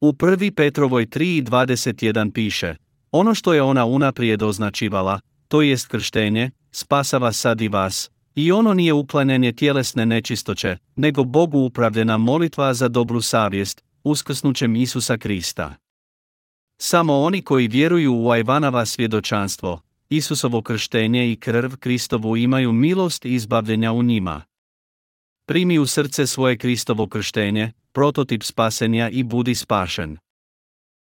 U 0.00 0.12
1. 0.12 0.54
Petrovoj 0.54 1.06
3.21 1.06 2.32
piše, 2.32 2.76
ono 3.10 3.34
što 3.34 3.54
je 3.54 3.62
ona 3.62 3.84
unaprijed 3.84 4.42
označivala, 4.42 5.20
to 5.48 5.62
jest 5.62 5.86
krštenje, 5.86 6.50
spasava 6.70 7.32
sad 7.32 7.60
i 7.60 7.68
vas, 7.68 8.10
i 8.34 8.52
ono 8.52 8.74
nije 8.74 8.92
uklanjanje 8.92 9.52
tjelesne 9.52 10.06
nečistoće, 10.06 10.76
nego 10.96 11.24
Bogu 11.24 11.58
upravljena 11.58 12.18
molitva 12.18 12.74
za 12.74 12.88
dobru 12.88 13.20
savjest, 13.20 13.84
uskrsnućem 14.04 14.76
Isusa 14.76 15.16
Krista. 15.16 15.74
Samo 16.80 17.14
oni 17.20 17.42
koji 17.42 17.68
vjeruju 17.68 18.14
u 18.14 18.30
Ajvanava 18.30 18.86
svjedočanstvo, 18.86 19.80
Isusovo 20.16 20.62
krštenje 20.62 21.32
i 21.32 21.36
krv 21.36 21.76
Kristovu 21.76 22.36
imaju 22.36 22.72
milost 22.72 23.24
i 23.24 23.34
izbavljenja 23.34 23.92
u 23.92 24.02
njima. 24.02 24.42
Primi 25.46 25.78
u 25.78 25.86
srce 25.86 26.26
svoje 26.26 26.58
Kristovo 26.58 27.06
krštenje, 27.06 27.72
prototip 27.92 28.42
spasenja 28.42 29.08
i 29.08 29.22
budi 29.22 29.54
spašen. 29.54 30.18